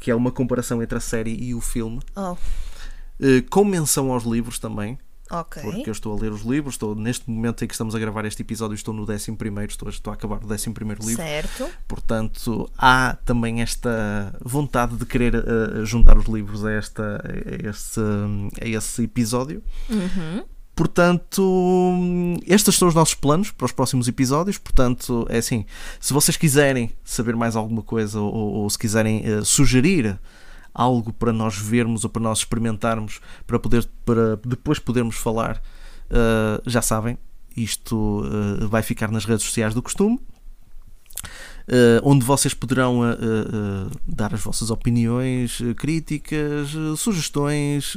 que 0.00 0.10
é 0.10 0.14
uma 0.14 0.32
comparação 0.32 0.82
entre 0.82 0.96
a 0.96 1.00
série 1.00 1.36
e 1.38 1.54
o 1.54 1.60
filme. 1.60 2.00
Oh. 2.16 2.32
Uh, 2.32 3.46
com 3.50 3.62
menção 3.62 4.10
aos 4.10 4.24
livros 4.24 4.58
também. 4.58 4.98
Ok. 5.30 5.62
Porque 5.62 5.88
eu 5.88 5.92
estou 5.92 6.16
a 6.16 6.20
ler 6.20 6.32
os 6.32 6.42
livros, 6.42 6.74
estou 6.74 6.94
neste 6.94 7.28
momento 7.28 7.64
em 7.64 7.68
que 7.68 7.74
estamos 7.74 7.94
a 7.94 7.98
gravar 7.98 8.24
este 8.24 8.42
episódio, 8.42 8.74
estou 8.74 8.94
no 8.94 9.10
11 9.10 9.32
primeiro, 9.32 9.70
estou, 9.70 9.88
estou 9.88 10.10
a 10.10 10.14
acabar 10.14 10.42
o 10.42 10.52
11 10.52 10.70
primeiro 10.70 11.02
livro. 11.02 11.22
Certo. 11.22 11.68
Portanto, 11.86 12.70
há 12.76 13.16
também 13.24 13.60
esta 13.62 14.34
vontade 14.40 14.96
de 14.96 15.04
querer 15.04 15.34
uh, 15.34 15.84
juntar 15.84 16.16
os 16.16 16.26
livros 16.26 16.64
a, 16.64 16.72
esta, 16.72 17.22
a, 17.24 17.68
esse, 17.68 18.00
a 18.60 18.66
esse 18.66 19.02
episódio. 19.02 19.62
Uhum. 19.88 20.44
Portanto, 20.78 21.98
estes 22.46 22.76
são 22.76 22.86
os 22.86 22.94
nossos 22.94 23.14
planos 23.14 23.50
para 23.50 23.64
os 23.64 23.72
próximos 23.72 24.06
episódios. 24.06 24.58
Portanto, 24.58 25.26
é 25.28 25.38
assim: 25.38 25.66
se 25.98 26.12
vocês 26.12 26.36
quiserem 26.36 26.92
saber 27.04 27.34
mais 27.34 27.56
alguma 27.56 27.82
coisa 27.82 28.20
ou, 28.20 28.32
ou 28.32 28.70
se 28.70 28.78
quiserem 28.78 29.24
uh, 29.28 29.44
sugerir 29.44 30.16
algo 30.74 31.12
para 31.12 31.32
nós 31.32 31.56
vermos 31.56 32.04
ou 32.04 32.10
para 32.10 32.22
nós 32.22 32.38
experimentarmos 32.38 33.20
para, 33.46 33.58
poder, 33.58 33.88
para 34.04 34.36
depois 34.36 34.78
podermos 34.78 35.16
falar, 35.16 35.62
uh, 36.10 36.62
já 36.68 36.82
sabem, 36.82 37.18
isto 37.56 38.22
uh, 38.24 38.68
vai 38.68 38.82
ficar 38.82 39.10
nas 39.10 39.24
redes 39.24 39.44
sociais 39.44 39.74
do 39.74 39.82
costume. 39.82 40.20
Uh, 41.68 42.00
onde 42.02 42.24
vocês 42.24 42.54
poderão 42.54 43.00
dar 44.06 44.32
as 44.32 44.40
vossas 44.40 44.70
opiniões, 44.70 45.58
críticas, 45.76 46.70
sugestões, 46.96 47.94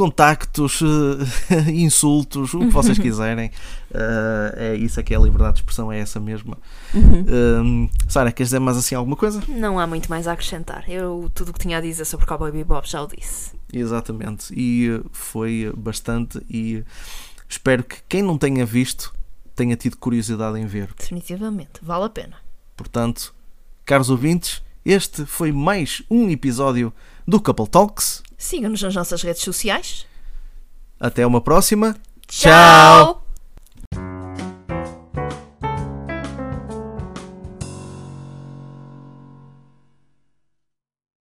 contactos, 0.00 0.80
insultos, 1.68 2.54
o 2.54 2.60
que 2.60 2.70
vocês 2.70 2.98
quiserem. 2.98 3.50
Uh, 3.90 4.56
é 4.56 4.74
isso 4.74 4.98
é 4.98 5.02
que 5.02 5.12
é 5.12 5.16
a 5.18 5.20
liberdade 5.20 5.56
de 5.56 5.58
expressão, 5.58 5.92
é 5.92 5.98
essa 5.98 6.18
mesma. 6.18 6.56
Uhum. 6.94 7.84
Uh, 7.84 7.90
Sara, 8.08 8.32
queres 8.32 8.48
dizer 8.48 8.60
mais 8.60 8.78
assim 8.78 8.94
alguma 8.94 9.14
coisa? 9.14 9.42
Não 9.46 9.78
há 9.78 9.86
muito 9.86 10.08
mais 10.08 10.26
a 10.26 10.32
acrescentar. 10.32 10.88
Eu 10.88 11.30
tudo 11.34 11.50
o 11.50 11.52
que 11.52 11.58
tinha 11.58 11.76
a 11.76 11.82
dizer 11.82 12.06
sobre 12.06 12.24
Cowboy 12.24 12.50
Bebop 12.50 12.88
já 12.88 13.02
o 13.02 13.06
disse. 13.06 13.52
Exatamente. 13.70 14.54
E 14.56 15.02
foi 15.12 15.70
bastante 15.76 16.40
e 16.48 16.82
espero 17.46 17.84
que 17.84 17.96
quem 18.08 18.22
não 18.22 18.38
tenha 18.38 18.64
visto 18.64 19.12
tenha 19.54 19.76
tido 19.76 19.98
curiosidade 19.98 20.58
em 20.58 20.64
ver. 20.64 20.88
Definitivamente, 20.98 21.72
vale 21.82 22.06
a 22.06 22.08
pena. 22.08 22.36
Portanto, 22.74 23.34
caros 23.84 24.08
ouvintes, 24.08 24.62
este 24.82 25.26
foi 25.26 25.52
mais 25.52 26.02
um 26.10 26.30
episódio 26.30 26.90
do 27.28 27.38
Couple 27.38 27.68
Talks. 27.68 28.22
Siga-nos 28.40 28.80
nas 28.80 28.94
nossas 28.94 29.20
redes 29.20 29.42
sociais. 29.42 30.06
Até 30.98 31.26
uma 31.26 31.42
próxima. 31.42 31.94
Tchau! 32.26 33.19